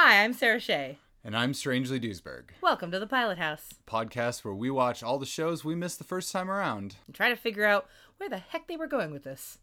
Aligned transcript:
Hi, 0.00 0.22
I'm 0.22 0.32
Sarah 0.32 0.60
Shea. 0.60 0.96
And 1.24 1.36
I'm 1.36 1.52
Strangely 1.52 1.98
Duesberg, 1.98 2.50
Welcome 2.60 2.92
to 2.92 3.00
the 3.00 3.06
Pilot 3.08 3.36
House. 3.36 3.70
podcast 3.84 4.44
where 4.44 4.54
we 4.54 4.70
watch 4.70 5.02
all 5.02 5.18
the 5.18 5.26
shows 5.26 5.64
we 5.64 5.74
missed 5.74 5.98
the 5.98 6.04
first 6.04 6.30
time 6.30 6.48
around. 6.48 6.94
And 7.08 7.16
try 7.16 7.30
to 7.30 7.34
figure 7.34 7.64
out 7.64 7.88
where 8.16 8.28
the 8.28 8.38
heck 8.38 8.68
they 8.68 8.76
were 8.76 8.86
going 8.86 9.10
with 9.10 9.24
this. 9.24 9.58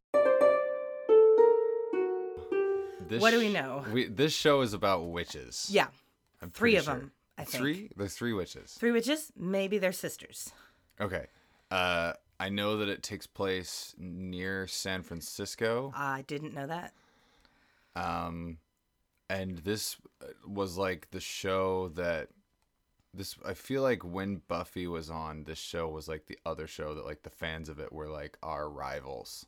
This 3.08 3.22
What 3.22 3.32
do 3.32 3.40
we 3.40 3.48
know? 3.48 3.86
We, 3.94 4.08
this 4.08 4.34
show 4.34 4.60
is 4.60 4.74
about 4.74 5.06
witches. 5.06 5.70
Yeah, 5.72 5.88
I'm 6.42 6.52
three 6.52 6.76
of 6.76 6.84
sure. 6.84 6.96
them, 6.96 7.12
I 7.38 7.46
think. 7.46 7.62
Three? 7.62 7.92
There's 7.96 8.16
three 8.16 8.34
witches. 8.34 8.74
three 8.74 8.92
witches. 8.92 9.32
Maybe 9.38 9.78
they're 9.78 9.94
sisters. 9.94 10.52
Okay. 11.00 11.28
Uh, 11.72 12.12
I 12.42 12.50
know 12.50 12.76
that 12.80 12.90
it 12.90 13.04
takes 13.04 13.26
place 13.26 13.96
near 13.98 14.68
San 14.68 15.02
Francisco. 15.02 15.94
I 15.96 16.26
didn't 16.28 16.54
know 16.54 16.68
that. 16.68 16.92
Um, 17.96 18.58
and 19.30 19.58
this 19.60 19.98
uh, 20.22 20.28
was 20.48 20.78
like 20.78 21.10
the 21.12 21.20
show 21.20 21.90
that 21.90 22.30
this. 23.14 23.36
I 23.46 23.54
feel 23.54 23.82
like 23.82 24.04
when 24.04 24.42
Buffy 24.48 24.88
was 24.88 25.10
on, 25.10 25.44
this 25.46 25.58
show 25.60 25.88
was 25.88 26.08
like 26.08 26.26
the 26.28 26.38
other 26.46 26.68
show 26.68 26.94
that 26.96 27.06
like 27.06 27.24
the 27.24 27.30
fans 27.30 27.70
of 27.70 27.80
it 27.80 27.92
were 27.94 28.08
like 28.10 28.38
our 28.44 28.70
rivals. 28.70 29.46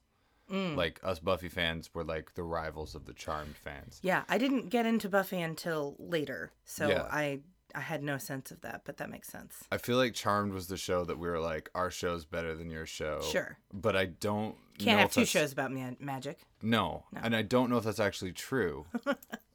Mm. 0.51 0.77
Like 0.77 1.01
us 1.03 1.19
Buffy 1.19 1.49
fans 1.49 1.89
were 1.93 2.05
like 2.05 2.35
the 2.35 2.43
rivals 2.43 2.95
of 2.95 3.05
the 3.05 3.13
Charmed 3.13 3.57
fans. 3.57 3.99
Yeah, 4.01 4.23
I 4.29 4.37
didn't 4.37 4.69
get 4.69 4.85
into 4.85 5.09
Buffy 5.09 5.41
until 5.41 5.95
later, 5.99 6.51
so 6.63 6.87
Yeah. 6.87 7.07
I 7.11 7.41
I 7.75 7.81
had 7.81 8.01
no 8.01 8.17
sense 8.17 8.49
of 8.49 8.61
that, 8.61 8.83
but 8.85 8.95
that 8.97 9.09
makes 9.09 9.27
sense. 9.27 9.65
I 9.73 9.77
feel 9.77 9.97
like 9.97 10.13
Charmed 10.13 10.53
was 10.53 10.67
the 10.67 10.77
show 10.77 11.03
that 11.03 11.19
we 11.19 11.27
were 11.27 11.41
like, 11.41 11.69
our 11.75 11.91
show's 11.91 12.23
better 12.23 12.55
than 12.55 12.71
your 12.71 12.85
show. 12.85 13.19
Sure. 13.29 13.57
But 13.73 13.97
I 13.97 14.05
don't 14.05 14.55
Can't 14.79 15.01
have 15.01 15.11
two 15.11 15.19
that's- 15.21 15.27
shows 15.27 15.51
about 15.51 15.73
ma- 15.73 15.91
magic. 15.99 16.39
No. 16.61 17.03
and 17.21 17.35
I 17.35 17.41
don't 17.41 17.69
know 17.69 17.77
if 17.77 17.83
that's 17.83 17.99
actually 17.99 18.31
true. 18.31 18.85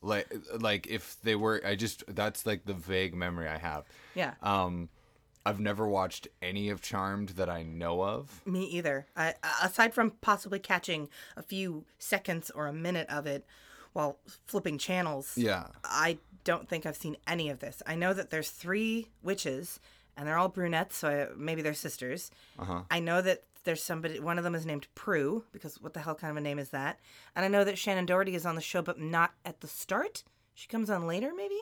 like, 0.02 0.26
like 0.58 0.86
if 0.88 1.16
they 1.22 1.34
were, 1.36 1.62
I 1.64 1.74
just 1.76 2.04
that's 2.14 2.44
like 2.46 2.64
the 2.64 2.74
vague 2.74 3.14
memory 3.14 3.48
I 3.48 3.58
have. 3.58 3.84
Yeah, 4.14 4.34
Um, 4.42 4.88
I've 5.44 5.58
never 5.58 5.88
watched 5.88 6.28
any 6.40 6.68
of 6.68 6.80
Charmed 6.82 7.30
that 7.30 7.48
I 7.50 7.62
know 7.64 8.02
of. 8.04 8.42
me 8.46 8.64
either. 8.66 9.06
I, 9.16 9.34
aside 9.62 9.92
from 9.94 10.10
possibly 10.20 10.58
catching 10.60 11.08
a 11.36 11.42
few 11.42 11.84
seconds 11.98 12.50
or 12.50 12.66
a 12.68 12.72
minute 12.72 13.08
of 13.10 13.26
it 13.26 13.44
while 13.92 14.18
flipping 14.46 14.78
channels. 14.78 15.36
Yeah. 15.36 15.66
I 15.84 16.18
don't 16.44 16.68
think 16.68 16.86
I've 16.86 16.96
seen 16.96 17.16
any 17.26 17.48
of 17.50 17.58
this. 17.58 17.82
I 17.86 17.94
know 17.96 18.12
that 18.14 18.30
there's 18.30 18.50
three 18.50 19.08
witches, 19.22 19.80
and 20.16 20.28
they're 20.28 20.38
all 20.38 20.48
brunettes, 20.48 20.96
so 20.96 21.08
I, 21.08 21.34
maybe 21.36 21.60
they're 21.62 21.74
sisters. 21.74 22.30
Uh-huh. 22.58 22.82
I 22.90 23.00
know 23.00 23.20
that 23.22 23.42
there's 23.64 23.82
somebody. 23.82 24.18
One 24.20 24.38
of 24.38 24.44
them 24.44 24.54
is 24.54 24.66
named 24.66 24.86
Prue 24.94 25.44
because 25.52 25.80
what 25.80 25.94
the 25.94 26.00
hell 26.00 26.14
kind 26.14 26.30
of 26.30 26.36
a 26.36 26.40
name 26.40 26.58
is 26.58 26.70
that? 26.70 26.98
And 27.36 27.44
I 27.44 27.48
know 27.48 27.64
that 27.64 27.76
Shannen 27.76 28.06
Doherty 28.06 28.34
is 28.34 28.46
on 28.46 28.54
the 28.54 28.60
show, 28.60 28.82
but 28.82 28.98
not 29.00 29.32
at 29.44 29.60
the 29.60 29.68
start. 29.68 30.24
She 30.54 30.68
comes 30.68 30.90
on 30.90 31.06
later, 31.06 31.32
maybe. 31.36 31.60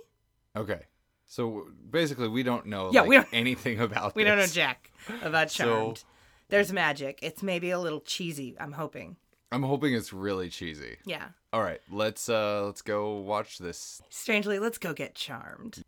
Okay. 0.57 0.83
So 1.27 1.69
basically, 1.91 2.29
we 2.29 2.43
don't 2.43 2.67
know 2.67 2.91
Yeah, 2.93 3.01
like, 3.03 3.09
we 3.11 3.17
don't- 3.17 3.29
anything 3.33 3.81
about. 3.89 4.15
We 4.17 4.25
don't 4.25 4.39
know 4.39 4.47
jack 4.47 4.91
about 5.23 5.51
So- 5.51 5.65
Charmed. 5.65 6.05
There's 6.49 6.73
magic. 6.73 7.21
It's 7.23 7.45
maybe 7.45 7.71
a 7.71 7.79
little 7.79 8.01
cheesy. 8.01 8.57
I'm 8.59 8.73
hoping. 8.73 9.17
I'm 9.53 9.63
hoping 9.63 9.95
it's 9.95 10.13
really 10.13 10.49
cheesy. 10.49 10.97
Yeah. 11.05 11.29
All 11.53 11.63
right, 11.63 11.81
let's 11.91 12.29
uh 12.29 12.65
let's 12.67 12.83
go 12.83 13.19
watch 13.19 13.59
this. 13.59 14.01
Strangely, 14.09 14.59
let's 14.59 14.79
go 14.79 14.93
get 14.93 15.15
Charmed. 15.15 15.85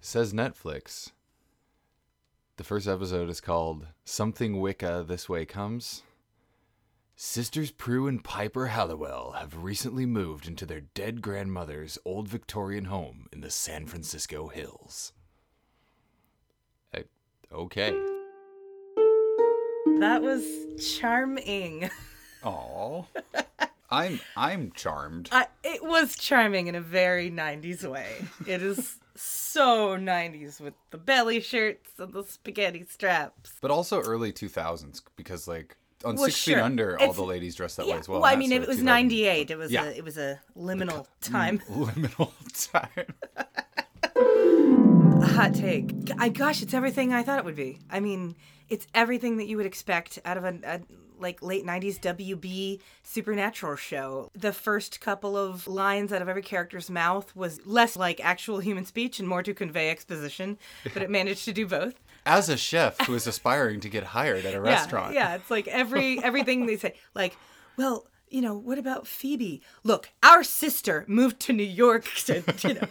Says 0.00 0.32
Netflix. 0.32 1.10
The 2.60 2.64
first 2.64 2.86
episode 2.86 3.30
is 3.30 3.40
called 3.40 3.86
Something 4.04 4.60
Wicca 4.60 5.06
This 5.08 5.30
Way 5.30 5.46
Comes. 5.46 6.02
Sisters 7.16 7.70
Prue 7.70 8.06
and 8.06 8.22
Piper 8.22 8.66
Halliwell 8.66 9.36
have 9.38 9.64
recently 9.64 10.04
moved 10.04 10.46
into 10.46 10.66
their 10.66 10.82
dead 10.82 11.22
grandmother's 11.22 11.96
old 12.04 12.28
Victorian 12.28 12.84
home 12.84 13.28
in 13.32 13.40
the 13.40 13.48
San 13.48 13.86
Francisco 13.86 14.48
hills. 14.48 15.14
Eh, 16.92 17.04
okay. 17.50 17.92
That 19.98 20.20
was 20.20 20.44
charming. 20.98 21.88
Aw. 22.44 23.04
I'm 23.90 24.20
I'm 24.36 24.72
charmed. 24.72 25.30
I, 25.32 25.46
it 25.64 25.82
was 25.82 26.14
charming 26.14 26.66
in 26.66 26.74
a 26.74 26.82
very 26.82 27.30
90s 27.30 27.90
way. 27.90 28.16
It 28.46 28.60
is 28.60 28.99
so 29.14 29.96
90s 29.96 30.60
with 30.60 30.74
the 30.90 30.98
belly 30.98 31.40
shirts 31.40 31.90
and 31.98 32.12
the 32.12 32.24
spaghetti 32.24 32.84
straps. 32.88 33.52
But 33.60 33.70
also 33.70 34.00
early 34.00 34.32
2000s 34.32 35.02
because 35.16 35.46
like 35.48 35.76
on 36.04 36.16
Well, 36.16 36.24
Six 36.26 36.36
sure. 36.38 36.54
Feet 36.56 36.62
Under, 36.62 36.90
all 36.96 37.02
It's- 37.02 37.16
the 37.16 37.22
ladies 37.24 37.54
dressed 37.54 37.76
that 37.76 37.86
Yeah. 37.86 37.94
way 37.94 37.98
as 38.00 38.08
well. 38.08 38.20
Well, 38.22 38.32
I 38.32 38.36
mean, 38.36 38.50
that's 38.50 38.64
it 38.64 38.68
was 38.68 38.82
98. 38.82 39.50
It 39.50 39.56
was 39.58 39.70
Yeah. 39.70 39.84
a 39.84 39.90
it 39.90 40.04
was 40.04 40.16
a 40.16 40.40
liminal 40.56 41.06
mm, 41.06 41.06
time. 41.20 41.58
liminal 41.70 42.32
time. 42.72 43.14
A 45.22 45.26
hot 45.26 45.54
take. 45.54 45.92
I 46.18 46.28
gosh, 46.30 46.62
it's 46.62 46.72
everything 46.74 47.12
I 47.12 47.22
thought 47.22 47.38
it 47.38 47.44
would 47.44 47.56
be. 47.56 47.78
I 47.90 48.00
mean, 48.00 48.34
it's 48.68 48.86
everything 48.94 49.36
that 49.36 49.46
you 49.46 49.56
would 49.58 49.66
expect 49.66 50.18
out 50.24 50.36
of 50.38 50.44
a, 50.44 50.58
a 50.64 50.80
like 51.20 51.42
late 51.42 51.64
90s 51.64 52.00
WB 52.00 52.80
supernatural 53.02 53.76
show. 53.76 54.30
The 54.34 54.52
first 54.52 55.00
couple 55.00 55.36
of 55.36 55.66
lines 55.66 56.12
out 56.12 56.22
of 56.22 56.28
every 56.28 56.42
character's 56.42 56.90
mouth 56.90 57.34
was 57.36 57.64
less 57.66 57.96
like 57.96 58.20
actual 58.24 58.60
human 58.60 58.84
speech 58.84 59.18
and 59.18 59.28
more 59.28 59.42
to 59.42 59.54
convey 59.54 59.90
exposition, 59.90 60.58
but 60.92 61.02
it 61.02 61.10
managed 61.10 61.44
to 61.44 61.52
do 61.52 61.66
both. 61.66 61.94
As 62.26 62.48
a 62.48 62.56
chef 62.56 63.00
who 63.06 63.14
is 63.14 63.26
aspiring 63.26 63.80
to 63.80 63.88
get 63.88 64.04
hired 64.04 64.44
at 64.44 64.54
a 64.54 64.60
restaurant. 64.60 65.14
Yeah, 65.14 65.30
yeah, 65.30 65.34
it's 65.36 65.50
like 65.50 65.68
every 65.68 66.22
everything 66.22 66.66
they 66.66 66.76
say. 66.76 66.94
Like, 67.14 67.36
well, 67.76 68.06
you 68.30 68.40
know, 68.40 68.54
what 68.54 68.78
about 68.78 69.06
Phoebe? 69.06 69.60
Look, 69.84 70.10
our 70.22 70.42
sister 70.44 71.04
moved 71.08 71.40
to 71.40 71.52
New 71.52 71.62
York, 71.64 72.04
to, 72.26 72.42
you 72.62 72.74
know, 72.74 72.88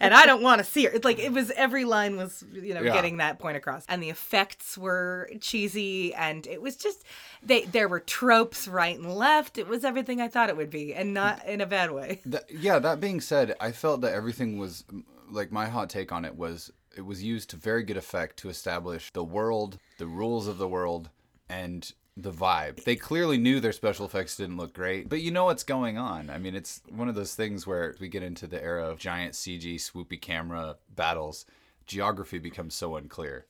and 0.00 0.12
I 0.14 0.26
don't 0.26 0.42
want 0.42 0.58
to 0.58 0.64
see 0.64 0.84
her. 0.84 0.90
It's 0.92 1.04
like 1.04 1.18
it 1.18 1.32
was 1.32 1.50
every 1.52 1.84
line 1.84 2.16
was, 2.16 2.44
you 2.52 2.74
know, 2.74 2.82
Yeah. 2.82 2.92
getting 2.92 3.16
that 3.16 3.38
point 3.38 3.56
across, 3.56 3.84
and 3.88 4.02
the 4.02 4.10
effects 4.10 4.76
were 4.78 5.30
cheesy, 5.40 6.14
and 6.14 6.46
it 6.46 6.60
was 6.62 6.76
just 6.76 7.04
they 7.42 7.64
there 7.64 7.88
were 7.88 8.00
tropes 8.00 8.68
right 8.68 8.96
and 8.98 9.12
left. 9.14 9.58
It 9.58 9.68
was 9.68 9.84
everything 9.84 10.20
I 10.20 10.28
thought 10.28 10.48
it 10.48 10.56
would 10.56 10.70
be, 10.70 10.94
and 10.94 11.14
not 11.14 11.44
in 11.46 11.60
a 11.60 11.66
bad 11.66 11.90
way. 11.90 12.20
That- 12.26 12.50
yeah, 12.50 12.78
that 12.78 13.00
being 13.00 13.20
said, 13.20 13.54
I 13.60 13.72
felt 13.72 14.00
that 14.02 14.12
everything 14.12 14.58
was 14.58 14.84
like 15.30 15.50
my 15.50 15.66
hot 15.66 15.88
take 15.90 16.12
on 16.12 16.24
it 16.24 16.36
was 16.36 16.70
it 16.96 17.04
was 17.04 17.22
used 17.24 17.50
to 17.50 17.56
very 17.56 17.82
good 17.82 17.96
effect 17.96 18.36
to 18.38 18.48
establish 18.48 19.10
the 19.12 19.24
world, 19.24 19.78
the 19.98 20.06
rules 20.06 20.46
of 20.46 20.58
the 20.58 20.68
world, 20.68 21.10
and 21.48 21.92
the 22.16 22.32
vibe. 22.32 22.84
They 22.84 22.96
clearly 22.96 23.38
knew 23.38 23.60
their 23.60 23.72
special 23.72 24.06
effects 24.06 24.36
didn't 24.36 24.56
look 24.56 24.72
great, 24.72 25.08
but 25.08 25.20
you 25.20 25.30
know 25.30 25.46
what's 25.46 25.64
going 25.64 25.98
on. 25.98 26.30
I 26.30 26.38
mean, 26.38 26.54
it's 26.54 26.80
one 26.88 27.08
of 27.08 27.14
those 27.14 27.34
things 27.34 27.66
where 27.66 27.94
we 28.00 28.08
get 28.08 28.22
into 28.22 28.46
the 28.46 28.62
era 28.62 28.88
of 28.88 28.98
giant 28.98 29.34
CG 29.34 29.76
swoopy 29.76 30.20
camera 30.20 30.76
battles, 30.94 31.44
geography 31.86 32.38
becomes 32.38 32.74
so 32.74 32.96
unclear. 32.96 33.46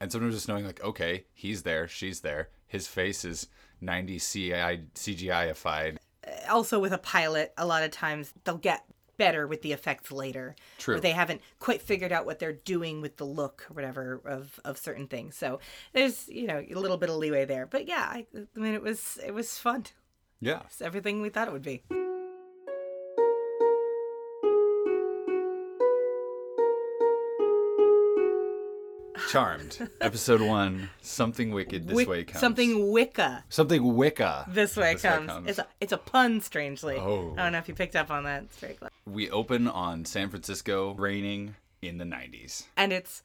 And 0.00 0.10
sometimes 0.10 0.34
just 0.34 0.48
knowing 0.48 0.64
like, 0.64 0.82
okay, 0.82 1.24
he's 1.34 1.62
there, 1.62 1.86
she's 1.86 2.20
there, 2.20 2.48
his 2.66 2.86
face 2.86 3.24
is 3.24 3.48
90 3.82 4.18
CGI 4.18 4.86
CGI-ified. 4.94 5.98
also 6.48 6.78
with 6.78 6.92
a 6.92 6.98
pilot, 6.98 7.52
a 7.58 7.66
lot 7.66 7.82
of 7.82 7.90
times 7.90 8.32
they'll 8.44 8.56
get 8.56 8.84
better 9.20 9.46
with 9.46 9.60
the 9.60 9.72
effects 9.72 10.10
later. 10.10 10.56
True. 10.78 10.96
Or 10.96 11.00
they 11.00 11.12
haven't 11.12 11.42
quite 11.58 11.82
figured 11.82 12.10
out 12.10 12.24
what 12.24 12.38
they're 12.38 12.54
doing 12.54 13.02
with 13.02 13.18
the 13.18 13.26
look 13.26 13.66
or 13.70 13.74
whatever 13.74 14.20
of, 14.24 14.58
of 14.64 14.78
certain 14.78 15.06
things. 15.06 15.36
So 15.36 15.60
there's, 15.92 16.26
you 16.28 16.46
know, 16.46 16.64
a 16.68 16.74
little 16.74 16.96
bit 16.96 17.10
of 17.10 17.16
leeway 17.16 17.44
there. 17.44 17.66
But 17.66 17.86
yeah, 17.86 18.06
I, 18.10 18.26
I 18.34 18.58
mean 18.58 18.74
it 18.74 18.82
was 18.82 19.18
it 19.24 19.34
was 19.34 19.58
fun. 19.58 19.84
Yeah. 20.40 20.62
It's 20.66 20.80
everything 20.80 21.20
we 21.20 21.28
thought 21.28 21.48
it 21.48 21.52
would 21.52 21.62
be. 21.62 21.82
Charmed, 29.30 29.88
episode 30.00 30.40
one. 30.40 30.88
Something 31.02 31.50
wicked 31.52 31.86
this 31.86 31.94
Wic- 31.96 32.08
way 32.08 32.24
comes. 32.24 32.40
Something 32.40 32.90
Wicca 32.90 33.44
Something 33.48 33.94
Wicca. 33.96 34.46
this 34.48 34.76
way 34.76 34.94
This 34.94 35.02
way 35.04 35.10
comes. 35.10 35.26
comes. 35.30 35.48
It's 35.48 35.58
a 35.58 35.66
it's 35.80 35.92
a 35.92 35.98
pun, 35.98 36.40
strangely. 36.40 36.96
Oh. 36.96 37.34
I 37.36 37.42
don't 37.44 37.52
know 37.52 37.58
if 37.58 37.68
you 37.68 37.74
picked 37.74 37.96
up 37.96 38.10
on 38.10 38.24
that. 38.24 38.44
It's 38.44 38.56
very 38.58 38.74
clever. 38.74 38.92
We 39.10 39.30
open 39.30 39.66
on 39.68 40.04
San 40.04 40.28
Francisco, 40.30 40.94
raining 40.94 41.56
in 41.82 41.98
the 41.98 42.04
'90s. 42.04 42.64
And 42.76 42.92
it's 42.92 43.22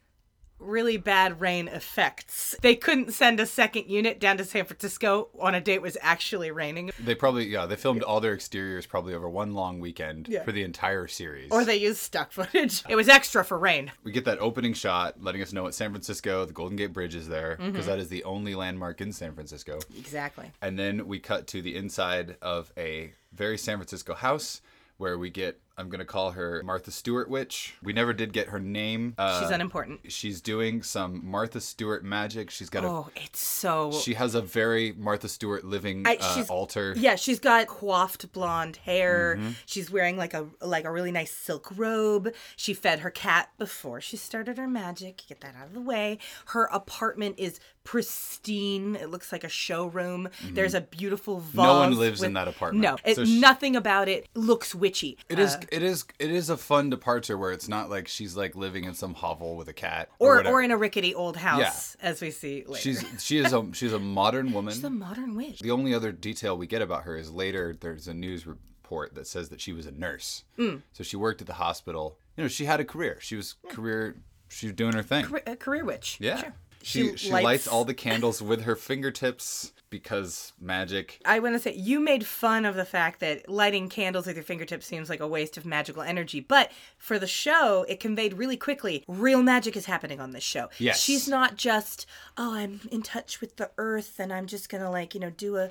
really 0.58 0.96
bad 0.96 1.42
rain 1.42 1.68
effects. 1.68 2.56
They 2.62 2.76
couldn't 2.76 3.12
send 3.14 3.42
a 3.42 3.46
second 3.46 3.90
unit 3.90 4.22
down 4.22 4.38
to 4.38 4.46
San 4.46 4.64
Francisco 4.64 5.28
on 5.38 5.54
a 5.54 5.60
day 5.60 5.74
it 5.74 5.82
was 5.82 5.98
actually 6.02 6.50
raining. 6.50 6.92
They 6.98 7.14
probably, 7.14 7.48
yeah, 7.48 7.66
they 7.66 7.76
filmed 7.76 8.04
all 8.04 8.22
their 8.22 8.34
exteriors 8.34 8.86
probably 8.86 9.14
over 9.14 9.30
one 9.30 9.54
long 9.54 9.82
weekend 9.82 10.30
Yeah. 10.30 10.44
for 10.46 10.54
the 10.54 10.64
entire 10.64 11.08
series. 11.08 11.52
Or 11.52 11.66
they 11.66 11.76
used 11.76 11.98
stock 12.00 12.32
footage. 12.32 12.84
It 12.88 12.96
was 12.96 13.10
extra 13.10 13.44
for 13.44 13.60
rain. 13.60 13.92
we 14.06 14.14
get 14.14 14.24
that 14.26 14.40
opening 14.40 14.74
shot 14.74 15.22
letting 15.22 15.42
us 15.42 15.52
know 15.52 15.68
it's 15.68 15.76
San 15.76 15.92
Francisco. 15.92 16.46
The 16.46 16.54
Golden 16.54 16.78
Gate 16.78 16.94
Bridge 16.94 17.16
is 17.16 17.28
there 17.28 17.58
because 17.60 17.88
Mm-hmm. 17.88 18.00
is 18.00 18.08
the 18.08 18.24
only 18.24 18.56
landmark 18.56 19.02
in 19.02 19.12
San 19.12 19.34
Francisco. 19.34 19.80
Exactly. 20.00 20.52
And 20.62 20.80
then 20.80 21.06
we 21.06 21.20
cut 21.20 21.48
to 21.48 21.62
the 21.62 21.76
inside 21.76 22.38
of 22.42 22.72
a 22.78 23.12
very 23.34 23.58
San 23.58 23.78
Francisco 23.78 24.14
house 24.14 24.62
where 24.98 25.18
we 25.18 25.30
get 25.30 25.60
I'm 25.78 25.90
gonna 25.90 26.06
call 26.06 26.32
her 26.32 26.62
Martha 26.64 26.90
Stewart 26.90 27.30
Witch. 27.30 27.76
We 27.84 27.92
never 27.92 28.14
did 28.14 28.32
get 28.32 28.48
her 28.48 28.60
name. 28.60 29.14
Uh, 29.18 29.42
She's 29.42 29.50
unimportant. 29.50 30.00
she's 30.12 30.40
doing 30.40 30.82
some 30.84 31.22
Martha 31.30 31.60
Stewart 31.60 32.04
magic. 32.06 32.50
She's 32.50 32.70
got 32.70 32.84
a. 32.86 32.88
Oh, 32.88 33.10
it's 33.16 33.40
so. 33.42 33.92
She 33.92 34.14
has 34.14 34.36
a 34.36 34.42
very 34.42 34.94
Martha 34.94 35.28
Stewart 35.28 35.66
living 35.66 36.04
I- 36.08 36.18
uh, 36.22 36.46
altar. 36.50 36.94
Yeah, 36.98 37.16
she's 37.18 37.40
got 37.40 37.68
coiffed 37.68 38.32
blonde 38.32 38.78
hair. 38.78 39.36
Mm-hmm. 39.38 39.50
She's 39.66 39.92
wearing 39.92 40.16
like 40.18 40.34
a 40.34 40.48
like 40.62 40.86
a 40.86 40.92
really 40.92 41.12
nice 41.12 41.32
silk 41.34 41.70
robe. 41.76 42.34
She 42.56 42.74
fed 42.74 43.00
her 43.00 43.12
cat 43.12 43.50
before 43.58 44.00
she 44.00 44.16
started 44.16 44.58
her 44.58 44.68
magic. 44.68 45.24
Get 45.28 45.42
that 45.42 45.56
out 45.60 45.68
of 45.68 45.74
the 45.74 45.82
way. 45.82 46.20
Her 46.48 46.66
apartment 46.72 47.36
is 47.38 47.60
pristine. 47.84 48.96
It 48.96 49.10
looks 49.10 49.32
like 49.32 49.44
a 49.44 49.50
showroom. 49.50 50.30
There's 50.52 50.74
a 50.74 50.82
beautiful 50.82 51.40
vase. 51.40 51.50
Mm-hmm. 51.50 51.58
No 51.62 51.80
one 51.80 51.98
lives 51.98 52.24
in 52.24 52.34
that 52.34 52.48
apartment. 52.48 52.82
No, 52.84 52.98
it, 53.06 53.16
So 53.16 53.26
she- 53.26 53.40
nothing 53.40 53.76
about 53.76 54.08
it 54.08 54.28
looks 54.36 54.74
witchy. 54.74 55.18
It 55.30 55.38
is. 55.40 55.56
It 55.72 55.84
is. 55.84 56.06
It 56.20 56.32
is 56.32 56.50
a 56.50 56.58
fun 56.58 56.90
departure 56.90 57.38
where 57.38 57.52
it's 57.52 57.68
not 57.68 57.90
like 57.90 58.08
she's 58.08 58.36
like 58.36 58.56
living 58.56 58.84
in 58.86 58.94
some 58.94 59.14
hovel 59.14 59.56
with 59.56 59.68
a 59.68 59.74
cat 59.74 60.10
or 60.20 60.38
whatever. 60.38 60.56
or 60.58 60.62
in 60.62 60.72
a 60.72 60.78
rickety 60.78 61.14
old 61.16 61.38
house, 61.38 61.96
as 62.02 62.22
we 62.22 62.32
see 62.32 62.64
later. 62.68 62.82
She's 62.82 63.06
she 63.24 63.38
is 63.38 63.54
a 63.54 63.66
she's 63.74 63.94
a 63.94 64.00
modern 64.00 64.52
woman. 64.54 64.74
She's 64.74 64.84
a 64.84 64.90
modern 64.90 65.36
witch. 65.36 65.60
The 65.60 65.72
only 65.72 65.94
other 65.94 66.12
detail 66.12 66.58
we 66.58 66.68
get 66.68 66.82
about 66.82 67.04
her 67.04 67.16
is 67.18 67.32
later 67.32 67.76
there's 67.80 68.08
a 68.08 68.14
news 68.14 68.46
report 68.46 69.16
that 69.16 69.28
says 69.28 69.50
that 69.50 69.62
she 69.62 69.74
was 69.74 69.86
a 69.86 69.92
nurse. 69.92 70.44
Mm. 70.58 70.82
So 70.94 71.04
she 71.04 71.18
worked 71.18 71.42
at 71.42 71.48
the 71.48 71.54
hospital. 71.54 72.18
You 72.38 72.44
know, 72.44 72.48
she 72.48 72.66
had 72.66 72.80
a 72.80 72.86
career. 72.86 73.18
She 73.22 73.36
was 73.36 73.56
career. 73.70 74.16
She 74.50 74.68
was 74.68 74.76
doing 74.76 74.94
her 74.94 75.04
thing. 75.04 75.26
Career- 75.26 75.44
a 75.48 75.56
career 75.56 75.86
witch. 75.86 76.18
yeah. 76.20 76.38
Sure. 76.42 76.54
She 76.84 77.18
she 77.18 77.32
lights 77.32 77.68
all 77.68 77.84
the 77.84 77.96
candles 77.96 78.44
with 78.44 78.62
her 78.66 78.76
fingertips 78.76 79.74
because 80.00 80.52
magic. 80.60 81.22
I 81.26 81.40
want 81.40 81.56
to 81.56 81.60
say 81.60 81.74
you 81.74 82.02
made 82.02 82.26
fun 82.26 82.66
of 82.66 82.76
the 82.76 82.84
fact 82.84 83.22
that 83.22 83.48
lighting 83.50 83.88
candles 83.88 84.28
with 84.28 84.36
your 84.36 84.44
fingertips 84.44 84.86
seems 84.86 85.10
like 85.10 85.22
a 85.22 85.28
waste 85.28 85.56
of 85.56 85.66
magical 85.66 86.02
energy, 86.04 86.42
but 86.42 86.70
for 86.98 87.18
the 87.18 87.28
show, 87.28 87.86
it 87.88 88.02
conveyed 88.02 88.34
really 88.34 88.58
quickly 88.58 89.06
real 89.08 89.42
magic 89.42 89.78
is 89.78 89.86
happening 89.86 90.20
on 90.20 90.32
this 90.32 90.44
show. 90.44 90.70
Yes. 90.80 91.02
She's 91.02 91.30
not 91.30 91.56
just, 91.56 92.06
oh, 92.38 92.54
I'm 92.56 92.82
in 92.92 93.04
touch 93.04 93.40
with 93.40 93.56
the 93.56 93.72
earth 93.78 94.20
and 94.20 94.34
I'm 94.34 94.48
just 94.48 94.68
going 94.68 94.84
to 94.84 94.90
like, 94.90 95.14
you 95.14 95.22
know, 95.22 95.30
do 95.30 95.56
a 95.58 95.70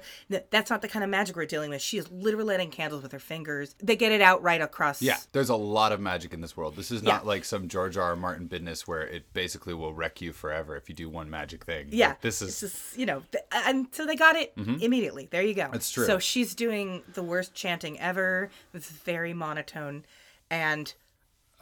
that's 0.50 0.70
not 0.70 0.80
the 0.80 0.88
kind 0.88 1.04
of 1.04 1.10
magic 1.10 1.36
we're 1.36 1.44
dealing 1.44 1.68
with. 1.68 1.82
She 1.82 1.98
is 1.98 2.10
literally 2.10 2.54
lighting 2.54 2.70
candles 2.70 3.02
with 3.02 3.12
her 3.12 3.18
fingers. 3.18 3.74
They 3.82 3.96
get 3.96 4.10
it 4.10 4.22
out 4.22 4.42
right 4.42 4.62
across. 4.62 5.02
Yeah, 5.02 5.18
there's 5.32 5.50
a 5.50 5.56
lot 5.56 5.92
of 5.92 6.00
magic 6.00 6.32
in 6.32 6.40
this 6.40 6.56
world. 6.56 6.76
This 6.76 6.90
is 6.90 7.02
not 7.02 7.22
Yeah. 7.22 7.28
like 7.28 7.44
some 7.44 7.68
George 7.68 7.98
R. 7.98 8.04
R. 8.04 8.16
Martin 8.16 8.46
business 8.46 8.88
where 8.88 9.02
it 9.02 9.32
basically 9.34 9.74
will 9.74 9.92
wreck 9.92 10.20
you 10.22 10.32
forever 10.32 10.76
if 10.76 10.88
you 10.88 10.94
do 10.94 11.10
one 11.10 11.28
magic 11.28 11.64
thing. 11.64 11.88
Yeah, 11.90 12.08
Like, 12.08 12.20
this 12.22 12.40
is 12.42 12.60
just, 12.60 12.96
you 12.96 13.04
know, 13.06 13.22
and 13.52 13.88
so 13.92 14.06
they 14.06 14.13
got 14.16 14.36
it 14.36 14.52
immediately. 14.56 15.28
There 15.30 15.42
you 15.42 15.54
go. 15.54 15.68
That's 15.72 15.90
true. 15.90 16.06
So 16.06 16.18
she's 16.18 16.54
doing 16.54 17.02
the 17.14 17.22
worst 17.22 17.54
chanting 17.54 17.98
ever. 18.00 18.50
It's 18.72 18.90
very 18.90 19.32
monotone, 19.34 20.04
and 20.50 20.92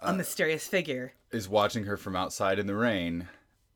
Uh, 0.03 0.09
a 0.09 0.13
mysterious 0.15 0.67
figure 0.67 1.13
is 1.31 1.49
watching 1.49 1.85
her 1.85 1.97
from 1.97 2.17
outside 2.17 2.59
in 2.59 2.67
the 2.67 2.75
rain, 2.75 3.29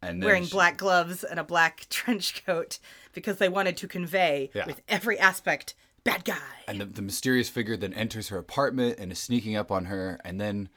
and 0.03 0.23
wearing 0.23 0.45
she- 0.45 0.51
black 0.51 0.77
gloves 0.77 1.23
and 1.25 1.39
a 1.41 1.45
black 1.45 1.87
trench 1.91 2.45
coat 2.45 2.79
because 3.13 3.39
they 3.39 3.49
wanted 3.49 3.77
to 3.79 3.89
convey 3.89 4.51
Yeah. 4.55 4.67
with 4.67 4.83
every 4.89 5.19
aspect 5.19 5.75
bad 6.05 6.25
guy. 6.25 6.37
And 6.69 6.81
the, 6.81 6.85
the 6.85 7.03
mysterious 7.03 7.49
figure 7.49 7.77
then 7.77 7.93
enters 7.95 8.29
her 8.29 8.39
apartment 8.39 8.99
and 8.99 9.11
is 9.11 9.19
sneaking 9.19 9.57
up 9.57 9.71
on 9.73 9.87
her. 9.87 10.21
And 10.25 10.41
then 10.41 10.69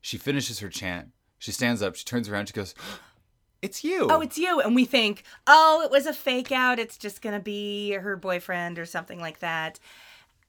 she 0.00 0.16
finishes 0.16 0.60
her 0.60 0.68
chant. 0.70 1.08
She 1.38 1.52
stands 1.52 1.82
up. 1.82 1.96
She 1.96 2.04
turns 2.04 2.28
around. 2.30 2.46
She 2.46 2.52
goes, 2.54 2.74
"It's 3.62 3.84
you." 3.84 4.08
Oh, 4.10 4.20
it's 4.20 4.38
you. 4.38 4.60
And 4.60 4.74
we 4.74 4.84
think, 4.84 5.22
oh, 5.46 5.82
it 5.84 5.90
was 5.90 6.06
a 6.06 6.12
fake 6.12 6.50
out. 6.52 6.78
It's 6.78 6.96
just 6.96 7.22
going 7.22 7.34
to 7.34 7.40
be 7.42 7.92
her 7.92 8.16
boyfriend 8.16 8.78
or 8.78 8.86
something 8.86 9.20
like 9.20 9.40
that. 9.40 9.78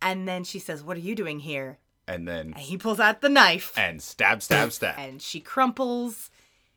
And 0.01 0.27
then 0.27 0.43
she 0.43 0.59
says, 0.59 0.83
What 0.83 0.97
are 0.97 1.01
you 1.01 1.15
doing 1.15 1.39
here? 1.39 1.77
and 2.07 2.27
then 2.27 2.47
And 2.47 2.57
he 2.57 2.77
pulls 2.77 2.99
out 2.99 3.21
the 3.21 3.29
knife. 3.29 3.71
and 3.77 4.01
stab, 4.01 4.41
stab, 4.41 4.71
stab. 4.71 4.95
and 4.97 5.21
she 5.21 5.39
crumples. 5.39 6.29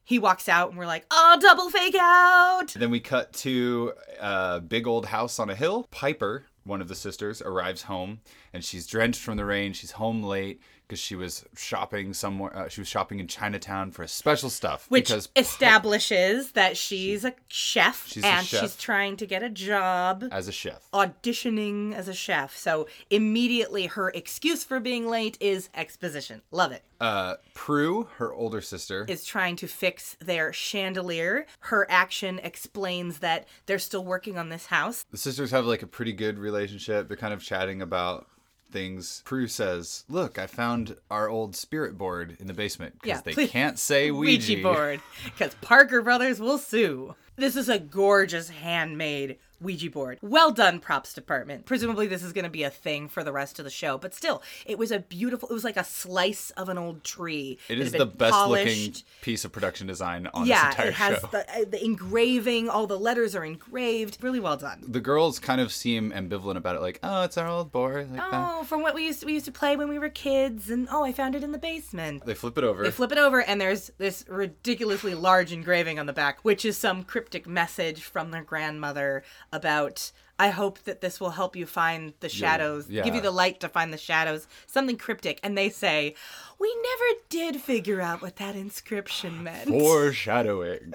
He 0.06 0.18
walks 0.18 0.50
out, 0.50 0.68
and 0.68 0.78
we're 0.78 0.84
like, 0.86 1.06
"Oh, 1.10 1.38
double 1.40 1.70
fake 1.70 1.96
out!" 1.98 2.74
then 2.76 2.90
we 2.90 3.00
cut 3.00 3.32
to 3.44 3.94
a 4.20 4.60
big 4.60 4.86
old 4.86 5.06
house 5.06 5.38
on 5.38 5.48
a 5.48 5.54
hill. 5.54 5.88
Piper, 5.90 6.44
one 6.62 6.82
of 6.82 6.88
the 6.88 6.94
sisters, 6.94 7.40
arrives 7.40 7.82
home, 7.84 8.20
and 8.54 8.64
she's 8.64 8.86
drenched 8.86 9.20
from 9.20 9.36
the 9.36 9.44
rain. 9.44 9.72
She's 9.74 9.90
home 9.92 10.22
late 10.22 10.60
because 10.86 10.98
she 10.98 11.14
was 11.16 11.44
shopping 11.56 12.12
somewhere. 12.14 12.54
Uh, 12.56 12.68
she 12.68 12.80
was 12.80 12.88
shopping 12.88 13.18
in 13.18 13.26
Chinatown 13.26 13.90
for 13.90 14.06
special 14.06 14.48
stuff. 14.50 14.86
Which 14.90 15.08
because 15.08 15.28
establishes 15.36 16.52
that 16.52 16.76
she's 16.76 17.24
a 17.24 17.32
chef 17.48 18.06
She's 18.06 18.22
a 18.22 18.26
and 18.26 18.46
chef. 18.46 18.60
she's 18.60 18.76
trying 18.76 19.16
to 19.16 19.26
get 19.26 19.42
a 19.42 19.48
job 19.50 20.24
as 20.30 20.46
a 20.46 20.52
chef, 20.52 20.86
auditioning 20.92 21.94
as 21.94 22.06
a 22.08 22.14
chef. 22.14 22.56
So 22.56 22.86
immediately 23.10 23.86
her 23.86 24.10
excuse 24.10 24.62
for 24.64 24.78
being 24.80 25.08
late 25.08 25.36
is 25.40 25.68
exposition. 25.74 26.42
Love 26.50 26.72
it. 26.72 26.82
uh, 27.00 27.36
Prue, 27.54 28.08
her 28.18 28.32
older 28.34 28.60
sister, 28.60 29.04
Is 29.08 29.24
trying 29.24 29.56
to 29.56 29.66
fix 29.66 30.16
their 30.20 30.52
chandelier. 30.52 31.46
Her 31.60 31.86
action 31.90 32.40
explains 32.42 33.18
that 33.20 33.48
they're 33.66 33.78
still 33.78 34.04
working 34.04 34.36
on 34.38 34.48
this 34.50 34.66
house. 34.66 35.04
the 35.10 35.16
sisters 35.18 35.50
have 35.50 35.64
like 35.66 35.82
a 35.82 35.86
pretty 35.86 36.12
good 36.12 36.38
relationship. 36.38 37.08
They're 37.08 37.16
kind 37.16 37.34
of 37.34 37.42
chatting 37.42 37.80
about 37.82 38.26
things. 38.74 39.22
Prue 39.24 39.46
says, 39.48 40.04
"Look, 40.10 40.38
I 40.38 40.46
found 40.46 40.96
our 41.10 41.30
old 41.30 41.56
spirit 41.56 41.96
board 41.96 42.36
in 42.38 42.46
the 42.48 42.52
basement 42.52 42.94
because 43.00 43.08
Yeah, 43.08 43.20
they 43.24 43.32
please- 43.32 43.50
can't 43.50 43.78
say 43.90 44.10
Ouija." 44.10 44.52
Ouija 44.54 44.62
board 44.62 45.00
because 45.24 45.54
Parker 45.62 46.02
Brothers 46.02 46.40
will 46.40 46.58
sue. 46.58 47.14
This 47.36 47.56
is 47.56 47.68
a 47.70 47.78
gorgeous 47.78 48.50
handmade 48.50 49.38
Ouija 49.60 49.90
board. 49.90 50.18
Well 50.22 50.50
done, 50.50 50.80
props 50.80 51.14
department. 51.14 51.64
Presumably, 51.66 52.06
this 52.06 52.22
is 52.22 52.32
going 52.32 52.44
to 52.44 52.50
be 52.50 52.62
a 52.64 52.70
thing 52.70 53.08
for 53.08 53.24
the 53.24 53.32
rest 53.32 53.58
of 53.58 53.64
the 53.64 53.70
show, 53.70 53.98
but 53.98 54.14
still, 54.14 54.42
it 54.66 54.78
was 54.78 54.90
a 54.90 54.98
beautiful. 55.00 55.48
It 55.48 55.52
was 55.54 55.64
like 55.64 55.76
a 55.76 55.84
slice 55.84 56.50
of 56.50 56.68
an 56.68 56.78
old 56.78 57.04
tree. 57.04 57.58
It 57.68 57.76
that 57.76 57.82
is 57.82 57.92
the 57.92 58.06
best 58.06 58.48
looking 58.48 58.94
piece 59.22 59.44
of 59.44 59.52
production 59.52 59.86
design 59.86 60.28
on 60.34 60.46
Yeah, 60.46 60.66
this 60.66 60.74
entire 60.74 60.88
it 60.88 60.94
has 60.94 61.18
show. 61.20 61.28
the, 61.32 61.50
uh, 61.50 61.64
the 61.70 61.84
engraving. 61.84 62.68
All 62.68 62.86
the 62.86 62.98
letters 62.98 63.34
are 63.34 63.44
engraved. 63.44 64.18
Really 64.22 64.40
well 64.40 64.56
done. 64.56 64.82
the 64.86 65.00
girls 65.00 65.38
kind 65.38 65.60
of 65.60 65.72
seem 65.72 66.12
ambivalent 66.12 66.56
about 66.56 66.76
it, 66.76 66.82
like, 66.82 66.98
"Oh, 67.02 67.22
it's 67.22 67.38
our 67.38 67.48
old 67.48 67.72
board." 67.72 68.10
Like 68.10 68.20
that. 68.20 68.30
Oh, 68.32 68.64
from 68.64 68.82
what 68.82 68.94
we 68.94 69.06
used 69.06 69.20
to, 69.20 69.26
we 69.26 69.32
used 69.34 69.46
to 69.46 69.52
play 69.52 69.76
when 69.76 69.88
we 69.88 69.98
were 69.98 70.08
kids, 70.08 70.70
and 70.70 70.88
oh, 70.90 71.04
I 71.04 71.12
found 71.12 71.34
it 71.34 71.42
in 71.44 71.52
the 71.52 71.58
basement. 71.58 72.24
They 72.26 72.34
flip 72.34 72.58
it 72.58 72.64
over. 72.64 72.82
They 72.82 72.90
flip 72.90 73.12
it 73.12 73.18
over, 73.18 73.40
and 73.42 73.60
there's 73.60 73.90
this 73.98 74.24
ridiculously 74.28 75.14
large 75.14 75.52
engraving 75.52 75.98
on 75.98 76.06
the 76.06 76.12
back, 76.12 76.40
which 76.42 76.64
is 76.64 76.76
some 76.76 77.02
cryptic 77.04 77.46
message 77.46 78.02
from 78.02 78.30
their 78.30 78.42
grandmother 78.42 79.22
about. 79.54 80.12
I 80.36 80.48
hope 80.48 80.80
that 80.80 81.00
this 81.00 81.20
will 81.20 81.30
help 81.30 81.54
you 81.54 81.64
find 81.64 82.12
the 82.18 82.28
shadows, 82.28 82.86
give 82.86 83.06
yeah. 83.06 83.14
you 83.14 83.20
the 83.20 83.30
light 83.30 83.60
to 83.60 83.68
find 83.68 83.92
the 83.92 83.98
shadows. 83.98 84.48
Something 84.66 84.96
cryptic, 84.96 85.38
and 85.44 85.56
they 85.56 85.70
say, 85.70 86.16
"We 86.58 86.76
never 86.82 87.20
did 87.28 87.60
figure 87.62 88.00
out 88.00 88.20
what 88.20 88.36
that 88.36 88.56
inscription 88.56 89.42
meant." 89.44 89.68
Foreshadowing. 89.68 90.94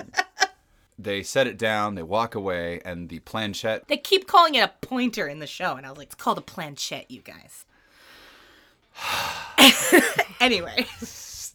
they 1.00 1.24
set 1.24 1.48
it 1.48 1.58
down. 1.58 1.96
They 1.96 2.04
walk 2.04 2.36
away, 2.36 2.82
and 2.84 3.08
the 3.08 3.20
planchette. 3.20 3.88
They 3.88 3.96
keep 3.98 4.28
calling 4.28 4.56
it 4.56 4.60
a 4.60 4.74
pointer 4.86 5.28
in 5.28 5.40
the 5.40 5.48
show, 5.48 5.76
and 5.76 5.86
I 5.86 5.90
was 5.90 5.98
like, 5.98 6.08
"It's 6.08 6.16
called 6.16 6.38
a 6.38 6.42
planchette, 6.42 7.10
you 7.10 7.22
guys." 7.22 7.66
anyway, 10.42 10.86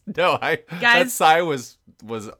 No, 0.07 0.39
I. 0.41 0.57
That 0.71 0.81
Guys- 0.81 1.13
sigh 1.13 1.43
was 1.43 1.77
was. 2.03 2.31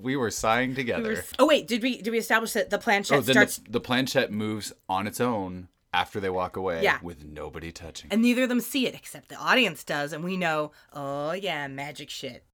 We 0.00 0.16
were 0.16 0.30
sighing 0.30 0.74
together. 0.74 1.02
we 1.08 1.14
were- 1.16 1.24
oh 1.38 1.46
wait, 1.46 1.66
did 1.66 1.82
we 1.82 2.00
did 2.02 2.10
we 2.10 2.18
establish 2.18 2.52
that 2.52 2.70
the 2.70 2.78
planchette 2.78 3.18
oh, 3.18 3.20
then 3.20 3.34
starts 3.34 3.56
the, 3.58 3.70
the 3.72 3.80
planchette 3.80 4.30
moves 4.32 4.72
on 4.88 5.06
its 5.06 5.20
own 5.20 5.68
after 5.94 6.20
they 6.20 6.28
walk 6.28 6.56
away, 6.56 6.82
Yeah. 6.82 6.98
with 7.02 7.24
nobody 7.24 7.72
touching. 7.72 8.08
It. 8.10 8.12
And 8.14 8.22
neither 8.22 8.42
of 8.42 8.48
them 8.50 8.60
see 8.60 8.86
it 8.86 8.94
except 8.94 9.28
the 9.30 9.36
audience 9.36 9.82
does 9.84 10.12
and 10.12 10.22
we 10.22 10.36
know 10.36 10.72
oh 10.92 11.32
yeah 11.32 11.66
magic 11.68 12.10
shit 12.10 12.44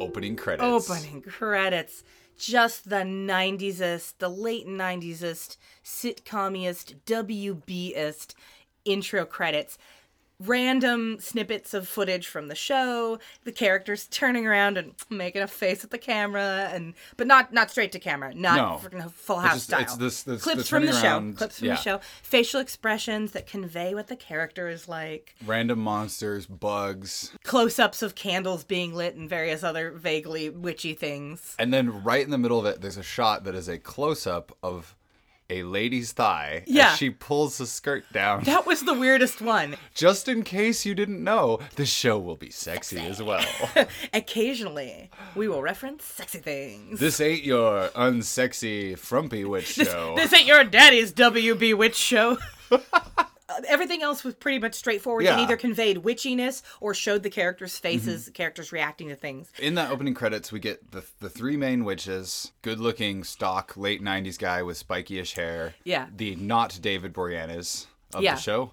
Opening 0.00 0.34
credits. 0.34 0.90
opening 0.90 1.22
credits 1.22 2.02
just 2.36 2.88
the 2.90 2.96
90sest 2.96 4.14
the 4.18 4.28
late 4.28 4.66
90sest 4.66 5.56
sitcomiest 5.84 6.96
wbist 7.06 8.34
intro 8.84 9.24
credits 9.24 9.78
random 10.46 11.18
snippets 11.20 11.74
of 11.74 11.86
footage 11.88 12.26
from 12.26 12.48
the 12.48 12.54
show 12.54 13.18
the 13.44 13.52
characters 13.52 14.06
turning 14.08 14.46
around 14.46 14.76
and 14.76 14.92
making 15.10 15.42
a 15.42 15.46
face 15.46 15.84
at 15.84 15.90
the 15.90 15.98
camera 15.98 16.68
and 16.72 16.94
but 17.16 17.26
not 17.26 17.52
not 17.52 17.70
straight 17.70 17.92
to 17.92 17.98
camera 17.98 18.34
not 18.34 18.82
No. 18.92 19.08
full 19.08 19.38
It's 19.40 19.46
house 19.48 19.54
just- 19.54 19.64
style 19.66 19.80
it's 19.82 19.96
this- 19.96 20.22
this- 20.22 20.42
clips 20.42 20.68
from 20.68 20.86
the 20.86 20.92
turning 20.92 21.32
show 21.32 21.36
clips 21.38 21.58
from 21.58 21.68
yeah. 21.68 21.74
the 21.74 21.80
show 21.80 22.00
facial 22.22 22.60
expressions 22.60 23.32
that 23.32 23.46
convey 23.46 23.94
what 23.94 24.08
the 24.08 24.16
character 24.16 24.68
is 24.68 24.88
like 24.88 25.34
Random 25.44 25.78
monsters, 25.78 26.46
bugs, 26.46 27.32
close-ups 27.44 28.02
of 28.02 28.14
candles 28.14 28.64
being 28.64 28.94
lit 28.94 29.14
and 29.14 29.28
various 29.28 29.62
other 29.62 29.90
vaguely 29.92 30.48
witchy 30.50 30.94
things. 30.94 31.54
and 31.58 31.72
then 31.72 32.02
right 32.04 32.24
in 32.24 32.30
the 32.30 32.38
middle 32.38 32.58
of 32.58 32.66
it, 32.66 32.80
there's 32.80 32.96
a 32.96 33.02
shot 33.02 33.44
that 33.44 33.54
is 33.54 33.68
a 33.68 33.78
close 33.78 34.26
up 34.26 34.56
of 34.62 34.94
a 35.52 35.62
lady's 35.64 36.12
thigh 36.12 36.64
Yeah. 36.66 36.92
as 36.92 36.98
she 36.98 37.10
pulls 37.10 37.58
the 37.58 37.66
skirt 37.66 38.04
down. 38.12 38.42
That 38.52 38.66
was 38.66 38.82
the 38.82 38.94
weirdest 38.94 39.40
one. 39.40 39.76
Just 39.94 40.28
in 40.28 40.42
case 40.42 40.84
you 40.86 40.94
didn't 40.94 41.22
know, 41.22 41.58
the 41.76 41.86
show 41.86 42.18
will 42.18 42.36
be 42.36 42.50
sexy 42.50 42.98
as 43.00 43.22
well. 43.22 43.44
Occasionally, 44.14 45.10
we 45.34 45.48
will 45.48 45.62
reference 45.62 46.04
sexy 46.04 46.38
things. 46.38 47.00
this 47.00 47.20
ain't 47.20 47.44
your 47.44 47.88
unsexy 47.88 48.98
frumpy 48.98 49.44
witch 49.44 49.74
show. 49.74 50.14
This 50.16 50.32
ain't 50.32 50.46
your 50.46 50.64
daddy's 50.64 51.12
WB 51.12 51.74
Witch 51.76 51.96
show. 51.96 52.38
Everything 53.68 54.02
else 54.02 54.24
was 54.24 54.34
pretty 54.34 54.58
much 54.58 54.74
straightforward 54.74 55.26
and 55.26 55.36
Yeah. 55.38 55.44
either 55.44 55.56
conveyed 55.56 55.98
witchiness 55.98 56.62
or 56.80 56.94
showed 56.94 57.22
the 57.22 57.30
characters' 57.30 57.78
faces, 57.78 58.24
Mm-hmm. 58.24 58.32
characters 58.32 58.72
reacting 58.72 59.08
to 59.08 59.16
things. 59.16 59.48
In 59.58 59.74
that 59.74 59.90
opening 59.90 60.14
credits, 60.14 60.50
we 60.52 60.58
get 60.60 60.90
the 60.92 61.04
the 61.20 61.28
three 61.28 61.56
main 61.56 61.84
witches: 61.84 62.52
good-looking, 62.62 63.24
stock, 63.24 63.76
late 63.76 64.02
'90s 64.02 64.38
guy 64.38 64.62
with 64.62 64.76
spiky-ish 64.78 65.34
hair. 65.34 65.74
Yeah. 65.84 66.06
The 66.14 66.36
not 66.36 66.78
David 66.80 67.12
Boreanaz 67.12 67.86
of 68.14 68.22
Yeah. 68.22 68.36
the 68.36 68.40
show, 68.40 68.72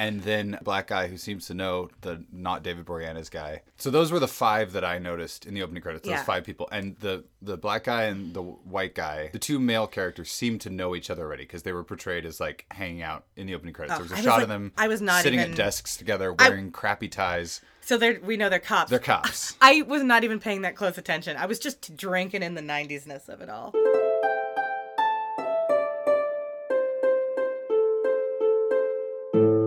and 0.00 0.22
then 0.22 0.56
a 0.60 0.64
black 0.64 0.86
guy 0.86 1.08
who 1.08 1.16
seems 1.18 1.46
to 1.48 1.54
know 1.54 1.90
the 2.00 2.24
not 2.32 2.62
David 2.62 2.86
Boreanaz 2.86 3.30
guy. 3.30 3.62
So 3.76 3.90
those 3.90 4.10
were 4.10 4.18
the 4.18 4.28
five 4.28 4.72
that 4.72 4.84
I 4.84 4.98
noticed 4.98 5.44
in 5.46 5.52
the 5.54 5.62
opening 5.62 5.82
credits. 5.82 6.04
Those 6.06 6.12
Yeah. 6.12 6.24
five 6.24 6.44
people, 6.44 6.68
and 6.72 6.96
the 7.00 7.24
the 7.42 7.56
black 7.56 7.84
guy 7.84 8.04
and 8.04 8.32
the 8.34 8.42
white 8.42 8.94
guy, 8.94 9.28
the 9.32 9.38
two 9.38 9.58
male 9.58 9.86
characters, 9.86 10.30
seemed 10.30 10.60
to 10.62 10.70
know 10.70 10.94
each 10.96 11.10
other 11.10 11.22
already 11.24 11.44
because 11.44 11.62
they 11.64 11.72
were 11.72 11.84
portrayed 11.84 12.24
as 12.24 12.40
like 12.40 12.64
hanging 12.70 13.02
out 13.02 13.24
in 13.36 13.46
the 13.46 13.54
opening 13.54 13.74
credits. 13.74 13.94
Oh, 13.98 14.02
there 14.02 14.04
was 14.04 14.12
a 14.12 14.14
Oh, 14.14 14.16
I 14.16 14.20
was 14.20 14.24
shot 14.24 14.34
like- 14.34 14.42
of 14.44 14.48
them. 14.48 14.72
I 14.78 14.88
was 14.88 15.00
not 15.02 15.22
sitting 15.22 15.40
even- 15.40 15.52
at 15.52 15.56
desks 15.56 15.96
together, 15.96 16.32
wearing 16.32 16.70
crappy 16.72 17.08
ties. 17.08 17.60
So 17.82 17.96
they're, 17.96 18.20
we 18.22 18.36
know 18.36 18.48
they're 18.50 18.58
cops. 18.58 18.90
They're 18.90 18.98
cops. 18.98 19.56
I 19.60 19.82
was 19.82 20.02
not 20.02 20.22
even 20.24 20.38
paying 20.38 20.62
that 20.62 20.76
close 20.76 20.96
attention. 20.98 21.36
I 21.36 21.46
was 21.46 21.58
just 21.58 21.96
drinking 21.96 22.42
in 22.42 22.54
the 22.54 22.60
90s 22.62 23.06
ness 23.06 23.28
of 23.28 23.40
it 23.40 23.48
all. 23.48 23.72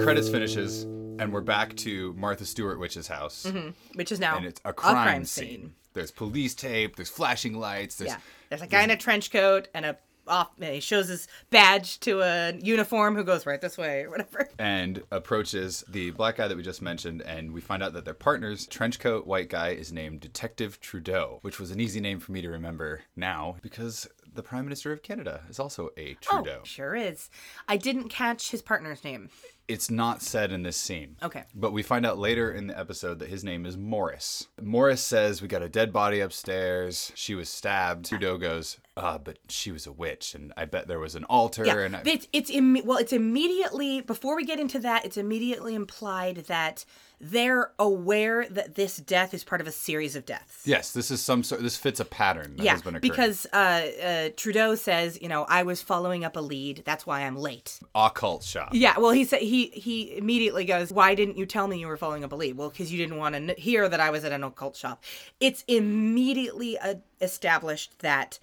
Credits 0.04 0.28
finishes 0.28 0.84
and 0.84 1.32
we're 1.32 1.40
back 1.40 1.74
to 1.78 2.14
Martha 2.14 2.46
Stewart 2.46 2.78
Witch's 2.78 3.08
house. 3.08 3.46
Mm-hmm. 3.48 3.70
Which 3.96 4.12
is 4.12 4.20
now 4.20 4.36
And 4.36 4.46
it's 4.46 4.60
a 4.66 4.74
crime, 4.74 5.24
scene. 5.24 5.76
There's 5.94 6.12
police 6.12 6.54
tape, 6.54 6.98
there's 6.98 7.10
flashing 7.10 7.58
lights, 7.58 7.96
there's 7.96 8.12
Yeah. 8.12 8.18
There's 8.50 8.62
a 8.62 8.68
guy 8.68 8.84
in 8.84 8.90
a 8.90 8.98
trench 8.98 9.32
coat 9.32 9.70
and 9.74 9.86
a 9.86 9.98
off 10.26 10.52
and 10.60 10.74
he 10.74 10.80
shows 10.80 11.10
his 11.10 11.28
badge 11.50 12.00
to 12.00 12.22
a 12.22 12.54
uniform 12.62 13.16
who 13.16 13.24
goes 13.24 13.46
right 13.46 13.60
this 13.60 13.78
way 13.78 14.04
or 14.04 14.10
whatever. 14.10 14.50
and 14.60 15.04
approaches 15.12 15.84
the 15.88 16.12
black 16.12 16.38
guy 16.38 16.48
that 16.48 16.56
we 16.56 16.64
just 16.64 16.82
mentioned 16.82 17.22
and 17.22 17.52
we 17.52 17.62
find 17.62 17.84
out 17.84 17.94
that 17.94 18.06
their 18.06 18.14
partners, 18.14 18.66
Trench 18.68 19.00
coat 19.00 19.26
white 19.28 19.50
guy 19.50 19.70
is 19.70 19.92
named 19.92 20.22
Detective 20.22 20.80
Trudeau, 20.80 21.40
which 21.42 21.60
was 21.60 21.72
an 21.72 21.80
easy 21.80 22.00
name 22.00 22.20
for 22.20 22.32
me 22.32 22.42
to 22.42 22.50
remember 22.50 23.02
now 23.16 23.58
because 23.62 24.08
the 24.34 24.44
Prime 24.44 24.66
Minister 24.66 24.92
of 24.92 25.04
Canada 25.04 25.42
is 25.50 25.60
also 25.60 25.90
a 25.98 26.16
oh, 26.16 26.18
Trudeau. 26.22 26.60
Oh, 26.62 26.66
sure 26.66 26.96
is. 26.96 27.30
I 27.68 27.78
didn't 27.78 28.10
catch 28.10 28.52
his 28.52 28.62
partner's 28.62 29.04
name. 29.04 29.30
It's 29.68 29.90
not 29.90 30.22
said 30.22 30.52
in 30.52 30.64
this 30.64 30.76
scene. 30.78 31.16
Okay. 31.24 31.44
But 31.56 31.72
we 31.72 31.84
find 31.84 32.06
out 32.06 32.18
later 32.18 32.52
in 32.52 32.68
the 32.68 32.78
episode 32.78 33.20
that 33.20 33.30
his 33.30 33.44
name 33.44 33.66
is 33.66 33.78
Morris. 33.78 34.48
Morris 34.62 35.02
says, 35.02 35.42
We 35.42 35.48
got 35.48 35.62
a 35.64 35.70
dead 35.70 35.94
body 35.94 36.20
upstairs. 36.20 37.12
She 37.16 37.34
was 37.36 37.48
stabbed. 37.50 38.08
Trudeau 38.08 38.38
goes, 38.38 38.78
Ah, 38.98 39.18
but 39.18 39.40
she 39.50 39.72
was 39.72 39.88
a 39.88 39.92
witch, 39.92 40.36
and 40.36 40.54
I 40.56 40.66
bet 40.66 40.88
there 40.88 41.00
was 41.00 41.16
an 41.16 41.24
altar. 41.24 41.66
Yeah, 41.66 41.80
and 41.80 41.96
I- 41.96 42.04
it's 42.06 42.28
it's 42.32 42.52
imme- 42.52 42.86
well, 42.86 42.98
it's 43.00 43.14
immediately 43.14 44.02
before 44.02 44.36
we 44.36 44.46
get 44.46 44.60
into 44.60 44.78
that, 44.80 45.04
it's 45.06 45.18
immediately 45.18 45.74
implied 45.74 46.38
that 46.48 46.86
they're 47.20 47.72
aware 47.80 48.46
that 48.50 48.76
this 48.76 48.98
death 48.98 49.34
is 49.34 49.44
part 49.46 49.62
of 49.62 49.68
a 49.68 49.72
series 49.72 50.16
of 50.16 50.26
deaths. 50.26 50.64
yes, 50.68 50.92
this 50.92 51.10
is 51.10 51.22
some 51.22 51.42
sort. 51.42 51.62
This 51.62 51.78
fits 51.78 52.00
a 52.02 52.06
pattern 52.06 52.56
that 52.58 52.64
Yeah, 52.64 52.72
has 52.74 52.82
been 52.82 52.96
occurring. 52.96 53.12
because 53.12 53.48
uh, 53.54 53.56
uh, 54.04 54.30
Trudeau 54.36 54.76
says, 54.76 55.18
you 55.22 55.30
know, 55.30 55.46
I 55.48 55.64
was 55.64 55.82
following 55.82 56.26
up 56.26 56.36
a 56.36 56.42
lead. 56.42 56.84
That's 56.86 57.08
why 57.08 57.22
I'm 57.22 57.38
late. 57.38 57.80
occult 57.96 58.44
shop. 58.44 58.72
Yeah, 58.74 59.00
well, 59.00 59.12
he 59.12 59.24
said 59.24 59.40
he 59.42 59.53
he 59.54 59.68
he 59.68 60.18
immediately 60.18 60.66
goes, 60.66 60.92
"Why 60.92 61.14
didn't 61.14 61.38
you 61.38 61.46
tell 61.46 61.68
me 61.68 61.80
you 61.80 61.86
were 61.88 61.98
following 61.98 62.24
up 62.24 62.30
a 62.30 62.36
belief?" 62.36 62.56
Well, 62.56 62.70
because 62.70 62.92
you 62.92 62.98
didn't 62.98 63.18
want 63.18 63.36
to 63.36 63.54
hear 63.54 63.88
that 63.88 64.00
I 64.00 64.10
was 64.10 64.24
at 64.26 64.32
an 64.32 64.44
occult 64.44 64.76
shop. 64.76 65.04
It's 65.40 65.64
immediately 65.68 66.78
uh, 66.80 66.96
established 67.22 68.00
that 68.00 68.40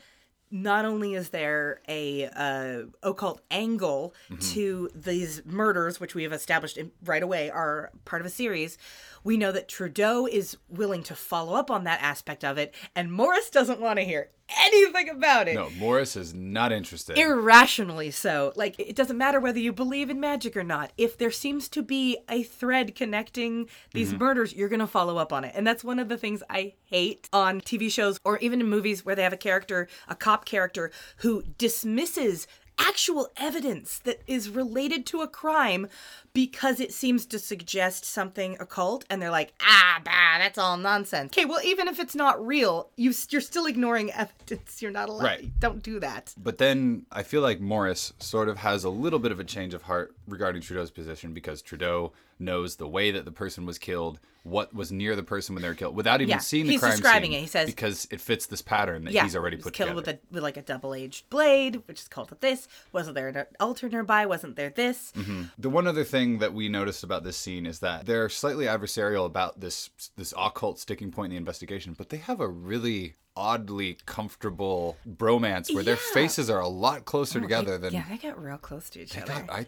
not 0.52 0.84
only 0.84 1.14
is 1.14 1.30
there 1.30 1.80
a 1.88 2.26
uh, 2.26 2.82
occult 3.02 3.40
angle 3.50 4.14
to 4.40 4.90
these 4.94 5.42
murders, 5.44 6.00
which 6.00 6.14
we 6.14 6.24
have 6.24 6.32
established 6.32 6.76
in, 6.76 6.90
right 7.04 7.22
away 7.22 7.50
are 7.50 7.90
part 8.04 8.20
of 8.20 8.26
a 8.26 8.30
series. 8.30 8.76
We 9.22 9.36
know 9.36 9.52
that 9.52 9.68
Trudeau 9.68 10.26
is 10.26 10.56
willing 10.68 11.02
to 11.04 11.14
follow 11.14 11.54
up 11.54 11.70
on 11.70 11.84
that 11.84 12.02
aspect 12.02 12.44
of 12.44 12.58
it, 12.58 12.74
and 12.94 13.12
Morris 13.12 13.50
doesn't 13.50 13.80
want 13.80 13.98
to 13.98 14.04
hear 14.04 14.30
anything 14.58 15.08
about 15.08 15.48
it 15.48 15.54
No, 15.54 15.70
Morris 15.78 16.16
is 16.16 16.34
not 16.34 16.72
interested. 16.72 17.18
irrationally 17.18 18.10
so. 18.10 18.52
Like 18.56 18.78
it 18.78 18.96
doesn't 18.96 19.16
matter 19.18 19.40
whether 19.40 19.58
you 19.58 19.72
believe 19.72 20.10
in 20.10 20.20
magic 20.20 20.56
or 20.56 20.64
not. 20.64 20.92
If 20.96 21.18
there 21.18 21.30
seems 21.30 21.68
to 21.70 21.82
be 21.82 22.18
a 22.28 22.42
thread 22.42 22.94
connecting 22.94 23.68
these 23.92 24.10
mm-hmm. 24.10 24.18
murders, 24.18 24.54
you're 24.54 24.68
going 24.68 24.80
to 24.80 24.86
follow 24.86 25.16
up 25.16 25.32
on 25.32 25.44
it. 25.44 25.52
And 25.54 25.66
that's 25.66 25.84
one 25.84 25.98
of 25.98 26.08
the 26.08 26.16
things 26.16 26.42
I 26.50 26.74
hate 26.84 27.28
on 27.32 27.60
TV 27.60 27.90
shows 27.90 28.18
or 28.24 28.38
even 28.38 28.60
in 28.60 28.68
movies 28.68 29.04
where 29.04 29.14
they 29.14 29.22
have 29.22 29.32
a 29.32 29.38
character, 29.38 29.88
a 30.08 30.14
cop 30.14 30.44
character 30.44 30.90
who 31.18 31.42
dismisses 31.58 32.46
actual 32.80 33.28
evidence 33.36 33.98
that 34.00 34.22
is 34.26 34.48
related 34.48 35.06
to 35.06 35.20
a 35.20 35.28
crime 35.28 35.86
because 36.32 36.78
it 36.80 36.92
seems 36.92 37.26
to 37.26 37.38
suggest 37.38 38.04
something 38.04 38.56
occult 38.60 39.04
and 39.10 39.20
they're 39.20 39.30
like 39.30 39.52
ah 39.60 40.00
bah 40.04 40.38
that's 40.38 40.58
all 40.58 40.76
nonsense. 40.76 41.30
Okay 41.32 41.44
well 41.44 41.60
even 41.64 41.88
if 41.88 41.98
it's 42.00 42.14
not 42.14 42.44
real 42.44 42.88
you 42.96 43.12
you're 43.30 43.40
still 43.40 43.66
ignoring 43.66 44.10
evidence. 44.24 44.80
You're 44.80 44.90
not 44.90 45.08
allowed 45.08 45.24
Right. 45.24 45.60
don't 45.60 45.82
do 45.82 46.00
that. 46.00 46.34
But 46.36 46.58
then 46.58 47.04
I 47.12 47.22
feel 47.22 47.42
like 47.42 47.60
Morris 47.60 48.12
sort 48.18 48.48
of 48.48 48.58
has 48.58 48.84
a 48.84 48.90
little 48.90 49.18
bit 49.18 49.32
of 49.32 49.40
a 49.40 49.44
change 49.44 49.74
of 49.74 49.82
heart 49.82 50.14
regarding 50.30 50.62
Trudeau's 50.62 50.90
position 50.90 51.32
because 51.34 51.62
Trudeau 51.62 52.12
knows 52.38 52.76
the 52.76 52.88
way 52.88 53.10
that 53.10 53.24
the 53.24 53.32
person 53.32 53.66
was 53.66 53.78
killed, 53.78 54.18
what 54.44 54.74
was 54.74 54.90
near 54.90 55.14
the 55.14 55.22
person 55.22 55.54
when 55.54 55.60
they 55.62 55.68
were 55.68 55.74
killed, 55.74 55.94
without 55.94 56.20
even 56.22 56.30
Yeah, 56.30 56.38
seeing 56.38 56.64
the 56.66 56.72
he's 56.72 56.80
crime 56.80 56.92
describing 56.92 57.30
scene. 57.32 57.38
it. 57.38 57.42
He 57.42 57.46
says- 57.46 57.66
because 57.66 58.08
it 58.10 58.20
fits 58.20 58.46
this 58.46 58.62
pattern 58.62 59.04
that 59.04 59.12
Yeah, 59.12 59.24
he's 59.24 59.36
already 59.36 59.56
he 59.56 59.58
was 59.58 59.64
put 59.64 59.74
killed 59.74 59.88
together. 59.90 60.18
with 60.18 60.30
a 60.30 60.34
with 60.34 60.42
like 60.42 60.56
a 60.56 60.62
double 60.62 60.94
edged 60.94 61.28
blade, 61.28 61.82
which 61.86 62.00
is 62.00 62.08
called 62.08 62.34
this. 62.40 62.66
Wasn't 62.92 63.14
there 63.14 63.28
an 63.28 63.44
altar 63.58 63.88
nearby? 63.88 64.24
Wasn't 64.26 64.56
there 64.56 64.70
this? 64.70 65.12
Mm-hmm. 65.16 65.42
The 65.58 65.70
one 65.70 65.86
other 65.86 66.04
thing 66.04 66.38
that 66.38 66.54
we 66.54 66.68
noticed 66.68 67.04
about 67.04 67.24
this 67.24 67.36
scene 67.36 67.66
is 67.66 67.80
that 67.80 68.06
they're 68.06 68.28
slightly 68.28 68.64
adversarial 68.64 69.26
about 69.26 69.60
this 69.60 69.90
this 70.16 70.32
occult 70.38 70.78
sticking 70.78 71.10
point 71.10 71.26
in 71.26 71.30
the 71.32 71.36
investigation, 71.36 71.94
but 71.96 72.08
they 72.08 72.16
have 72.18 72.40
a 72.40 72.48
really 72.48 73.16
oddly 73.36 73.96
comfortable 74.06 74.96
bromance 75.08 75.72
where 75.72 75.84
their 75.84 75.96
faces 75.96 76.50
are 76.50 76.60
a 76.60 76.68
lot 76.68 77.04
closer 77.04 77.38
oh, 77.38 77.42
together 77.42 77.78
than 77.78 77.92
yeah, 77.94 78.04
they 78.08 78.16
get 78.16 78.36
real 78.38 78.58
close 78.58 78.90
to 78.90 79.00
each 79.00 79.16
other. 79.16 79.32
God, 79.32 79.48
I 79.50 79.66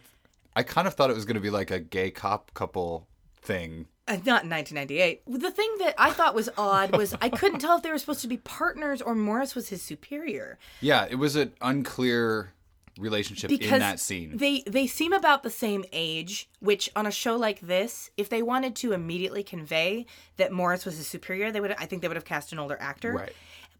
I 0.54 0.62
kind 0.62 0.86
of 0.86 0.94
thought 0.94 1.10
it 1.10 1.14
was 1.14 1.24
going 1.24 1.36
to 1.36 1.40
be 1.40 1.50
like 1.50 1.70
a 1.70 1.80
gay 1.80 2.10
cop 2.10 2.52
couple 2.54 3.08
thing. 3.40 3.86
Uh, 4.08 4.14
not 4.24 4.44
in 4.44 4.50
1998. 4.50 5.22
The 5.26 5.50
thing 5.50 5.74
that 5.78 5.94
I 5.96 6.10
thought 6.10 6.34
was 6.34 6.48
odd 6.58 6.96
was 6.96 7.14
I 7.20 7.28
couldn't 7.28 7.60
tell 7.60 7.76
if 7.76 7.82
they 7.82 7.90
were 7.90 7.98
supposed 7.98 8.22
to 8.22 8.28
be 8.28 8.36
partners 8.36 9.00
or 9.00 9.14
Morris 9.14 9.54
was 9.54 9.68
his 9.68 9.80
superior. 9.80 10.58
Yeah, 10.80 11.06
it 11.08 11.16
was 11.16 11.36
an 11.36 11.52
unclear 11.60 12.52
relationship 12.98 13.48
because 13.48 13.72
in 13.72 13.78
that 13.78 14.00
scene. 14.00 14.36
They 14.36 14.62
they 14.66 14.86
seem 14.86 15.12
about 15.12 15.42
the 15.42 15.50
same 15.50 15.84
age, 15.92 16.48
which 16.60 16.90
on 16.96 17.06
a 17.06 17.10
show 17.10 17.36
like 17.36 17.60
this, 17.60 18.10
if 18.16 18.28
they 18.28 18.42
wanted 18.42 18.76
to 18.76 18.92
immediately 18.92 19.42
convey 19.42 20.06
that 20.36 20.52
Morris 20.52 20.84
was 20.84 20.96
his 20.96 21.06
superior, 21.06 21.50
they 21.50 21.60
would 21.60 21.72
I 21.72 21.86
think 21.86 22.02
they 22.02 22.08
would 22.08 22.16
have 22.16 22.24
cast 22.24 22.52
an 22.52 22.58
older 22.58 22.76
actor. 22.80 23.12
Right. 23.12 23.32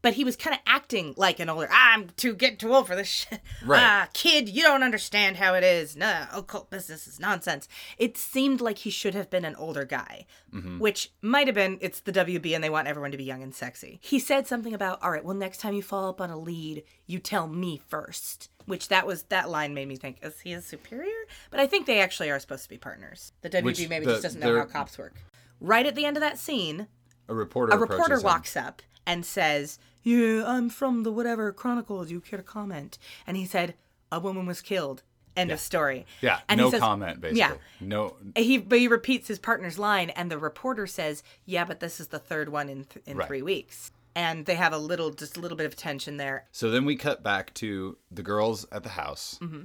But 0.02 0.14
he 0.14 0.24
was 0.24 0.34
kind 0.36 0.52
of 0.54 0.60
acting 0.66 1.14
like 1.16 1.38
an 1.38 1.48
older. 1.48 1.68
I'm 1.72 2.10
too 2.16 2.34
getting 2.34 2.56
too 2.58 2.74
old 2.74 2.88
for 2.88 2.96
this 2.96 3.06
shit. 3.08 3.40
Right. 3.64 3.80
Ah, 3.82 4.08
kid, 4.12 4.48
you 4.48 4.62
don't 4.62 4.82
understand 4.82 5.36
how 5.36 5.54
it 5.54 5.62
is. 5.62 5.94
No, 5.96 6.26
occult 6.32 6.70
business 6.70 7.06
is 7.06 7.20
nonsense. 7.20 7.68
It 7.98 8.18
seemed 8.18 8.60
like 8.60 8.78
he 8.78 8.90
should 8.90 9.14
have 9.14 9.30
been 9.30 9.44
an 9.44 9.54
older 9.56 9.84
guy, 9.84 10.26
Mm-hmm. 10.52 10.80
which 10.80 11.10
might 11.22 11.46
have 11.46 11.54
been. 11.54 11.78
It's 11.80 12.00
the 12.00 12.12
WB, 12.12 12.54
and 12.54 12.62
they 12.62 12.68
want 12.68 12.86
everyone 12.88 13.12
to 13.12 13.16
be 13.16 13.24
young 13.24 13.42
and 13.42 13.54
sexy. 13.54 14.00
He 14.02 14.18
said 14.18 14.46
something 14.46 14.74
about, 14.74 15.02
"All 15.02 15.10
right, 15.10 15.24
well, 15.24 15.34
next 15.36 15.58
time 15.62 15.72
you 15.72 15.82
follow 15.82 16.10
up 16.10 16.20
on 16.20 16.28
a 16.30 16.36
lead, 16.38 16.82
you 17.06 17.18
tell 17.20 17.46
me 17.48 17.80
first. 17.88 18.50
Which 18.66 18.88
that 18.88 19.06
was 19.06 19.22
that 19.24 19.48
line 19.50 19.72
made 19.72 19.88
me 19.88 19.96
think, 19.96 20.18
is 20.22 20.40
he 20.40 20.50
his 20.50 20.66
superior? 20.66 21.10
But 21.50 21.58
I 21.60 21.66
think 21.66 21.86
they 21.86 22.00
actually 22.00 22.30
are 22.30 22.38
supposed 22.38 22.64
to 22.64 22.68
be 22.68 22.76
partners. 22.76 23.32
The 23.40 23.48
WB 23.50 23.62
Which 23.64 23.88
maybe 23.88 24.04
the- 24.06 24.12
just 24.12 24.22
doesn't 24.24 24.40
know 24.40 24.58
how 24.58 24.64
cops 24.66 24.98
work. 24.98 25.14
Right 25.60 25.86
at 25.86 25.94
the 25.94 26.04
end 26.04 26.16
of 26.16 26.20
that 26.22 26.38
scene, 26.38 26.86
a 27.28 27.34
reporter 27.34 27.72
a 27.72 27.78
reporter 27.78 28.02
approaches 28.02 28.20
him. 28.22 28.26
walks 28.26 28.56
up 28.56 28.82
and 29.06 29.24
says, 29.24 29.78
"Yeah, 30.02 30.44
I'm 30.46 30.68
from 30.68 31.02
the 31.02 31.12
whatever 31.12 31.52
Chronicles. 31.52 32.10
You 32.10 32.20
care 32.20 32.38
to 32.38 32.42
comment?" 32.42 32.98
And 33.26 33.36
he 33.36 33.44
said, 33.46 33.74
"A 34.10 34.18
woman 34.20 34.46
was 34.46 34.60
killed." 34.60 35.02
End 35.34 35.50
of 35.50 35.60
story. 35.60 36.04
Yeah, 36.20 36.40
and 36.46 36.60
he 36.60 36.66
no 36.66 36.70
says- 36.70 36.80
comment 36.80 37.20
basically. 37.20 37.38
Yeah. 37.38 37.54
No 37.80 38.16
He 38.36 38.58
but 38.58 38.78
he 38.78 38.86
repeats 38.88 39.28
his 39.28 39.38
partner's 39.38 39.78
line, 39.78 40.10
and 40.10 40.30
the 40.30 40.36
reporter 40.38 40.86
says, 40.86 41.22
"Yeah, 41.46 41.64
but 41.64 41.80
this 41.80 42.00
is 42.00 42.08
the 42.08 42.18
third 42.18 42.50
one 42.50 42.68
in 42.68 42.84
th- 42.84 43.02
in 43.06 43.16
Right. 43.16 43.26
three 43.26 43.40
weeks." 43.42 43.92
And 44.14 44.44
they 44.44 44.56
have 44.56 44.74
a 44.74 44.78
little, 44.78 45.10
just 45.10 45.38
a 45.38 45.40
little 45.40 45.56
bit 45.56 45.64
of 45.64 45.74
tension 45.74 46.18
there. 46.18 46.44
So 46.52 46.70
then 46.70 46.84
we 46.84 46.96
cut 46.96 47.22
back 47.22 47.54
to 47.54 47.96
the 48.10 48.22
girls 48.22 48.66
at 48.70 48.82
the 48.82 48.90
house. 48.90 49.38
Mm-hmm. 49.40 49.62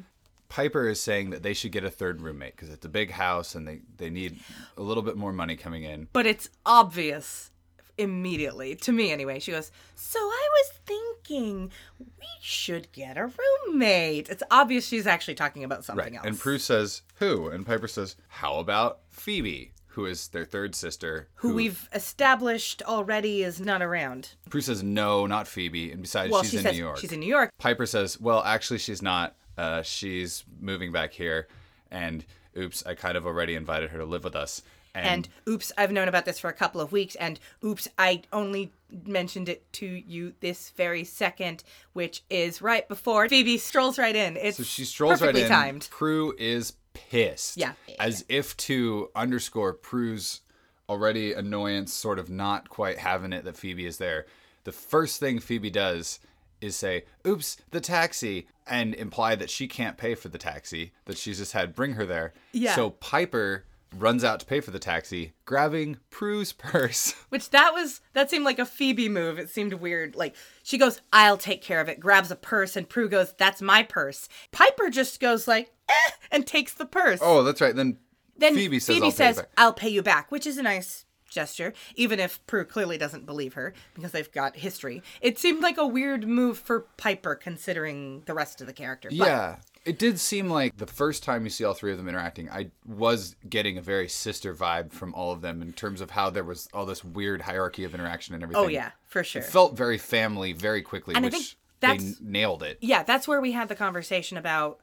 Piper 0.48 0.88
is 0.88 1.01
saying 1.01 1.32
that 1.32 1.44
they 1.44 1.53
should 1.53 1.74
get 1.74 1.84
a 1.84 1.91
third 1.91 2.22
roommate 2.22 2.56
because 2.56 2.70
it's 2.70 2.86
a 2.86 2.89
big 2.89 3.12
house 3.12 3.53
and 3.56 3.67
they, 3.67 3.82
they 3.98 4.10
need 4.10 4.39
a 4.77 4.82
little 4.82 5.03
bit 5.03 5.17
more 5.17 5.34
money 5.34 5.58
coming 5.58 5.84
in. 5.84 6.08
But 6.13 6.25
it's 6.25 6.50
obvious 6.65 7.51
immediately 7.98 8.75
to 8.75 8.92
me 8.92 9.12
anyway. 9.12 9.39
She 9.39 9.51
goes, 9.51 9.72
"So 9.96 10.20
I 10.20 10.48
was 10.51 10.80
thinking 10.86 11.72
we 12.00 12.27
should 12.42 12.92
get 12.92 13.18
a 13.18 13.32
roommate." 13.66 14.30
It's 14.30 14.44
obvious 14.51 14.88
she's 14.88 15.08
actually 15.08 15.36
talking 15.36 15.63
about 15.63 15.84
something 15.84 16.04
right. 16.06 16.16
else. 16.16 16.25
And 16.25 16.39
Prue 16.39 16.60
says, 16.60 17.01
Who? 17.16 17.48
And 17.50 17.66
Piper 17.66 17.88
says, 17.88 18.16
How 18.27 18.58
about 18.58 19.00
Phoebe, 19.10 19.72
who 19.88 20.06
is 20.06 20.27
their 20.30 20.46
third 20.46 20.75
sister? 20.75 21.27
who 21.36 21.54
we've 21.54 21.89
established 21.94 22.82
already 22.84 23.44
is 23.44 23.60
not 23.60 23.82
around. 23.82 24.32
Prue 24.50 24.62
says, 24.62 24.84
No, 24.84 25.25
not 25.25 25.48
Phoebe. 25.48 25.92
And 25.92 26.01
besides, 26.01 26.32
Well, 26.32 26.44
she's 26.44 26.51
she 26.62 26.68
in 26.68 26.74
New 26.75 26.80
York. 26.80 26.98
she's 27.00 27.12
in 27.12 27.20
New 27.20 27.25
York. 27.27 27.51
Piper 27.60 27.86
says, 27.86 28.20
"Well, 28.20 28.44
actually, 28.44 28.80
she's 28.80 29.01
not. 29.01 29.36
Uh, 29.58 29.82
she's 29.82 30.44
moving 30.60 30.92
back 30.92 31.13
here." 31.13 31.48
And 31.89 32.24
oops, 32.58 32.86
I 32.86 32.94
kind 32.96 33.18
of 33.18 33.25
already 33.25 33.56
invited 33.56 33.89
her 33.89 33.98
to 33.98 34.06
live 34.06 34.24
with 34.24 34.36
us. 34.36 34.62
And 35.04 35.30
oops, 35.48 35.72
I've 35.77 35.92
known 35.92 36.08
about 36.08 36.25
this 36.25 36.39
for 36.39 36.50
a 36.50 36.54
couple 36.54 36.82
of 36.82 36.92
weeks, 36.92 37.16
and 37.16 37.39
oops, 37.63 37.88
I 37.98 38.24
only 38.34 38.72
mentioned 39.06 39.50
it 39.50 39.72
to 39.74 39.86
you 39.86 40.34
this 40.39 40.70
very 40.72 41.04
second, 41.04 41.63
which 41.94 42.24
is 42.30 42.62
right 42.62 42.88
before 42.88 43.27
Phoebe 43.27 43.58
strolls 43.58 43.98
right 43.98 44.16
in. 44.16 44.38
It's 44.38 44.58
So 44.58 44.63
she 44.63 44.86
strolls 44.86 45.22
right 45.22 45.36
in. 45.36 45.48
timed. 45.48 45.88
Prue 45.92 46.34
is 46.38 46.74
pissed. 46.94 47.58
Yeah. 47.58 47.74
As 48.00 48.25
if 48.30 48.56
to 48.58 49.10
underscore 49.16 49.74
Prue's 49.74 50.42
already 50.89 51.34
annoyance, 51.34 51.94
sort 51.94 52.18
of 52.18 52.30
not 52.30 52.70
quite 52.70 52.98
having 52.98 53.34
it 53.34 53.44
that 53.46 53.58
Phoebe 53.58 53.86
is 53.86 53.98
there. 53.98 54.25
The 54.63 54.72
first 54.72 55.20
thing 55.20 55.39
Phoebe 55.39 55.70
does 55.70 56.20
is 56.60 56.75
say, 56.75 57.04
oops, 57.25 57.58
the 57.72 57.82
taxi, 57.82 58.48
and 58.66 58.96
imply 58.96 59.36
that 59.36 59.50
she 59.50 59.68
can't 59.68 59.98
pay 59.98 60.16
for 60.16 60.30
the 60.30 60.38
taxi, 60.38 60.92
that 61.06 61.18
she's 61.18 61.38
just 61.38 61.54
had 61.54 61.75
bring 61.75 61.94
her 61.94 62.06
there. 62.06 62.34
Yeah. 62.51 62.75
So 62.75 62.89
Piper 62.92 63.66
runs 64.01 64.24
out 64.24 64.39
to 64.39 64.46
pay 64.46 64.60
for 64.60 64.72
the 64.72 64.80
taxi, 64.80 65.34
grabbing 65.46 65.98
Prue's 66.10 66.54
purse. 66.54 67.13
Which 67.30 67.50
that 67.51 67.74
was 67.74 68.01
that 68.13 68.30
seemed 68.30 68.46
like 68.46 68.60
a 68.60 68.66
Phoebe 68.66 69.10
move. 69.10 69.39
It 69.39 69.50
seemed 69.50 69.74
weird. 69.74 70.16
Like 70.16 70.36
she 70.63 70.77
goes, 70.77 71.01
"I'll 71.12 71.38
take 71.38 71.62
care 71.62 71.82
of 71.82 71.89
it." 71.89 72.00
Grabs 72.00 72.32
a 72.32 72.36
purse, 72.36 72.75
and 72.75 72.88
Prue 72.88 73.10
goes, 73.10 73.34
"That's 73.38 73.62
my 73.62 73.84
purse." 73.84 74.30
Piper 74.51 74.89
just 74.89 75.20
goes 75.20 75.48
like, 75.48 75.72
eh, 75.89 76.12
and 76.32 76.46
takes 76.46 76.74
the 76.74 76.86
purse. 76.86 77.20
Oh, 77.22 77.44
that's 77.44 77.62
right. 77.62 77.75
Then, 77.75 77.98
then 78.38 78.56
Phoebe 78.56 78.80
says, 78.80 78.96
Phoebe 78.96 79.06
I'll 79.06 79.12
pay 79.12 79.16
says, 79.16 79.36
you 79.38 79.42
back. 79.44 79.51
"I'll 79.58 79.74
pay 79.74 79.89
you 79.89 80.04
back," 80.04 80.32
which 80.32 80.48
is 80.48 80.58
a 80.58 80.63
nice 80.63 81.06
gesture, 81.30 81.74
even 81.96 82.20
if 82.20 82.46
Prue 82.48 82.63
clearly 82.63 82.98
doesn't 82.98 83.25
believe 83.25 83.54
her 83.56 83.74
because 83.94 84.12
they've 84.12 84.32
got 84.32 84.56
history. 84.56 85.04
It 85.22 85.38
seemed 85.38 85.62
like 85.62 85.77
a 85.77 85.86
weird 85.86 86.27
move 86.27 86.58
for 86.58 86.82
Piper 86.98 87.36
considering 87.36 88.24
the 88.25 88.34
rest 88.34 88.62
of 88.62 88.68
the 88.68 88.74
character. 88.74 89.10
But 89.10 89.18
Yeah. 89.27 89.56
It 89.88 89.98
did 90.00 90.20
seem 90.20 90.50
like 90.50 90.75
the 90.77 90.86
first 90.88 91.24
time 91.24 91.44
you 91.46 91.50
see 91.50 91.63
all 91.63 91.74
three 91.74 91.91
of 91.91 91.98
them 91.98 92.10
interacting, 92.10 92.50
I 92.50 92.72
was 92.86 93.36
getting 93.50 93.77
a 93.77 93.82
very 93.82 94.08
sister 94.10 94.53
vibe 94.53 94.91
from 94.91 95.13
all 95.13 95.32
of 95.32 95.41
them 95.41 95.62
in 95.62 95.74
terms 95.74 96.01
of 96.01 96.12
how 96.12 96.29
there 96.29 96.44
was 96.44 96.67
all 96.74 96.86
this 96.86 97.03
weird 97.03 97.41
hierarchy 97.41 97.84
of 97.86 97.94
interaction 97.96 98.36
and 98.36 98.44
everything. 98.44 98.63
Oh 98.65 98.67
yeah, 98.67 98.91
for 99.06 99.24
sure. 99.24 99.41
It 99.41 99.46
felt 99.46 99.77
very 99.77 99.98
family 99.98 100.51
very 100.53 100.82
quickly, 100.82 101.15
And 101.15 101.25
I 101.25 101.29
which 101.29 101.58
they 101.79 101.88
that's- 101.88 102.03
n- 102.03 102.15
nailed 102.22 102.63
it. 102.63 102.77
yeah, 102.82 103.03
that's 103.03 103.27
where 103.27 103.39
we 103.39 103.53
had 103.53 103.70
the 103.70 103.75
conversation 103.75 104.38
about 104.38 104.79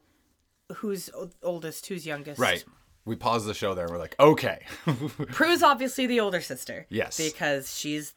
who's 0.77 1.11
oldest, 1.43 1.87
who's 1.87 2.07
youngest. 2.07 2.41
Right. 2.41 2.65
We 3.05 3.17
paused 3.17 3.47
the 3.47 3.53
show 3.53 3.75
there 3.75 3.85
and 3.85 3.93
we're 3.93 3.99
like, 4.01 4.17
okay. 4.19 4.63
Prue's 5.33 5.63
obviously 5.63 6.07
the 6.07 6.21
older 6.21 6.41
sister. 6.41 6.87
Yes. 6.89 7.19
Because 7.19 7.77
she's 7.77 8.15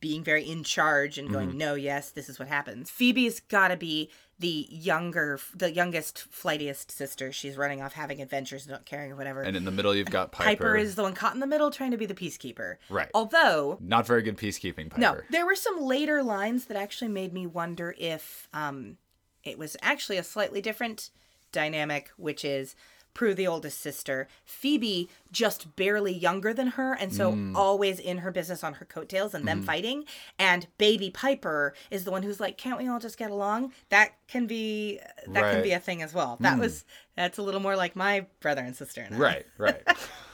being 0.00 0.22
very 0.22 0.42
in 0.46 0.64
charge 0.64 1.16
and 1.16 1.30
going, 1.32 1.48
Mm-hmm. 1.48 1.58
no, 1.58 1.74
yes, 1.74 2.10
this 2.10 2.28
is 2.28 2.38
what 2.38 2.46
happens. 2.48 2.90
Phoebe's 2.90 3.40
got 3.40 3.68
to 3.68 3.76
be 3.78 4.10
the 4.40 4.66
younger, 4.70 5.40
the 5.54 5.72
youngest, 5.72 6.18
flightiest 6.30 6.90
sister. 6.92 7.32
She's 7.32 7.56
running 7.56 7.82
off 7.82 7.92
having 7.94 8.22
adventures, 8.22 8.68
not 8.68 8.84
caring 8.84 9.10
or 9.12 9.16
whatever. 9.16 9.42
and 9.42 9.56
in 9.56 9.64
the 9.64 9.70
middle, 9.72 9.94
you've 9.94 10.10
got 10.10 10.30
Piper. 10.32 10.48
Piper 10.48 10.76
is 10.76 10.94
the 10.94 11.02
one 11.02 11.14
caught 11.14 11.34
in 11.34 11.40
the 11.40 11.46
middle 11.46 11.70
trying 11.70 11.90
to 11.90 11.96
be 11.96 12.06
the 12.06 12.14
peacekeeper. 12.14 12.76
Right. 12.88 13.10
Although, 13.14 13.78
Not 13.80 14.06
very 14.06 14.22
good 14.22 14.36
peacekeeping, 14.36 14.90
Piper. 14.90 15.00
no, 15.00 15.16
there 15.30 15.44
were 15.44 15.56
some 15.56 15.80
later 15.80 16.22
lines 16.22 16.66
that 16.66 16.76
actually 16.76 17.08
made 17.08 17.32
me 17.32 17.46
wonder 17.46 17.94
if 17.98 18.48
um, 18.52 18.96
it 19.42 19.58
was 19.58 19.76
actually 19.82 20.18
a 20.18 20.24
slightly 20.24 20.60
different 20.60 21.10
dynamic, 21.50 22.10
which 22.16 22.44
is 22.44 22.76
Prue, 23.18 23.34
the 23.34 23.48
oldest 23.48 23.80
sister, 23.80 24.28
Phoebe, 24.44 25.08
just 25.32 25.74
barely 25.74 26.12
younger 26.14 26.54
than 26.54 26.68
her, 26.68 26.92
and 26.92 27.12
so 27.12 27.32
Mm. 27.32 27.52
always 27.56 27.98
in 27.98 28.18
her 28.18 28.30
business 28.30 28.62
on 28.62 28.74
her 28.74 28.84
coattails 28.84 29.34
and 29.34 29.44
Mm-hmm. 29.44 29.58
them 29.58 29.62
fighting. 29.66 30.04
And 30.38 30.68
baby 30.78 31.10
Piper 31.10 31.74
is 31.90 32.04
the 32.04 32.12
one 32.12 32.22
who's 32.22 32.38
like, 32.38 32.56
"Can't 32.56 32.78
we 32.78 32.86
all 32.86 33.00
just 33.00 33.18
get 33.18 33.32
along?" 33.32 33.72
That 33.88 34.12
can 34.28 34.46
be 34.46 34.98
that 34.98 35.26
can 35.26 35.32
Right. 35.34 35.54
Hmm. 35.56 35.62
be 35.62 35.72
a 35.72 35.80
thing 35.80 36.00
as 36.00 36.14
well. 36.14 36.36
That 36.38 36.60
was 36.60 36.84
that's 37.16 37.38
a 37.38 37.42
little 37.42 37.58
more 37.60 37.74
like 37.74 37.96
my 37.96 38.26
brother 38.38 38.62
and 38.62 38.76
sister 38.76 39.00
and 39.00 39.16
I. 39.16 39.18
Right, 39.18 39.46
right. 39.58 39.82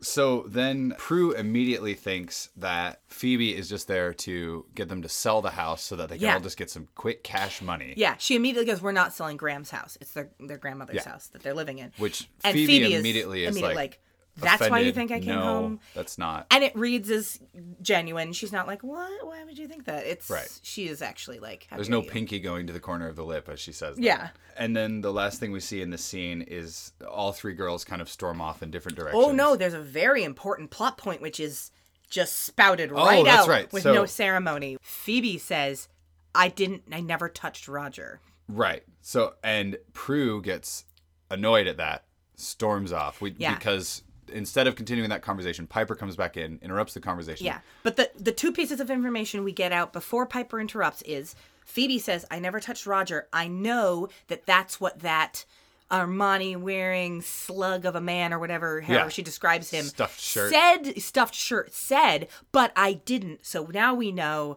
so 0.00 0.44
then 0.48 0.94
Prue 0.98 1.32
immediately 1.32 1.94
thinks 1.94 2.48
that 2.56 3.00
Phoebe 3.08 3.54
is 3.54 3.68
just 3.68 3.86
there 3.86 4.14
to 4.14 4.64
get 4.74 4.88
them 4.88 5.02
to 5.02 5.08
sell 5.08 5.42
the 5.42 5.50
house 5.50 5.82
so 5.82 5.96
that 5.96 6.08
they 6.08 6.16
can 6.16 6.24
Yeah. 6.26 6.34
all 6.34 6.40
just 6.40 6.56
get 6.56 6.70
some 6.70 6.88
quick 6.94 7.22
cash 7.22 7.60
money. 7.60 7.94
Yeah, 7.96 8.16
she 8.18 8.34
immediately 8.34 8.64
goes, 8.66 8.80
"We're 8.80 8.92
not 8.92 9.12
selling 9.12 9.36
Grams' 9.36 9.70
house. 9.70 9.98
It's 10.00 10.12
their 10.12 10.30
their 10.40 10.58
grandmother's 10.58 10.96
Yeah. 10.96 11.10
house 11.10 11.26
that 11.28 11.42
they're 11.42 11.54
living 11.54 11.78
in." 11.78 11.92
Which 11.98 12.28
and 12.44 12.54
Phoebe, 12.54 12.94
immediately 12.94 13.44
is 13.44 13.60
like, 13.60 14.00
"That's 14.40 14.70
why 14.70 14.80
you 14.80 14.92
think 14.92 15.10
I 15.10 15.20
came 15.20 15.36
no, 15.36 15.42
home." 15.42 15.80
That's 15.94 16.18
not. 16.18 16.46
And 16.50 16.64
it 16.64 16.74
reads 16.76 17.10
as 17.10 17.38
genuine. 17.82 18.32
She's 18.32 18.52
not 18.52 18.66
like, 18.66 18.82
"What? 18.82 19.26
Why 19.26 19.44
would 19.44 19.58
you 19.58 19.68
think 19.68 19.84
that?" 19.84 20.06
It's 20.06 20.28
Right. 20.30 20.48
She 20.62 20.88
is 20.88 21.02
actually 21.02 21.38
like, 21.38 21.66
"How 21.70 21.76
There's 21.76 21.88
no 21.88 22.02
you." 22.02 22.10
pinky 22.10 22.40
going 22.40 22.66
to 22.66 22.72
the 22.72 22.80
corner 22.80 23.08
of 23.08 23.16
the 23.16 23.24
lip 23.24 23.48
as 23.48 23.60
she 23.60 23.72
says 23.72 23.96
that. 23.96 24.02
Yeah. 24.02 24.28
And 24.56 24.76
then 24.76 25.00
the 25.00 25.12
last 25.12 25.40
thing 25.40 25.52
we 25.52 25.60
see 25.60 25.80
in 25.82 25.90
this 25.90 26.04
scene 26.04 26.42
is 26.42 26.92
all 27.08 27.32
three 27.32 27.54
girls 27.54 27.84
kind 27.84 28.02
of 28.02 28.08
storm 28.08 28.40
off 28.40 28.62
in 28.62 28.70
different 28.70 28.98
oh, 28.98 29.02
directions. 29.02 29.24
Oh 29.26 29.32
no, 29.32 29.56
there's 29.56 29.74
a 29.74 29.80
very 29.80 30.24
important 30.24 30.70
plot 30.70 30.98
point 30.98 31.20
which 31.22 31.40
is 31.40 31.70
just 32.10 32.40
spouted 32.40 32.90
oh, 32.92 32.96
right 32.96 33.18
Oh, 33.20 33.24
that's 33.24 33.42
out 33.42 33.48
right. 33.48 33.72
with 33.72 33.84
So- 33.84 33.94
no 33.94 34.06
ceremony. 34.06 34.76
Phoebe 34.82 35.38
says, 35.38 35.88
"I 36.34 36.48
didn't. 36.48 36.82
I 36.92 37.00
never 37.00 37.28
touched 37.28 37.68
Roger." 37.68 38.20
Right. 38.48 38.82
So 39.00 39.34
and 39.42 39.78
Prue 39.92 40.42
gets 40.42 40.84
annoyed 41.30 41.66
at 41.68 41.76
that, 41.76 42.04
storms 42.34 42.92
off. 42.92 43.20
We 43.20 43.34
Yeah. 43.38 43.54
because 43.54 44.02
instead 44.32 44.66
of 44.66 44.76
continuing 44.76 45.10
that 45.10 45.22
conversation, 45.22 45.66
Piper 45.66 45.94
comes 45.94 46.16
back 46.16 46.36
in, 46.36 46.58
interrupts 46.62 46.94
the 46.94 47.00
conversation. 47.00 47.46
Yeah. 47.46 47.60
But 47.82 47.96
the 47.96 48.10
the 48.18 48.32
two 48.32 48.52
pieces 48.52 48.80
of 48.80 48.90
information 48.90 49.44
we 49.44 49.52
get 49.52 49.72
out 49.72 49.92
before 49.92 50.26
Piper 50.26 50.58
interrupts 50.60 51.02
is 51.02 51.34
Phoebe 51.64 51.98
says, 51.98 52.24
"I 52.30 52.38
never 52.38 52.60
touched 52.60 52.86
Roger. 52.86 53.28
I 53.32 53.48
know 53.48 54.08
that 54.28 54.46
that's 54.46 54.80
what 54.80 55.00
that 55.00 55.44
Armani 55.90 56.56
wearing 56.56 57.20
slug 57.20 57.84
of 57.84 57.96
a 57.96 58.00
man 58.00 58.32
or 58.32 58.38
whatever 58.38 58.80
however 58.80 59.04
Yeah. 59.04 59.08
she 59.08 59.22
describes 59.22 59.70
him 59.70 59.84
Stuffed 59.86 60.20
shirt. 60.20 60.52
said 60.52 61.00
stuffed 61.02 61.34
shirt 61.34 61.74
said, 61.74 62.28
but 62.52 62.72
I 62.76 62.92
didn't. 62.92 63.44
So 63.44 63.66
now 63.72 63.94
we 63.94 64.12
know 64.12 64.56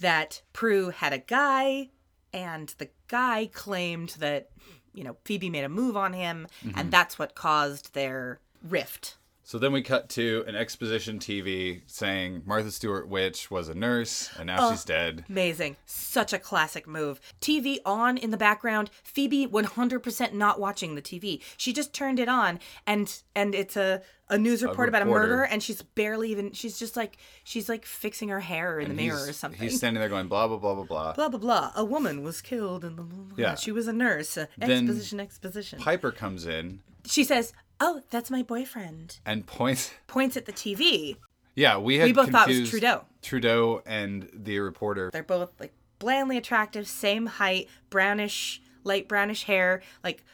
that 0.00 0.40
Prue 0.54 0.88
had 0.88 1.12
a 1.12 1.18
guy 1.18 1.90
and 2.32 2.74
the 2.78 2.88
guy 3.08 3.50
claimed 3.52 4.10
that 4.18 4.48
you 4.94 5.04
know 5.04 5.16
Phoebe 5.26 5.50
made 5.50 5.64
a 5.64 5.68
move 5.68 5.94
on 5.96 6.14
him 6.14 6.46
Mm-hmm. 6.64 6.78
and 6.78 6.90
that's 6.90 7.18
what 7.18 7.34
caused 7.34 7.92
their 7.92 8.40
rift. 8.62 9.16
So 9.44 9.58
then 9.58 9.72
we 9.72 9.82
cut 9.82 10.08
to 10.10 10.44
an 10.46 10.54
exposition 10.54 11.18
TV 11.18 11.82
saying 11.86 12.42
Martha 12.46 12.70
Stewart 12.70 13.08
Witch 13.08 13.50
was 13.50 13.68
a 13.68 13.74
nurse 13.74 14.30
and 14.38 14.46
now 14.46 14.70
she's 14.70 14.84
dead. 14.84 15.24
Amazing. 15.28 15.76
Such 15.84 16.32
a 16.32 16.38
classic 16.38 16.86
move. 16.86 17.20
TV 17.40 17.78
on 17.84 18.16
in 18.16 18.30
the 18.30 18.36
background. 18.36 18.88
Phoebe 19.02 19.46
100% 19.48 20.32
not 20.32 20.60
watching 20.60 20.94
the 20.94 21.02
TV. 21.02 21.42
She 21.56 21.72
just 21.72 21.92
turned 21.92 22.20
it 22.20 22.28
on 22.28 22.60
and 22.86 23.20
and 23.34 23.54
it's 23.54 23.76
a 23.76 24.02
a 24.30 24.38
news 24.38 24.62
report 24.62 24.88
about 24.88 25.02
a 25.02 25.04
murder 25.04 25.42
and 25.42 25.62
she's 25.62 25.82
barely 25.82 26.30
even 26.30 26.52
she's 26.52 26.78
just 26.78 26.96
like 26.96 27.18
she's 27.44 27.68
like 27.68 27.84
fixing 27.84 28.30
her 28.30 28.40
hair 28.40 28.80
in 28.80 28.88
the 28.88 28.94
mirror 28.94 29.28
or 29.28 29.32
something. 29.34 29.60
He's 29.60 29.76
standing 29.76 30.00
there 30.00 30.08
going 30.08 30.28
blah 30.28 30.46
blah 30.46 30.56
blah 30.56 30.74
blah 30.76 30.84
blah. 30.84 31.12
blah 31.12 31.28
blah 31.28 31.40
blah. 31.40 31.72
A 31.76 31.84
woman 31.84 32.22
was 32.22 32.40
killed 32.40 32.84
and 32.84 32.96
blah, 32.96 33.04
blah, 33.04 33.24
blah. 33.24 33.36
Yeah. 33.36 33.54
she 33.56 33.72
was 33.72 33.88
a 33.88 33.92
nurse. 33.92 34.38
Uh, 34.38 34.46
Then- 34.56 34.70
exposition 34.70 35.20
exposition. 35.20 35.78
Piper 35.80 36.12
comes 36.12 36.46
in 36.46 36.80
she 37.04 37.24
says, 37.24 37.52
"Oh, 37.84 38.02
that's 38.10 38.30
my 38.30 38.42
boyfriend." 38.42 39.18
and 39.26 39.46
points. 39.46 39.92
Points 40.06 40.36
at 40.36 40.46
the 40.46 40.52
TV. 40.52 41.16
Yeah, 41.54 41.76
we 41.78 41.98
had 41.98 42.06
We 42.06 42.12
both 42.12 42.30
thought 42.30 42.50
it 42.50 42.60
was 42.60 42.70
Trudeau. 42.70 43.04
Trudeau 43.20 43.82
and 43.84 44.30
the 44.32 44.58
reporter. 44.60 45.10
They're 45.12 45.22
both 45.22 45.52
like 45.60 45.72
blandly 45.98 46.36
attractive, 46.36 46.88
same 46.88 47.26
height, 47.26 47.68
brownish, 47.90 48.62
light 48.84 49.06
brownish 49.08 49.44
hair. 49.44 49.82
Like, 50.02 50.24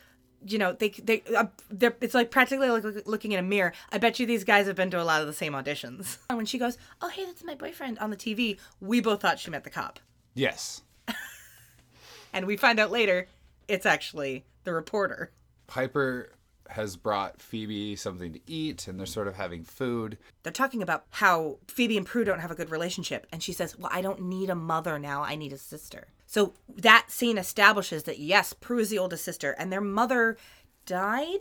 you 0.47 0.59
know, 0.59 0.73
they 0.73 0.91
they 0.91 1.23
uh, 1.37 1.47
they're 1.71 1.97
it's 2.01 2.15
like 2.15 2.31
practically 2.31 2.71
like 2.71 2.85
looking 3.07 3.33
in 3.33 3.39
a 3.39 3.43
mirror. 3.43 3.73
I 3.91 3.99
bet 3.99 4.21
you 4.21 4.27
these 4.27 4.45
guys 4.45 4.67
have 4.67 4.77
been 4.77 4.91
to 4.93 5.01
a 5.01 5.05
lot 5.05 5.21
of 5.21 5.27
the 5.27 5.33
same 5.33 5.55
auditions. 5.55 6.19
And 6.29 6.37
when 6.37 6.47
she 6.47 6.59
goes, 6.59 6.79
"Oh, 7.03 7.09
hey, 7.09 7.25
that's 7.25 7.43
my 7.43 7.55
boyfriend" 7.55 7.99
on 7.99 8.11
the 8.11 8.17
TV, 8.17 8.59
we 8.81 9.01
both 9.01 9.21
thought 9.21 9.41
she 9.41 9.51
met 9.51 9.65
the 9.65 9.71
cop, 9.71 9.99
Yes. 10.35 10.83
and 12.33 12.47
we 12.47 12.57
find 12.57 12.79
out 12.79 12.91
later 12.91 13.27
it's 13.67 13.87
actually 13.87 14.45
the 14.65 14.73
reporter. 14.73 15.33
Piper 15.67 16.31
has 16.71 16.97
brought 16.97 17.41
Phoebe 17.41 17.97
something 17.97 18.33
to 18.33 18.41
eat 18.47 18.87
and 18.89 18.99
they're 18.99 19.07
sort 19.07 19.29
of 19.29 19.37
having 19.37 19.65
food. 19.65 20.19
They're 20.43 20.53
talking 20.53 20.83
about 20.83 21.05
how 21.11 21.59
Phoebe 21.69 21.97
and 21.97 22.07
Prue 22.07 22.25
don't 22.25 22.41
have 22.41 22.51
a 22.51 22.55
good 22.55 22.71
relationship, 22.71 23.27
and 23.33 23.43
she 23.43 23.53
says, 23.53 23.77
"Well, 23.79 23.91
I 23.93 24.03
don't 24.03 24.23
need 24.23 24.51
a 24.51 24.55
mother 24.55 24.99
now. 24.99 25.23
I 25.23 25.35
need 25.35 25.53
a 25.53 25.59
sister." 25.59 26.09
So 26.27 26.53
that 26.69 27.11
scene 27.11 27.39
establishes 27.39 28.03
that 28.05 28.19
yes, 28.19 28.53
Prue 28.53 28.79
is 28.81 28.91
the 28.91 28.99
oldest 28.99 29.25
sister, 29.25 29.53
and 29.53 29.73
their 29.73 29.81
mother 29.81 30.37
died. 30.87 31.41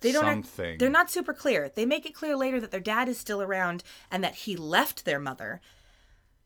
They 0.00 0.12
don't. 0.12 0.24
Something. 0.44 0.78
They're 0.78 0.88
not 0.90 1.10
super 1.10 1.34
clear. 1.34 1.70
They 1.74 1.84
make 1.86 2.06
it 2.06 2.14
clear 2.14 2.34
later 2.36 2.60
that 2.60 2.70
their 2.70 2.80
dad 2.80 3.08
is 3.08 3.18
still 3.18 3.42
around 3.42 3.82
and 4.10 4.24
that 4.24 4.34
he 4.34 4.56
left 4.56 5.04
their 5.04 5.18
mother. 5.20 5.60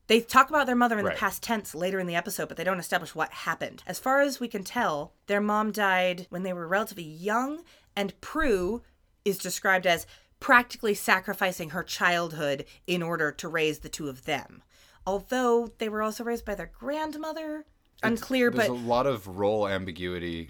They 0.07 0.19
talk 0.21 0.49
about 0.49 0.67
their 0.67 0.75
mother 0.75 0.99
in 0.99 1.05
Right. 1.05 1.15
the 1.15 1.19
past 1.19 1.41
tense 1.41 1.73
later 1.73 1.99
in 1.99 2.05
the 2.05 2.15
episode, 2.15 2.47
but 2.47 2.57
they 2.57 2.63
don't 2.63 2.79
establish 2.79 3.15
what 3.15 3.31
happened. 3.31 3.81
As 3.87 3.97
far 3.97 4.21
as 4.21 4.39
we 4.39 4.47
can 4.47 4.63
tell, 4.63 5.13
their 5.25 5.41
mom 5.41 5.71
died 5.71 6.27
when 6.29 6.43
they 6.43 6.53
were 6.53 6.67
relatively 6.67 7.03
young, 7.03 7.63
and 7.95 8.19
Prue 8.21 8.81
is 9.23 9.37
described 9.37 9.87
as 9.87 10.05
practically 10.39 10.93
sacrificing 10.93 11.69
her 11.71 11.83
childhood 11.83 12.65
in 12.85 13.01
order 13.01 13.31
to 13.31 13.47
raise 13.47 13.79
the 13.79 13.89
two 13.89 14.09
of 14.09 14.25
them. 14.25 14.61
Although 15.07 15.71
they 15.77 15.87
were 15.89 16.01
also 16.01 16.23
raised 16.23 16.45
by 16.45 16.55
their 16.55 16.71
grandmother. 16.77 17.65
Unclear, 18.03 18.51
but 18.51 18.57
There's 18.57 18.69
but 18.69 18.75
a 18.75 18.79
lot 18.87 19.07
of 19.07 19.25
role 19.27 19.67
ambiguity 19.67 20.49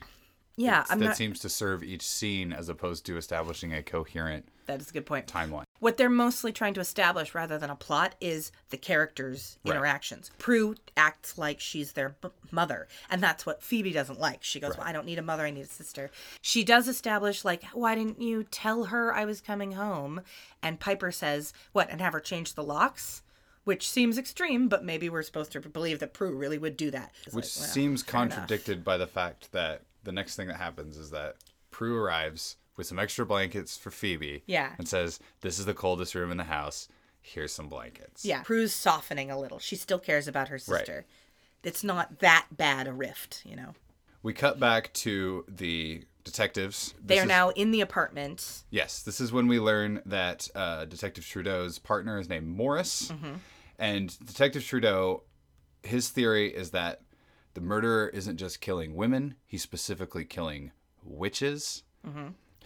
Yeah, 0.57 0.83
I'm 0.89 0.99
that 0.99 1.05
not. 1.05 1.15
seems 1.17 1.39
to 1.41 1.49
serve 1.49 1.83
each 1.83 2.01
scene 2.01 2.51
as 2.51 2.69
opposed 2.69 3.05
to 3.05 3.17
establishing 3.17 3.73
a 3.73 3.83
coherent 3.83 4.47
That 4.65 4.81
is 4.81 4.89
a 4.89 4.93
good 4.93 5.05
point. 5.05 5.27
timeline. 5.27 5.64
What 5.79 5.97
they're 5.97 6.09
mostly 6.09 6.51
trying 6.51 6.73
to 6.75 6.79
establish 6.79 7.35
rather 7.35 7.57
than 7.57 7.69
a 7.69 7.75
plot 7.75 8.15
is 8.21 8.51
the 8.69 8.77
characters' 8.77 9.57
Right. 9.65 9.75
interactions. 9.75 10.31
Prue 10.37 10.75
acts 10.95 11.37
like 11.37 11.59
she's 11.59 11.91
their 11.91 12.15
b- 12.21 12.29
mother, 12.49 12.87
and 13.09 13.21
that's 13.21 13.45
what 13.45 13.61
Phoebe 13.61 13.91
doesn't 13.91 14.19
like. 14.19 14.43
She 14.43 14.59
goes, 14.59 14.77
Well, 14.77 14.87
I 14.87 14.91
don't 14.93 15.05
need 15.05 15.19
a 15.19 15.23
mother, 15.23 15.43
I 15.45 15.51
need 15.51 15.65
a 15.65 15.67
sister. 15.67 16.09
She 16.41 16.63
does 16.63 16.87
establish, 16.87 17.43
like, 17.43 17.63
why 17.73 17.93
didn't 17.95 18.21
you 18.21 18.43
tell 18.45 18.85
her 18.85 19.13
I 19.13 19.25
was 19.25 19.41
coming 19.41 19.73
home? 19.73 20.21
And 20.63 20.79
Piper 20.79 21.11
says, 21.11 21.53
What, 21.73 21.89
and 21.89 21.99
have 22.01 22.13
her 22.13 22.19
change 22.21 22.53
the 22.53 22.63
locks? 22.63 23.21
Which 23.65 23.89
seems 23.89 24.17
extreme, 24.17 24.67
but 24.69 24.83
maybe 24.85 25.09
we're 25.09 25.23
supposed 25.23 25.51
to 25.53 25.59
believe 25.59 25.99
that 25.99 26.13
Prue 26.13 26.35
really 26.35 26.57
would 26.59 26.77
do 26.77 26.91
that. 26.91 27.11
It's 27.25 27.35
Which 27.35 27.45
like, 27.57 27.63
well, 27.63 27.73
seems 27.73 28.03
fair 28.03 28.21
enough. 28.21 28.35
contradicted 28.37 28.83
by 28.85 28.97
the 28.97 29.07
fact 29.07 29.51
that 29.53 29.81
the 30.03 30.11
next 30.11 30.35
thing 30.35 30.47
that 30.47 30.57
happens 30.57 30.97
is 30.97 31.09
that 31.11 31.35
Prue 31.71 31.97
arrives 31.97 32.57
with 32.77 32.87
some 32.87 32.99
extra 32.99 33.25
blankets 33.25 33.77
for 33.77 33.91
Phoebe. 33.91 34.43
Yeah. 34.45 34.73
And 34.77 34.87
says, 34.87 35.19
This 35.41 35.59
is 35.59 35.65
the 35.65 35.73
coldest 35.73 36.15
room 36.15 36.31
in 36.31 36.37
the 36.37 36.43
house. 36.45 36.87
Here's 37.21 37.51
some 37.53 37.69
blankets. 37.69 38.23
Yeah, 38.23 38.43
Prue's 38.43 38.73
softening 38.73 39.31
a 39.31 39.39
little. 39.39 39.57
She 39.59 39.75
still 39.75 39.97
cares 39.99 40.27
about 40.27 40.49
her 40.49 40.59
sister. 40.59 41.05
It's 41.63 41.83
not 41.83 42.19
that 42.19 42.45
bad 42.51 42.87
a 42.87 42.93
rift, 42.93 43.41
you 43.45 43.55
know. 43.55 43.73
We 44.21 44.33
cut 44.33 44.59
back 44.59 44.93
to 44.93 45.43
the 45.47 46.03
detectives. 46.23 46.93
They 47.03 47.15
This 47.15 47.21
are 47.21 47.25
is- 47.25 47.29
now 47.29 47.49
in 47.49 47.71
the 47.71 47.81
apartment. 47.81 48.63
Yes, 48.69 49.01
this 49.01 49.19
is 49.19 49.31
when 49.31 49.47
we 49.47 49.59
learn 49.59 50.01
that 50.05 50.47
uh, 50.53 50.85
Detective 50.85 51.25
Trudeau's 51.25 51.79
partner 51.79 52.19
is 52.19 52.29
named 52.29 52.47
Morris. 52.47 53.11
Mm-hmm. 53.11 53.33
And 53.79 54.19
Detective 54.25 54.63
Trudeau, 54.63 55.23
his 55.83 56.09
theory 56.09 56.49
is 56.55 56.71
that 56.71 57.01
the 57.55 57.61
murderer 57.61 58.07
isn't 58.09 58.37
just 58.37 58.61
killing 58.61 58.95
women, 58.95 59.35
he's 59.47 59.63
specifically 59.63 60.25
killing 60.25 60.71
witches. 61.03 61.81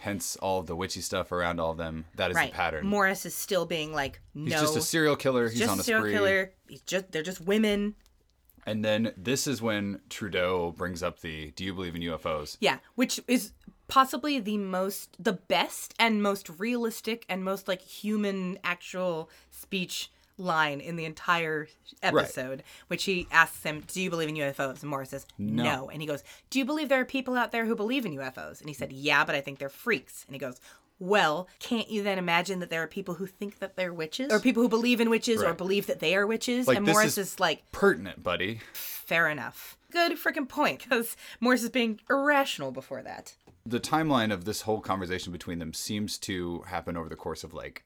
Hence 0.00 0.36
all 0.36 0.60
of 0.60 0.66
the 0.66 0.74
witchy 0.74 1.00
stuff 1.00 1.30
around 1.30 1.60
all 1.60 1.72
of 1.72 1.76
them. 1.76 2.06
That 2.16 2.30
is. 2.30 2.34
Right. 2.34 2.50
the 2.50 2.56
pattern. 2.56 2.86
Morris 2.86 3.26
is 3.26 3.34
still 3.34 3.66
being 3.66 3.92
like, 3.92 4.20
no. 4.34 4.44
he's 4.44 4.60
just 4.60 4.76
a 4.76 4.80
serial 4.80 5.16
killer. 5.16 5.48
He's 5.48 5.58
just 5.58 5.70
on 5.70 5.78
a 5.78 5.82
serial 5.82 6.04
spree. 6.04 6.12
killer. 6.12 6.52
He's 6.68 6.80
just 6.82 7.12
they're 7.12 7.22
just 7.22 7.40
women. 7.40 7.94
And 8.66 8.84
then 8.84 9.12
this 9.16 9.46
is 9.46 9.62
when 9.62 10.00
Trudeau 10.08 10.72
brings 10.76 11.02
up 11.02 11.20
the 11.20 11.50
Do 11.52 11.64
you 11.64 11.74
believe 11.74 11.94
in 11.94 12.02
UFOs? 12.02 12.56
Yeah, 12.60 12.78
which 12.94 13.20
is 13.28 13.52
possibly 13.88 14.38
the 14.38 14.56
most 14.56 15.16
the 15.22 15.32
best 15.32 15.94
and 15.98 16.22
most 16.22 16.48
realistic 16.58 17.26
and 17.28 17.44
most 17.44 17.68
like 17.68 17.82
human 17.82 18.58
actual 18.64 19.28
speech 19.50 20.10
line 20.40 20.80
in 20.80 20.96
the 20.96 21.04
entire 21.04 21.68
episode 22.02 22.62
which 22.88 23.04
he 23.04 23.26
asks 23.30 23.62
him 23.62 23.82
do 23.86 24.00
you 24.00 24.10
believe 24.10 24.28
in 24.28 24.34
ufos 24.36 24.80
and 24.80 24.90
morris 24.90 25.10
says 25.10 25.26
no. 25.38 25.88
and 25.90 26.00
he 26.00 26.06
goes 26.08 26.24
do 26.48 26.58
you 26.58 26.64
believe 26.64 26.88
there 26.88 27.00
are 27.00 27.04
people 27.04 27.36
out 27.36 27.52
there 27.52 27.66
who 27.66 27.76
believe 27.76 28.06
in 28.06 28.16
ufos 28.16 28.60
and 28.60 28.68
he 28.68 28.74
said 28.74 28.92
yeah 28.92 29.24
but 29.24 29.34
i 29.34 29.40
think 29.40 29.58
they're 29.58 29.68
freaks 29.68 30.24
and 30.26 30.34
he 30.34 30.38
goes 30.40 30.60
well, 31.02 31.48
can't 31.60 31.88
you 31.90 32.02
then 32.02 32.18
imagine 32.18 32.58
that 32.60 32.68
there 32.68 32.82
are 32.82 32.86
people 32.86 33.14
who 33.14 33.26
think 33.26 33.58
that 33.60 33.74
they're 33.74 33.90
witches? 33.94 34.30
Or 34.30 34.38
people 34.38 34.62
who 34.62 34.68
believe 34.68 35.00
in 35.00 35.08
witches 35.08 35.42
or 35.42 35.54
believe 35.54 35.86
that 35.86 35.98
they 35.98 36.14
are 36.14 36.26
witches? 36.26 36.68
Like, 36.68 36.76
and 36.76 36.84
Morris 36.84 37.16
is- 37.16 37.32
is 37.32 37.40
like, 37.40 37.62
Pertinent, 37.72 38.22
buddy. 38.22 38.60
fair 38.74 39.26
enough. 39.30 39.78
Good 39.90 40.18
freaking 40.18 40.46
point, 40.46 40.82
because 40.82 41.16
Morris 41.40 41.62
is 41.62 41.70
being 41.70 42.00
irrational 42.10 42.70
before 42.70 43.02
that. 43.02 43.34
the 43.64 43.80
timeline 43.80 44.30
of 44.30 44.44
this 44.44 44.60
whole 44.62 44.80
conversation 44.82 45.32
between 45.32 45.58
them 45.58 45.72
seems 45.72 46.18
to 46.18 46.60
happen 46.66 46.98
over 46.98 47.08
the 47.08 47.16
course 47.16 47.44
of 47.44 47.54
like 47.54 47.82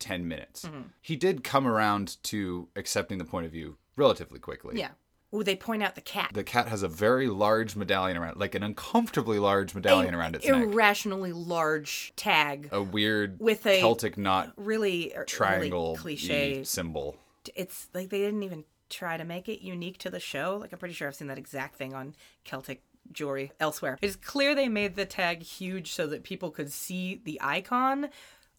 10 0.00 0.26
minutes. 0.26 0.64
Mm-hmm. 0.64 0.80
He 1.00 1.16
did 1.16 1.44
come 1.44 1.66
around 1.66 2.16
to 2.24 2.68
accepting 2.76 3.18
the 3.18 3.24
point 3.24 3.46
of 3.46 3.52
view 3.52 3.76
relatively 3.96 4.38
quickly. 4.40 4.78
Yeah. 4.78 4.90
Ooh, 5.32 5.44
they 5.44 5.54
point 5.54 5.80
out 5.84 5.94
the 5.94 6.00
cat. 6.00 6.30
The 6.34 6.42
cat 6.42 6.66
has 6.66 6.82
a 6.82 6.88
very 6.88 7.28
large 7.28 7.76
medallion 7.76 8.16
around, 8.16 8.36
like 8.38 8.56
an 8.56 8.64
uncomfortably 8.64 9.38
large 9.38 9.76
medallion 9.76 10.12
around 10.12 10.34
its 10.34 10.44
neck. 10.44 10.60
irrationally 10.60 11.32
large 11.32 12.12
tag. 12.16 12.68
A 12.72 12.82
weird 12.82 13.38
With 13.38 13.64
a- 13.64 13.78
Celtic 13.78 14.18
knot 14.18 14.52
really 14.56 15.12
triangle 15.28 15.90
really 15.90 16.16
cliche. 16.16 16.64
symbol. 16.64 17.16
It's 17.54 17.88
like 17.94 18.08
they 18.10 18.18
didn't 18.18 18.42
even 18.42 18.64
try 18.88 19.16
to 19.16 19.24
make 19.24 19.48
it 19.48 19.62
unique 19.64 19.98
to 19.98 20.10
the 20.10 20.18
show. 20.18 20.56
Like 20.60 20.72
I'm 20.72 20.80
pretty 20.80 20.94
sure 20.94 21.06
I've 21.06 21.14
seen 21.14 21.28
that 21.28 21.38
exact 21.38 21.76
thing 21.76 21.94
on 21.94 22.16
Celtic 22.42 22.82
jewelry 23.12 23.52
elsewhere. 23.60 23.98
It's 24.02 24.16
clear 24.16 24.56
they 24.56 24.68
made 24.68 24.96
the 24.96 25.06
tag 25.06 25.42
huge 25.44 25.92
so 25.92 26.08
that 26.08 26.24
people 26.24 26.50
could 26.50 26.72
see 26.72 27.20
the 27.24 27.38
icon 27.40 28.08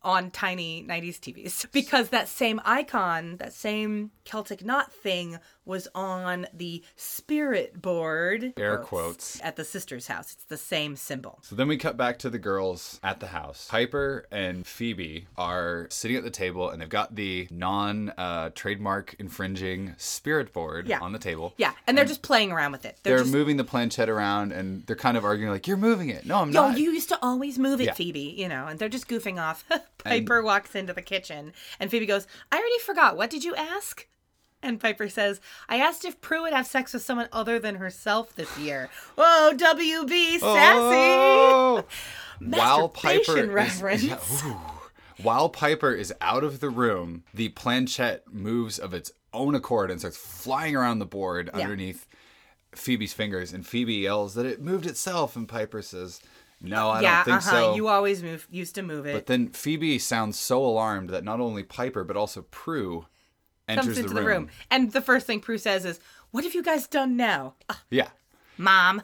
on 0.03 0.31
tiny 0.31 0.83
90s 0.83 1.19
TVs 1.19 1.71
because 1.71 2.09
that 2.09 2.27
same 2.27 2.61
icon, 2.65 3.37
that 3.37 3.53
same 3.53 4.11
Celtic 4.25 4.65
knot 4.65 4.91
thing 4.91 5.39
was 5.71 5.87
on 5.95 6.45
the 6.53 6.83
spirit 6.95 7.81
board 7.81 8.53
Air 8.57 8.77
quotes. 8.77 9.41
at 9.41 9.55
the 9.55 9.63
sister's 9.65 10.07
house. 10.07 10.33
It's 10.33 10.43
the 10.43 10.57
same 10.57 10.95
symbol. 10.95 11.39
So 11.41 11.55
then 11.55 11.67
we 11.67 11.77
cut 11.77 11.95
back 11.97 12.19
to 12.19 12.29
the 12.29 12.37
girls 12.37 12.99
at 13.01 13.19
the 13.21 13.27
house. 13.27 13.67
Piper 13.71 14.27
and 14.31 14.67
Phoebe 14.67 15.27
are 15.37 15.87
sitting 15.89 16.17
at 16.17 16.23
the 16.23 16.29
table 16.29 16.69
and 16.69 16.81
they've 16.81 16.89
got 16.89 17.15
the 17.15 17.47
non 17.49 18.09
uh, 18.17 18.49
trademark 18.53 19.15
infringing 19.17 19.95
spirit 19.97 20.51
board 20.53 20.87
Yeah. 20.87 20.99
on 20.99 21.13
the 21.13 21.19
table. 21.19 21.53
Yeah, 21.57 21.71
and 21.87 21.97
they're 21.97 22.05
just 22.05 22.21
playing 22.21 22.51
around 22.51 22.73
with 22.73 22.85
it. 22.85 22.97
They're, 23.03 23.15
They're 23.15 23.23
just 23.23 23.33
moving 23.33 23.57
the 23.57 23.63
planchette 23.63 24.09
around 24.09 24.51
and 24.51 24.85
they're 24.85 24.95
kind 24.95 25.15
of 25.17 25.23
arguing 25.23 25.51
like, 25.51 25.67
"You're 25.67 25.77
moving 25.77 26.09
it." 26.09 26.25
No, 26.25 26.37
I'm 26.41 26.51
Yo, 26.51 26.67
not. 26.69 26.77
you 26.77 26.91
used 26.91 27.09
to 27.09 27.17
always 27.21 27.57
move 27.57 27.79
it, 27.81 27.85
Yeah. 27.85 27.93
Phoebe, 27.93 28.35
you 28.37 28.47
know, 28.49 28.67
and 28.67 28.77
they're 28.77 28.89
just 28.89 29.07
goofing 29.07 29.41
off. 29.41 29.63
Piper 30.03 30.41
walks 30.43 30.75
into 30.75 30.93
the 30.93 31.01
kitchen 31.01 31.53
and 31.79 31.89
Phoebe 31.89 32.05
goes, 32.05 32.27
I 32.51 32.57
already 32.57 32.79
forgot. 32.79 33.15
What 33.15 33.29
did 33.29 33.43
you 33.43 33.55
ask? 33.55 34.07
And 34.63 34.79
Piper 34.79 35.09
says, 35.09 35.41
I 35.67 35.77
asked 35.77 36.05
if 36.05 36.21
Prue 36.21 36.43
would 36.43 36.53
have 36.53 36.67
sex 36.67 36.93
with 36.93 37.01
someone 37.01 37.27
other 37.31 37.57
than 37.59 37.75
herself 37.75 38.35
this 38.35 38.57
year. 38.57 38.89
Whoa, 39.17 39.51
WB, 39.55 40.39
sassy! 40.39 40.41
Oh! 40.41 41.83
While 42.39 42.89
Piper 42.89 43.45
Masturbation 43.47 43.87
is, 43.89 44.03
yeah, 44.43 44.57
while 45.21 45.49
Piper 45.49 45.93
is 45.93 46.13
out 46.21 46.43
of 46.43 46.59
the 46.59 46.69
room, 46.69 47.23
the 47.33 47.49
planchette 47.49 48.23
moves 48.31 48.79
of 48.79 48.93
its 48.93 49.11
own 49.33 49.53
accord 49.55 49.91
and 49.91 49.99
starts 49.99 50.17
flying 50.17 50.75
around 50.75 50.99
the 50.99 51.05
board 51.05 51.49
Yeah. 51.53 51.61
underneath 51.61 52.07
Phoebe's 52.73 53.13
fingers. 53.13 53.53
And 53.53 53.65
Phoebe 53.65 53.93
yells 53.95 54.33
that 54.35 54.45
it 54.45 54.61
moved 54.61 54.85
itself, 54.85 55.35
and 55.35 55.47
Piper 55.47 55.81
says, 55.81 56.21
"No, 56.59 56.89
I 56.89 57.01
yeah, 57.01 57.15
don't 57.17 57.25
think 57.25 57.37
uh-huh. 57.37 57.51
so." 57.51 57.75
You 57.75 57.87
always 57.87 58.23
move, 58.23 58.47
used 58.49 58.75
to 58.75 58.81
move 58.81 59.05
it. 59.05 59.13
But 59.13 59.25
then 59.27 59.49
Phoebe 59.49 59.99
sounds 59.99 60.39
so 60.39 60.65
alarmed 60.65 61.09
that 61.09 61.23
not 61.23 61.39
only 61.39 61.63
Piper 61.63 62.03
but 62.03 62.17
also 62.17 62.43
Prue 62.49 63.05
enters 63.05 63.20
Comes 63.79 63.97
into 63.97 64.13
the, 64.13 64.23
room. 64.23 64.49
And 64.69 64.91
the 64.91 65.01
first 65.01 65.25
thing 65.27 65.39
Prue 65.39 65.57
says 65.57 65.85
is, 65.85 65.99
What 66.31 66.43
have 66.43 66.53
you 66.55 66.63
guys 66.63 66.87
done 66.87 67.15
now? 67.17 67.55
"Ah, 67.69 67.81
Yeah. 67.89 68.09
Mom. 68.57 69.01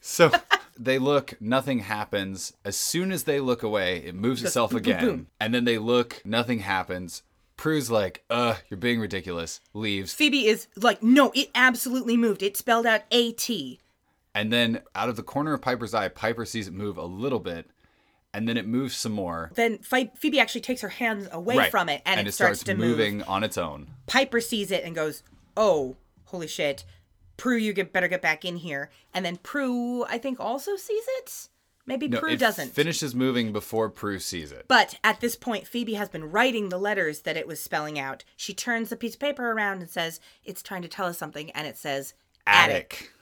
So 0.00 0.30
they 0.78 0.98
look, 0.98 1.34
nothing 1.40 1.80
happens. 1.80 2.52
As 2.64 2.76
soon 2.76 3.10
as 3.12 3.24
they 3.24 3.40
look 3.40 3.62
away, 3.62 3.98
it 3.98 4.14
moves 4.14 4.42
itself 4.44 4.70
boom, 4.70 4.78
again. 4.78 5.04
boom. 5.04 5.26
And 5.40 5.54
then 5.54 5.64
they 5.64 5.78
look, 5.78 6.20
nothing 6.24 6.60
happens. 6.60 7.22
Prue's 7.56 7.90
like, 7.90 8.24
"Uh, 8.28 8.56
you're 8.68 8.78
being 8.78 9.00
ridiculous." 9.00 9.60
Leaves. 9.72 10.12
Phoebe 10.12 10.46
is 10.46 10.66
like, 10.76 11.02
No, 11.02 11.30
it 11.34 11.48
absolutely 11.54 12.16
moved. 12.16 12.42
It 12.42 12.56
spelled 12.56 12.86
out 12.86 13.02
AT. 13.12 13.48
And 14.34 14.52
then 14.52 14.80
out 14.94 15.08
of 15.10 15.16
the 15.16 15.22
corner 15.22 15.52
of 15.52 15.60
Piper's 15.62 15.94
eye, 15.94 16.08
Piper 16.08 16.44
sees 16.46 16.66
it 16.66 16.72
move 16.74 16.96
a 16.96 17.04
little 17.04 17.38
bit, 17.38 17.70
and 18.34 18.48
then 18.48 18.56
it 18.56 18.66
moves 18.66 18.96
some 18.96 19.12
more. 19.12 19.50
Then 19.54 19.78
Phoebe 19.78 20.40
actually 20.40 20.62
takes 20.62 20.80
her 20.80 20.88
hands 20.88 21.28
away 21.30 21.70
from 21.70 21.88
it 21.88 22.02
and, 22.06 22.26
it, 22.26 22.32
starts, 22.32 22.64
to 22.64 22.74
move. 22.74 22.90
moving 22.98 23.22
on 23.24 23.44
its 23.44 23.58
own. 23.58 23.90
Piper 24.06 24.40
sees 24.40 24.70
it 24.70 24.84
and 24.84 24.94
goes, 24.94 25.22
"Oh, 25.56 25.96
holy 26.26 26.48
shit! 26.48 26.84
Prue, 27.36 27.56
you 27.56 27.72
get 27.72 27.92
better 27.92 28.08
get 28.08 28.22
back 28.22 28.44
in 28.44 28.56
here." 28.56 28.90
And 29.12 29.24
then 29.24 29.36
Prue, 29.36 30.04
I 30.04 30.18
think, 30.18 30.40
also 30.40 30.76
sees 30.76 31.04
it. 31.18 31.48
Maybe 31.84 32.06
No, 32.06 32.20
Prue 32.20 32.30
it 32.30 32.38
doesn't. 32.38 32.70
finishes 32.74 33.12
moving 33.12 33.52
before 33.52 33.90
Prue 33.90 34.20
sees 34.20 34.52
it. 34.52 34.66
but 34.68 34.98
at 35.02 35.20
this 35.20 35.34
point, 35.34 35.66
Phoebe 35.66 35.94
has 35.94 36.08
been 36.08 36.30
writing 36.30 36.68
the 36.68 36.78
letters 36.78 37.22
that 37.22 37.36
it 37.36 37.46
was 37.46 37.60
spelling 37.60 37.98
out. 37.98 38.22
She 38.36 38.54
turns 38.54 38.88
the 38.88 38.96
piece 38.96 39.14
of 39.14 39.20
paper 39.20 39.50
around 39.50 39.80
and 39.80 39.90
says, 39.90 40.20
"It's 40.44 40.62
trying 40.62 40.82
to 40.82 40.88
tell 40.88 41.06
us 41.06 41.18
something," 41.18 41.50
and 41.50 41.66
it 41.66 41.76
says 41.76 42.14
"attic." 42.46 42.74
attic. 42.76 43.12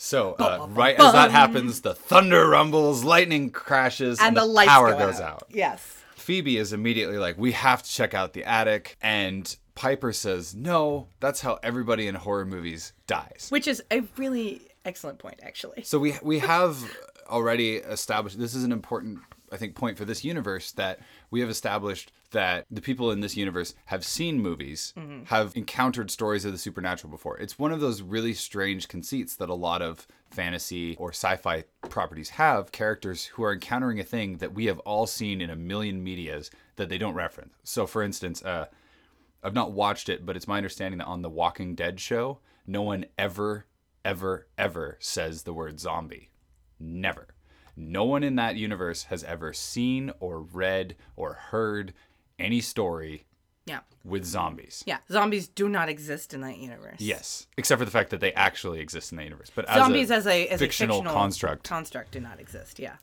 So, 0.00 0.34
uh, 0.34 0.68
right 0.70 0.98
as 0.98 1.12
that 1.12 1.32
happens, 1.32 1.80
the 1.80 1.92
thunder 1.94 2.46
rumbles, 2.48 3.02
lightning 3.02 3.50
crashes, 3.50 4.18
and, 4.20 4.28
And 4.28 4.36
the, 4.36 4.44
lights 4.44 4.70
power 4.70 4.92
go 4.92 4.98
goes 4.98 5.16
out. 5.20 5.42
out. 5.42 5.42
Yes. 5.50 5.82
Phoebe 6.14 6.56
is 6.56 6.72
immediately 6.72 7.18
like, 7.18 7.36
"We 7.36 7.52
have 7.52 7.82
to 7.82 7.90
check 7.90 8.14
out 8.14 8.32
the 8.32 8.44
attic," 8.44 8.96
and 9.02 9.54
Piper 9.74 10.12
says, 10.12 10.54
"No, 10.54 11.08
that's 11.18 11.40
how 11.40 11.58
everybody 11.64 12.06
in 12.06 12.14
horror 12.14 12.44
movies 12.46 12.92
dies." 13.08 13.48
Which 13.50 13.66
is 13.66 13.82
a 13.90 14.02
really 14.16 14.62
excellent 14.84 15.18
point, 15.18 15.40
actually. 15.42 15.82
So 15.82 15.98
we 15.98 16.14
we 16.22 16.38
have 16.38 16.78
already 17.28 17.76
established 17.76 18.38
this 18.38 18.54
is 18.54 18.62
an 18.64 18.72
important 18.72 19.18
I 19.52 19.56
think 19.56 19.74
point 19.74 19.96
for 19.96 20.04
this 20.04 20.24
universe 20.24 20.72
that 20.72 21.00
we 21.30 21.40
have 21.40 21.50
established 21.50 22.12
that 22.30 22.66
the 22.70 22.80
people 22.80 23.10
in 23.10 23.20
this 23.20 23.36
universe 23.36 23.74
have 23.86 24.04
seen 24.04 24.40
movies, 24.40 24.92
have 25.26 25.56
encountered 25.56 26.10
stories 26.10 26.44
of 26.44 26.52
the 26.52 26.58
supernatural 26.58 27.10
before. 27.10 27.38
It's 27.38 27.58
one 27.58 27.72
of 27.72 27.80
those 27.80 28.02
really 28.02 28.34
strange 28.34 28.88
conceits 28.88 29.36
that 29.36 29.48
a 29.48 29.54
lot 29.54 29.82
of 29.82 30.06
fantasy 30.30 30.96
or 30.96 31.10
sci-fi 31.10 31.64
properties 31.88 32.30
have 32.30 32.72
characters 32.72 33.24
who 33.26 33.42
are 33.42 33.52
encountering 33.52 33.98
a 33.98 34.04
thing 34.04 34.38
that 34.38 34.54
we 34.54 34.66
have 34.66 34.78
all 34.80 35.06
seen 35.06 35.40
in 35.40 35.50
a 35.50 35.56
million 35.56 36.02
medias 36.02 36.50
that 36.76 36.88
they 36.88 36.98
don't 36.98 37.14
reference. 37.14 37.54
So 37.64 37.86
for 37.86 38.02
instance, 38.02 38.44
uh 38.44 38.66
I've 39.42 39.54
not 39.54 39.72
watched 39.72 40.08
it, 40.08 40.26
but 40.26 40.36
it's 40.36 40.48
my 40.48 40.56
understanding 40.56 40.98
that 40.98 41.06
on 41.06 41.22
the 41.22 41.30
Walking 41.30 41.76
Dead 41.76 42.00
show, 42.00 42.40
no 42.66 42.82
one 42.82 43.06
ever, 43.16 43.66
ever, 44.04 44.48
ever 44.58 44.96
says 45.00 45.44
the 45.44 45.52
word 45.52 45.78
zombie. 45.78 46.30
Never. 46.80 47.28
No 47.80 48.04
one 48.04 48.24
in 48.24 48.34
that 48.36 48.56
universe 48.56 49.04
has 49.04 49.22
ever 49.24 49.52
seen 49.52 50.10
or 50.18 50.40
read 50.40 50.96
or 51.14 51.34
heard 51.34 51.94
any 52.38 52.60
story 52.60 53.26
Yeah. 53.66 53.80
with 54.04 54.24
zombies. 54.24 54.82
Yeah. 54.86 54.98
Zombies 55.10 55.46
do 55.46 55.68
not 55.68 55.88
exist 55.88 56.34
in 56.34 56.40
that 56.40 56.58
universe. 56.58 56.96
Yes, 57.00 57.46
except 57.56 57.78
for 57.78 57.84
the 57.84 57.90
fact 57.90 58.10
that 58.10 58.18
they 58.20 58.32
actually 58.32 58.80
exist 58.80 59.12
in 59.12 59.18
the 59.18 59.24
universe. 59.24 59.50
But 59.54 59.66
Zombies 59.68 60.10
as 60.10 60.26
as 60.26 60.26
a, 60.26 60.48
as 60.48 60.58
fictional 60.58 60.96
a 60.98 61.00
fictional 61.02 61.14
construct. 61.20 61.62
construct 61.68 62.10
do 62.12 62.20
not 62.20 62.40
exist. 62.40 62.78
Yeah. 62.80 62.96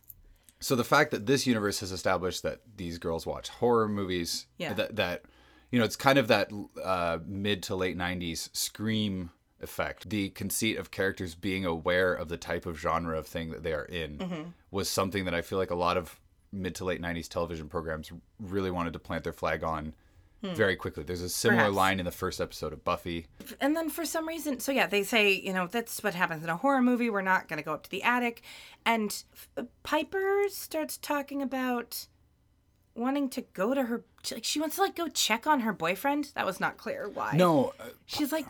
so 0.59 0.75
the 0.75 0.83
fact 0.83 1.11
that 1.11 1.25
this 1.25 1.45
universe 1.47 1.79
has 1.81 1.91
established 1.91 2.41
that 2.43 2.59
these 2.75 2.97
girls 2.97 3.25
watch 3.25 3.49
horror 3.49 3.88
movies, 3.88 4.47
Yeah. 4.57 4.73
that 4.73 4.95
that 4.97 5.23
you 5.71 5.79
know, 5.79 5.85
it's 5.85 5.95
kind 5.97 6.17
of 6.17 6.27
that 6.29 6.49
uh, 6.83 7.19
mid 7.25 7.63
to 7.63 7.75
late 7.75 7.97
'90s 7.97 8.49
scream 8.55 9.31
effect. 9.65 10.10
The 10.10 10.30
conceit 10.30 10.78
of 10.78 10.91
characters 10.91 11.36
being 11.36 11.65
aware 11.65 12.13
of 12.13 12.30
the 12.30 12.38
type 12.38 12.65
of 12.65 12.80
genre 12.80 13.17
of 13.19 13.28
thing 13.28 13.49
that 13.51 13.63
they 13.63 13.73
are 13.73 13.84
in 13.86 14.17
Mm-hmm. 14.19 14.41
was 14.71 14.89
something 14.89 15.25
that 15.25 15.34
I 15.36 15.41
feel 15.41 15.58
like 15.58 15.71
a 15.71 15.75
lot 15.75 15.97
of 15.97 16.17
mid 16.54 16.73
to 16.75 16.86
late 16.86 17.01
'90s 17.01 17.28
television 17.28 17.67
programs 17.67 18.10
really 18.39 18.71
wanted 18.71 18.93
to 18.93 18.99
plant 18.99 19.25
their 19.25 19.34
flag 19.34 19.62
on. 19.63 19.93
Very 20.43 20.75
quickly. 20.75 21.04
There's 21.04 21.23
a 21.23 21.30
similar 21.30 21.56
Hmm. 21.62 21.65
Perhaps. 21.69 21.75
line 21.75 21.99
in 21.99 22.06
the 22.06 22.12
first 22.12 22.39
episode 22.39 22.71
of 22.71 22.84
Buffy. 22.84 23.25
And 23.60 23.75
then 23.75 23.89
for 23.89 24.06
some 24.06 24.28
reason, 24.28 24.60
so 24.60 24.71
yeah, 24.71 24.86
they 24.86 25.01
say, 25.01 25.32
you 25.34 25.51
know, 25.51 25.65
that's 25.65 26.04
what 26.04 26.13
happens 26.13 26.43
in 26.43 26.49
a 26.51 26.56
horror 26.58 26.84
movie. 26.84 27.10
We're 27.10 27.23
not 27.23 27.47
going 27.47 27.58
to 27.58 27.63
go 27.65 27.73
up 27.73 27.82
to 27.86 27.89
the 27.89 28.04
attic. 28.04 28.43
And 28.86 29.23
F- 29.58 29.65
Piper 29.82 30.43
starts 30.49 30.97
talking 30.99 31.41
about 31.41 32.06
wanting 32.93 33.28
to 33.30 33.41
go 33.54 33.73
to 33.73 33.84
her, 33.86 34.04
like, 34.32 34.43
she 34.43 34.60
wants 34.60 34.75
to, 34.75 34.84
like, 34.84 34.95
go 34.95 35.08
check 35.08 35.47
on 35.47 35.62
her 35.62 35.73
boyfriend. 35.73 36.32
That 36.36 36.45
was 36.45 36.60
not 36.60 36.78
clear 36.78 37.10
why. 37.10 37.32
No, 37.36 37.73
uh, 37.80 37.86
She's 38.06 38.32
like, 38.32 38.45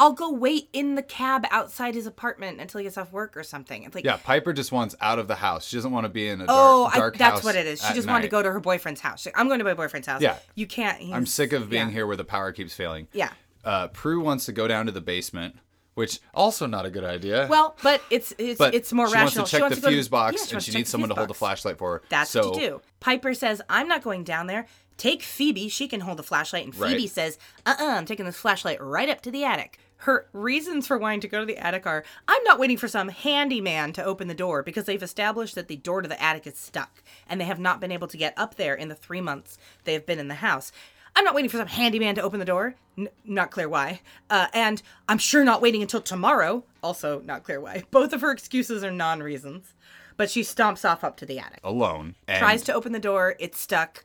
I'll 0.00 0.14
go 0.14 0.32
wait 0.32 0.70
in 0.72 0.94
the 0.94 1.02
cab 1.02 1.46
outside 1.50 1.94
his 1.94 2.06
apartment 2.06 2.58
until 2.58 2.78
he 2.78 2.84
gets 2.84 2.96
off 2.96 3.12
work 3.12 3.36
or 3.36 3.42
something. 3.42 3.82
It's 3.82 3.94
like, 3.94 4.02
Yeah, 4.02 4.16
Piper 4.16 4.54
just 4.54 4.72
wants 4.72 4.96
out 4.98 5.18
of 5.18 5.28
the 5.28 5.34
house. 5.34 5.68
She 5.68 5.76
doesn't 5.76 5.92
want 5.92 6.06
to 6.06 6.08
be 6.08 6.26
in 6.26 6.40
a 6.40 6.46
dark, 6.46 6.58
oh, 6.58 6.90
dark 6.94 7.14
I, 7.16 7.18
that's 7.18 7.44
what 7.44 7.54
it 7.54 7.66
is. 7.66 7.82
She 7.82 7.92
just 7.92 8.08
wanted 8.08 8.22
to 8.22 8.28
go 8.28 8.42
to 8.42 8.50
her 8.50 8.60
boyfriend's 8.60 9.02
house. 9.02 9.26
Like, 9.26 9.38
I'm 9.38 9.46
going 9.46 9.58
to 9.58 9.64
my 9.64 9.74
boyfriend's 9.74 10.08
house. 10.08 10.22
Yeah. 10.22 10.38
You 10.54 10.66
can't. 10.66 11.12
I'm 11.12 11.26
sick 11.26 11.52
of 11.52 11.68
being 11.68 11.88
yeah. 11.88 11.92
here 11.92 12.06
where 12.06 12.16
the 12.16 12.24
power 12.24 12.50
keeps 12.50 12.74
failing. 12.74 13.08
Yeah. 13.12 13.30
Uh, 13.62 13.88
Prue 13.88 14.22
wants 14.22 14.46
to 14.46 14.52
go 14.52 14.66
down 14.66 14.86
to 14.86 14.92
the 14.92 15.02
basement, 15.02 15.56
which 15.96 16.18
also 16.32 16.64
not 16.64 16.86
a 16.86 16.90
good 16.90 17.04
idea. 17.04 17.46
Well, 17.50 17.76
but 17.82 18.00
it's 18.08 18.32
it's 18.38 18.56
but 18.56 18.74
it's 18.74 18.90
more 18.90 19.04
rational. 19.04 19.20
she 19.28 19.36
rational. 19.36 19.42
wants 19.42 19.50
to 19.50 19.58
check 19.58 19.70
the 19.70 19.80
go 19.82 19.88
to- 19.88 19.94
fuse 19.94 20.08
box, 20.08 20.48
yeah, 20.48 20.54
and 20.54 20.62
she 20.62 20.72
needs 20.72 20.88
someone 20.88 21.10
to 21.10 21.14
fuse 21.14 21.18
hold 21.18 21.28
the 21.28 21.34
flashlight 21.34 21.76
for 21.76 21.92
her. 21.92 22.02
That's 22.08 22.30
so, 22.30 22.48
what 22.48 22.58
you 22.58 22.68
do. 22.68 22.80
Piper 23.00 23.34
says, 23.34 23.60
I'm 23.68 23.86
not 23.86 24.02
going 24.02 24.24
down 24.24 24.46
there. 24.46 24.66
Take 24.96 25.22
Phoebe. 25.22 25.68
She 25.68 25.88
can 25.88 26.00
hold 26.00 26.18
the 26.18 26.22
flashlight. 26.22 26.64
And 26.64 26.74
Phoebe 26.74 26.84
Right. 26.84 27.10
says, 27.10 27.38
uh 27.64 27.74
uh-uh, 27.78 27.86
uh, 27.86 27.94
i 27.94 27.98
am 27.98 28.04
taking 28.06 28.26
this 28.26 28.36
flashlight 28.36 28.82
right 28.82 29.08
up 29.08 29.22
to 29.22 29.30
the 29.30 29.44
attic. 29.44 29.78
Her 30.00 30.26
reasons 30.32 30.86
for 30.86 30.96
wanting 30.96 31.20
to 31.20 31.28
go 31.28 31.40
to 31.40 31.46
the 31.46 31.58
attic 31.58 31.86
are 31.86 32.04
I'm 32.26 32.42
not 32.44 32.58
waiting 32.58 32.78
for 32.78 32.88
some 32.88 33.08
handyman 33.08 33.92
to 33.94 34.04
open 34.04 34.28
the 34.28 34.34
door 34.34 34.62
because 34.62 34.86
they've 34.86 35.02
established 35.02 35.54
that 35.56 35.68
the 35.68 35.76
door 35.76 36.00
to 36.00 36.08
the 36.08 36.22
attic 36.22 36.46
is 36.46 36.56
stuck 36.56 37.02
and 37.28 37.40
they 37.40 37.44
have 37.44 37.60
not 37.60 37.80
been 37.80 37.92
able 37.92 38.08
to 38.08 38.16
get 38.16 38.32
up 38.36 38.54
there 38.54 38.74
in 38.74 38.88
the 38.88 38.94
three 38.94 39.20
months 39.20 39.58
they 39.84 39.92
have 39.92 40.06
been 40.06 40.18
in 40.18 40.28
the 40.28 40.36
house. 40.36 40.72
I'm 41.14 41.24
not 41.24 41.34
waiting 41.34 41.50
for 41.50 41.58
some 41.58 41.66
handyman 41.66 42.14
to 42.14 42.22
open 42.22 42.38
the 42.38 42.46
door. 42.46 42.76
N- 42.96 43.08
not 43.24 43.50
clear 43.50 43.68
why. 43.68 44.00
Uh, 44.30 44.46
and 44.54 44.80
I'm 45.08 45.18
sure 45.18 45.44
not 45.44 45.60
waiting 45.60 45.82
until 45.82 46.00
tomorrow. 46.00 46.64
Also, 46.82 47.20
not 47.20 47.42
clear 47.42 47.60
why. 47.60 47.82
Both 47.90 48.12
of 48.12 48.20
her 48.22 48.30
excuses 48.30 48.82
are 48.84 48.90
non 48.90 49.22
reasons. 49.22 49.74
But 50.16 50.30
she 50.30 50.42
stomps 50.42 50.88
off 50.88 51.02
up 51.02 51.16
to 51.18 51.26
the 51.26 51.38
attic 51.38 51.60
alone, 51.64 52.14
and 52.28 52.38
tries 52.38 52.62
to 52.64 52.74
open 52.74 52.92
the 52.92 52.98
door. 52.98 53.36
It's 53.38 53.58
stuck. 53.58 54.04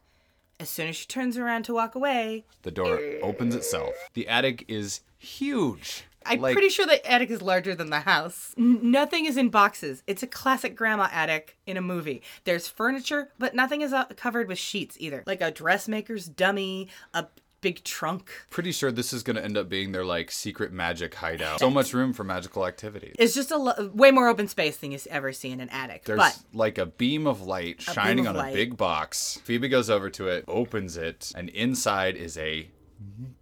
As 0.60 0.70
soon 0.70 0.88
as 0.88 0.96
she 0.96 1.06
turns 1.06 1.38
around 1.38 1.64
to 1.66 1.74
walk 1.74 1.96
away, 1.96 2.46
the 2.62 2.72
door 2.72 3.00
opens 3.22 3.56
itself. 3.56 3.94
The 4.14 4.28
attic 4.28 4.64
is 4.68 5.02
huge. 5.18 6.06
I'm 6.26 6.40
Like, 6.42 6.54
pretty 6.54 6.70
sure 6.70 6.86
the 6.88 7.06
attic 7.10 7.30
is 7.30 7.42
larger 7.42 7.76
than 7.76 7.90
the 7.92 8.00
house. 8.00 8.56
N- 8.58 8.80
nothing 8.90 9.26
is 9.26 9.38
in 9.38 9.50
boxes. 9.50 10.02
It's 10.08 10.24
a 10.24 10.28
classic 10.28 10.76
grandma 10.76 11.08
attic 11.12 11.58
in 11.68 11.78
a 11.78 11.82
movie. 11.82 12.24
There's 12.46 12.68
furniture, 12.68 13.30
but 13.38 13.54
nothing 13.54 13.82
is 13.82 13.94
uh, 13.94 14.06
covered 14.16 14.48
with 14.48 14.58
sheets 14.58 14.96
either. 15.00 15.24
Like 15.28 15.42
a 15.42 15.52
dressmaker's 15.52 16.26
dummy, 16.28 16.88
a 17.14 17.28
big 17.66 17.84
trunk. 17.84 18.30
pretty 18.52 18.72
sure 18.72 18.92
this 18.92 19.12
is 19.12 19.24
going 19.24 19.36
to 19.36 19.44
end 19.44 19.58
up 19.58 19.68
being 19.68 19.92
their 19.92 20.06
like 20.06 20.30
secret 20.30 20.72
magic 20.72 21.16
hideout. 21.16 21.60
So 21.60 21.70
much 21.72 21.94
room 21.94 22.14
for 22.14 22.24
magical 22.24 22.66
activities. 22.68 23.16
It's 23.18 23.34
just 23.34 23.50
a 23.50 23.58
lo- 23.58 23.92
way 23.94 24.12
more 24.12 24.28
open 24.28 24.48
space 24.48 24.78
than 24.78 24.92
you 24.92 25.00
ever 25.10 25.34
see 25.34 25.50
in 25.52 25.60
an 25.60 25.70
attic. 25.70 26.04
There's 26.06 26.20
but 26.20 26.40
like 26.54 26.78
a 26.78 26.86
beam 26.86 27.26
of 27.26 27.42
light 27.42 27.82
shining 27.82 28.28
of 28.28 28.36
on 28.36 28.42
light. 28.42 28.54
a 28.54 28.56
big 28.56 28.78
box. 28.78 29.40
Phoebe 29.44 29.68
goes 29.68 29.90
over 29.90 30.12
to 30.12 30.28
it, 30.28 30.46
opens 30.48 30.96
it, 30.96 31.32
and 31.36 31.50
inside 31.50 32.16
is 32.16 32.38
a 32.38 32.70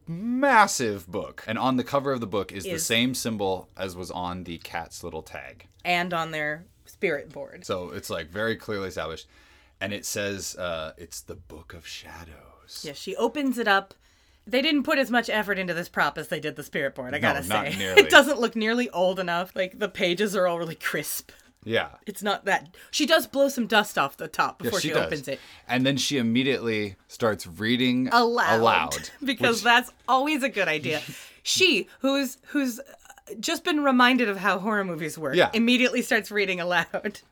massive 0.07 1.07
book. 1.07 1.43
And 1.47 1.57
on 1.57 1.77
the 1.77 1.83
cover 1.83 2.11
of 2.11 2.19
the 2.19 2.27
book 2.27 2.51
is, 2.51 2.63
the 2.63 2.79
same 2.79 3.13
symbol 3.13 3.69
as 3.77 3.95
was 3.95 4.11
on 4.11 4.45
the 4.45 4.57
cat's 4.59 5.03
little 5.03 5.21
tag. 5.21 5.67
and 5.85 6.13
on 6.13 6.31
their 6.31 6.65
spirit 6.85 7.29
board. 7.31 7.65
So 7.65 7.89
it's 7.89 8.09
like 8.09 8.29
very 8.29 8.55
clearly 8.55 8.87
established. 8.87 9.27
And 9.81 9.91
it 9.91 10.05
says 10.05 10.55
uh, 10.55 10.93
it's 10.97 11.21
the 11.21 11.35
Book 11.35 11.73
of 11.73 11.85
Shadows. 11.85 12.83
Yeah, 12.83 12.93
she 12.93 13.15
opens 13.17 13.57
it 13.57 13.67
up. 13.67 13.93
They 14.45 14.61
didn't 14.61 14.83
put 14.83 14.97
as 14.99 15.09
much 15.09 15.29
effort 15.29 15.57
into 15.57 15.73
this 15.73 15.87
prop 15.89 16.17
as 16.17 16.27
they 16.27 16.39
did 16.39 16.55
the 16.55 16.63
spirit 16.63 16.95
board, 16.95 17.13
I 17.13 17.17
No, 17.19 17.21
gotta 17.33 17.43
say. 17.43 17.73
It 17.97 18.09
doesn't 18.09 18.39
look 18.39 18.55
nearly 18.55 18.89
old 18.89 19.19
enough. 19.19 19.55
Like 19.55 19.79
the 19.79 19.87
pages 19.89 20.35
are 20.35 20.47
all 20.47 20.57
really 20.59 20.75
crisp. 20.75 21.31
Yeah. 21.65 21.89
It's 22.05 22.21
not 22.21 22.43
that. 22.43 22.75
She 22.91 23.05
does 23.05 23.25
blow 23.25 23.47
some 23.47 23.67
dust 23.67 23.97
off 23.97 24.17
the 24.17 24.27
top 24.27 24.61
Yeah, 24.61 24.65
before 24.65 24.81
she, 24.81 24.93
opens 24.93 25.29
it. 25.29 25.39
And 25.65 25.85
then 25.85 25.95
she 25.95 26.17
immediately 26.17 26.97
starts 27.07 27.47
reading 27.47 28.09
Aloud. 28.11 28.59
aloud 28.59 29.09
because 29.23 29.57
which- 29.57 29.63
that's 29.63 29.91
always 30.07 30.43
a 30.43 30.49
good 30.49 30.67
idea. 30.67 31.01
she, 31.43 31.87
who's 31.99 32.37
who's 32.47 32.81
just 33.39 33.63
been 33.63 33.83
reminded 33.83 34.27
of 34.29 34.37
how 34.37 34.59
horror 34.59 34.83
movies 34.83 35.17
work, 35.17 35.35
Yeah. 35.35 35.49
immediately 35.53 36.01
starts 36.01 36.29
reading 36.31 36.59
aloud. 36.59 36.87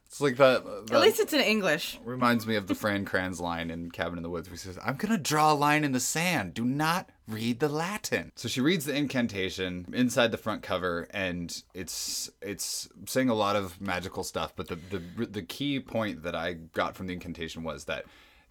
it's 0.05 0.21
like 0.21 0.37
that. 0.37 0.63
At 0.91 1.01
least 1.01 1.19
it's 1.19 1.33
in 1.33 1.41
English. 1.41 1.99
reminds 2.03 2.45
me 2.47 2.55
of 2.55 2.67
the 2.67 2.75
Fran 2.75 3.05
Kranz 3.05 3.39
line 3.39 3.69
in 3.69 3.91
Cabin 3.91 4.17
in 4.17 4.23
the 4.23 4.29
Woods 4.29 4.47
where 4.49 4.53
he 4.53 4.57
says, 4.57 4.77
I'm 4.83 4.95
going 4.95 5.11
to 5.11 5.17
draw 5.17 5.51
a 5.51 5.55
line 5.55 5.83
in 5.83 5.91
the 5.91 5.99
sand. 5.99 6.53
Do 6.53 6.63
not 6.65 7.09
read 7.27 7.59
the 7.59 7.69
Latin. 7.69 8.31
So 8.35 8.47
she 8.47 8.61
reads 8.61 8.85
the 8.85 8.95
incantation 8.95 9.85
inside 9.93 10.31
the 10.31 10.37
front 10.37 10.63
cover 10.63 11.07
and 11.11 11.63
it's 11.73 12.29
it's 12.41 12.89
saying 13.05 13.29
a 13.29 13.33
lot 13.33 13.55
of 13.55 13.79
magical 13.79 14.23
stuff, 14.23 14.53
but 14.55 14.67
the 14.67 14.77
the 15.17 15.25
the 15.25 15.41
key 15.41 15.79
point 15.79 16.23
that 16.23 16.35
I 16.35 16.53
got 16.53 16.95
from 16.95 17.07
the 17.07 17.13
incantation 17.13 17.63
was 17.63 17.85
that 17.85 18.05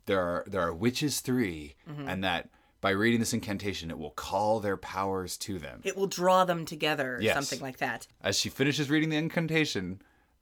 there 0.06 0.20
are 0.20 0.44
there 0.46 0.62
are 0.62 0.72
witches 0.72 1.20
3 1.20 1.74
Mm-hmm. 1.90 2.08
and 2.08 2.24
that 2.24 2.48
by 2.80 2.90
reading 2.90 3.20
this 3.20 3.32
incantation 3.34 3.90
it 3.90 3.98
will 3.98 4.10
call 4.10 4.60
their 4.60 4.76
powers 4.76 5.36
to 5.38 5.58
them. 5.58 5.80
It 5.84 5.96
will 5.96 6.06
draw 6.06 6.44
them 6.44 6.64
together, 6.64 7.18
Yes. 7.20 7.34
something 7.34 7.60
like 7.60 7.78
that. 7.78 8.06
As 8.22 8.38
she 8.38 8.48
finishes 8.48 8.88
reading 8.90 9.10
the 9.10 9.16
incantation, 9.16 10.00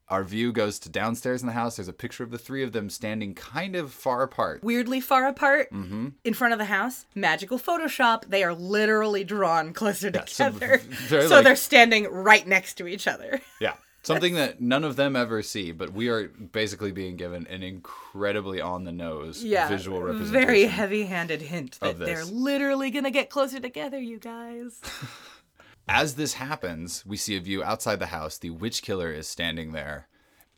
our 0.09 0.25
view 0.25 0.53
goes 0.53 0.79
to 0.79 0.89
downstairs 0.89 1.43
in 1.43 1.47
the 1.47 1.53
house. 1.53 1.77
There's 1.77 1.89
a 1.89 1.93
picture 1.93 2.25
of 2.25 2.31
the 2.31 2.39
three 2.39 2.63
of 2.63 2.73
them 2.73 2.89
standing 2.89 3.35
kind 3.35 3.77
of 3.77 3.93
far 3.93 4.23
apart. 4.23 4.63
Weirdly 4.63 5.01
far 5.01 5.27
apart 5.27 5.71
Mm-hmm. 5.71 6.09
in 6.25 6.33
front 6.35 6.53
of 6.55 6.59
the 6.59 6.65
house. 6.65 7.05
Magical 7.15 7.59
Photoshop. 7.59 8.25
They 8.27 8.43
are 8.43 8.55
literally 8.55 9.23
drawn 9.25 9.73
closer 9.75 10.11
so 10.27 10.51
together. 10.51 10.79
very 10.89 11.29
so 11.29 11.35
like- 11.37 11.45
they're 11.45 11.57
standing 11.57 12.05
right 12.11 12.47
next 12.47 12.75
to 12.75 12.87
each 12.87 13.07
other. 13.07 13.41
Yeah. 13.61 13.75
Something 14.03 14.35
that 14.35 14.61
none 14.61 14.85
of 14.85 14.97
them 14.97 15.17
ever 15.17 15.43
see, 15.43 15.73
but 15.73 15.93
we 15.93 16.09
are 16.09 16.29
basically 16.29 16.93
being 16.93 17.17
given 17.17 17.47
an 17.49 17.63
incredibly 17.63 18.61
on 18.61 18.85
the 18.85 18.93
nose 18.93 19.45
yeah, 19.45 19.69
visual 19.69 20.01
representation. 20.01 20.47
very 20.47 20.63
heavy-handed 20.65 21.43
hint 21.43 21.79
that 21.81 21.99
they're 21.99 22.25
literally 22.25 22.91
gonna 22.91 23.11
get 23.11 23.29
closer 23.29 23.61
together, 23.61 23.99
you 23.99 24.19
guys. 24.19 24.81
As 25.89 26.15
this 26.15 26.35
happens, 26.35 27.05
we 27.07 27.17
see 27.17 27.37
a 27.37 27.41
view 27.41 27.63
outside 27.63 27.99
the 27.99 28.07
house. 28.07 28.39
The 28.39 28.51
witch 28.51 28.83
killer 28.83 29.11
is 29.11 29.27
standing 29.27 29.73
there. 29.73 30.07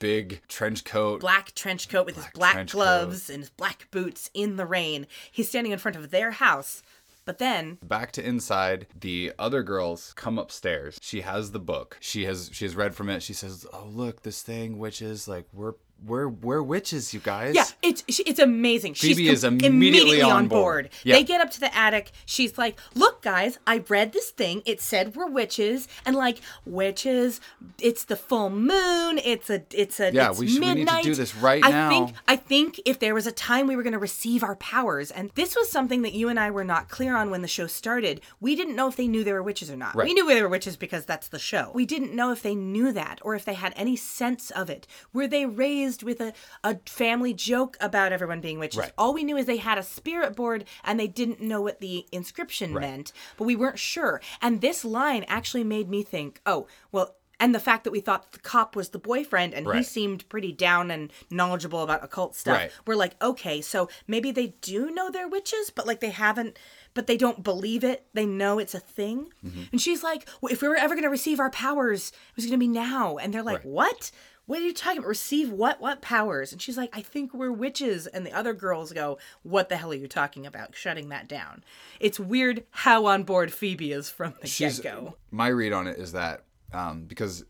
Big 0.01 0.41
trench 0.49 0.85
coat. 0.85 1.21
Black 1.21 1.55
trench 1.55 1.89
coat 1.89 2.07
with 2.07 2.17
his 2.17 2.27
black 2.35 2.69
gloves 2.69 3.31
and 3.31 3.41
his 3.41 3.51
black 3.51 3.87
boots 3.91 4.31
in 4.33 4.57
the 4.57 4.67
rain. 4.67 5.07
He's 5.31 5.49
standing 5.49 5.73
in 5.73 5.79
front 5.79 5.97
of 5.97 6.11
their 6.11 6.33
house, 6.33 6.83
but 7.31 7.39
then 7.39 7.79
Back 7.81 8.11
to 8.13 8.27
inside, 8.27 8.89
the 8.99 9.33
other 9.39 9.63
girls 9.63 10.13
come 10.17 10.37
upstairs. 10.37 10.99
She 11.01 11.21
has 11.21 11.53
the 11.53 11.61
book. 11.61 11.97
She 12.01 12.25
has 12.25 12.51
she 12.53 12.65
has 12.65 12.75
read 12.75 12.93
from 12.97 13.09
it. 13.09 13.23
She 13.23 13.35
says, 13.35 13.65
"Oh, 13.73 13.87
look, 13.89 14.23
this 14.23 14.43
thing 14.43 14.79
witches 14.79 15.29
like 15.29 15.47
we're 15.53 15.75
we're 16.07 16.29
we're 16.29 16.63
witches, 16.63 17.13
you 17.15 17.21
guys." 17.21 17.55
Yeah, 17.55 17.65
it's 17.83 18.05
it's 18.09 18.39
amazing. 18.39 18.95
Phoebe 18.95 19.27
She's 19.27 19.39
is 19.39 19.45
com- 19.45 19.61
immediately 19.61 20.23
on 20.23 20.33
on 20.33 20.49
board. 20.49 20.61
board. 20.87 20.91
Yeah. 21.05 21.15
They 21.17 21.25
get 21.25 21.41
up 21.41 21.51
to 21.53 21.61
the 21.61 21.75
attic. 21.77 22.11
She's 22.27 22.57
like, 22.59 22.79
"Look, 22.95 23.23
guys, 23.23 23.59
I 23.67 23.85
read 23.89 24.13
this 24.13 24.31
thing. 24.31 24.63
It 24.67 24.81
said 24.81 25.15
we're 25.17 25.29
witches, 25.31 25.89
and 26.07 26.17
like 26.17 26.39
witches, 26.65 27.41
it's 27.81 28.05
the 28.05 28.17
full 28.17 28.51
moon. 28.51 29.19
It's 29.25 29.51
a 29.51 29.63
it's 29.73 30.01
a 30.01 30.13
Yeah, 30.13 30.31
it's 30.31 30.39
we 30.39 30.49
should- 30.49 30.61
we 30.61 30.67
need 30.67 30.73
to 30.73 30.79
midnight. 30.79 31.05
do 31.05 31.15
this 31.15 31.35
right 31.37 31.63
I 31.65 31.71
now." 31.71 31.89
think 31.91 32.17
I 32.29 32.37
think 32.37 32.81
if 32.85 32.99
there 32.99 33.15
was 33.15 33.27
a 33.27 33.33
time 33.33 33.67
we 33.67 33.77
were 33.77 33.83
going 33.83 33.93
to 33.93 33.99
receive 33.99 34.43
our 34.43 34.57
powers, 34.57 35.11
and 35.11 35.31
this 35.35 35.55
was 35.57 35.71
something 35.71 36.03
that 36.03 36.13
you 36.15 36.29
and 36.29 36.39
I 36.41 36.51
were 36.51 36.65
not 36.65 36.89
clear 36.89 37.17
on 37.17 37.31
when 37.31 37.43
the 37.43 37.49
show 37.49 37.67
started. 37.67 38.21
We 38.41 38.57
didn't 38.57 38.77
know 38.77 38.89
if 38.89 38.97
they 38.97 39.09
knew 39.09 39.25
they 39.25 39.33
were 39.33 39.43
witches 39.43 39.71
or 39.71 39.77
not. 39.77 39.95
Right. 39.95 40.07
We 40.07 40.15
knew 40.15 40.27
they 40.27 40.43
were 40.43 40.49
witches 40.49 40.77
because 40.77 41.05
that's 41.05 41.29
the 41.29 41.39
show. 41.39 41.71
We 41.75 41.85
didn't 41.87 42.15
know 42.15 42.31
if 42.33 42.43
they 42.43 42.55
knew 42.55 42.93
that 42.93 43.19
or 43.23 43.35
if 43.35 43.45
they 43.45 43.55
had 43.55 43.73
any 43.77 43.97
sense 43.97 44.51
of 44.51 44.71
it. 44.71 44.87
Were 45.13 45.27
they 45.27 45.45
raised 45.47 45.90
with 46.03 46.21
a, 46.21 46.33
a 46.65 46.79
family 46.87 47.35
joke 47.35 47.77
about 47.81 48.13
everyone 48.13 48.41
being 48.41 48.59
witches? 48.59 48.81
Right. 48.81 48.93
All 48.97 49.13
we 49.15 49.25
knew 49.25 49.37
is 49.37 49.47
they 49.47 49.57
had 49.59 49.79
a 49.79 49.83
spirit 49.83 50.35
board 50.37 50.65
and 50.85 50.99
they 50.99 51.09
didn't 51.09 51.41
know 51.41 51.61
what 51.61 51.81
the 51.81 52.07
inscription 52.13 52.73
meant, 52.73 53.13
but 53.37 53.45
we 53.45 53.57
weren't 53.57 53.79
sure. 53.79 54.21
And 54.41 54.61
this 54.61 54.85
line 54.85 55.25
actually 55.29 55.65
made 55.65 55.89
me 55.89 56.03
think, 56.03 56.41
oh, 56.47 56.67
well, 56.93 57.17
And 57.43 57.55
the 57.55 57.59
fact 57.59 57.85
that 57.85 57.91
we 57.91 58.01
thought 58.01 58.33
the 58.33 58.39
cop 58.39 58.77
was 58.77 58.91
the 58.91 58.99
boyfriend 58.99 59.55
and 59.55 59.67
he 59.73 59.83
seemed 59.83 60.29
pretty 60.29 60.53
down 60.53 60.91
and 60.91 61.11
knowledgeable 61.31 61.83
about 61.83 62.05
occult 62.05 62.37
stuff. 62.37 62.59
Right. 62.59 62.71
We're 62.87 62.97
like, 62.97 63.15
okay, 63.23 63.63
so 63.63 63.89
maybe 64.07 64.31
they 64.31 64.49
do 64.61 64.91
know 64.91 65.11
they're 65.11 65.27
witches, 65.27 65.71
but 65.75 65.87
like 65.87 66.01
they 66.01 66.11
haven't, 66.11 66.59
but 66.93 67.07
they 67.07 67.17
don't 67.17 67.43
believe 67.43 67.83
it. 67.83 68.05
They 68.13 68.27
know 68.27 68.59
it's 68.59 68.75
a 68.75 68.79
thing. 68.81 69.33
Mm-hmm. 69.43 69.63
And 69.73 69.81
she's 69.81 70.03
like, 70.03 70.29
well, 70.43 70.53
if 70.53 70.61
we 70.61 70.69
were 70.69 70.77
ever 70.77 70.95
going 70.95 71.05
to 71.05 71.09
receive 71.19 71.41
our 71.41 71.49
powers, 71.51 72.11
it 72.11 72.37
was 72.37 72.45
going 72.45 72.61
to 72.61 72.67
be 72.67 72.69
now. 72.69 73.17
And 73.17 73.33
they're 73.33 73.43
like, 73.43 73.65
Right. 73.65 73.67
what? 73.67 74.11
What 74.51 74.59
are 74.59 74.65
you 74.65 74.75
talking 74.75 74.99
about? 74.99 75.07
Receive 75.07 75.53
what? 75.53 75.81
What 75.81 76.03
powers? 76.03 76.51
And 76.51 76.61
she's 76.61 76.77
like, 76.77 76.91
I 76.93 77.03
think 77.03 77.33
we're 77.33 77.53
witches. 77.53 78.09
And 78.09 78.27
the 78.27 78.33
other 78.33 78.53
girls 78.53 78.93
go, 78.93 79.17
What 79.45 79.69
the 79.69 79.77
hell 79.77 79.93
are 79.93 79.95
you 79.95 80.09
talking 80.09 80.45
about? 80.45 80.75
Shutting 80.75 81.11
that 81.11 81.29
down. 81.29 81.63
It's 82.01 82.19
weird 82.19 82.65
how 82.71 83.07
on 83.07 83.23
board 83.23 83.53
Phoebe 83.53 83.93
is 83.93 84.11
from 84.11 84.35
the 84.41 84.49
She's 84.49 84.81
get 84.81 84.93
go. 84.93 85.15
my 85.31 85.47
read 85.47 85.73
on 85.73 85.87
it 85.87 85.99
is 85.99 86.11
that 86.13 86.47
um, 86.73 87.05
because 87.05 87.45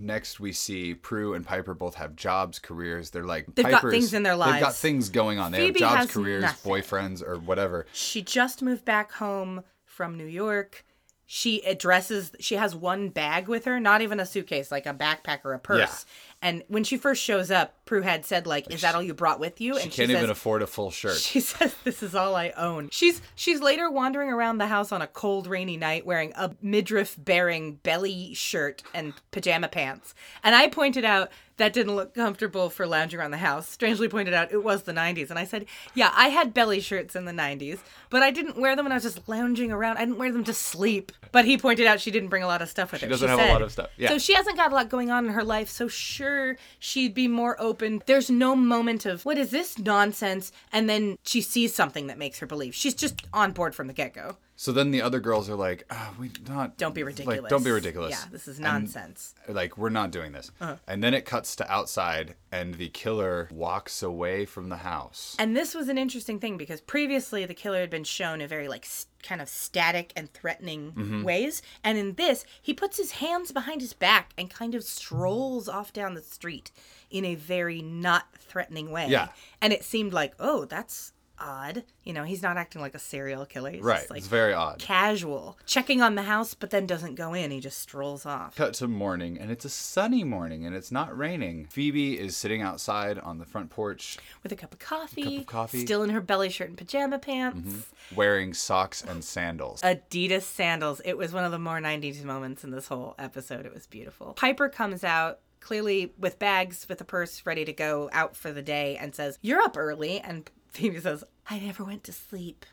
next 0.00 0.40
we 0.40 0.50
see 0.50 0.94
Prue 0.94 1.34
and 1.34 1.44
Piper 1.44 1.74
both 1.74 1.96
have 1.96 2.16
jobs, 2.16 2.58
careers. 2.58 3.10
They're 3.10 3.26
like 3.26 3.54
They've 3.54 3.62
got 3.66 3.82
Piper's- 3.82 3.92
things 3.92 4.14
in 4.14 4.22
their 4.22 4.34
lives. 4.34 4.54
They've 4.54 4.62
got 4.62 4.74
things 4.76 5.10
going 5.10 5.38
on. 5.38 5.52
They 5.52 5.58
Phoebe 5.66 5.80
have 5.80 5.98
jobs, 5.98 6.12
careers, 6.14 6.40
nothing. 6.40 6.72
boyfriends, 6.72 7.22
or 7.22 7.38
whatever. 7.38 7.84
She 7.92 8.22
just 8.22 8.62
moved 8.62 8.86
back 8.86 9.12
home 9.12 9.62
from 9.84 10.16
New 10.16 10.24
York. 10.24 10.86
She 11.28 11.60
addresses, 11.62 12.30
she 12.38 12.54
has 12.54 12.76
one 12.76 13.08
bag 13.08 13.48
with 13.48 13.64
her, 13.64 13.80
not 13.80 14.00
even 14.00 14.20
a 14.20 14.26
suitcase, 14.26 14.70
like 14.70 14.86
a 14.86 14.94
backpack 14.94 15.40
or 15.44 15.54
a 15.54 15.58
purse. 15.58 16.06
And 16.42 16.62
when 16.68 16.84
she 16.84 16.96
first 16.96 17.22
shows 17.22 17.50
up, 17.50 17.74
Prue 17.86 18.02
had 18.02 18.26
said, 18.26 18.46
like, 18.46 18.70
is 18.70 18.82
that 18.82 18.94
all 18.94 19.02
you 19.02 19.14
brought 19.14 19.40
with 19.40 19.60
you? 19.60 19.74
She 19.76 19.84
and 19.84 19.92
can't 19.92 20.10
she 20.10 20.16
even 20.16 20.30
afford 20.30 20.62
a 20.62 20.66
full 20.66 20.90
shirt. 20.90 21.16
She 21.16 21.40
says 21.40 21.74
this 21.82 22.02
is 22.02 22.14
all 22.14 22.36
I 22.36 22.50
own. 22.56 22.90
She's 22.90 23.22
she's 23.34 23.60
later 23.60 23.90
wandering 23.90 24.30
around 24.30 24.58
the 24.58 24.66
house 24.66 24.92
on 24.92 25.02
a 25.02 25.06
cold 25.06 25.46
rainy 25.46 25.76
night 25.76 26.04
wearing 26.04 26.32
a 26.36 26.54
midriff 26.60 27.16
bearing 27.18 27.76
belly 27.76 28.34
shirt 28.34 28.82
and 28.92 29.14
pajama 29.30 29.68
pants. 29.68 30.14
And 30.44 30.54
I 30.54 30.68
pointed 30.68 31.04
out 31.04 31.30
that 31.58 31.72
didn't 31.72 31.96
look 31.96 32.14
comfortable 32.14 32.70
for 32.70 32.86
lounging 32.86 33.18
around 33.18 33.30
the 33.30 33.38
house. 33.38 33.68
Strangely 33.68 34.08
pointed 34.08 34.34
out 34.34 34.52
it 34.52 34.62
was 34.62 34.82
the 34.82 34.92
90s 34.92 35.30
and 35.30 35.38
I 35.38 35.44
said, 35.44 35.66
"Yeah, 35.94 36.12
I 36.14 36.28
had 36.28 36.54
belly 36.54 36.80
shirts 36.80 37.16
in 37.16 37.24
the 37.24 37.32
90s, 37.32 37.78
but 38.10 38.22
I 38.22 38.30
didn't 38.30 38.58
wear 38.58 38.76
them 38.76 38.84
when 38.84 38.92
I 38.92 38.96
was 38.96 39.04
just 39.04 39.28
lounging 39.28 39.72
around. 39.72 39.96
I 39.96 40.00
didn't 40.00 40.18
wear 40.18 40.32
them 40.32 40.44
to 40.44 40.54
sleep." 40.54 41.12
But 41.32 41.44
he 41.44 41.58
pointed 41.58 41.86
out 41.86 42.00
she 42.00 42.10
didn't 42.10 42.28
bring 42.28 42.42
a 42.42 42.46
lot 42.46 42.62
of 42.62 42.68
stuff 42.68 42.92
with 42.92 43.00
her. 43.00 43.06
She 43.06 43.10
doesn't 43.10 43.28
have 43.28 43.40
a 43.40 43.52
lot 43.52 43.62
of 43.62 43.72
stuff. 43.72 43.90
Yeah. 43.96 44.08
So 44.10 44.18
she 44.18 44.34
hasn't 44.34 44.56
got 44.56 44.72
a 44.72 44.74
lot 44.74 44.88
going 44.88 45.10
on 45.10 45.26
in 45.26 45.32
her 45.32 45.44
life, 45.44 45.68
so 45.68 45.88
sure 45.88 46.56
she'd 46.78 47.14
be 47.14 47.28
more 47.28 47.60
open. 47.60 48.02
There's 48.06 48.30
no 48.30 48.56
moment 48.56 49.06
of 49.06 49.24
what 49.24 49.38
is 49.38 49.50
this 49.50 49.78
nonsense, 49.78 50.52
and 50.72 50.88
then 50.88 51.18
she 51.24 51.40
sees 51.40 51.74
something 51.74 52.06
that 52.06 52.18
makes 52.18 52.38
her 52.38 52.46
believe. 52.46 52.74
She's 52.74 52.94
just 52.94 53.22
on 53.32 53.52
board 53.52 53.74
from 53.74 53.86
the 53.86 53.92
get 53.92 54.14
go. 54.14 54.36
So 54.58 54.72
then 54.72 54.90
the 54.90 55.02
other 55.02 55.20
girls 55.20 55.50
are 55.50 55.54
like, 55.54 55.84
ah, 55.90 56.14
we 56.18 56.30
not 56.48 56.78
Don't 56.78 56.94
be 56.94 57.02
ridiculous. 57.02 57.42
Like, 57.42 57.50
don't 57.50 57.62
be 57.62 57.70
ridiculous. 57.70 58.12
Yeah, 58.12 58.24
this 58.32 58.48
is 58.48 58.56
And, 58.56 58.64
nonsense. 58.64 59.34
like 59.48 59.76
we're 59.76 59.90
not 59.90 60.10
doing 60.10 60.32
this. 60.32 60.50
Uh-huh. 60.60 60.76
And 60.88 61.04
then 61.04 61.12
it 61.12 61.26
cuts 61.26 61.54
to 61.56 61.70
outside, 61.70 62.36
and 62.50 62.74
the 62.74 62.88
killer 62.88 63.48
walks 63.52 64.02
away 64.02 64.46
from 64.46 64.70
the 64.70 64.76
house. 64.78 65.36
And 65.38 65.54
this 65.54 65.74
was 65.74 65.88
an 65.90 65.98
interesting 65.98 66.40
thing 66.40 66.56
because 66.56 66.80
previously 66.80 67.44
the 67.44 67.52
killer 67.54 67.80
had 67.80 67.90
been 67.90 68.04
shown 68.04 68.40
in 68.40 68.48
very 68.48 68.66
like 68.66 68.84
s- 68.86 69.06
kind 69.22 69.42
of 69.42 69.48
static 69.48 70.12
and 70.16 70.32
threatening 70.32 70.92
Mm-hmm. 70.92 71.22
ways, 71.22 71.60
and 71.84 71.98
in 71.98 72.14
this 72.14 72.44
he 72.62 72.72
puts 72.72 72.96
his 72.96 73.10
hands 73.12 73.52
behind 73.52 73.82
his 73.82 73.92
back 73.92 74.32
and 74.38 74.48
kind 74.48 74.74
of 74.74 74.84
strolls 74.84 75.68
off 75.68 75.92
down 75.92 76.14
the 76.14 76.22
street 76.22 76.70
in 77.10 77.24
a 77.24 77.34
very 77.34 77.82
not 77.82 78.24
threatening 78.38 78.90
way. 78.90 79.06
Yeah. 79.08 79.28
And 79.60 79.72
it 79.72 79.84
seemed 79.84 80.12
like, 80.14 80.34
oh, 80.40 80.64
that's 80.64 81.12
odd. 81.38 81.84
You 82.04 82.12
know, 82.12 82.24
he's 82.24 82.42
not 82.42 82.56
acting 82.56 82.80
like 82.80 82.94
a 82.94 82.98
serial 82.98 83.44
killer. 83.46 83.70
He's 83.70 83.82
right. 83.82 84.08
like 84.10 84.18
it's 84.18 84.26
very 84.26 84.52
odd. 84.54 84.78
casual, 84.78 85.58
checking 85.66 86.00
on 86.00 86.14
the 86.14 86.22
house, 86.22 86.54
but 86.54 86.70
then 86.70 86.86
doesn't 86.86 87.14
go 87.16 87.34
in. 87.34 87.50
He 87.50 87.60
just 87.60 87.78
strolls 87.78 88.24
off. 88.26 88.54
Cut 88.56 88.74
to 88.74 88.88
morning, 88.88 89.38
and 89.38 89.50
it's 89.50 89.64
a 89.64 89.68
sunny 89.68 90.24
morning, 90.24 90.64
and 90.64 90.74
it's 90.74 90.92
not 90.92 91.16
raining. 91.16 91.66
Phoebe 91.70 92.18
is 92.18 92.36
sitting 92.36 92.62
outside 92.62 93.18
on 93.18 93.38
the 93.38 93.44
front 93.44 93.70
porch, 93.70 94.18
with 94.42 94.52
a 94.52 94.56
cup 94.56 94.72
of 94.72 94.78
coffee, 94.78 95.22
Cup 95.22 95.40
of 95.40 95.46
coffee. 95.46 95.80
still 95.84 96.02
in 96.02 96.10
her 96.10 96.20
belly 96.20 96.48
shirt 96.48 96.68
and 96.68 96.78
pajama 96.78 97.18
pants. 97.18 97.68
Mm-hmm. 97.72 98.14
wearing 98.16 98.54
socks 98.54 99.02
and 99.02 99.24
sandals. 99.24 99.80
Adidas 99.82 100.42
sandals. 100.42 101.00
It 101.04 101.16
was 101.18 101.32
one 101.32 101.44
of 101.44 101.52
the 101.52 101.58
more 101.58 101.78
90s 101.80 102.22
moments 102.24 102.64
in 102.64 102.70
this 102.70 102.88
whole 102.88 103.14
episode. 103.18 103.66
It 103.66 103.74
was 103.74 103.86
beautiful. 103.86 104.32
Piper 104.34 104.68
comes 104.68 105.02
out 105.04 105.40
clearly 105.60 106.12
with 106.16 106.38
bags, 106.38 106.86
with 106.88 107.00
a 107.00 107.04
purse, 107.04 107.42
ready 107.44 107.64
to 107.64 107.72
go 107.72 108.08
out 108.12 108.36
for 108.36 108.52
the 108.52 108.62
day, 108.62 108.96
and 108.96 109.14
says, 109.14 109.38
You're 109.42 109.60
up 109.60 109.76
early. 109.76 110.20
And 110.20 110.48
Phoebe 110.76 111.00
says, 111.00 111.24
I 111.48 111.58
never 111.58 111.84
went 111.84 112.04
to 112.04 112.12
sleep. 112.12 112.66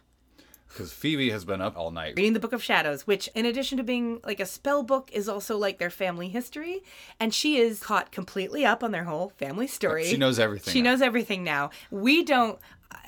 Because 0.68 0.92
Phoebe 0.92 1.30
has 1.30 1.46
been 1.46 1.62
up 1.62 1.78
all 1.78 1.92
night. 1.92 2.16
Reading 2.18 2.34
the 2.34 2.40
Book 2.40 2.52
of 2.52 2.64
Shadows, 2.64 3.06
which, 3.06 3.30
in 3.36 3.46
addition 3.46 3.78
to 3.78 3.84
being 3.84 4.20
like 4.26 4.40
a 4.40 4.46
spell 4.46 4.82
book, 4.82 5.10
is 5.14 5.30
also 5.30 5.56
like 5.56 5.78
their 5.78 5.92
family 5.92 6.30
history. 6.30 6.82
And 7.20 7.32
she 7.32 7.58
is 7.58 7.80
caught 7.80 8.12
completely 8.12 8.66
up 8.66 8.84
on 8.84 8.92
their 8.92 9.04
whole 9.04 9.30
family 9.38 9.68
story. 9.68 10.06
She 10.06 10.18
knows 10.18 10.40
everything 10.40 10.72
She 10.74 10.82
now. 10.82 10.92
knows 10.92 11.02
everything 11.04 11.44
now. 11.44 11.70
We 11.92 12.24
don't. 12.24 12.58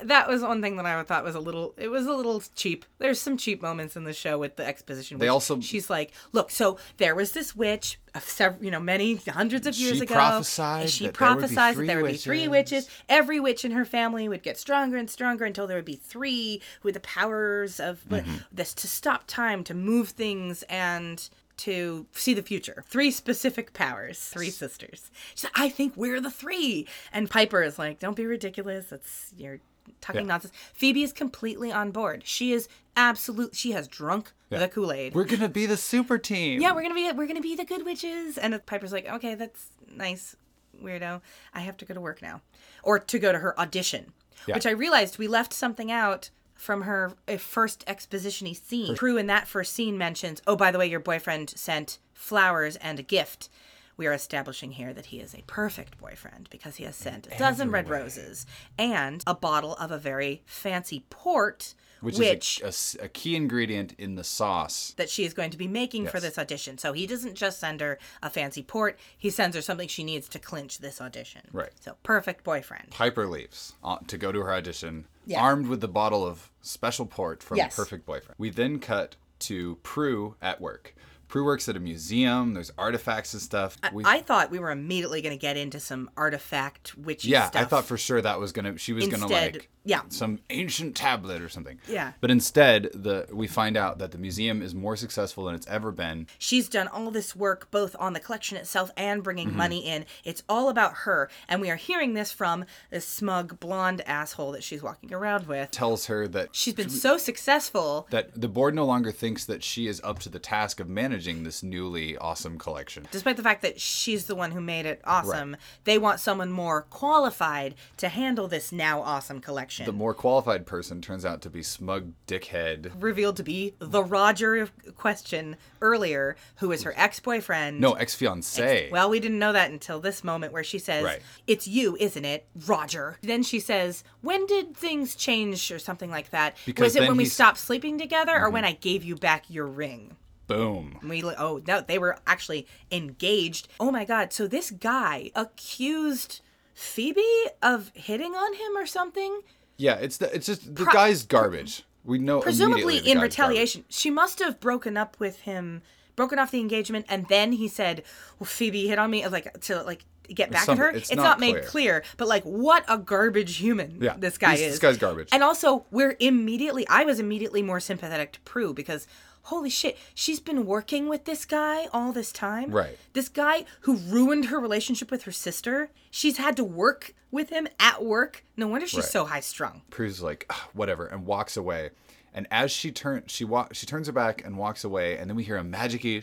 That 0.03 0.27
was 0.27 0.41
one 0.41 0.61
thing 0.61 0.75
that 0.77 0.85
I 0.85 1.01
thought 1.03 1.23
was 1.23 1.35
a 1.35 1.39
little. 1.39 1.73
It 1.77 1.87
was 1.89 2.05
a 2.05 2.13
little 2.13 2.41
cheap. 2.55 2.85
There's 2.99 3.19
some 3.21 3.37
cheap 3.37 3.61
moments 3.61 3.95
in 3.95 4.03
the 4.03 4.13
show 4.13 4.37
with 4.37 4.55
the 4.55 4.65
exposition. 4.65 5.17
They 5.17 5.27
also- 5.27 5.59
She's 5.61 5.89
like, 5.89 6.11
look, 6.31 6.51
so 6.51 6.77
there 6.97 7.15
was 7.15 7.31
this 7.33 7.55
witch, 7.55 7.99
of 8.13 8.23
several, 8.23 8.63
you 8.63 8.71
know, 8.71 8.79
many 8.79 9.15
hundreds 9.15 9.67
of 9.67 9.75
years 9.75 9.97
She 9.97 10.03
ago. 10.03 10.13
prophesied 10.15 10.89
she 10.89 11.09
prophesied 11.09 11.75
that 11.75 11.85
there 11.87 12.01
would 12.01 12.11
be 12.11 12.17
three 12.17 12.47
witches. 12.47 12.85
witches. 12.85 12.89
Every 13.09 13.39
witch 13.39 13.65
in 13.65 13.71
her 13.71 13.85
family 13.85 14.27
would 14.29 14.43
get 14.43 14.57
stronger 14.57 14.95
and 14.97 15.09
stronger 15.09 15.45
until 15.45 15.67
there 15.67 15.77
would 15.77 15.85
be 15.85 15.95
three 15.95 16.61
with 16.83 16.93
the 16.93 16.99
powers 17.01 17.79
of 17.79 18.03
Mm-hmm. 18.09 18.35
this 18.51 18.73
to 18.75 18.87
stop 18.87 19.23
time, 19.27 19.63
to 19.65 19.73
move 19.73 20.09
things, 20.09 20.63
and 20.69 21.29
to 21.57 22.05
see 22.11 22.33
the 22.33 22.41
future. 22.41 22.83
Three 22.87 23.11
specific 23.11 23.71
powers. 23.73 24.19
Three 24.19 24.49
sisters. 24.49 25.09
She's 25.35 25.45
like, 25.45 25.53
I 25.57 25.69
think 25.69 25.93
we're 25.95 26.19
the 26.19 26.29
three. 26.31 26.85
And 27.13 27.29
Piper 27.29 27.63
is 27.63 27.79
like, 27.79 27.99
Don't 27.99 28.15
be 28.15 28.25
ridiculous. 28.25 28.87
That's 28.87 29.31
you're 29.37 29.59
talking 30.01 30.21
Yeah. 30.21 30.27
nonsense. 30.27 30.53
Phoebe 30.73 31.03
is 31.03 31.13
completely 31.13 31.71
on 31.71 31.91
board. 31.91 32.23
She 32.25 32.51
is 32.53 32.67
absolute. 32.95 33.55
She 33.55 33.71
has 33.71 33.87
drunk 33.87 34.31
the 34.49 34.67
Kool 34.67 34.91
Aid. 34.91 35.13
We're 35.13 35.25
gonna 35.25 35.49
be 35.49 35.65
the 35.65 35.77
super 35.77 36.17
team. 36.17 36.61
Yeah, 36.61 36.73
we're 36.73 36.81
gonna 36.83 36.93
be 36.95 37.11
we're 37.11 37.27
gonna 37.27 37.41
be 37.41 37.55
the 37.55 37.65
good 37.65 37.85
witches. 37.85 38.37
And 38.37 38.65
Piper's 38.65 38.93
like, 38.93 39.07
okay, 39.07 39.35
that's 39.35 39.67
nice, 39.93 40.35
weirdo. 40.81 41.21
I 41.53 41.59
have 41.61 41.77
to 41.77 41.85
go 41.85 41.93
to 41.93 42.01
work 42.01 42.21
now, 42.21 42.41
or 42.83 42.99
to 42.99 43.19
go 43.19 43.31
to 43.31 43.39
her 43.39 43.59
audition. 43.59 44.13
Yeah. 44.47 44.55
Which 44.55 44.65
I 44.65 44.71
realized 44.71 45.17
we 45.17 45.27
left 45.27 45.53
something 45.53 45.91
out 45.91 46.29
from 46.53 46.83
her 46.83 47.13
uh, 47.27 47.37
first 47.37 47.83
exposition-y 47.87 48.53
scene. 48.53 48.95
Prue 48.95 49.17
in 49.17 49.27
that 49.27 49.47
first 49.47 49.73
scene 49.73 49.97
mentions, 49.97 50.41
oh, 50.47 50.55
by 50.55 50.71
the 50.71 50.77
way, 50.79 50.87
your 50.87 50.99
boyfriend 51.01 51.49
sent 51.49 51.97
flowers 52.13 52.75
and 52.77 52.97
a 52.99 53.03
gift. 53.03 53.49
We 53.97 54.07
are 54.07 54.13
establishing 54.13 54.71
here 54.71 54.93
that 54.93 55.07
he 55.07 55.19
is 55.19 55.33
a 55.33 55.41
perfect 55.47 55.97
boyfriend 55.99 56.49
because 56.49 56.75
he 56.75 56.83
has 56.83 56.95
sent 56.95 57.27
a 57.27 57.37
dozen 57.37 57.71
red 57.71 57.89
roses 57.89 58.45
and 58.77 59.23
a 59.25 59.33
bottle 59.35 59.75
of 59.75 59.91
a 59.91 59.97
very 59.97 60.41
fancy 60.45 61.05
port, 61.09 61.73
which, 62.01 62.17
which 62.17 62.61
is 62.61 62.97
a 63.01 63.07
key 63.07 63.35
ingredient 63.35 63.93
in 63.97 64.15
the 64.15 64.23
sauce. 64.23 64.93
that 64.97 65.09
she 65.09 65.23
is 65.23 65.33
going 65.33 65.49
to 65.51 65.57
be 65.57 65.67
making 65.67 66.07
for 66.07 66.19
this 66.19 66.37
audition. 66.37 66.77
So 66.77 66.91
he 66.93 67.07
doesn't 67.07 67.35
just 67.35 67.59
send 67.59 67.79
her 67.81 67.97
a 68.21 68.29
fancy 68.29 68.61
port, 68.63 68.99
he 69.17 69.29
sends 69.29 69.55
her 69.55 69.61
something 69.61 69.87
she 69.87 70.03
needs 70.03 70.27
to 70.29 70.39
clinch 70.39 70.79
this 70.79 70.99
audition. 70.99 71.41
Right. 71.53 71.71
So 71.79 71.95
perfect 72.03 72.43
boyfriend. 72.43 72.91
Piper 72.91 73.27
leaves 73.27 73.73
uh, 73.83 73.97
to 74.07 74.17
go 74.17 74.31
to 74.33 74.41
her 74.41 74.53
audition, 74.53 75.05
Yeah. 75.25 75.41
armed 75.41 75.67
with 75.67 75.79
the 75.81 75.87
bottle 75.87 76.25
of 76.25 76.51
special 76.61 77.05
port 77.05 77.41
from 77.41 77.57
Yes. 77.57 77.75
Perfect 77.75 78.05
Boyfriend. 78.05 78.35
We 78.37 78.49
then 78.49 78.79
cut 78.79 79.15
to 79.39 79.75
Prue 79.83 80.35
at 80.41 80.59
work. 80.59 80.93
Prue 81.27 81.45
works 81.45 81.67
at 81.69 81.75
a 81.75 81.79
museum. 81.79 82.53
There's 82.53 82.71
artifacts 82.77 83.33
and 83.33 83.41
stuff. 83.41 83.77
We, 83.91 84.03
I 84.05 84.21
thought 84.21 84.51
we 84.51 84.59
were 84.59 84.71
immediately 84.71 85.21
going 85.21 85.35
to 85.35 85.41
get 85.41 85.57
into 85.57 85.79
some 85.79 86.09
artifact 86.15 86.97
witchy 86.97 87.29
yeah, 87.29 87.47
stuff. 87.47 87.61
I 87.61 87.65
thought 87.65 87.85
for 87.85 87.97
sure 87.97 88.21
that 88.21 88.39
was 88.39 88.51
gonna. 88.51 88.77
She 88.77 88.93
was 88.93 89.07
gonna 89.07 89.27
like 89.27 89.69
yeah. 89.83 90.01
some 90.09 90.39
ancient 90.49 90.95
tablet 90.95 91.41
or 91.41 91.49
something. 91.49 91.79
Yeah. 91.87 92.13
But 92.21 92.31
instead, 92.31 92.89
the 92.93 93.27
we 93.31 93.47
find 93.47 93.77
out 93.77 93.99
that 93.99 94.11
the 94.11 94.17
museum 94.17 94.61
is 94.61 94.75
more 94.75 94.95
successful 94.95 95.45
than 95.45 95.55
it's 95.55 95.67
ever 95.67 95.91
been. 95.91 96.27
She's 96.37 96.69
done 96.69 96.87
all 96.87 97.11
this 97.11 97.35
work 97.35 97.69
both 97.71 97.95
on 97.99 98.13
the 98.13 98.19
collection 98.19 98.57
itself 98.57 98.91
and 98.97 99.23
bringing 99.23 99.45
Mm-hmm. 99.45 99.57
money 99.57 99.87
in. 99.87 100.05
It's 100.23 100.41
all 100.49 100.69
about 100.69 100.93
her. 101.03 101.29
And 101.47 101.61
we 101.61 101.69
are 101.69 101.75
hearing 101.75 102.13
this 102.13 102.31
from 102.31 102.65
this 102.89 103.05
smug 103.05 103.59
blonde 103.59 104.01
asshole 104.07 104.51
that 104.53 104.63
she's 104.63 104.81
walking 104.81 105.13
around 105.13 105.47
with. 105.47 105.71
Tells 105.71 106.07
her 106.07 106.27
that 106.29 106.49
She's 106.51 106.73
been 106.73 106.89
so 106.89 107.17
successful 107.17 108.07
that 108.09 108.39
the 108.39 108.47
board 108.47 108.73
no 108.73 108.85
longer 108.85 109.11
thinks 109.11 109.45
that 109.45 109.63
she 109.63 109.87
is 109.87 110.01
up 110.03 110.19
to 110.19 110.29
the 110.29 110.39
task 110.39 110.79
of 110.79 110.89
managing 110.89 111.14
this 111.15 111.63
newly 111.63 112.17
awesome 112.17 112.57
collection. 112.57 113.07
despite 113.11 113.37
the 113.37 113.43
fact 113.43 113.61
that 113.61 113.79
she's 113.79 114.25
the 114.25 114.35
one 114.35 114.51
who 114.51 114.61
made 114.61 114.85
it 114.85 115.01
awesome, 115.05 115.55
they 115.85 115.97
want 115.97 116.19
someone 116.19 116.51
more 116.51 116.81
qualified 116.83 117.73
to 117.97 118.09
handle 118.09 118.47
this 118.47 118.71
now 118.71 119.01
awesome 119.01 119.39
collection. 119.39 119.85
The 119.85 119.93
more 119.93 120.13
qualified 120.13 120.65
person 120.65 121.01
turns 121.01 121.25
out 121.25 121.41
to 121.43 121.49
be 121.49 121.63
smug 121.63 122.11
dickhead. 122.27 122.91
Revealed 122.99 123.37
to 123.37 123.43
be 123.43 123.73
the 123.79 124.03
Roger 124.03 124.67
question 124.97 125.55
earlier, 125.81 126.35
who 126.57 126.71
is 126.71 126.83
her 126.83 126.93
ex 126.97 127.19
boyfriend. 127.19 127.79
No, 127.79 127.93
ex 127.93 128.15
fiance. 128.15 128.89
Well, 128.91 129.09
we 129.09 129.19
didn't 129.19 129.39
know 129.39 129.53
that 129.53 129.71
until 129.71 129.99
this 129.99 130.23
moment 130.23 130.51
where 130.53 130.63
she 130.63 130.79
says, 130.79 131.03
Right. 131.05 131.21
It's 131.47 131.67
you, 131.67 131.95
isn't 131.99 132.25
it, 132.25 132.47
Roger? 132.67 133.17
Then 133.21 133.43
she 133.43 133.59
says, 133.59 134.03
When 134.21 134.45
did 134.45 134.75
things 134.75 135.15
change 135.15 135.71
or 135.71 135.79
something 135.79 136.09
like 136.09 136.31
that? 136.31 136.57
Because 136.65 136.83
Was 136.83 136.95
it 136.95 137.07
when 137.07 137.17
we 137.17 137.23
Mm-hmm. 137.25 137.29
stopped 137.29 137.57
sleeping 137.57 137.97
together 137.97 138.39
or 138.39 138.49
when 138.49 138.65
I 138.65 138.73
gave 138.73 139.03
you 139.03 139.15
back 139.15 139.45
your 139.49 139.65
ring? 139.67 140.15
Boom. 140.47 140.99
We 141.03 141.23
oh 141.23 141.61
no, 141.67 141.81
they 141.81 141.97
were 141.97 142.17
actually 142.27 142.67
engaged. 142.91 143.67
Oh 143.79 143.91
my 143.91 144.05
god! 144.05 144.31
So 144.31 144.47
this 144.47 144.69
guy 144.71 145.31
accused 145.35 146.41
Phoebe 146.73 147.23
of 147.61 147.91
hitting 147.95 148.33
on 148.35 148.53
him 148.53 148.77
or 148.77 148.85
something. 148.85 149.41
Yeah, 149.77 149.95
it's 149.95 150.17
the 150.17 150.33
it's 150.33 150.45
just 150.45 150.75
the 150.75 150.85
guy's 150.85 151.23
garbage. 151.23 151.83
We 152.03 152.19
know 152.19 152.39
Presumably 152.41 152.97
in 152.99 153.19
retaliation. 153.19 153.83
She 153.89 154.11
must 154.11 154.37
have 154.39 154.59
broken 154.59 154.95
up 154.95 155.19
with 155.19 155.41
him, 155.41 155.81
broken 156.15 156.37
off 156.37 156.51
the 156.51 156.59
engagement, 156.59 157.07
and 157.09 157.27
then 157.27 157.53
he 157.53 157.67
said, 157.67 158.03
"Well, 158.39 158.45
Phoebe 158.45 158.87
hit 158.87 158.99
on 158.99 159.09
me," 159.09 159.25
like 159.27 159.59
to 159.61 159.81
like 159.81 160.05
get 160.31 160.51
back 160.51 160.65
some- 160.65 160.73
at 160.73 160.79
her. 160.79 160.89
it's 160.89 161.09
It's, 161.09 161.15
not 161.17 161.23
not, 161.23 161.39
made 161.39 161.53
clear. 161.53 161.63
clear, 161.63 162.03
but 162.17 162.27
like 162.27 162.43
what 162.43 162.85
a 162.87 162.97
garbage 162.99 163.57
human 163.57 163.97
Yeah, 164.01 164.15
this 164.17 164.37
guy 164.37 164.53
is. 164.53 164.73
this 164.73 164.79
guy's 164.79 164.97
garbage. 164.97 165.29
And 165.31 165.41
also, 165.43 165.85
we're 165.89 166.15
immediately. 166.19 166.87
I 166.87 167.03
was 167.05 167.19
immediately 167.19 167.63
more 167.63 167.79
sympathetic 167.79 168.33
to 168.33 168.39
Prue 168.41 168.73
because. 168.73 169.07
Holy 169.45 169.69
shit, 169.69 169.97
she's 170.13 170.39
been 170.39 170.65
working 170.65 171.07
with 171.07 171.25
this 171.25 171.45
guy 171.45 171.85
all 171.93 172.11
this 172.11 172.31
time. 172.31 172.71
Right. 172.71 172.97
This 173.13 173.29
guy 173.29 173.65
who 173.81 173.95
ruined 173.97 174.45
her 174.45 174.59
relationship 174.59 175.11
with 175.11 175.23
her 175.23 175.31
sister. 175.31 175.89
She's 176.11 176.37
had 176.37 176.55
to 176.57 176.63
work 176.63 177.13
with 177.31 177.49
him 177.49 177.67
at 177.79 178.03
work. 178.03 178.43
No 178.57 178.67
wonder 178.67 178.87
she's 178.87 178.99
Right. 179.03 179.05
so 179.11 179.25
high 179.25 179.41
strung. 179.41 179.81
Prue's 179.89 180.21
like 180.21 180.51
whatever 180.73 181.05
and 181.05 181.25
walks 181.25 181.57
away. 181.57 181.91
And 182.33 182.47
as 182.51 182.71
she 182.71 182.91
turns, 182.91 183.31
she 183.31 183.45
wa- 183.45 183.69
she 183.71 183.85
turns 183.85 184.07
her 184.07 184.13
back 184.13 184.43
and 184.43 184.57
walks 184.57 184.83
away. 184.83 185.17
And 185.17 185.29
then 185.29 185.37
we 185.37 185.43
hear 185.43 185.57
a 185.57 185.63
magicy 185.63 186.21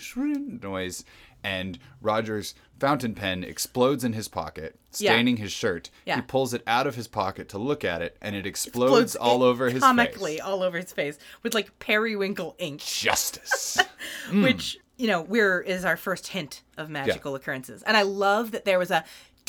noise, 0.62 1.04
and 1.44 1.78
Roger's 2.00 2.54
fountain 2.78 3.14
pen 3.14 3.44
explodes 3.44 4.02
in 4.04 4.12
his 4.12 4.26
pocket, 4.28 4.76
Yeah. 4.98 5.12
staining 5.12 5.36
his 5.36 5.52
shirt. 5.52 5.88
Yeah. 6.04 6.16
He 6.16 6.22
pulls 6.22 6.52
it 6.52 6.62
out 6.66 6.86
of 6.86 6.94
his 6.96 7.06
pocket 7.08 7.48
to 7.50 7.58
look 7.58 7.84
at 7.84 8.02
it, 8.02 8.16
and 8.20 8.34
it 8.34 8.44
explodes, 8.46 9.14
all 9.14 9.42
over 9.42 9.66
his 9.66 9.74
face. 9.74 9.80
comically 9.82 10.32
face. 10.32 10.40
all 10.40 10.62
over 10.62 10.78
his 10.78 10.92
face 10.92 11.18
with 11.42 11.54
like 11.54 11.78
periwinkle 11.78 12.56
ink 12.58 12.80
Justice. 12.80 13.78
which 14.32 14.78
you 14.96 15.06
know 15.08 15.22
we're 15.22 15.60
is 15.60 15.84
our 15.84 15.96
first 15.96 16.28
hint 16.28 16.62
of 16.76 16.90
magical 16.90 17.34
occurrences 17.34 17.82
and 17.84 17.96
i 17.96 18.02
love 18.02 18.50
that 18.50 18.64
there 18.64 18.78
was 18.78 18.90
a 18.90 19.02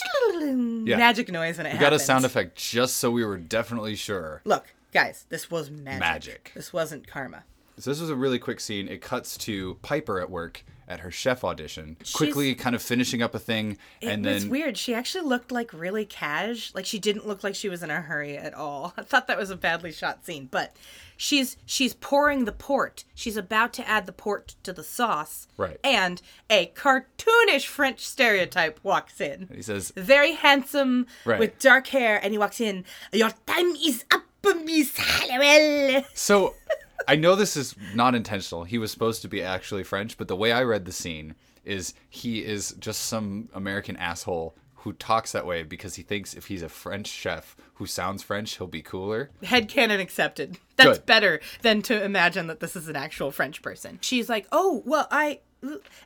magic 0.41 1.31
noise 1.31 1.57
when 1.57 1.65
it 1.65 1.73
we 1.73 1.79
got 1.79 1.93
a 1.93 1.99
sound 1.99 2.25
effect 2.25 2.55
just 2.55 2.97
so 2.97 3.11
we 3.11 3.23
were 3.25 3.37
definitely 3.37 3.95
sure. 3.95 4.41
look 4.45 4.73
guys 4.93 5.25
this 5.29 5.49
was 5.51 5.69
magic. 5.69 5.99
Magic. 5.99 6.51
this 6.55 6.71
wasn't 6.73 7.05
karma 7.07 7.43
So 7.79 7.89
this 7.91 7.99
was 7.99 8.09
a 8.09 8.15
really 8.15 8.37
quick 8.39 8.59
scene. 8.59 8.87
It 8.87 9.01
cuts 9.01 9.37
to 9.39 9.75
Piper 9.81 10.19
at 10.21 10.29
work 10.29 10.63
at 10.87 10.99
her 11.01 11.11
chef 11.11 11.43
audition, 11.43 11.97
quickly 12.13 12.53
kind 12.55 12.75
of 12.75 12.81
finishing 12.81 13.21
up 13.21 13.33
a 13.33 13.39
thing, 13.39 13.77
it 14.01 14.07
and 14.07 14.23
then 14.25 14.49
weird 14.49 14.77
she 14.77 14.93
actually 14.93 15.25
looked 15.25 15.51
like 15.51 15.71
really 15.73 16.05
cash 16.05 16.71
like 16.75 16.85
she 16.85 16.99
didn't 16.99 17.27
look 17.27 17.43
like 17.43 17.55
she 17.55 17.69
was 17.69 17.81
in 17.83 17.89
a 17.89 18.01
hurry 18.01 18.37
at 18.37 18.53
all 18.53 18.93
i 18.97 19.01
thought 19.01 19.27
that 19.27 19.37
was 19.37 19.49
a 19.49 19.55
badly 19.55 19.91
shot 19.91 20.25
scene 20.25 20.47
but 20.51 20.75
she's 21.15 21.55
she's 21.65 21.93
pouring 21.93 22.45
the 22.45 22.51
port 22.51 23.05
she's 23.15 23.37
about 23.37 23.71
to 23.73 23.87
add 23.87 24.05
the 24.05 24.11
port 24.11 24.55
to 24.63 24.73
the 24.73 24.83
sauce 24.83 25.47
Right. 25.57 25.79
and 25.83 26.21
a 26.49 26.67
cartoonish 26.75 27.65
french 27.65 27.99
stereotype 28.05 28.79
walks 28.83 29.21
in 29.21 29.47
he 29.53 29.61
says, 29.61 29.91
very 29.95 30.33
handsome 30.33 31.07
Right. 31.25 31.39
with 31.39 31.59
dark 31.59 31.87
hair, 31.87 32.19
and 32.21 32.31
he 32.33 32.37
walks 32.37 32.59
in. 32.59 32.83
Your 33.11 33.31
time 33.47 33.75
is 33.75 34.03
up, 34.11 34.23
Miss 34.65 34.95
Halliwell. 34.97 36.03
So 36.13 36.53
I 37.07 37.15
know 37.15 37.35
this 37.35 37.57
is 37.57 37.75
not 37.93 38.15
intentional. 38.15 38.63
He 38.63 38.77
was 38.77 38.91
supposed 38.91 39.21
to 39.23 39.27
be 39.27 39.41
actually 39.41 39.83
French, 39.83 40.17
but 40.17 40.27
the 40.27 40.35
way 40.35 40.51
I 40.51 40.63
read 40.63 40.85
the 40.85 40.91
scene 40.91 41.35
is 41.65 41.93
he 42.09 42.43
is 42.43 42.73
just 42.79 43.01
some 43.01 43.49
American 43.53 43.95
asshole 43.97 44.55
who 44.83 44.93
talks 44.93 45.31
that 45.31 45.45
way 45.45 45.63
because 45.63 45.95
he 45.95 46.03
thinks 46.03 46.33
if 46.33 46.47
he's 46.47 46.61
a 46.61 46.67
French 46.67 47.07
chef 47.07 47.55
who 47.75 47.85
sounds 47.85 48.21
French, 48.21 48.57
he'll 48.57 48.67
be 48.67 48.81
cooler. 48.81 49.31
Head 49.41 49.69
Headcanon 49.69 50.01
accepted. 50.01 50.57
That's 50.75 50.97
Good. 50.97 51.05
better 51.05 51.39
than 51.61 51.81
to 51.83 52.03
imagine 52.03 52.47
that 52.47 52.59
this 52.59 52.75
is 52.75 52.89
an 52.89 52.97
actual 52.97 53.31
French 53.31 53.61
person. 53.61 53.99
She's 54.01 54.27
like, 54.29 54.45
oh, 54.51 54.83
well, 54.85 55.07
I. 55.09 55.39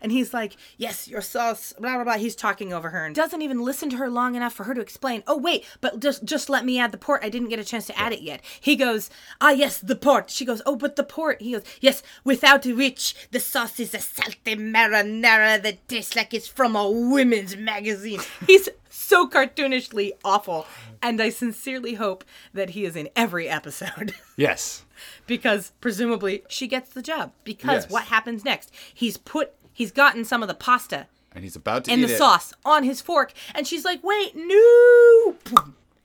And 0.01 0.11
he's 0.11 0.33
like, 0.33 0.55
yes, 0.77 1.07
your 1.07 1.21
sauce, 1.21 1.73
blah, 1.79 1.95
blah, 1.95 2.03
blah. 2.03 2.17
He's 2.17 2.35
talking 2.35 2.73
over 2.73 2.89
her 2.89 3.05
and 3.05 3.15
doesn't 3.15 3.41
even 3.41 3.61
listen 3.61 3.89
to 3.91 3.97
her 3.97 4.09
long 4.09 4.35
enough 4.35 4.53
for 4.53 4.65
her 4.65 4.73
to 4.73 4.81
explain, 4.81 5.23
oh, 5.27 5.37
wait, 5.37 5.65
but 5.81 5.99
just 5.99 6.23
just 6.23 6.49
let 6.49 6.65
me 6.65 6.79
add 6.79 6.91
the 6.91 6.97
port. 6.97 7.23
I 7.23 7.29
didn't 7.29 7.49
get 7.49 7.59
a 7.59 7.63
chance 7.63 7.87
to 7.87 7.97
add 7.97 8.13
it 8.13 8.21
yet. 8.21 8.41
He 8.59 8.75
goes, 8.75 9.09
ah, 9.41 9.51
yes, 9.51 9.79
the 9.79 9.95
port. 9.95 10.29
She 10.29 10.45
goes, 10.45 10.61
oh, 10.65 10.75
but 10.75 10.95
the 10.95 11.03
port. 11.03 11.41
He 11.41 11.53
goes, 11.53 11.63
yes, 11.81 12.03
without 12.23 12.65
which 12.65 13.15
the 13.31 13.39
sauce 13.39 13.79
is 13.79 13.93
a 13.93 13.99
salty 13.99 14.55
marinara 14.55 15.61
that 15.61 15.87
tastes 15.87 16.15
like 16.15 16.33
it's 16.33 16.47
from 16.47 16.75
a 16.75 16.89
women's 16.89 17.55
magazine. 17.55 18.21
He's 18.45 18.69
so 18.97 19.27
cartoonishly 19.27 20.11
awful. 20.25 20.65
And 21.01 21.21
I 21.21 21.29
sincerely 21.29 21.93
hope 21.95 22.23
that 22.53 22.71
he 22.71 22.83
is 22.85 22.95
in 22.95 23.09
every 23.15 23.47
episode. 23.47 24.13
Yes. 24.35 24.85
because 25.25 25.71
presumably 25.81 26.43
she 26.47 26.67
gets 26.67 26.89
the 26.91 27.01
job. 27.01 27.31
Because 27.43 27.83
Yes. 27.83 27.89
what 27.91 28.03
happens 28.05 28.45
next? 28.45 28.71
He's 28.93 29.17
put, 29.17 29.53
he's 29.73 29.91
gotten 29.91 30.25
some 30.25 30.41
of 30.43 30.47
the 30.47 30.53
pasta 30.53 31.07
And 31.33 31.43
he's 31.43 31.55
about 31.55 31.85
to 31.85 31.91
and 31.91 32.03
the 32.03 32.11
it. 32.13 32.17
sauce 32.17 32.53
on 32.65 32.83
his 32.83 33.01
fork, 33.01 33.33
and 33.55 33.65
she's 33.67 33.83
like, 33.85 34.03
"Wait, 34.03 34.33
no!" 34.35 35.35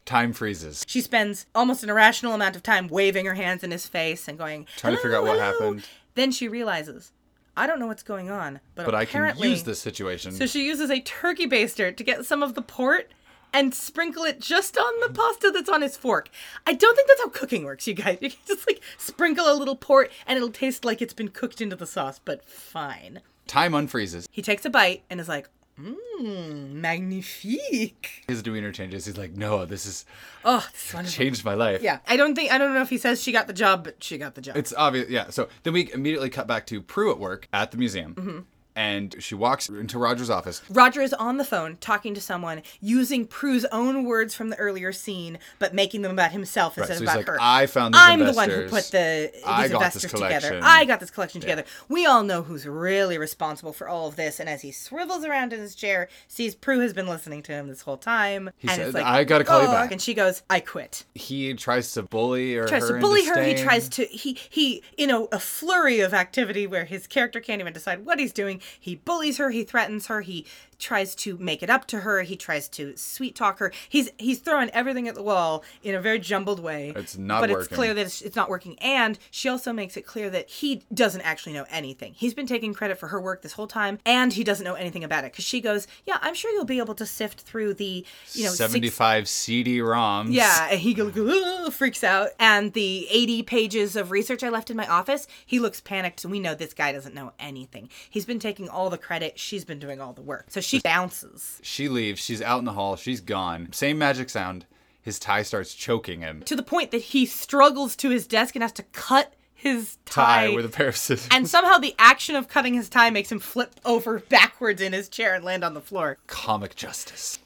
Time 0.05 0.32
freezes. 0.32 0.84
She 0.88 1.01
spends 1.01 1.47
almost 1.55 1.82
an 1.84 1.90
irrational 1.90 2.32
amount 2.34 2.57
of 2.57 2.62
time 2.62 2.88
waving 2.88 3.24
her 3.26 3.34
hands 3.34 3.62
in 3.62 3.70
his 3.70 3.86
face 3.86 4.28
and 4.28 4.36
going, 4.36 4.66
Trying 4.76 4.97
to 4.97 5.01
figure 5.01 5.16
out 5.16 5.24
what 5.24 5.38
happened. 5.38 5.84
Then 6.14 6.32
she 6.32 6.49
realizes, 6.49 7.12
I 7.57 7.66
don't 7.66 7.78
know 7.78 7.86
what's 7.86 8.03
going 8.03 8.30
on, 8.30 8.61
but, 8.74 8.86
But 8.86 8.94
I 8.94 9.05
can 9.05 9.36
use 9.38 9.62
this 9.64 9.80
situation. 9.80 10.32
So 10.32 10.46
she 10.46 10.64
uses 10.64 10.90
a 10.90 11.00
turkey 11.00 11.46
baster 11.46 11.94
to 11.94 12.05
get 12.05 12.24
some 12.24 12.42
of 12.42 12.55
the 12.55 12.62
port 12.62 13.12
and 13.53 13.74
sprinkle 13.74 14.24
it 14.24 14.40
just 14.40 14.78
on 14.78 15.00
the 15.00 15.12
pasta 15.12 15.50
that's 15.50 15.68
on 15.68 15.82
his 15.82 15.96
fork. 15.96 16.30
I 16.66 16.72
don't 16.72 16.96
think 16.96 17.09
that's 17.09 17.20
how 17.20 17.28
cooking 17.28 17.64
works, 17.64 17.86
you 17.86 17.94
guys. 17.94 18.18
You 18.22 18.30
can 18.30 18.38
just 18.46 18.66
like 18.66 18.80
sprinkle 18.96 19.53
a 19.53 19.55
little 19.55 19.76
port 19.76 20.11
and 20.26 20.36
it'll 20.36 20.50
taste 20.50 20.84
like 20.84 21.03
it's 21.03 21.12
been 21.12 21.28
cooked 21.28 21.61
into 21.61 21.76
the 21.76 21.86
sauce, 21.86 22.18
but 22.24 22.48
fine. 22.48 23.20
Time 23.46 23.72
unfreezes. 23.72 24.26
He 24.30 24.40
takes 24.40 24.64
a 24.64 24.70
bite 24.70 25.03
and 25.11 25.20
is 25.20 25.28
like, 25.28 25.48
mmm, 25.80 26.72
magnifique. 26.72 28.24
His 28.28 28.42
demeanor 28.42 28.72
changes. 28.72 29.06
He's 29.06 29.16
like, 29.18 29.32
no, 29.32 29.64
this 29.64 29.84
has 29.84 30.04
Oh, 30.44 30.66
this 30.72 30.94
is 30.94 31.14
changed 31.14 31.44
my 31.44 31.54
life. 31.54 31.82
Yeah, 31.82 31.98
I 32.06 32.16
don't 32.16 32.34
think, 32.34 32.52
I 32.52 32.58
don't 32.58 32.74
know 32.74 32.82
if 32.82 32.90
he 32.90 32.98
says 32.98 33.22
she 33.22 33.32
got 33.32 33.46
the 33.46 33.52
job, 33.52 33.84
but 33.84 34.02
she 34.02 34.18
got 34.18 34.34
the 34.34 34.40
job. 34.40 34.56
It's 34.56 34.72
obvious, 34.76 35.08
yeah. 35.08 35.30
So 35.30 35.48
then 35.62 35.72
we 35.72 35.92
immediately 35.92 36.30
cut 36.30 36.46
back 36.46 36.66
to 36.66 36.80
Prue 36.82 37.10
at 37.10 37.18
work 37.18 37.48
at 37.52 37.70
the 37.70 37.76
museum, 37.78 38.14
Mm-hmm. 38.14 38.38
And 38.74 39.14
she 39.18 39.34
walks 39.34 39.68
into 39.68 39.98
Roger's 39.98 40.30
office. 40.30 40.62
Roger 40.70 41.00
is 41.00 41.12
on 41.14 41.36
the 41.36 41.44
phone 41.44 41.76
talking 41.80 42.14
to 42.14 42.20
someone 42.20 42.62
using 42.80 43.26
Prue's 43.26 43.64
own 43.66 44.04
words 44.04 44.34
from 44.34 44.48
the 44.48 44.56
earlier 44.56 44.92
scene, 44.92 45.38
but 45.58 45.74
making 45.74 46.02
them 46.02 46.12
about 46.12 46.32
himself 46.32 46.76
Right, 46.76 46.88
instead 46.88 46.98
so 46.98 47.02
of 47.02 47.08
about 47.08 47.16
like, 47.18 47.26
her. 47.26 47.38
"I 47.40 47.66
found 47.66 47.94
these 47.94 48.00
I'm 48.02 48.20
the 48.20 48.32
one 48.32 48.50
who 48.50 48.68
put 48.68 48.84
the 48.84 49.30
these 49.32 49.42
I 49.44 49.68
got 49.68 49.92
this 49.92 50.04
investors 50.04 50.12
together. 50.12 50.60
I 50.62 50.84
got 50.84 51.00
this 51.00 51.10
collection 51.10 51.40
together. 51.40 51.64
We 51.88 52.06
all 52.06 52.22
know 52.22 52.42
who's 52.42 52.66
really 52.66 53.18
responsible 53.18 53.72
for 53.72 53.88
all 53.88 54.08
of 54.08 54.16
this. 54.16 54.40
And 54.40 54.48
as 54.48 54.62
he 54.62 54.72
swivels 54.72 55.24
around 55.24 55.52
in 55.52 55.60
his 55.60 55.74
chair, 55.74 56.08
sees 56.28 56.54
Prue 56.54 56.80
has 56.80 56.92
been 56.92 57.06
listening 57.06 57.42
to 57.44 57.52
him 57.52 57.68
this 57.68 57.82
whole 57.82 57.96
time. 57.96 58.50
He 58.58 58.68
and 58.68 58.80
it's 58.80 58.94
like, 58.94 59.04
"I 59.04 59.24
gotta 59.24 59.44
call 59.44 59.60
you 59.62 59.68
back." 59.68 59.92
And 59.92 60.00
she 60.00 60.14
goes, 60.14 60.42
"I 60.48 60.60
quit." 60.60 61.04
He 61.14 61.52
tries 61.54 61.92
to 61.92 62.02
bully 62.02 62.54
her. 62.54 62.66
tries 62.66 62.86
to 62.88 62.98
bully 62.98 63.26
her. 63.26 63.42
He 63.42 63.54
tries 63.54 63.88
to 63.90 64.04
he 64.04 64.38
he 64.48 64.82
you 64.96 65.06
know 65.06 65.28
a 65.32 65.38
flurry 65.38 66.00
of 66.00 66.14
activity 66.14 66.66
where 66.66 66.84
his 66.84 67.06
character 67.06 67.40
can't 67.40 67.60
even 67.60 67.72
decide 67.72 68.06
what 68.06 68.18
he's 68.18 68.32
doing. 68.32 68.60
He 68.78 68.96
bullies 68.96 69.38
her. 69.38 69.50
He 69.50 69.64
threatens 69.64 70.06
her. 70.06 70.20
He 70.20 70.46
tries 70.82 71.14
to 71.14 71.38
make 71.38 71.62
it 71.62 71.70
up 71.70 71.86
to 71.86 72.00
her. 72.00 72.22
He 72.22 72.36
tries 72.36 72.68
to 72.70 72.96
sweet 72.96 73.34
talk 73.34 73.58
her. 73.60 73.72
He's 73.88 74.10
he's 74.18 74.40
throwing 74.40 74.68
everything 74.70 75.08
at 75.08 75.14
the 75.14 75.22
wall 75.22 75.64
in 75.82 75.94
a 75.94 76.00
very 76.00 76.18
jumbled 76.18 76.60
way. 76.60 76.92
It's 76.94 77.16
not 77.16 77.40
But 77.40 77.50
it's 77.50 77.68
clear 77.68 77.94
that 77.94 78.06
it's, 78.06 78.20
it's 78.20 78.36
not 78.36 78.50
working. 78.50 78.78
And 78.80 79.18
she 79.30 79.48
also 79.48 79.72
makes 79.72 79.96
it 79.96 80.02
clear 80.06 80.28
that 80.30 80.50
he 80.50 80.82
doesn't 80.92 81.22
actually 81.22 81.52
know 81.52 81.66
anything. 81.70 82.14
He's 82.14 82.34
been 82.34 82.46
taking 82.46 82.74
credit 82.74 82.98
for 82.98 83.08
her 83.08 83.20
work 83.20 83.42
this 83.42 83.52
whole 83.52 83.68
time, 83.68 83.98
and 84.04 84.32
he 84.32 84.44
doesn't 84.44 84.64
know 84.64 84.74
anything 84.74 85.04
about 85.04 85.24
it. 85.24 85.32
Because 85.32 85.44
she 85.44 85.60
goes, 85.60 85.86
"Yeah, 86.04 86.18
I'm 86.20 86.34
sure 86.34 86.50
you'll 86.52 86.64
be 86.64 86.78
able 86.78 86.94
to 86.96 87.06
sift 87.06 87.42
through 87.42 87.74
the 87.74 88.04
you 88.32 88.44
know 88.44 88.50
six- 88.50 88.58
75 88.58 89.28
CD-ROMs. 89.28 90.32
yeah, 90.32 90.68
and 90.70 90.80
he 90.80 90.94
goes, 90.94 91.16
"Ugh," 91.16 91.72
freaks 91.72 92.02
out. 92.02 92.30
And 92.38 92.72
the 92.72 93.06
80 93.08 93.42
pages 93.44 93.94
of 93.96 94.10
research 94.10 94.42
I 94.42 94.48
left 94.48 94.70
in 94.70 94.76
my 94.76 94.86
office, 94.86 95.26
he 95.46 95.58
looks 95.58 95.80
panicked. 95.80 96.24
And 96.24 96.32
we 96.32 96.40
know 96.40 96.54
this 96.54 96.74
guy 96.74 96.92
doesn't 96.92 97.14
know 97.14 97.32
anything. 97.38 97.88
He's 98.10 98.26
been 98.26 98.40
taking 98.40 98.68
all 98.68 98.90
the 98.90 98.98
credit. 98.98 99.38
She's 99.38 99.64
been 99.64 99.78
doing 99.78 100.00
all 100.00 100.12
the 100.12 100.22
work. 100.22 100.46
So 100.48 100.60
she 100.60 100.71
bounces 100.80 101.60
She 101.62 101.88
leaves. 101.88 102.20
She's 102.20 102.42
out 102.42 102.58
in 102.58 102.64
the 102.64 102.72
hall. 102.72 102.96
She's 102.96 103.20
gone. 103.20 103.68
Same 103.72 103.98
magic 103.98 104.30
sound. 104.30 104.66
His 105.00 105.18
tie 105.18 105.42
starts 105.42 105.74
choking 105.74 106.20
him. 106.20 106.42
to 106.42 106.54
the 106.54 106.62
point 106.62 106.92
that 106.92 107.02
he 107.02 107.26
struggles 107.26 107.96
to 107.96 108.10
his 108.10 108.26
desk 108.26 108.54
and 108.54 108.62
has 108.62 108.72
to 108.72 108.84
cut 108.84 109.34
his 109.52 109.98
tie. 110.04 110.48
Tie 110.48 110.54
with 110.54 110.64
a 110.64 110.68
pair 110.68 110.88
of 110.88 110.96
scissors. 110.96 111.28
and 111.30 111.48
somehow 111.48 111.78
the 111.78 111.94
action 111.98 112.36
of 112.36 112.48
cutting 112.48 112.74
his 112.74 112.88
tie 112.88 113.10
makes 113.10 113.30
him 113.30 113.38
flip 113.38 113.74
over 113.84 114.20
backwards 114.20 114.80
in 114.80 114.92
his 114.92 115.08
chair 115.08 115.34
and 115.34 115.44
land 115.44 115.64
on 115.64 115.74
the 115.74 115.80
floor. 115.80 116.18
Comic 116.26 116.74
justice. 116.76 117.38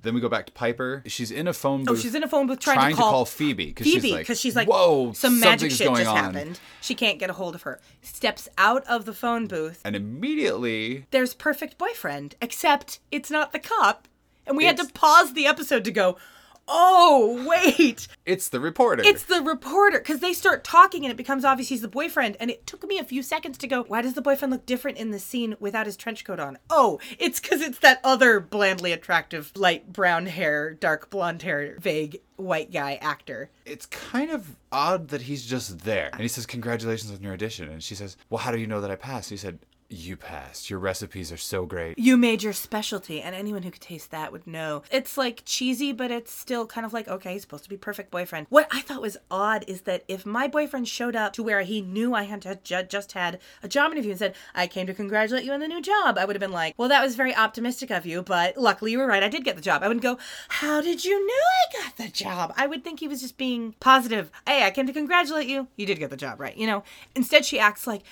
Then 0.00 0.14
we 0.14 0.20
go 0.20 0.28
back 0.28 0.46
to 0.46 0.52
Piper. 0.52 1.02
She's 1.06 1.30
in 1.32 1.48
a 1.48 1.52
phone 1.52 1.80
oh, 1.82 1.84
booth. 1.86 1.98
Oh, 1.98 2.00
she's 2.00 2.14
in 2.14 2.22
a 2.22 2.28
phone 2.28 2.46
booth 2.46 2.60
trying, 2.60 2.76
trying 2.76 2.90
to 2.90 2.96
to 2.96 3.02
call, 3.02 3.10
call 3.10 3.24
Phoebe, 3.24 3.72
'cause 3.72 3.84
she's 3.84 3.94
Phoebe 3.94 4.12
like, 4.12 4.20
because 4.20 4.38
she's 4.38 4.54
like, 4.54 4.68
"Whoa, 4.68 5.12
some 5.12 5.40
magic 5.40 5.72
shit 5.72 5.88
just 5.88 6.06
on." 6.08 6.16
happened. 6.16 6.60
She 6.80 6.94
can't 6.94 7.18
get 7.18 7.30
a 7.30 7.32
hold 7.32 7.56
of 7.56 7.62
her. 7.62 7.80
Steps 8.00 8.48
out 8.56 8.86
of 8.86 9.06
the 9.06 9.12
phone 9.12 9.46
booth. 9.48 9.80
and 9.84 9.96
immediately 9.96 11.06
there's 11.10 11.34
perfect 11.34 11.78
boyfriend, 11.78 12.36
except 12.40 13.00
it's 13.10 13.30
not 13.30 13.52
the 13.52 13.58
cop. 13.58 14.06
And 14.46 14.56
we 14.56 14.64
had 14.64 14.76
to 14.78 14.86
pause 14.94 15.34
the 15.34 15.46
episode 15.46 15.84
to 15.84 15.90
go, 15.90 16.16
oh, 16.68 17.44
wait. 17.48 18.08
It's 18.26 18.48
the 18.48 18.60
reporter. 18.60 19.02
It's 19.04 19.24
the 19.24 19.42
reporter 19.42 19.98
because 19.98 20.20
they 20.20 20.32
start 20.32 20.64
talking 20.64 21.04
and 21.04 21.10
it 21.10 21.16
becomes 21.16 21.44
obvious 21.44 21.68
he's 21.68 21.80
the 21.80 21.88
boyfriend. 21.88 22.36
And 22.40 22.50
it 22.50 22.66
took 22.66 22.86
me 22.86 22.98
a 22.98 23.04
few 23.04 23.22
seconds 23.22 23.58
to 23.58 23.66
go, 23.66 23.84
why 23.84 24.02
does 24.02 24.14
the 24.14 24.22
boyfriend 24.22 24.52
look 24.52 24.66
different 24.66 24.98
in 24.98 25.10
the 25.10 25.18
scene 25.18 25.56
without 25.60 25.86
his 25.86 25.96
trench 25.96 26.24
coat 26.24 26.38
on? 26.40 26.58
Oh, 26.70 27.00
it's 27.18 27.40
because 27.40 27.60
it's 27.60 27.78
that 27.80 28.00
other 28.04 28.40
blandly 28.40 28.92
attractive, 28.92 29.52
light 29.56 29.92
brown 29.92 30.26
hair, 30.26 30.74
dark 30.74 31.10
blonde 31.10 31.42
hair, 31.42 31.76
vague 31.78 32.20
white 32.36 32.70
guy 32.72 32.94
actor. 33.02 33.50
it's 33.66 33.86
kind 33.86 34.30
of 34.30 34.54
odd 34.70 35.08
that 35.08 35.22
he's 35.22 35.44
just 35.44 35.80
there. 35.80 36.10
And 36.12 36.20
he 36.20 36.28
says, 36.28 36.46
Congratulations 36.46 37.10
on 37.12 37.20
your 37.20 37.32
audition. 37.32 37.68
And 37.68 37.82
she 37.82 37.94
says, 37.96 38.16
Well, 38.30 38.38
how 38.38 38.52
do 38.52 38.58
you 38.58 38.66
know 38.66 38.80
that 38.80 38.90
I 38.90 38.96
passed? 38.96 39.28
He 39.30 39.36
said, 39.36 39.58
You 39.90 40.18
passed. 40.18 40.68
Your 40.68 40.78
recipes 40.80 41.32
are 41.32 41.38
so 41.38 41.64
great. 41.64 41.98
You 41.98 42.18
made 42.18 42.42
your 42.42 42.52
specialty, 42.52 43.22
and 43.22 43.34
anyone 43.34 43.62
who 43.62 43.70
could 43.70 43.80
taste 43.80 44.10
that 44.10 44.32
would 44.32 44.46
know. 44.46 44.82
It's 44.90 45.16
like 45.16 45.42
cheesy, 45.46 45.92
but 45.92 46.10
it's 46.10 46.30
still 46.30 46.66
kind 46.66 46.84
of 46.84 46.92
like, 46.92 47.08
okay, 47.08 47.32
he's 47.32 47.40
supposed 47.40 47.64
to 47.64 47.70
be 47.70 47.78
perfect 47.78 48.10
boyfriend. 48.10 48.48
What 48.50 48.68
I 48.70 48.82
thought 48.82 49.00
was 49.00 49.16
odd 49.30 49.64
is 49.66 49.82
that 49.82 50.04
if 50.06 50.26
my 50.26 50.46
boyfriend 50.46 50.88
showed 50.88 51.16
up 51.16 51.32
to 51.34 51.42
where 51.42 51.62
he 51.62 51.80
knew 51.80 52.12
I 52.12 52.24
had 52.24 52.62
ju- 52.62 52.82
just 52.82 53.12
had 53.12 53.38
a 53.62 53.68
job 53.68 53.92
interview 53.92 54.10
and 54.10 54.18
said, 54.18 54.34
I 54.54 54.66
came 54.66 54.86
to 54.88 54.94
congratulate 54.94 55.44
you 55.44 55.52
on 55.52 55.60
the 55.60 55.68
new 55.68 55.80
job, 55.80 56.18
I 56.18 56.26
would 56.26 56.36
have 56.36 56.40
been 56.40 56.52
like, 56.52 56.74
well, 56.76 56.90
that 56.90 57.02
was 57.02 57.16
very 57.16 57.34
optimistic 57.34 57.90
of 57.90 58.04
you, 58.04 58.20
but 58.20 58.58
luckily 58.58 58.92
you 58.92 58.98
were 58.98 59.06
right, 59.06 59.22
I 59.22 59.28
did 59.30 59.44
get 59.44 59.56
the 59.56 59.62
job. 59.62 59.82
I 59.82 59.88
wouldn't 59.88 60.02
go, 60.02 60.18
how 60.48 60.82
did 60.82 61.06
you 61.06 61.26
know 61.26 61.32
I 61.32 61.82
got 61.82 61.96
the 61.96 62.08
job? 62.08 62.52
I 62.58 62.66
would 62.66 62.84
think 62.84 63.00
he 63.00 63.08
was 63.08 63.22
just 63.22 63.38
being 63.38 63.74
positive. 63.80 64.30
Hey, 64.46 64.66
I 64.66 64.70
came 64.70 64.86
to 64.86 64.92
congratulate 64.92 65.48
you. 65.48 65.68
You 65.76 65.86
did 65.86 65.98
get 65.98 66.10
the 66.10 66.16
job, 66.16 66.40
right? 66.40 66.56
You 66.58 66.66
know? 66.66 66.84
Instead, 67.14 67.46
she 67.46 67.58
acts 67.58 67.86
like, 67.86 68.02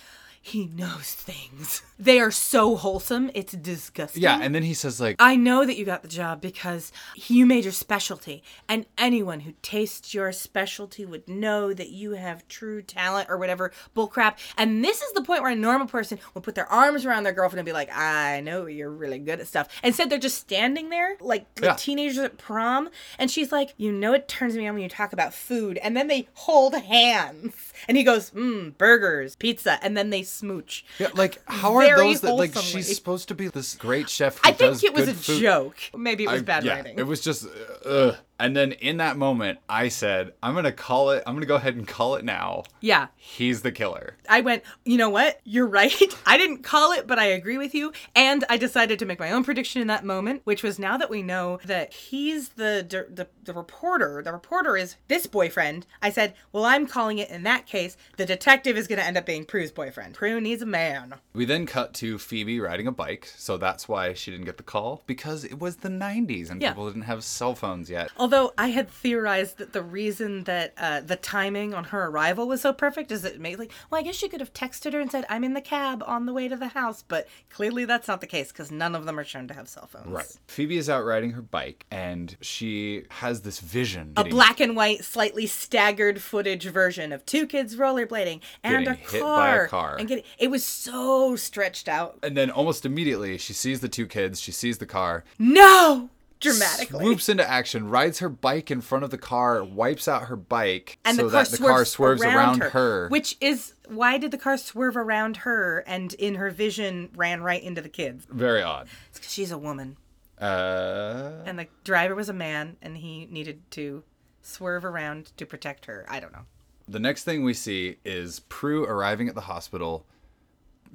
he 0.46 0.66
knows 0.66 1.12
things. 1.12 1.82
They 1.98 2.20
are 2.20 2.30
so 2.30 2.76
wholesome. 2.76 3.32
It's 3.34 3.52
disgusting. 3.52 4.22
Yeah. 4.22 4.38
And 4.40 4.54
then 4.54 4.62
he 4.62 4.74
says, 4.74 5.00
like, 5.00 5.16
I 5.18 5.34
know 5.34 5.66
that 5.66 5.76
you 5.76 5.84
got 5.84 6.02
the 6.02 6.08
job 6.08 6.40
because 6.40 6.92
you 7.16 7.46
made 7.46 7.64
your 7.64 7.72
specialty, 7.72 8.44
and 8.68 8.86
anyone 8.96 9.40
who 9.40 9.54
tastes 9.62 10.14
your 10.14 10.30
specialty 10.30 11.04
would 11.04 11.26
know 11.28 11.72
that 11.72 11.88
you 11.88 12.12
have 12.12 12.46
true 12.46 12.80
talent 12.80 13.28
or 13.28 13.38
whatever 13.38 13.72
bullcrap. 13.96 14.36
And 14.56 14.84
this 14.84 15.02
is 15.02 15.12
the 15.14 15.22
point 15.22 15.42
where 15.42 15.50
a 15.50 15.56
normal 15.56 15.88
person 15.88 16.18
would 16.34 16.44
put 16.44 16.54
their 16.54 16.70
arms 16.70 17.04
around 17.04 17.24
their 17.24 17.32
girlfriend 17.32 17.58
and 17.60 17.66
be 17.66 17.72
like, 17.72 17.90
I 17.92 18.40
know 18.40 18.66
you're 18.66 18.90
really 18.90 19.18
good 19.18 19.40
at 19.40 19.48
stuff. 19.48 19.68
Instead, 19.82 20.10
they're 20.10 20.18
just 20.18 20.38
standing 20.38 20.90
there 20.90 21.16
like 21.20 21.46
Yeah. 21.60 21.74
teenagers 21.74 22.18
at 22.18 22.38
prom, 22.38 22.88
and 23.18 23.30
she's 23.32 23.50
like, 23.50 23.74
You 23.78 23.90
know, 23.90 24.12
it 24.12 24.28
turns 24.28 24.54
me 24.54 24.68
on 24.68 24.74
when 24.74 24.82
you 24.84 24.88
talk 24.88 25.12
about 25.12 25.34
food. 25.34 25.78
And 25.78 25.96
then 25.96 26.06
they 26.06 26.28
hold 26.34 26.74
hands, 26.74 27.72
and 27.88 27.96
he 27.96 28.04
goes, 28.04 28.30
Mmm, 28.30 28.76
burgers, 28.78 29.34
pizza, 29.34 29.78
and 29.82 29.96
then 29.96 30.10
they 30.10 30.22
smooch. 30.36 30.84
Yeah, 30.98 31.08
like 31.14 31.40
how 31.46 31.74
are 31.76 31.82
Very 31.82 31.96
those 32.12 32.20
that 32.22 32.34
like 32.34 32.52
wholesomely. 32.54 32.82
she's 32.82 32.96
supposed 32.96 33.28
to 33.28 33.34
be 33.34 33.48
this 33.48 33.74
great 33.74 34.08
chef? 34.08 34.34
Who 34.38 34.48
I 34.48 34.52
think 34.52 34.72
does 34.72 34.84
it 34.84 34.94
was 34.94 35.04
good 35.06 35.14
a 35.14 35.18
food? 35.18 35.40
joke. 35.40 35.76
Maybe 35.96 36.24
it 36.24 36.30
was 36.30 36.42
I- 36.42 36.44
bad 36.44 36.64
yeah, 36.64 36.74
writing. 36.76 36.98
It 36.98 37.06
was 37.06 37.20
just, 37.20 37.46
uh, 37.46 37.88
ugh. 37.88 38.16
And 38.38 38.54
then 38.56 38.72
in 38.72 38.98
that 38.98 39.16
moment, 39.16 39.58
I 39.68 39.88
said, 39.88 40.32
I'm 40.42 40.54
gonna 40.54 40.72
call 40.72 41.10
it. 41.10 41.22
I'm 41.26 41.34
gonna 41.34 41.46
go 41.46 41.54
ahead 41.56 41.74
and 41.76 41.86
call 41.88 42.16
it 42.16 42.24
now. 42.24 42.64
yeah. 42.80 43.08
He's 43.16 43.62
the 43.62 43.72
killer. 43.72 44.16
I 44.30 44.40
went, 44.40 44.62
you 44.84 44.96
know 44.96 45.10
what? 45.10 45.40
You're 45.44 45.66
right. 45.66 45.92
I 46.26 46.36
didn't 46.38 46.62
call 46.62 46.92
it, 46.92 47.06
but 47.08 47.18
I 47.18 47.24
agree 47.24 47.58
with 47.58 47.74
you. 47.74 47.92
And 48.14 48.44
I 48.48 48.56
decided 48.56 48.98
to 49.00 49.04
make 49.06 49.18
my 49.18 49.32
own 49.32 49.42
prediction 49.42 49.80
in 49.82 49.88
that 49.88 50.04
moment, 50.04 50.42
which 50.44 50.62
was 50.62 50.78
now 50.78 50.96
that 50.96 51.10
we 51.10 51.22
know 51.22 51.58
that 51.64 51.92
he's 51.92 52.50
the 52.50 52.86
the, 52.88 53.26
the 53.44 53.52
reporter, 53.52 54.22
the 54.22 54.32
reporter 54.32 54.76
is 54.76 54.96
this 55.08 55.26
boyfriend. 55.26 55.86
I 56.02 56.10
said, 56.10 56.34
well, 56.52 56.64
I'm 56.64 56.86
calling 56.86 57.18
it 57.18 57.30
in 57.30 57.42
that 57.44 57.66
case, 57.66 57.96
the 58.16 58.26
detective 58.26 58.76
is 58.76 58.86
going 58.86 58.98
to 59.00 59.04
end 59.04 59.16
up 59.16 59.26
being 59.26 59.44
Prue's 59.44 59.70
boyfriend. 59.72 60.14
Prue 60.14 60.40
needs 60.40 60.62
a 60.62 60.66
man. 60.66 61.14
We 61.32 61.44
then 61.44 61.66
cut 61.66 61.94
to 61.94 62.18
Phoebe 62.18 62.60
riding 62.60 62.86
a 62.86 62.92
bike, 62.92 63.26
so 63.36 63.56
that's 63.56 63.88
why 63.88 64.12
she 64.14 64.30
didn't 64.30 64.46
get 64.46 64.56
the 64.56 64.62
call 64.62 65.02
because 65.06 65.44
it 65.44 65.58
was 65.58 65.76
the 65.76 65.88
90s 65.88 66.50
and 66.50 66.60
Yeah. 66.62 66.70
people 66.70 66.86
didn't 66.88 67.02
have 67.02 67.24
cell 67.24 67.54
phones 67.54 67.90
yet. 67.90 68.10
Oh, 68.18 68.25
Although 68.26 68.54
I 68.58 68.70
had 68.70 68.90
theorized 68.90 69.58
that 69.58 69.72
the 69.72 69.84
reason 69.84 70.42
that 70.44 70.74
uh, 70.76 71.00
the 71.00 71.14
timing 71.14 71.72
on 71.74 71.84
her 71.84 72.06
arrival 72.06 72.48
was 72.48 72.60
so 72.62 72.72
perfect 72.72 73.12
is 73.12 73.24
it 73.24 73.38
made 73.38 73.56
like, 73.60 73.70
well, 73.88 74.00
I 74.00 74.02
guess 74.02 74.16
she 74.16 74.28
could 74.28 74.40
have 74.40 74.52
texted 74.52 74.94
her 74.94 75.00
and 75.00 75.12
said, 75.12 75.24
I'm 75.28 75.44
in 75.44 75.54
the 75.54 75.60
cab 75.60 76.02
on 76.04 76.26
the 76.26 76.32
way 76.32 76.48
to 76.48 76.56
the 76.56 76.66
house. 76.66 77.04
But 77.06 77.28
clearly 77.50 77.84
that's 77.84 78.08
not 78.08 78.20
the 78.20 78.26
case 78.26 78.50
because 78.50 78.72
none 78.72 78.96
of 78.96 79.04
them 79.04 79.16
are 79.16 79.22
shown 79.22 79.46
to 79.46 79.54
have 79.54 79.68
cell 79.68 79.86
phones. 79.86 80.08
Right. 80.08 80.38
Phoebe 80.48 80.76
is 80.76 80.90
out 80.90 81.04
riding 81.04 81.30
her 81.30 81.40
bike 81.40 81.86
and 81.88 82.36
she 82.40 83.04
has 83.10 83.42
this 83.42 83.60
vision. 83.60 84.14
a 84.16 84.24
black 84.24 84.58
and 84.58 84.74
white, 84.74 85.04
slightly 85.04 85.46
staggered 85.46 86.20
footage 86.20 86.64
version 86.64 87.12
of 87.12 87.24
two 87.26 87.46
kids 87.46 87.76
rollerblading 87.76 88.40
and 88.64 88.88
a 88.88 88.94
hit 88.94 89.20
car. 89.20 89.58
by 89.58 89.64
a 89.66 89.68
car. 89.68 89.96
And 90.00 90.08
getting 90.08 90.24
it 90.36 90.50
was 90.50 90.64
so 90.64 91.36
stretched 91.36 91.88
out. 91.88 92.18
And 92.24 92.36
then 92.36 92.50
almost 92.50 92.84
immediately, 92.84 93.38
she 93.38 93.52
sees 93.52 93.78
the 93.78 93.88
two 93.88 94.08
kids, 94.08 94.40
she 94.40 94.50
sees 94.50 94.78
the 94.78 94.86
car, 94.86 95.22
No, 95.38 96.10
dramatically. 96.40 97.04
swoops 97.04 97.28
into 97.28 97.48
action, 97.48 97.88
rides 97.88 98.18
her 98.20 98.28
bike 98.28 98.70
in 98.70 98.80
front 98.80 99.04
of 99.04 99.10
the 99.10 99.18
car, 99.18 99.62
wipes 99.64 100.06
out 100.08 100.24
her 100.24 100.36
bike 100.36 100.98
and 101.04 101.16
so 101.16 101.24
the 101.24 101.30
car 101.30 101.42
that 101.44 101.50
the 101.50 101.56
swerves, 101.56 101.72
car 101.74 101.84
swerves 101.84 102.22
around, 102.22 102.62
her. 102.62 103.08
Which 103.08 103.36
is 103.40 103.74
why 103.88 104.18
did 104.18 104.30
the 104.30 104.38
car 104.38 104.56
swerve 104.58 104.96
around 104.96 105.38
her 105.38 105.84
and 105.86 106.12
in 106.14 106.34
her 106.36 106.50
vision 106.50 107.10
ran 107.14 107.42
right 107.42 107.62
into 107.62 107.80
the 107.80 107.88
kids? 107.88 108.26
Very 108.30 108.62
odd. 108.62 108.88
It's 109.10 109.18
because 109.18 109.32
she's 109.32 109.50
a 109.52 109.58
woman 109.58 109.96
Uh, 110.38 111.42
and 111.46 111.58
the 111.58 111.66
driver 111.84 112.14
was 112.14 112.28
a 112.28 112.32
man 112.34 112.76
and 112.82 112.96
he 112.98 113.26
needed 113.30 113.62
to 113.72 114.02
swerve 114.42 114.84
around 114.84 115.32
to 115.36 115.46
protect 115.46 115.86
her. 115.86 116.04
I 116.08 116.20
don't 116.20 116.32
know. 116.32 116.44
the 116.88 117.00
next 117.00 117.24
thing 117.24 117.42
we 117.42 117.54
see 117.54 117.96
is 118.04 118.40
Prue 118.48 118.84
arriving 118.84 119.28
at 119.28 119.34
the 119.34 119.40
hospital 119.42 120.06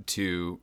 to 0.05 0.59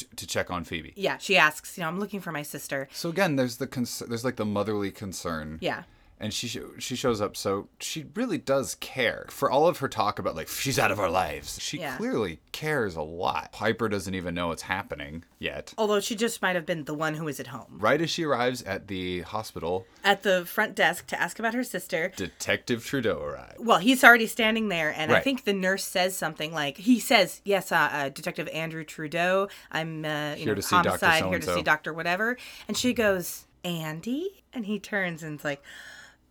to, 0.00 0.16
to 0.16 0.26
check 0.26 0.50
on 0.50 0.64
Phoebe. 0.64 0.92
Yeah, 0.96 1.18
she 1.18 1.36
asks, 1.36 1.76
you 1.78 1.82
know, 1.82 1.88
I'm 1.88 1.98
looking 2.00 2.20
for 2.20 2.32
my 2.32 2.42
sister. 2.42 2.88
So 2.92 3.08
again, 3.08 3.36
there's 3.36 3.56
the 3.56 3.66
cons- 3.66 4.02
there's 4.08 4.24
like 4.24 4.36
the 4.36 4.44
motherly 4.44 4.90
concern. 4.90 5.58
Yeah. 5.60 5.84
And 6.22 6.34
she 6.34 6.48
sh- 6.48 6.58
she 6.78 6.96
shows 6.96 7.22
up, 7.22 7.34
so 7.34 7.68
she 7.80 8.04
really 8.14 8.36
does 8.36 8.74
care. 8.74 9.24
For 9.30 9.50
all 9.50 9.66
of 9.66 9.78
her 9.78 9.88
talk 9.88 10.18
about 10.18 10.36
like 10.36 10.48
she's 10.48 10.78
out 10.78 10.90
of 10.90 11.00
our 11.00 11.08
lives, 11.08 11.58
she 11.62 11.78
Yeah. 11.78 11.96
clearly 11.96 12.40
cares 12.52 12.94
a 12.94 13.00
lot. 13.00 13.52
Piper 13.52 13.88
doesn't 13.88 14.14
even 14.14 14.34
know 14.34 14.48
what's 14.48 14.62
happening 14.62 15.24
yet. 15.38 15.72
Although 15.78 16.00
she 16.00 16.14
just 16.14 16.42
might 16.42 16.56
have 16.56 16.66
been 16.66 16.84
the 16.84 16.92
one 16.92 17.14
who 17.14 17.24
was 17.24 17.40
at 17.40 17.46
home. 17.46 17.78
Right 17.78 18.02
as 18.02 18.10
she 18.10 18.24
arrives 18.24 18.60
at 18.64 18.88
the 18.88 19.22
hospital, 19.22 19.86
At 20.04 20.22
the 20.22 20.44
front 20.44 20.74
desk 20.74 21.06
to 21.06 21.18
ask 21.18 21.38
about 21.38 21.54
her 21.54 21.64
sister. 21.64 22.12
Detective 22.16 22.84
Trudeau 22.84 23.18
arrives. 23.22 23.54
Well, 23.58 23.78
he's 23.78 24.04
already 24.04 24.26
standing 24.26 24.68
there, 24.68 24.92
and 24.94 25.10
I 25.12 25.20
think 25.20 25.44
the 25.44 25.54
nurse 25.54 25.84
says 25.84 26.14
something 26.14 26.52
like, 26.52 26.76
he 26.76 27.00
says, 27.00 27.40
yes, 27.44 27.72
uh, 27.72 27.88
uh, 27.90 28.08
Detective 28.10 28.46
Andrew 28.48 28.84
Trudeau, 28.84 29.48
I'm, 29.72 30.04
uh, 30.04 30.32
you 30.32 30.36
Here 30.44 30.46
know, 30.48 30.54
to 30.56 30.62
see 30.62 30.76
Dr. 30.76 30.88
homicide, 30.90 31.24
here 31.24 31.38
to 31.38 31.54
see 31.54 31.62
Dr. 31.62 31.94
whatever. 31.94 32.36
And 32.68 32.76
she 32.76 32.92
goes, 32.92 33.46
Andy? 33.64 34.42
And 34.52 34.66
he 34.66 34.78
turns 34.78 35.22
and 35.22 35.36
it's 35.36 35.44
like, 35.44 35.62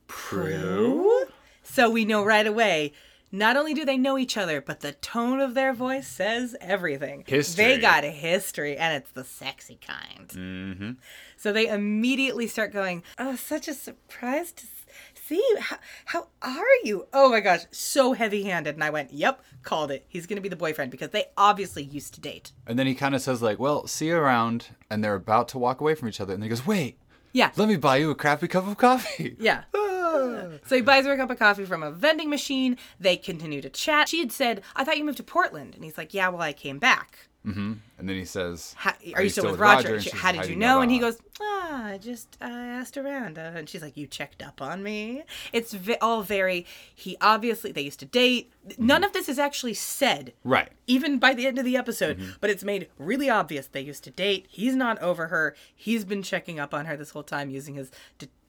Prue. 0.10 1.26
so 1.64 1.89
we 1.89 2.03
know 2.03 2.24
right 2.26 2.45
away. 2.45 2.91
Not 3.32 3.57
only 3.57 3.76
do 3.76 3.86
they 3.86 3.97
know 3.97 4.18
each 4.18 4.38
other, 4.38 4.60
but 4.60 4.80
the 4.80 4.93
tone 4.93 5.39
of 5.39 5.53
their 5.53 5.72
voice 5.72 6.07
says 6.07 6.55
everything. 6.60 7.24
History. 7.28 7.64
They 7.64 7.78
got 7.78 8.03
a 8.03 8.10
history, 8.10 8.76
and 8.76 8.95
it's 8.95 9.12
the 9.12 9.24
sexy 9.24 9.78
kind. 9.86 10.28
Mm-hmm. 10.30 10.91
So 11.38 11.53
they 11.53 11.68
immediately 11.68 12.47
start 12.47 12.74
going, 12.74 13.03
Oh, 13.20 13.36
such 13.36 13.68
a 13.68 13.76
surprise 13.76 14.51
to 14.53 14.66
see 15.14 15.36
you. 15.36 15.57
How, 16.05 16.28
how 16.41 16.60
are 16.60 16.66
you? 16.84 17.07
Oh 17.14 17.30
my 17.30 17.39
gosh, 17.39 17.62
so 17.70 18.14
heavy 18.14 18.43
handed. 18.43 18.74
And 18.74 18.84
I 18.84 18.89
went, 18.89 19.14
Yep, 19.14 19.43
called 19.62 19.91
it. 19.91 20.05
He's 20.07 20.26
going 20.26 20.38
to 20.38 20.41
be 20.41 20.49
the 20.49 20.55
boyfriend 20.55 20.89
because 20.89 21.10
they 21.10 21.26
obviously 21.38 21.84
used 21.84 22.16
to 22.16 22.22
date. 22.22 22.51
And 22.66 22.80
then 22.80 22.88
he 22.88 22.95
kind 22.95 23.14
of 23.14 23.22
says 23.22 23.43
like, 23.43 23.60
"Well, 23.60 23.86
see 23.86 24.07
you 24.07 24.18
around," 24.18 24.68
and 24.89 25.03
they're 25.03 25.16
about 25.16 25.47
to 25.49 25.60
walk 25.60 25.82
away 25.82 25.93
from 25.95 26.07
each 26.07 26.20
other, 26.22 26.34
and 26.34 26.41
he 26.41 26.49
goes, 26.49 26.66
"Wait, 26.66 26.97
Yeah. 27.32 27.51
let 27.55 27.67
me 27.67 27.75
buy 27.75 27.97
you 27.97 28.09
a 28.11 28.15
crappy 28.15 28.47
cup 28.47 28.67
of 28.67 28.77
coffee." 28.77 29.36
Yeah. 29.39 29.63
Ah. 29.75 30.47
So 30.65 30.75
he 30.75 30.82
buys 30.82 31.05
her 31.05 31.13
a 31.13 31.17
cup 31.17 31.30
of 31.30 31.38
coffee 31.39 31.65
from 31.65 31.84
a 31.84 31.91
vending 31.91 32.30
machine. 32.30 32.77
They 32.99 33.15
continue 33.17 33.61
to 33.61 33.69
chat. 33.69 34.09
She 34.09 34.19
had 34.19 34.32
said, 34.32 34.61
I 34.75 34.84
thought 34.84 34.97
you 34.97 35.05
moved 35.05 35.17
to 35.17 35.23
Portland. 35.23 35.75
And 35.75 35.84
he's 35.84 35.97
like, 35.97 36.13
Yeah, 36.13 36.30
well, 36.30 36.41
I 36.41 36.53
came 36.53 36.80
back. 36.80 37.28
And 37.44 37.82
then 37.98 38.16
he 38.16 38.26
says, 38.26 38.76
How, 38.78 38.94
are, 39.16 39.24
you 39.24 39.30
still, 39.30 39.50
with 39.52 39.60
Roger? 39.60 39.96
And 39.96 40.04
She- 40.04 40.10
How 40.12 40.32
did 40.32 40.46
you 40.46 40.54
it 40.54 40.58
know? 40.58 40.82
And 40.82 40.92
he 40.92 41.00
goes, 41.00 41.20
Ah, 41.42 41.86
I 41.86 41.98
just 41.98 42.38
I 42.42 42.50
asked 42.68 42.98
around. 42.98 43.38
Uh, 43.40 43.52
and 43.56 43.68
she's 43.68 43.82
like, 43.82 43.98
You 43.98 44.08
checked 44.08 44.44
up 44.44 44.62
on 44.62 44.84
me. 44.84 45.24
It's 45.52 45.74
vi- 45.74 45.98
all 46.02 46.22
very. 46.22 46.66
He 46.94 47.18
obviously 47.22 47.72
they 47.72 47.82
used 47.82 48.00
to 48.02 48.06
date. 48.06 48.52
None 48.78 49.04
of 49.04 49.14
this 49.14 49.30
is 49.30 49.40
actually 49.40 49.74
said, 49.74 50.34
"Right." 50.44 50.70
even 50.86 51.18
by 51.18 51.34
the 51.34 51.48
end 51.48 51.58
of 51.58 51.66
the 51.66 51.78
episode. 51.78 52.18
Mm-hmm. 52.20 52.32
But 52.42 52.50
it's 52.50 52.64
made 52.64 52.88
really 52.98 53.30
obvious 53.30 53.68
they 53.68 53.82
used 53.82 54.04
to 54.04 54.12
date. 54.12 54.46
He's 54.50 54.76
not 54.76 55.00
over 55.02 55.28
her. 55.28 55.56
He's 55.76 56.06
been 56.06 56.22
checking 56.24 56.60
up 56.60 56.74
on 56.74 56.86
her 56.86 56.96
this 56.98 57.12
whole 57.12 57.24
time 57.24 57.50
using 57.50 57.76
his 57.76 57.90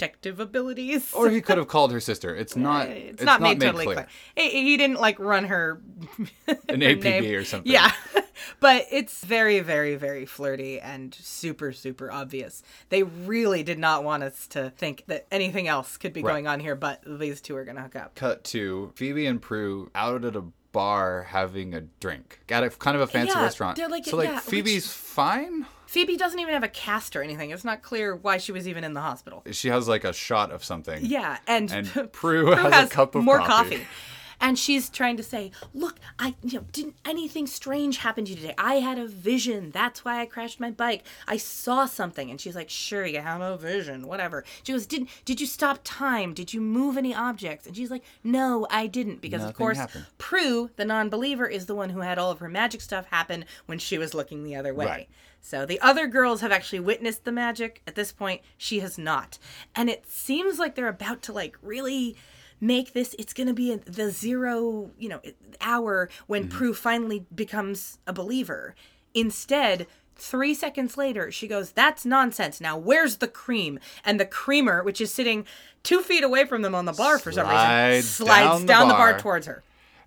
detective 0.01 0.41
abilities. 0.41 1.13
Or 1.13 1.29
he 1.29 1.41
could 1.41 1.59
have 1.59 1.69
called 1.69 1.93
her 1.93 2.01
sister. 2.01 2.35
It's 2.35 2.57
eh, 2.57 2.61
not. 2.61 2.89
it's, 2.89 3.23
not, 3.23 3.41
made, 3.41 3.61
totally 3.61 3.85
clear. 3.85 4.07
He, 4.35 4.51
he 4.51 4.77
didn't 4.77 5.01
like 5.01 5.19
run 5.19 5.45
her 5.45 5.81
An 6.69 6.81
her 6.81 6.89
APB 6.89 7.03
name. 7.03 7.35
or 7.35 7.45
something. 7.45 7.71
Yeah. 7.71 7.93
but 8.61 8.87
it's 8.91 9.23
very, 9.25 9.61
very, 9.61 9.97
very 9.97 10.25
flirty 10.25 10.81
and 10.81 11.15
super, 11.15 11.73
super 11.73 12.11
obvious. 12.11 12.63
They 12.89 13.03
really 13.03 13.63
did 13.63 13.79
not 13.79 14.03
want 14.03 14.23
us 14.23 14.47
to 14.49 14.71
think 14.71 15.05
that 15.09 15.27
anything 15.31 15.69
else 15.69 15.97
could 15.97 16.15
be 16.15 16.23
Right. 16.23 16.33
going 16.33 16.47
on 16.47 16.61
here, 16.61 16.75
but 16.75 17.03
these 17.07 17.41
two 17.41 17.57
are 17.57 17.65
going 17.65 17.77
to 17.77 17.83
hook 17.83 17.97
up. 17.97 18.15
Cut 18.15 18.45
to 18.45 18.93
Phoebe 18.95 19.27
and 19.27 19.41
Prue 19.41 19.91
out 19.95 20.25
at 20.25 20.37
a 20.37 20.45
bar 20.73 21.25
having 21.31 21.75
a 21.75 21.81
drink 21.81 22.41
at 22.49 22.63
a 22.63 22.71
kind 22.71 22.95
of 22.97 23.01
a 23.03 23.07
fancy 23.07 23.33
Yeah, 23.35 23.43
restaurant. 23.43 23.77
they're 23.77 23.89
like- 23.89 24.05
so 24.07 24.17
like 24.17 24.29
yeah, 24.29 24.35
which- 24.37 24.45
Phoebe's 24.45 24.93
fine. 24.93 25.67
Phoebe 25.87 26.17
doesn't 26.17 26.39
even 26.39 26.55
have 26.55 26.63
a 26.63 26.69
cast 26.69 27.17
or 27.17 27.23
anything. 27.23 27.51
It's 27.51 27.65
not 27.65 27.83
clear 27.83 28.15
why 28.15 28.37
she 28.39 28.53
was 28.53 28.69
even 28.69 28.85
in 28.85 28.95
the 28.95 29.01
hospital. 29.01 29.43
She 29.51 29.69
has 29.69 29.89
like 29.89 30.05
a 30.05 30.13
shot 30.13 30.53
of 30.53 30.63
something. 30.63 31.05
Yeah, 31.05 31.39
and, 31.49 31.71
And 31.73 32.13
Prue 32.13 32.53
has 32.53 32.87
a 32.87 32.91
cup 32.95 33.17
of 33.17 33.25
more 33.25 33.39
coffee. 33.41 33.85
And 34.41 34.59
she's 34.59 34.89
trying 34.89 35.17
to 35.19 35.23
say, 35.23 35.51
"Look, 35.75 36.01
I 36.19 36.35
you 36.43 36.59
know 36.59 36.67
didn't 36.73 36.97
anything 37.05 37.47
strange 37.47 37.99
happen 37.99 38.25
to 38.25 38.31
you 38.31 38.37
today? 38.37 38.55
I 38.57 38.75
had 38.77 38.99
a 38.99 39.07
vision. 39.07 39.71
That's 39.71 40.05
why 40.05 40.21
I 40.21 40.27
crashed 40.27 40.61
my 40.61 40.71
bike. 40.71 41.05
I 41.29 41.37
saw 41.37 41.87
something." 41.87 42.31
And 42.31 42.41
she's 42.41 42.57
like, 42.57 42.71
"Sure, 42.71 43.05
you 43.05 43.21
have 43.21 43.41
a 43.41 43.57
vision, 43.57 44.07
whatever." 44.07 44.45
She 44.63 44.73
goes, 44.73 44.87
"Did 44.87 45.09
did 45.25 45.41
you 45.41 45.47
stop 45.47 45.81
time? 45.85 46.33
Did 46.35 46.55
you 46.55 46.61
move 46.61 46.97
any 46.97 47.15
objects?" 47.15 47.67
And 47.67 47.77
she's 47.77 47.91
like, 47.91 48.05
"No, 48.25 48.67
I 48.71 48.87
didn't 48.87 49.21
because 49.21 49.45
of 49.45 49.55
course 49.55 49.77
happened. 49.77 50.07
Prue, 50.19 50.71
the 50.77 50.85
non-believer, 50.85 51.47
is 51.47 51.67
the 51.67 51.75
one 51.75 51.91
who 51.91 52.01
had 52.01 52.19
all 52.19 52.31
of 52.31 52.39
her 52.41 52.49
magic 52.49 52.81
stuff 52.81 53.07
happen 53.07 53.45
when 53.67 53.79
she 53.79 53.99
was 53.99 54.15
looking 54.15 54.43
the 54.43 54.57
other 54.57 54.75
way." 54.75 54.87
Right. 54.87 55.09
So 55.43 55.65
the 55.65 55.81
other 55.81 56.07
girls 56.07 56.41
have 56.43 56.53
actually 56.53 56.81
witnessed 56.81 57.25
the 57.25 57.33
magic. 57.33 57.83
At 57.87 57.95
this 57.95 58.13
point, 58.13 58.43
she 58.59 58.81
has 58.81 58.99
not. 58.99 59.39
And 59.75 59.89
it 59.89 60.07
seems 60.07 60.59
like 60.59 60.75
they're 60.75 60.89
about 60.89 61.23
to 61.23 61.33
like 61.33 61.57
really 61.63 62.17
make 62.61 62.93
this 62.93 63.15
it's 63.19 63.33
going 63.33 63.47
to 63.47 63.55
be 63.55 63.75
the 63.77 64.11
zero, 64.11 64.91
you 64.99 65.09
know, 65.09 65.21
hour 65.61 66.09
when 66.27 66.45
Mm-hmm. 66.49 66.57
Prue 66.59 66.75
finally 66.75 67.27
becomes 67.35 67.99
a 68.07 68.13
believer. 68.13 68.75
Instead, 69.15 69.87
3 70.17 70.53
seconds 70.55 70.97
later, 70.97 71.33
she 71.33 71.49
goes, 71.49 71.73
"That's 71.73 72.05
nonsense. 72.05 72.61
Now, 72.61 72.77
where's 72.77 73.17
the 73.17 73.29
cream?" 73.29 73.79
And 74.05 74.21
the 74.21 74.27
creamer, 74.27 74.83
which 74.83 75.01
is 75.01 75.11
sitting 75.11 75.47
2 75.83 76.03
feet 76.03 76.23
away 76.23 76.45
from 76.45 76.63
them 76.63 76.75
on 76.75 76.85
the 76.85 76.93
bar 76.93 77.19
for 77.19 77.33
some 77.33 77.47
reason, 77.49 78.03
Slides 78.03 78.59
down 78.59 78.67
down, 78.67 78.89
the 78.89 78.95
the, 78.95 78.99
bar. 78.99 79.13
bar. 79.13 79.21
towards 79.21 79.47
her. 79.47 79.63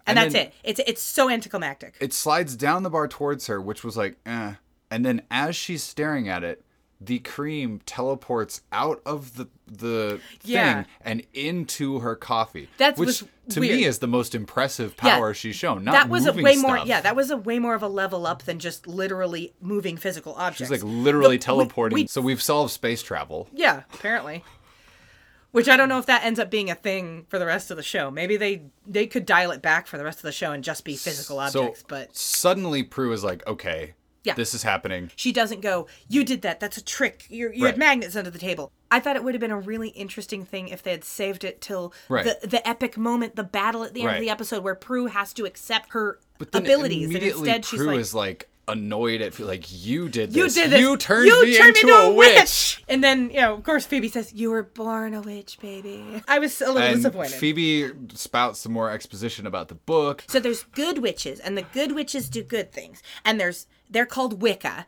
And, 0.06 0.20
And 0.20 0.34
that's 0.34 0.48
it. 0.48 0.54
It's 0.64 0.80
it's 0.86 1.02
so 1.02 1.30
anticlimactic. 1.30 1.96
It 2.00 2.14
slides 2.14 2.56
down 2.56 2.84
the 2.84 2.90
bar 2.90 3.08
towards 3.08 3.48
her, 3.48 3.60
which 3.62 3.84
was 3.84 3.98
like, 3.98 4.18
eh. 4.26 4.54
And 4.92 5.06
then 5.06 5.24
as 5.32 5.56
she's 5.56 5.82
staring 5.82 6.30
at 6.30 6.44
it, 6.44 6.64
the 7.06 7.20
cream 7.20 7.82
teleports 7.86 8.62
out 8.72 9.02
of 9.06 9.36
the 9.36 9.48
the 9.68 10.20
Yeah. 10.44 10.84
thing 10.84 10.92
and 11.02 11.24
into 11.34 12.00
her 12.00 12.16
coffee. 12.16 12.70
That's 12.78 13.00
which 13.00 13.24
to 13.50 13.60
weird. 13.60 13.78
me 13.78 13.84
is 13.86 14.00
the 14.00 14.08
most 14.08 14.36
impressive 14.36 14.94
Yeah. 15.04 15.16
power 15.18 15.34
she's 15.34 15.56
shown. 15.56 15.84
Not 15.84 15.94
that 15.94 16.10
was 16.10 16.26
a 16.28 16.34
way 16.34 16.56
more 16.58 16.78
yeah 16.80 17.02
that 17.02 17.16
was 17.16 17.32
a 17.32 17.38
way 17.38 17.60
more 17.60 17.74
of 17.76 17.82
a 17.84 17.88
level 17.88 18.28
up 18.28 18.44
than 18.44 18.60
just 18.60 18.88
literally 18.88 19.54
moving 19.62 19.98
physical 19.98 20.34
objects 20.36 20.60
She's 20.72 20.72
like 20.72 20.84
literally 20.84 21.36
we- 21.36 21.40
teleporting. 21.40 21.96
we- 21.96 22.08
so 22.08 22.22
we've 22.22 22.42
solved 22.42 22.72
space 22.72 23.02
travel. 23.02 23.48
yeah 23.54 23.84
apparently 23.94 24.44
which 25.52 25.70
i 25.70 25.78
don't 25.78 25.90
know 25.90 26.00
if 26.00 26.06
that 26.08 26.24
ends 26.24 26.40
up 26.40 26.50
being 26.50 26.70
a 26.70 26.76
thing 26.76 27.26
for 27.30 27.38
the 27.40 27.46
rest 27.46 27.70
of 27.72 27.78
the 27.78 27.84
show 27.84 28.10
maybe 28.12 28.38
they 28.38 28.64
they 28.88 29.06
could 29.08 29.26
dial 29.26 29.52
it 29.52 29.62
back 29.62 29.88
for 29.88 29.98
the 29.98 30.04
rest 30.04 30.20
of 30.20 30.24
the 30.24 30.32
show 30.32 30.52
and 30.52 30.64
just 30.64 30.84
be 30.84 30.96
physical 30.96 31.40
objects 31.40 31.80
so 31.82 31.86
but 31.88 32.16
suddenly 32.16 32.84
Prue 32.84 33.12
is 33.14 33.24
like, 33.24 33.46
okay, 33.48 33.94
Yeah. 34.24 34.36
this 34.36 34.54
is 34.54 34.64
happening. 34.64 35.12
she 35.16 35.32
doesn't 35.32 35.62
go 35.62 35.88
you 36.08 36.24
did 36.24 36.42
that 36.44 36.60
that's 36.60 36.78
a 36.78 36.84
trick 36.84 37.26
You're, 37.30 37.54
you 37.54 37.64
Right. 37.66 37.72
had 37.72 37.78
magnets 37.78 38.16
under 38.16 38.30
the 38.30 38.40
table 38.40 38.72
i 38.90 39.00
thought 39.00 39.16
it 39.16 39.24
would 39.24 39.34
have 39.34 39.42
been 39.42 39.52
a 39.52 39.60
really 39.60 39.90
interesting 39.90 40.46
thing 40.46 40.70
if 40.70 40.82
they 40.82 40.92
had 40.92 41.04
saved 41.04 41.44
it 41.44 41.60
till 41.62 41.94
Right. 42.10 42.24
the, 42.42 42.48
the 42.48 42.66
epic 42.68 42.98
moment 42.98 43.36
the 43.36 43.44
battle 43.44 43.84
at 43.84 43.94
the 43.94 44.02
end 44.02 44.08
Right. 44.08 44.16
of 44.16 44.22
the 44.22 44.30
episode 44.30 44.64
where 44.64 44.76
prue 44.76 45.08
has 45.08 45.34
to 45.34 45.46
accept 45.46 45.92
her 45.92 46.20
But 46.38 46.52
then 46.52 46.64
abilities 46.64 47.14
and 47.14 47.18
instead 47.24 47.66
she's 47.66 47.80
Prue 47.80 47.88
like 47.88 48.00
is 48.00 48.14
like 48.16 48.50
annoyed 48.66 49.20
at 49.20 49.38
like 49.42 49.66
you 49.86 50.08
did 50.08 50.34
You 50.34 50.44
this. 50.44 50.54
did 50.54 50.70
this. 50.72 50.80
You 50.80 50.96
turned 50.96 51.28
You 51.28 51.44
me 51.44 51.58
turned 51.58 51.76
into, 51.76 51.94
a 51.94 52.14
witch. 52.14 52.82
And 52.88 53.04
then, 53.04 53.30
you 53.30 53.42
know, 53.42 53.56
of 53.56 53.64
course, 53.64 53.86
Phoebe 53.86 54.08
says, 54.08 54.32
"You 54.32 54.52
were 54.52 54.64
born 54.64 55.14
a 55.14 55.20
witch, 55.20 55.58
baby." 55.62 56.22
I 56.30 56.40
was 56.40 56.62
a 56.62 56.68
little 56.68 56.78
And 56.82 56.96
disappointed. 56.96 57.34
Phoebe 57.34 57.92
spouts 58.14 58.60
some 58.62 58.72
more 58.72 58.90
exposition 58.90 59.46
about 59.46 59.68
the 59.68 59.76
book. 59.76 60.24
so 60.30 60.40
there's 60.40 60.64
good 60.64 61.00
witches, 61.00 61.42
and 61.42 61.58
the 61.58 61.64
good 61.74 61.92
witches 61.92 62.30
do 62.30 62.42
good 62.42 62.72
things, 62.72 63.04
and 63.26 63.38
there's 63.38 63.68
they're 63.94 64.06
called 64.06 64.42
Wicca. 64.42 64.86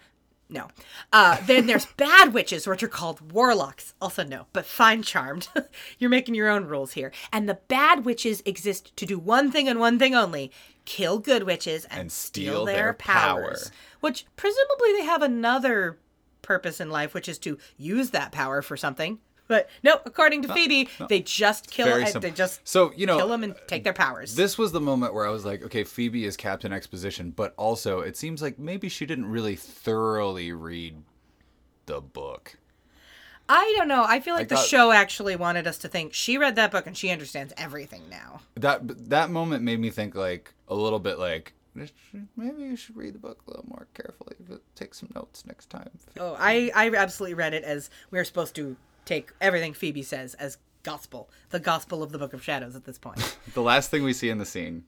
No. 0.48 0.68
Uh, 1.12 1.38
then 1.48 1.66
there's 1.66 1.86
bad 1.98 2.34
witches, 2.34 2.68
which 2.68 2.84
are 2.84 2.88
called 2.88 3.32
warlocks. 3.32 3.94
Also, 4.00 4.24
no, 4.24 4.46
but 4.54 4.66
fine 4.66 5.02
charmed. 5.02 5.48
You're 6.00 6.10
making 6.12 6.36
your 6.36 6.50
own 6.50 6.66
rules 6.66 6.94
here. 6.94 7.12
And 7.34 7.50
the 7.50 7.60
bad 7.68 8.06
witches 8.06 8.44
exist 8.46 8.96
to 8.98 9.06
do 9.08 9.18
one 9.18 9.52
thing 9.52 9.68
and 9.68 9.80
one 9.80 9.98
thing 9.98 10.14
only 10.14 10.52
kill 10.86 11.18
good 11.18 11.44
witches 11.44 11.86
and, 11.86 12.02
And 12.02 12.12
steal, 12.12 12.54
steal 12.54 12.66
their, 12.66 12.76
their 12.76 12.94
powers. 12.94 13.70
power. 13.70 13.76
Which 14.02 14.26
presumably 14.36 14.94
they 14.94 15.06
have 15.06 15.24
another 15.24 15.98
purpose 16.44 16.80
in 16.80 16.92
life, 16.92 17.16
which 17.16 17.28
is 17.28 17.40
to 17.40 17.58
use 17.76 18.12
that 18.12 18.32
power 18.32 18.62
for 18.62 18.78
something. 18.78 19.18
But 19.48 19.70
no, 19.84 20.00
according 20.06 20.42
to 20.44 20.54
Phoebe, 20.54 20.90
they 21.08 21.22
just 21.22 21.70
kill. 21.70 21.86
Very 21.86 22.06
simple. 22.06 22.22
they 22.22 22.32
just 22.32 22.68
So, 22.68 22.92
you 22.96 23.06
know, 23.06 23.18
kill 23.18 23.30
them 23.30 23.44
and 23.44 23.56
take 23.68 23.84
their 23.84 23.94
powers. 23.94 24.36
This 24.36 24.58
was 24.58 24.72
the 24.72 24.82
moment 24.82 25.14
where 25.14 25.26
I 25.28 25.30
was 25.30 25.46
like, 25.46 25.64
okay, 25.64 25.84
Phoebe 25.84 26.26
is 26.26 26.36
Captain 26.36 26.74
Exposition, 26.74 27.32
but 27.32 27.54
also 27.58 28.00
it 28.00 28.18
seems 28.18 28.42
like 28.42 28.58
maybe 28.58 28.90
she 28.90 29.06
didn't 29.06 29.28
really 29.28 29.56
thoroughly 29.56 30.52
read 30.52 30.96
the 31.86 32.02
book. 32.02 32.58
I 33.48 33.74
don't 33.78 33.88
know. 33.88 34.04
I 34.04 34.20
feel 34.20 34.34
like 34.34 34.48
the 34.48 34.56
thought- 34.56 34.66
show 34.66 34.92
actually 34.92 35.36
wanted 35.36 35.68
us 35.68 35.78
to 35.80 35.88
think 35.88 36.14
she 36.14 36.38
read 36.38 36.56
that 36.56 36.72
book 36.72 36.88
and 36.88 36.98
she 36.98 37.12
understands 37.12 37.54
everything 37.58 38.02
now. 38.10 38.42
That 38.56 39.10
that 39.10 39.30
moment 39.30 39.64
made 39.64 39.80
me 39.80 39.92
think 39.92 40.16
like 40.16 40.54
a 40.68 40.74
little 40.76 41.00
bit 41.00 41.20
like 41.20 41.54
maybe 42.36 42.64
you 42.64 42.76
should 42.76 42.96
read 42.96 43.14
the 43.14 43.20
book 43.20 43.42
a 43.46 43.52
little 43.52 43.66
more 43.68 43.88
carefully. 43.94 44.36
But 44.50 44.62
take 44.76 44.96
some 44.96 45.10
notes 45.14 45.46
next 45.46 45.70
time. 45.70 45.92
Oh, 46.20 46.36
I 46.40 46.72
I 46.74 46.90
absolutely 46.90 47.36
read 47.36 47.54
it 47.54 47.64
as 47.64 47.92
we 48.10 48.18
are 48.18 48.24
supposed 48.24 48.56
to 48.56 48.76
take 49.06 49.32
everything 49.40 49.74
Phoebe 49.74 50.04
says 50.04 50.34
as 50.36 50.58
gospel, 50.84 51.30
the 51.50 51.60
gospel 51.60 52.04
of 52.04 52.12
the 52.12 52.18
Book 52.18 52.34
of 52.34 52.44
Shadows 52.44 52.76
at 52.76 52.86
this 52.86 52.98
point. 52.98 53.38
The 53.54 53.62
last 53.62 53.90
thing 53.92 54.04
we 54.04 54.12
see 54.14 54.30
in 54.30 54.38
the 54.38 54.46
scene 54.46 54.84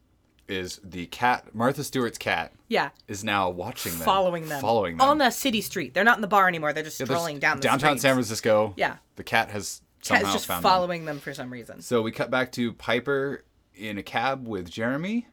is 0.47 0.79
the 0.83 1.05
cat, 1.07 1.53
Martha 1.53 1.83
Stewart's 1.83 2.17
cat, 2.17 2.51
Yeah. 2.67 2.89
is 3.07 3.23
now 3.23 3.49
watching 3.49 3.91
them, 3.93 4.01
Following 4.01 4.47
them. 4.49 4.61
following 4.61 4.97
them 4.97 5.07
On 5.09 5.17
the 5.17 5.29
city 5.29 5.61
street. 5.61 5.93
They're 5.93 6.03
not 6.03 6.17
in 6.17 6.21
the 6.21 6.27
bar 6.27 6.47
anymore. 6.47 6.71
They're 6.73 6.83
just 6.83 6.99
Yeah, 6.99 7.05
strolling 7.05 7.39
down 7.39 7.57
the 7.57 7.61
street. 7.61 7.69
downtown 7.71 7.89
streets. 7.91 8.01
San 8.03 8.13
Francisco. 8.15 8.73
Yeah. 8.77 8.97
the 9.15 9.23
cat 9.23 9.51
has 9.51 9.81
somehow 10.01 10.31
just 10.33 10.45
found 10.45 10.63
them. 10.63 10.69
following 10.71 11.05
them 11.05 11.19
for 11.19 11.33
some 11.33 11.51
reason. 11.51 11.81
So 11.81 12.01
we 12.01 12.11
cut 12.11 12.29
back 12.31 12.51
to 12.53 12.71
Piper 12.73 13.43
in 13.75 13.97
a 13.97 14.03
cab 14.03 14.47
with 14.47 14.69
Jeremy, 14.69 15.27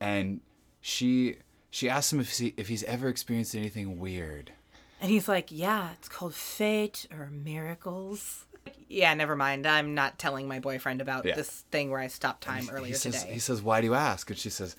and 0.00 0.40
she 0.80 1.36
she 1.70 1.88
asks 1.88 2.12
him 2.12 2.20
if 2.20 2.30
he, 2.38 2.54
if 2.56 2.68
he's 2.68 2.84
ever 2.84 3.08
experienced 3.08 3.54
anything 3.54 3.98
weird. 3.98 4.52
And 5.00 5.10
he's 5.10 5.28
like, 5.28 5.48
"Yeah, 5.50 5.90
it's 5.92 6.08
called 6.08 6.34
fate 6.34 7.06
or 7.12 7.28
miracles." 7.30 8.44
Yeah, 8.88 9.14
never 9.14 9.36
mind. 9.36 9.66
I'm 9.66 9.94
not 9.94 10.18
telling 10.18 10.48
my 10.48 10.58
boyfriend 10.58 11.00
about 11.00 11.24
Yeah. 11.24 11.34
this 11.36 11.64
thing 11.70 11.90
where 11.90 12.00
I 12.00 12.06
stopped 12.08 12.42
time 12.42 12.64
he 12.64 12.70
earlier 12.70 12.94
says, 12.94 13.20
today. 13.22 13.34
He 13.34 13.38
says, 13.38 13.62
"Why 13.62 13.80
do 13.80 13.86
you 13.86 13.94
ask?" 13.94 14.28
And 14.30 14.38
she 14.38 14.50
says, 14.50 14.74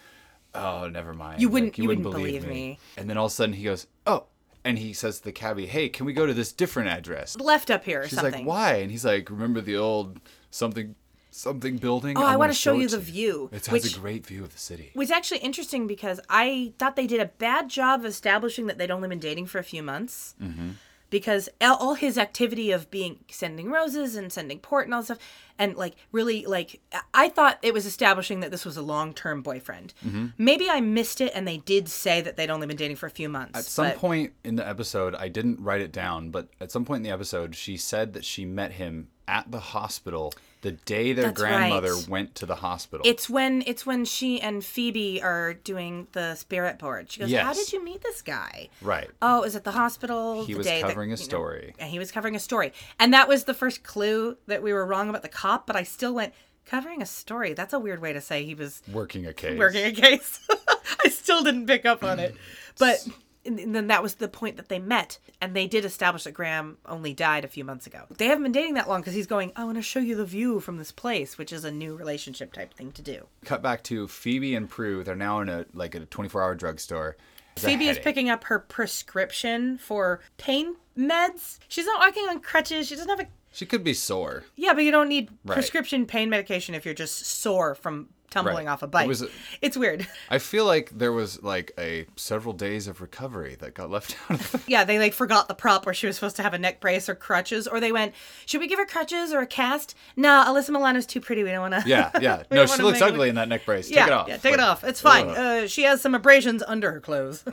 "Oh, 0.54 0.88
never 0.90 1.14
mind. 1.14 1.42
You 1.42 1.50
wouldn't- 1.50 1.78
you 1.78 1.88
wouldn't 1.88 2.04
believe 2.04 2.48
me." 2.48 2.80
And 2.98 3.10
then 3.10 3.18
all 3.18 3.28
of 3.28 3.32
a 3.32 3.36
sudden 3.36 3.54
he 3.56 3.64
goes, 3.64 3.88
"Oh." 4.06 4.26
And 4.66 4.78
he 4.80 4.92
says 4.92 5.20
to 5.20 5.24
the 5.26 5.32
cabbie, 5.32 5.68
"Hey, 5.68 5.88
can 5.88 6.06
we 6.06 6.12
go 6.14 6.26
to 6.26 6.34
this 6.34 6.52
different 6.52 6.90
address?" 6.90 7.38
Left 7.38 7.70
up 7.72 7.86
here 7.86 8.02
or 8.02 8.08
She's 8.08 8.20
something. 8.20 8.40
like, 8.46 8.46
"Why?" 8.48 8.74
And 8.76 8.92
he's 8.92 9.06
like, 9.06 9.30
"Remember 9.30 9.62
the 9.62 9.78
old 9.78 10.20
something 10.52 10.96
something 11.38 11.78
building? 11.78 12.18
Oh, 12.18 12.22
I, 12.22 12.24
wanna 12.24 12.38
want 12.40 12.52
to 12.52 12.58
show 12.58 12.74
you 12.74 12.88
the 12.88 13.00
view. 13.00 13.50
It 13.52 13.66
has 13.66 13.72
which 13.84 13.96
a 13.96 14.00
great 14.00 14.26
view 14.26 14.44
of 14.44 14.52
the 14.54 14.60
city." 14.60 14.92
It 14.94 14.98
was 14.98 15.12
actually 15.12 15.40
interesting 15.40 15.88
because 15.88 16.20
I 16.30 16.74
thought 16.78 16.96
they 16.96 17.08
did 17.08 17.20
a 17.22 17.26
bad 17.26 17.70
job 17.70 18.02
of 18.02 18.06
establishing 18.08 18.68
that 18.68 18.78
they'd 18.78 18.92
only 18.92 19.08
been 19.10 19.20
dating 19.20 19.46
for 19.48 19.60
a 19.60 19.64
few 19.64 19.84
months. 19.84 20.36
Mm-hmm. 20.42 20.70
Because 21.10 21.48
all- 21.62 21.78
all 21.78 21.94
his 21.94 22.18
activity 22.18 22.72
of 22.72 22.92
being 22.92 23.20
sending 23.32 23.72
roses 23.72 24.18
and 24.18 24.30
sending 24.30 24.60
port 24.60 24.88
and 24.88 24.94
all 24.94 25.02
stuff, 25.04 25.20
and 25.58 25.78
like 25.78 25.96
really 26.12 26.46
like 26.46 26.82
I 27.14 27.30
thought 27.30 27.60
it 27.62 27.74
was 27.74 27.86
establishing 27.86 28.42
that 28.42 28.52
this 28.52 28.66
was 28.66 28.76
a 28.76 28.82
long 28.82 29.14
term 29.14 29.42
boyfriend. 29.42 29.94
Mm-hmm. 30.06 30.26
Maybe 30.38 30.70
I 30.70 30.82
missed 30.82 31.22
it, 31.22 31.32
and 31.34 31.48
they 31.48 31.60
did 31.60 31.88
say 31.88 32.20
that 32.20 32.36
they'd 32.36 32.50
only 32.50 32.68
been 32.68 32.76
dating 32.76 32.98
for 32.98 33.06
a 33.06 33.10
few 33.10 33.30
months. 33.30 33.58
At 33.58 33.64
some 33.64 33.86
but- 33.88 33.96
point 33.96 34.34
in 34.44 34.58
the 34.58 34.68
episode, 34.68 35.16
I 35.16 35.30
didn't 35.30 35.62
write 35.62 35.80
it 35.80 35.94
down, 35.94 36.30
but 36.30 36.50
at 36.60 36.74
some 36.74 36.84
point 36.84 36.98
in 36.98 37.04
the 37.04 37.12
episode, 37.12 37.56
she 37.56 37.78
said 37.78 38.12
that 38.12 38.26
she 38.26 38.44
met 38.44 38.74
him 38.74 39.08
at 39.30 39.50
the 39.50 39.60
hospital 39.62 40.34
the 40.62 40.72
day 40.72 41.14
their 41.14 41.26
That's 41.26 41.40
grandmother 41.40 41.94
right. 41.94 42.08
went 42.10 42.36
to 42.36 42.46
the 42.46 42.56
hospital. 42.56 43.06
It's 43.08 43.30
when 43.30 43.64
it's 43.68 43.86
when 43.86 44.06
she 44.06 44.42
and 44.42 44.64
Phoebe 44.66 45.22
are 45.22 45.54
doing 45.54 46.08
the 46.14 46.36
spirit 46.36 46.80
board. 46.80 47.12
She 47.12 47.20
goes, 47.20 47.32
"How 47.34 47.54
did 47.54 47.72
you 47.72 47.84
meet 47.84 48.02
this 48.02 48.22
guy?" 48.22 48.70
right. 48.82 49.10
Oh, 49.22 49.40
is 49.40 49.44
it 49.44 49.46
was 49.46 49.56
at 49.58 49.64
the 49.66 49.72
hospital. 49.72 50.46
He 50.46 50.54
the 50.54 50.58
was 50.58 50.68
day 50.68 50.82
that, 50.82 50.88
covering 50.90 51.10
a 51.12 51.16
you 51.16 51.18
know, 51.18 51.24
story. 51.24 51.74
and 51.80 51.90
he 51.90 52.00
was 52.00 52.12
covering 52.12 52.36
a 52.36 52.40
story, 52.40 52.74
and 53.00 53.14
that 53.14 53.28
was 53.28 53.44
the 53.44 53.54
first 53.54 53.84
clue 53.84 54.38
that 54.48 54.64
we 54.64 54.74
were 54.74 54.86
wrong 54.86 55.10
about 55.10 55.22
the 55.22 55.30
cop. 55.30 55.68
But 55.68 55.76
I 55.76 55.84
still 55.84 56.14
went 56.16 56.34
covering 56.66 57.02
a 57.02 57.06
story. 57.06 57.54
That's 57.54 57.74
a 57.74 57.80
weird 57.80 58.02
way 58.02 58.12
to 58.14 58.20
say 58.22 58.44
he 58.44 58.56
was 58.56 58.82
Working 58.92 59.26
a 59.26 59.34
case. 59.34 59.58
working 59.58 59.86
a 59.86 59.92
case. 59.92 60.40
I 61.06 61.10
still 61.10 61.44
didn't 61.44 61.68
pick 61.68 61.86
up 61.86 62.04
on 62.04 62.20
it, 62.20 62.36
but. 62.80 63.08
And 63.48 63.74
then 63.74 63.88
that 63.88 64.04
was 64.04 64.16
the 64.16 64.28
point 64.28 64.58
that 64.58 64.68
they 64.70 64.78
met, 64.80 65.20
and 65.42 65.56
they 65.56 65.66
did 65.68 65.86
establish 65.86 66.26
that 66.26 66.34
Grams 66.34 66.78
only 66.86 67.14
died 67.14 67.46
a 67.46 67.48
few 67.48 67.64
months 67.64 67.88
ago. 67.88 68.04
They 68.18 68.26
haven't 68.28 68.44
been 68.44 68.52
dating 68.52 68.74
that 68.74 68.90
long 68.90 69.02
because 69.02 69.14
he's 69.14 69.26
going, 69.28 69.52
"I 69.56 69.64
want 69.64 69.78
to 69.78 69.82
show 69.82 70.00
you 70.00 70.16
the 70.16 70.26
view 70.26 70.60
from 70.60 70.78
this 70.78 70.92
place," 70.92 71.38
which 71.38 71.54
is 71.54 71.64
a 71.64 71.72
new 71.72 71.96
relationship 71.96 72.52
type 72.54 72.74
thing 72.74 72.92
to 72.92 73.02
do. 73.02 73.28
Cut 73.46 73.62
back 73.64 73.84
to 73.86 74.08
Phoebe 74.08 74.54
and 74.54 74.70
Prue. 74.70 75.04
They're 75.04 75.16
now 75.16 75.40
in 75.40 75.50
a 75.50 75.66
like 75.74 75.96
a 75.96 76.02
24-hour 76.02 76.56
drugstore. 76.56 77.16
Phoebe 77.56 77.88
is 77.88 77.98
picking 77.98 78.30
up 78.30 78.44
her 78.46 78.60
prescription 78.60 79.78
for 79.78 80.20
pain 80.38 80.76
meds. 80.98 81.58
She's 81.68 81.86
not 81.86 82.00
walking 82.00 82.28
on 82.30 82.40
crutches. 82.40 82.88
She 82.88 82.96
doesn't 82.96 83.10
have 83.10 83.20
a 83.20 83.28
She 83.52 83.66
could 83.66 83.84
be 83.84 83.94
sore. 83.94 84.44
yeah, 84.56 84.74
but 84.74 84.84
you 84.84 84.92
don't 84.92 85.08
need 85.10 85.30
Right. 85.44 85.56
prescription 85.56 86.06
pain 86.06 86.30
medication 86.30 86.76
if 86.76 86.86
you're 86.86 86.94
just 86.94 87.26
sore 87.26 87.74
from 87.74 88.10
tumbling 88.30 88.66
Right. 88.66 88.72
off 88.72 88.84
a 88.84 88.88
bike. 88.88 89.06
It 89.06 89.08
was 89.08 89.24
it's 89.62 89.78
weird. 89.78 90.06
I 90.30 90.38
feel 90.40 90.66
like 90.66 90.92
there 90.98 91.12
was 91.14 91.42
like 91.44 91.72
a 91.78 92.06
several 92.16 92.54
days 92.54 92.88
of 92.88 93.00
recovery 93.02 93.56
that 93.60 93.74
got 93.74 93.90
left 93.90 94.16
out 94.30 94.40
of. 94.54 94.64
Yeah, 94.68 94.84
they 94.84 95.00
like 95.00 95.14
forgot 95.14 95.48
the 95.48 95.54
prop 95.56 95.86
where 95.86 95.94
she 95.94 96.08
was 96.08 96.16
supposed 96.16 96.36
to 96.38 96.44
have 96.44 96.54
a 96.54 96.58
neck 96.58 96.80
brace 96.82 97.08
or 97.10 97.16
crutches, 97.16 97.68
or 97.68 97.80
they 97.80 97.92
went, 97.92 98.14
"Should 98.46 98.60
we 98.62 98.68
give 98.68 98.80
her 98.80 98.86
crutches 98.86 99.32
or 99.34 99.40
a 99.42 99.48
cast?" 99.48 99.96
No, 100.16 100.44
Alyssa 100.48 100.70
Milano's 100.72 101.06
too 101.06 101.22
pretty. 101.22 101.44
We 101.44 101.52
don't 101.52 101.72
want 101.72 101.84
to. 101.84 101.90
Yeah, 101.90 102.12
yeah. 102.22 102.44
No, 102.52 102.66
she 102.66 102.82
looks 102.82 103.02
ugly 103.02 103.30
in 103.30 103.36
that 103.36 103.48
neck 103.48 103.66
brace. 103.66 103.90
Yeah, 103.90 104.02
take 104.04 104.08
it 104.08 104.14
off. 104.14 104.28
yeah, 104.28 104.38
take 104.38 104.54
it 104.54 104.60
off. 104.60 104.84
It's 104.84 105.02
fine. 105.02 105.30
Uh, 105.30 105.68
she 105.68 105.84
has 105.84 106.02
some 106.02 106.14
abrasions 106.16 106.62
under 106.68 106.92
her 106.92 107.00
clothes. 107.00 107.44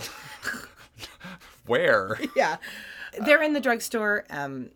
Where? 1.67 2.19
yeah, 2.37 2.57
they're 3.25 3.43
in 3.43 3.53
the 3.55 3.61
drugstore. 3.61 4.25
Um, 4.31 4.71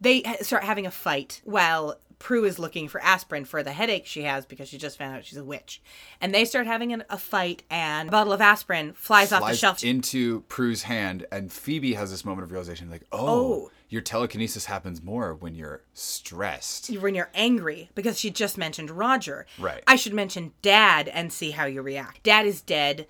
they 0.00 0.22
start 0.40 0.64
having 0.64 0.86
a 0.86 0.90
fight 0.90 1.40
while 1.44 1.96
Prue 2.22 2.44
is 2.44 2.56
looking 2.60 2.86
for 2.86 3.02
aspirin 3.02 3.44
for 3.44 3.64
the 3.64 3.72
headache 3.72 4.06
she 4.06 4.22
has 4.22 4.46
because 4.46 4.68
she 4.68 4.78
just 4.78 4.96
found 4.96 5.16
out 5.16 5.24
she's 5.24 5.36
a 5.38 5.42
witch, 5.44 5.82
and 6.20 6.32
they 6.32 6.44
start 6.44 6.68
having 6.68 6.92
an, 6.92 7.02
a 7.10 7.18
fight. 7.18 7.64
And 7.68 8.08
a 8.08 8.12
bottle 8.12 8.32
of 8.32 8.40
aspirin 8.40 8.92
flies, 8.92 9.32
off 9.32 9.44
the 9.48 9.56
shelf. 9.56 9.82
into 9.82 10.42
Prue's 10.42 10.84
hand, 10.84 11.26
and 11.32 11.52
Phoebe 11.52 11.94
has 11.94 12.12
this 12.12 12.24
moment 12.24 12.44
of 12.44 12.52
realization, 12.52 12.88
like, 12.90 13.02
oh, 13.10 13.26
Oh. 13.64 13.70
your 13.88 14.02
telekinesis 14.02 14.66
happens 14.66 15.02
more 15.02 15.34
when 15.34 15.56
you're 15.56 15.82
stressed. 15.94 16.90
when 17.00 17.16
you're 17.16 17.30
angry 17.34 17.90
because 17.96 18.18
she 18.20 18.30
just 18.30 18.56
mentioned 18.56 18.90
Roger. 18.90 19.44
Right. 19.58 19.82
I 19.88 19.96
should 19.96 20.14
mention 20.14 20.52
Dad 20.62 21.08
and 21.08 21.32
see 21.32 21.50
how 21.50 21.64
you 21.64 21.82
react. 21.82 22.22
Dad 22.22 22.46
is 22.46 22.60
dead, 22.62 23.08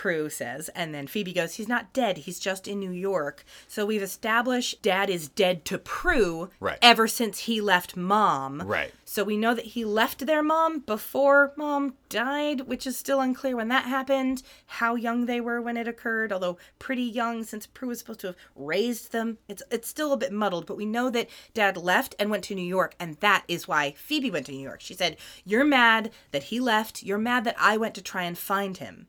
Prue 0.00 0.30
says, 0.30 0.70
and 0.70 0.94
then 0.94 1.06
Phoebe 1.06 1.34
goes, 1.34 1.56
He's 1.56 1.68
not 1.68 1.92
dead, 1.92 2.16
he's 2.16 2.38
just 2.40 2.66
in 2.66 2.80
New 2.80 2.90
York. 2.90 3.44
So 3.68 3.84
we've 3.84 4.02
established 4.02 4.80
Dad 4.80 5.10
is 5.10 5.28
dead 5.28 5.66
to 5.66 5.76
Prue 5.76 6.48
Right. 6.58 6.78
ever 6.80 7.06
since 7.06 7.40
he 7.40 7.60
left 7.60 7.98
Mom. 7.98 8.62
Right. 8.62 8.94
So 9.04 9.24
we 9.24 9.36
know 9.36 9.52
that 9.52 9.66
he 9.66 9.84
left 9.84 10.24
their 10.24 10.42
mom 10.42 10.78
before 10.78 11.52
Mom 11.54 11.96
died, 12.08 12.62
which 12.62 12.86
is 12.86 12.96
still 12.96 13.20
unclear 13.20 13.54
when 13.56 13.68
that 13.68 13.84
happened, 13.84 14.42
how 14.64 14.94
young 14.94 15.26
they 15.26 15.38
were 15.38 15.60
when 15.60 15.76
it 15.76 15.86
occurred, 15.86 16.32
although 16.32 16.56
pretty 16.78 17.02
young 17.02 17.44
since 17.44 17.66
Prue 17.66 17.88
was 17.88 17.98
supposed 17.98 18.20
to 18.20 18.28
have 18.28 18.36
raised 18.56 19.12
them. 19.12 19.36
It's 19.48 19.62
it's 19.70 19.88
still 19.90 20.14
a 20.14 20.16
bit 20.16 20.32
muddled, 20.32 20.64
but 20.64 20.78
we 20.78 20.86
know 20.86 21.10
that 21.10 21.28
Dad 21.52 21.76
left 21.76 22.14
and 22.18 22.30
went 22.30 22.44
to 22.44 22.54
New 22.54 22.62
York, 22.62 22.94
and 22.98 23.18
that 23.18 23.44
is 23.48 23.68
why 23.68 23.92
Phoebe 23.98 24.30
went 24.30 24.46
to 24.46 24.52
New 24.52 24.62
York. 24.62 24.80
She 24.80 24.94
said, 24.94 25.18
"You're 25.44 25.62
mad 25.62 26.10
that 26.30 26.44
he 26.44 26.58
left. 26.58 27.02
You're 27.02 27.18
mad 27.18 27.44
that 27.44 27.56
I 27.58 27.76
went 27.76 27.94
to 27.96 28.02
try 28.02 28.22
and 28.22 28.38
find 28.38 28.78
him." 28.78 29.08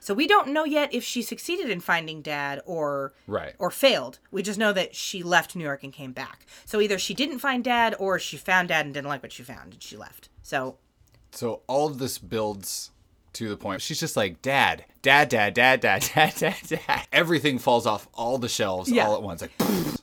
So 0.00 0.14
we 0.14 0.26
don't 0.26 0.48
know 0.48 0.64
yet 0.64 0.92
if 0.92 1.04
she 1.04 1.22
succeeded 1.22 1.68
in 1.70 1.80
finding 1.80 2.22
Dad 2.22 2.60
or 2.66 3.12
Right. 3.26 3.54
or 3.58 3.70
failed. 3.70 4.18
We 4.30 4.42
just 4.42 4.58
know 4.58 4.72
that 4.72 4.94
she 4.94 5.22
left 5.22 5.54
New 5.54 5.62
York 5.64 5.84
and 5.84 5.92
came 5.92 6.12
back. 6.12 6.46
So 6.64 6.80
either 6.80 6.98
she 6.98 7.14
didn't 7.14 7.38
find 7.40 7.62
Dad 7.62 7.94
or 7.98 8.18
she 8.18 8.36
found 8.36 8.68
Dad 8.68 8.86
and 8.86 8.94
didn't 8.94 9.08
like 9.08 9.22
what 9.22 9.32
she 9.32 9.42
found 9.42 9.74
and 9.74 9.82
she 9.82 9.96
left. 9.96 10.28
So 10.42 10.78
So 11.32 11.60
all 11.66 11.86
of 11.86 11.98
this 11.98 12.18
builds 12.18 12.90
to 13.34 13.48
the 13.48 13.56
point. 13.56 13.80
She's 13.82 14.00
just 14.00 14.16
like, 14.16 14.42
Dad, 14.42 14.84
Dad, 15.02 15.28
Dad, 15.28 15.54
Dad, 15.54 15.80
Dad, 15.80 16.02
Dad, 16.14 16.34
Dad, 16.36 16.56
Dad. 16.66 17.06
Everything 17.12 17.58
falls 17.58 17.86
off 17.86 18.08
all 18.14 18.38
the 18.38 18.48
shelves 18.48 18.90
Yeah. 18.90 19.06
all 19.06 19.14
at 19.14 19.22
once. 19.22 19.42
Like, 19.42 19.52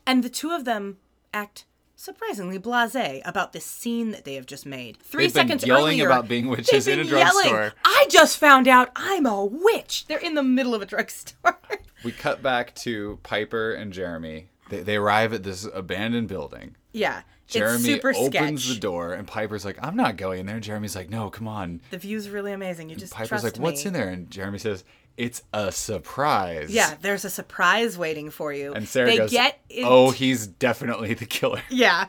and 0.06 0.24
the 0.24 0.30
two 0.30 0.52
of 0.52 0.64
them 0.64 0.98
act 1.34 1.66
surprisingly 1.98 2.58
blasé 2.60 3.22
about 3.26 3.52
this 3.52 3.66
scene 3.66 4.12
that 4.12 4.24
they 4.24 4.36
have 4.36 4.45
just 4.45 4.66
made. 4.66 4.98
3 5.00 5.24
They've 5.26 5.34
been 5.34 5.48
seconds 5.48 5.66
yelling 5.66 5.95
earlier, 5.95 6.06
about 6.06 6.30
being 6.30 6.48
witches 6.48 6.86
they've 6.86 6.93
in 6.93 7.00
a 7.02 7.04
been 7.04 7.20
drugstore. 7.22 7.74
I 7.84 8.06
just 8.10 8.38
found 8.38 8.68
out 8.68 8.91
I'm 8.95 9.26
a 9.26 9.43
witch. 9.43 10.06
They're 10.08 10.18
in 10.20 10.36
the 10.36 10.43
middle 10.43 10.74
of 10.74 10.82
a 10.82 10.86
drugstore. 10.86 11.60
we 12.06 12.14
cut 12.14 12.41
back 12.41 12.74
to 12.76 13.20
Piper 13.24 13.74
and 13.74 13.91
Jeremy. 13.91 14.48
They, 14.70 14.82
they 14.82 14.95
arrive 14.95 15.34
at 15.34 15.43
this 15.43 15.68
abandoned 15.74 16.30
building. 16.30 16.76
yeah. 16.93 17.24
Jeremy 17.50 18.02
opens 18.02 18.66
sketch. 18.66 18.68
the 18.68 18.78
door, 18.78 19.14
and 19.14 19.26
Piper's 19.26 19.64
like, 19.64 19.78
"I'm 19.82 19.95
not 19.95 20.18
going 20.18 20.41
in 20.41 20.45
there." 20.48 20.56
And 20.56 20.64
Jeremy's 20.66 20.98
like, 20.98 21.10
"No, 21.10 21.30
come 21.30 21.48
on." 21.48 21.80
The 21.91 21.98
view's 21.98 22.30
really 22.30 22.52
amazing. 22.52 22.89
You 22.89 22.98
just 22.98 23.14
Piper's 23.14 23.30
trust 23.30 23.43
like, 23.45 23.58
"What's 23.58 23.86
in 23.86 23.93
there?" 23.93 24.10
And 24.10 24.30
Jeremy 24.30 24.58
says, 24.58 24.84
"It's 25.18 25.41
a 25.51 25.72
surprise." 25.72 26.70
Yeah, 26.70 26.95
there's 27.01 27.26
a 27.26 27.30
surprise 27.30 27.97
waiting 27.97 28.30
for 28.30 28.53
you. 28.53 28.74
And 28.74 28.88
Sarah 28.88 29.09
they 29.09 29.18
goes, 29.18 29.32
get 29.32 29.59
in- 29.70 29.86
"Oh, 29.86 30.11
he's 30.11 30.47
definitely 30.47 31.13
the 31.15 31.26
killer." 31.26 31.61
Yeah, 31.70 32.05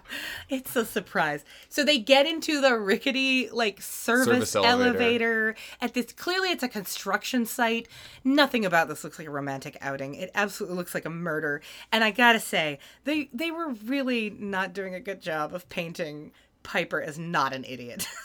it's 0.49 0.77
a 0.77 0.85
surprise. 0.85 1.45
So 1.69 1.85
they 1.85 1.99
get 1.99 2.27
into 2.27 2.61
the 2.61 2.79
rickety 2.79 3.49
like 3.51 3.81
service, 3.83 4.51
Service 4.51 4.57
elevator. 4.57 4.89
elevator. 4.89 5.55
at 5.81 5.95
this. 5.95 6.13
Clearly, 6.13 6.51
it's 6.51 6.63
a 6.63 6.69
construction 6.69 7.45
site. 7.47 7.89
Nothing 8.25 8.65
about 8.65 8.89
this 8.89 9.03
looks 9.05 9.19
like 9.19 9.29
a 9.29 9.31
romantic 9.33 9.77
outing. 9.81 10.15
It 10.15 10.31
absolutely 10.35 10.77
looks 10.77 10.95
like 10.95 11.05
a 11.05 11.11
murder. 11.11 11.61
And 11.91 12.05
I 12.05 12.11
gotta 12.11 12.41
say, 12.41 12.79
they 13.05 13.29
they 13.33 13.51
were 13.51 13.71
really 13.71 14.31
not 14.31 14.73
doing 14.73 14.95
a 14.95 15.01
good 15.01 15.21
job 15.21 15.55
of 15.55 15.69
painting 15.69 16.33
Piper 16.63 17.01
as 17.01 17.19
not 17.19 17.55
an 17.55 17.65
idiot. 17.65 18.07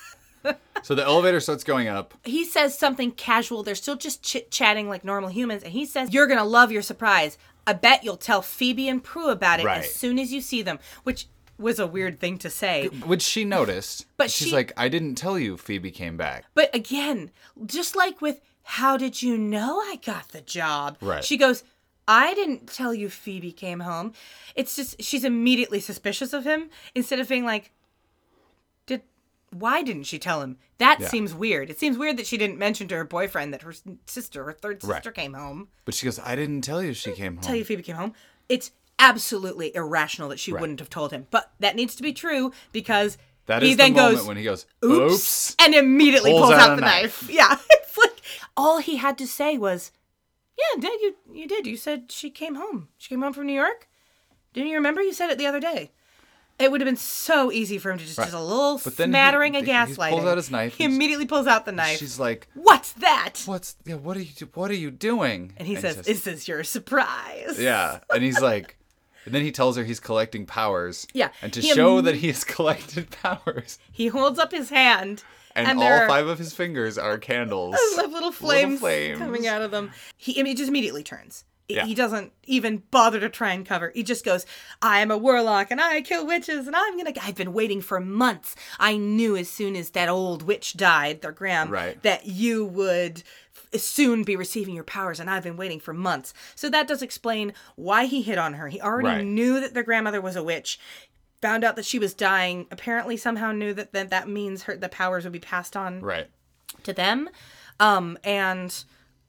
So 0.83 0.95
the 0.95 1.03
elevator 1.05 1.39
starts 1.39 1.63
going 1.63 1.87
up. 1.87 2.13
he 2.25 2.43
says 2.43 2.77
something 2.77 3.11
casual. 3.11 3.63
They're 3.63 3.73
still 3.73 3.95
just 3.95 4.21
chit 4.21 4.51
chatting 4.51 4.89
like 4.89 5.05
normal 5.05 5.29
humans, 5.29 5.63
and 5.63 5.71
he 5.71 5.85
says, 5.85 6.13
"You're 6.13 6.27
gonna 6.27 6.43
love 6.43 6.73
your 6.73 6.81
surprise. 6.81 7.37
I 7.65 7.71
bet 7.71 8.03
you'll 8.03 8.17
tell 8.17 8.41
Phoebe 8.41 8.89
and 8.89 9.01
Prue 9.01 9.29
about 9.29 9.61
it 9.61 9.65
Right. 9.65 9.77
as 9.77 9.95
soon 9.95 10.19
as 10.19 10.33
you 10.33 10.41
see 10.41 10.61
them." 10.61 10.79
Which 11.03 11.27
was 11.57 11.79
a 11.79 11.87
weird 11.87 12.19
thing 12.19 12.37
to 12.39 12.49
say. 12.49 12.87
Which 12.87 13.21
she 13.21 13.45
noticed. 13.45 14.05
But 14.17 14.29
she's 14.29 14.49
she- 14.49 14.53
like, 14.53 14.73
I 14.75 14.89
didn't 14.89 15.15
tell 15.15 15.39
you 15.39 15.55
Phoebe 15.55 15.89
came 15.91 16.17
back. 16.17 16.43
But 16.53 16.75
again, 16.75 17.31
just 17.65 17.95
like 17.95 18.19
with 18.19 18.41
how 18.63 18.97
did 18.97 19.21
you 19.21 19.37
know 19.37 19.79
I 19.79 19.99
got 20.05 20.29
the 20.29 20.41
job? 20.41 20.97
Right. 20.99 21.23
She 21.23 21.37
goes, 21.37 21.63
I 22.09 22.33
didn't 22.33 22.67
tell 22.67 22.93
you 22.93 23.09
Phoebe 23.09 23.53
came 23.53 23.79
home. 23.79 24.11
It's 24.55 24.75
just 24.75 25.01
she's 25.01 25.23
immediately 25.23 25.79
suspicious 25.79 26.33
of 26.33 26.43
him 26.43 26.69
instead 26.93 27.19
of 27.19 27.29
being 27.29 27.45
like, 27.45 27.71
why 29.53 29.81
didn't 29.83 30.03
she 30.03 30.19
tell 30.19 30.41
him? 30.41 30.57
That 30.77 30.99
Yeah. 30.99 31.07
seems 31.07 31.33
weird. 31.33 31.69
It 31.69 31.79
seems 31.79 31.97
weird 31.97 32.17
that 32.17 32.27
she 32.27 32.37
didn't 32.37 32.57
mention 32.57 32.87
to 32.89 32.95
her 32.95 33.03
boyfriend 33.05 33.53
that 33.53 33.61
her 33.63 33.73
sister, 34.05 34.43
her 34.45 34.53
third 34.53 34.83
Right. 34.83 34.97
sister, 34.97 35.11
came 35.11 35.33
home. 35.33 35.69
But 35.85 35.93
she 35.93 36.05
goes, 36.05 36.19
I 36.19 36.35
didn't 36.35 36.61
tell 36.61 36.81
you 36.83 36.93
she 36.93 37.11
came 37.11 37.35
home. 37.35 37.43
Tell 37.43 37.55
you 37.55 37.63
Phoebe 37.63 37.83
came 37.83 37.95
home. 37.95 38.13
It's 38.49 38.71
absolutely 38.99 39.75
irrational 39.75 40.29
that 40.29 40.39
she 40.39 40.51
Right. 40.51 40.61
wouldn't 40.61 40.79
have 40.79 40.89
told 40.89 41.11
him. 41.11 41.27
But 41.31 41.51
that 41.59 41.75
needs 41.75 41.95
to 41.95 42.03
be 42.03 42.13
true 42.13 42.51
because 42.71 43.17
That 43.47 43.61
he 43.61 43.71
is 43.71 43.77
then 43.77 43.93
the 43.93 44.01
moment 44.01 44.17
goes, 44.19 44.27
when 44.27 44.37
he 44.37 44.43
goes, 44.43 44.65
oops, 44.83 45.13
oops. 45.13 45.55
and 45.59 45.75
immediately 45.75 46.31
Pulls 46.31 46.43
pulls, 46.49 46.53
out 46.53 46.69
out, 46.71 46.75
the 46.75 46.81
knife. 46.81 47.21
knife. 47.23 47.29
Yeah, 47.33 47.57
it's 47.71 47.97
like 47.97 48.21
all 48.55 48.77
he 48.79 48.97
had 48.97 49.17
to 49.17 49.27
say 49.27 49.57
was, 49.57 49.91
"Yeah, 50.57 50.79
Dad, 50.79 50.99
you 51.01 51.15
you 51.31 51.47
did. 51.47 51.65
You 51.67 51.75
said 51.77 52.11
she 52.11 52.29
came 52.29 52.55
home. 52.55 52.89
She 52.97 53.09
came 53.09 53.21
home 53.21 53.33
from 53.33 53.47
New 53.47 53.53
York. 53.53 53.89
Didn't 54.53 54.69
you 54.69 54.75
remember? 54.75 55.01
You 55.01 55.11
said 55.13 55.29
it 55.29 55.37
the 55.37 55.47
other 55.47 55.59
day." 55.59 55.91
It 56.63 56.71
would 56.71 56.81
have 56.81 56.87
been 56.87 56.95
so 56.95 57.51
easy 57.51 57.77
for 57.77 57.91
him 57.91 57.97
to 57.99 58.05
just 58.05 58.17
Right. 58.17 58.25
just 58.25 58.35
a 58.35 58.41
little 58.41 58.79
But 58.83 58.97
then 58.97 59.09
he- 59.09 59.11
smattering 59.11 59.55
of 59.55 59.65
he 59.65 59.71
pulls 59.73 60.25
out 60.25 60.37
his 60.37 60.49
knife 60.49 60.75
He 60.75 60.85
immediately 60.85 61.25
pulls 61.25 61.45
out 61.47 61.65
the 61.65 61.71
knife. 61.71 61.97
She's 61.99 62.19
like, 62.19 62.47
What's 62.53 62.93
that? 62.93 63.41
What's 63.45 63.75
yeah, 63.85 63.95
what 63.95 64.17
are 64.17 64.21
you 64.21 64.31
what 64.53 64.71
are 64.71 64.75
you 64.75 64.91
doing? 64.91 65.53
And 65.57 65.67
he 65.67 65.75
says, 65.75 65.97
This 65.97 66.07
"Is 66.07 66.23
this 66.23 66.47
your 66.47 66.63
surprise?" 66.63 67.59
Yeah. 67.59 67.99
And 68.13 68.23
he's 68.23 68.39
like 68.51 68.77
and 69.25 69.33
then 69.33 69.41
he 69.41 69.51
tells 69.51 69.77
her 69.77 69.83
he's 69.85 69.99
collecting 70.01 70.45
powers. 70.45 71.07
Yeah, 71.13 71.29
And 71.41 71.53
to 71.53 71.61
he 71.61 71.73
show 71.73 71.99
im- 71.99 72.05
that 72.05 72.15
he 72.15 72.27
has 72.27 72.43
collected 72.55 73.09
powers. 73.11 73.79
He 73.91 74.07
holds 74.07 74.37
up 74.37 74.51
his 74.51 74.69
hand, 74.69 75.23
And, 75.55 75.65
and, 75.67 75.79
all 75.79 76.07
five 76.07 76.27
of 76.27 76.37
his 76.39 76.53
fingers 76.53 76.97
are 76.97 77.17
candles. 77.17 77.75
little 77.95 78.33
flames, 78.33 78.79
flames. 78.81 79.19
coming 79.19 79.47
out 79.47 79.61
of 79.61 79.71
them. 79.71 79.91
He, 80.17 80.33
he 80.33 80.53
just 80.55 80.67
immediately 80.67 81.03
turns. 81.03 81.45
He- 81.67 81.75
Yeah. 81.75 81.85
He 81.85 81.95
doesn't 81.95 82.33
even 82.45 82.83
bother 82.91 83.19
to 83.21 83.29
try 83.29 83.53
and 83.53 83.65
cover. 83.65 83.91
He 83.95 84.03
just 84.03 84.25
goes, 84.25 84.45
"I 84.81 84.99
am 84.99 85.09
a 85.11 85.17
warlock, 85.17 85.71
and 85.71 85.79
I 85.79 86.01
kill 86.01 86.25
witches, 86.27 86.67
and 86.67 86.75
I'm 86.75 86.97
gonna." 86.97 87.13
I've 87.21 87.35
been 87.35 87.53
waiting 87.53 87.81
for 87.81 87.99
months. 87.99 88.55
I 88.79 88.97
knew 88.97 89.37
as 89.37 89.49
soon 89.49 89.75
as 89.77 89.91
that 89.91 90.09
old 90.09 90.43
witch 90.43 90.75
died, 90.75 91.21
their 91.21 91.31
Grams, 91.31 91.69
Right. 91.71 92.01
that 92.03 92.25
you 92.25 92.65
would 92.65 93.23
soon 93.75 94.23
be 94.23 94.35
receiving 94.35 94.75
your 94.75 94.83
powers, 94.83 95.19
and 95.19 95.29
I've 95.29 95.43
been 95.43 95.57
waiting 95.57 95.79
for 95.79 95.93
months. 95.93 96.33
So 96.53 96.69
that 96.69 96.87
does 96.87 97.01
explain 97.01 97.53
why 97.75 98.05
he 98.05 98.21
hit 98.21 98.37
on 98.37 98.53
her. 98.55 98.67
He 98.67 98.79
already 98.81 99.07
Right. 99.19 99.25
knew 99.25 99.59
that 99.61 99.73
their 99.73 99.83
grandmother 99.83 100.21
was 100.21 100.35
a 100.35 100.43
witch. 100.43 100.79
Found 101.41 101.63
out 101.63 101.75
that 101.77 101.85
she 101.85 101.97
was 101.97 102.13
dying. 102.13 102.67
Apparently, 102.71 103.17
somehow 103.17 103.51
knew 103.51 103.73
that 103.73 103.91
that, 103.93 104.09
that 104.09 104.27
means 104.27 104.63
her 104.63 104.75
the 104.77 104.89
powers 104.89 105.23
would 105.23 105.33
be 105.33 105.39
passed 105.39 105.75
on 105.77 106.01
Right. 106.01 106.29
to 106.83 106.93
them 106.93 107.29
um 107.79 108.17
and 108.23 108.83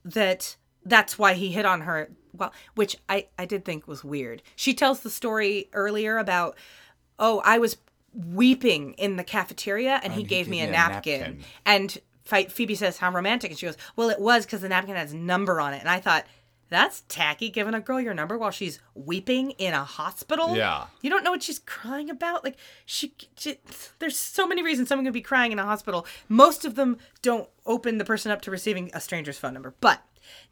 that 0.05 0.57
that's 0.85 1.19
why 1.19 1.33
he 1.33 1.51
hit 1.53 1.65
on 1.65 1.81
her 1.83 2.11
well 2.37 2.53
which 2.75 2.97
i 3.09 3.27
i 3.39 3.45
did 3.45 3.65
think 3.65 3.87
was 3.87 4.05
weird 4.05 4.43
she 4.57 4.75
tells 4.75 5.01
the 5.01 5.11
story 5.11 5.69
earlier 5.73 6.19
about 6.19 6.57
oh 7.19 7.41
i 7.45 7.59
was 7.59 7.77
weeping 8.13 8.93
in 8.95 9.17
the 9.17 9.25
cafeteria 9.25 10.01
and 10.03 10.13
oh, 10.13 10.17
he, 10.17 10.23
gave, 10.23 10.49
me 10.49 10.61
a 10.61 10.71
napkin, 10.71 11.21
napkin. 11.21 11.45
and 11.67 11.99
phoebe 12.51 12.75
says 12.75 12.99
how 12.99 13.11
romantic 13.11 13.51
and 13.51 13.59
she 13.59 13.67
goes 13.67 13.77
well 13.97 14.09
it 14.09 14.21
was 14.21 14.45
because 14.45 14.61
the 14.61 14.69
napkin 14.69 14.95
has 14.95 15.13
number 15.13 15.61
on 15.61 15.75
it 15.75 15.81
and 15.81 15.89
i 15.89 15.99
thought 15.99 16.25
that's 16.71 17.03
tacky 17.09 17.51
giving 17.51 17.75
a 17.75 17.81
girl 17.81 18.01
your 18.01 18.15
number 18.15 18.39
while 18.39 18.51
she's 18.51 18.81
weeping 18.95 19.51
in 19.53 19.75
a 19.75 19.85
hospital 19.85 20.57
Yeah. 20.57 20.87
you 21.03 21.11
don't 21.11 21.23
know 21.23 21.31
what 21.31 21.43
she's 21.43 21.59
crying 21.61 22.11
about. 22.11 22.43
Like 22.43 22.57
she, 22.85 23.15
she 23.37 23.59
there's 23.99 24.19
so 24.19 24.47
many 24.47 24.63
reasons 24.63 24.89
someone 24.89 25.05
could 25.05 25.13
be 25.15 25.21
crying 25.21 25.53
in 25.53 25.59
a 25.59 25.65
hospital. 25.65 26.07
Most 26.29 26.65
of 26.65 26.75
them 26.75 26.99
don't 27.23 27.49
open 27.67 27.99
the 27.99 28.05
person 28.05 28.33
up 28.33 28.41
to 28.43 28.51
receiving 28.51 28.91
a 28.93 29.01
stranger's 29.01 29.39
phone 29.39 29.53
number. 29.55 29.75
But 29.81 30.03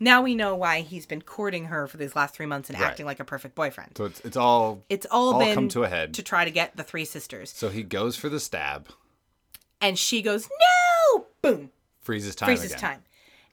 now 0.00 0.22
we 0.22 0.34
know 0.34 0.54
why 0.56 0.80
he's 0.80 1.06
been 1.06 1.22
courting 1.22 1.66
her 1.66 1.86
for 1.86 1.96
these 1.96 2.14
last 2.16 2.34
three 2.34 2.46
months 2.46 2.70
and 2.70 2.78
Right. 2.78 2.88
acting 2.88 3.06
like 3.06 3.20
a 3.20 3.24
perfect 3.24 3.54
boyfriend. 3.54 3.92
So 3.96 4.04
it's 4.06 4.20
it's 4.20 4.36
all 4.36 4.82
It's 4.88 5.06
all, 5.10 5.34
all 5.34 5.38
been 5.40 5.54
come 5.54 5.68
to 5.70 5.84
a 5.84 5.88
head. 5.88 6.14
to 6.14 6.22
try 6.22 6.44
to 6.44 6.50
get 6.50 6.76
the 6.76 6.82
three 6.82 7.04
sisters. 7.04 7.50
So 7.50 7.68
he 7.68 7.82
goes 7.82 8.16
for 8.16 8.28
the 8.28 8.40
stab. 8.40 8.88
And 9.80 9.98
she 9.98 10.22
goes, 10.22 10.48
No, 11.14 11.26
boom, 11.42 11.70
Freezes 12.00 12.34
time 12.36 12.46
freezes 12.48 12.66
again. 12.72 12.78
time. 12.80 13.02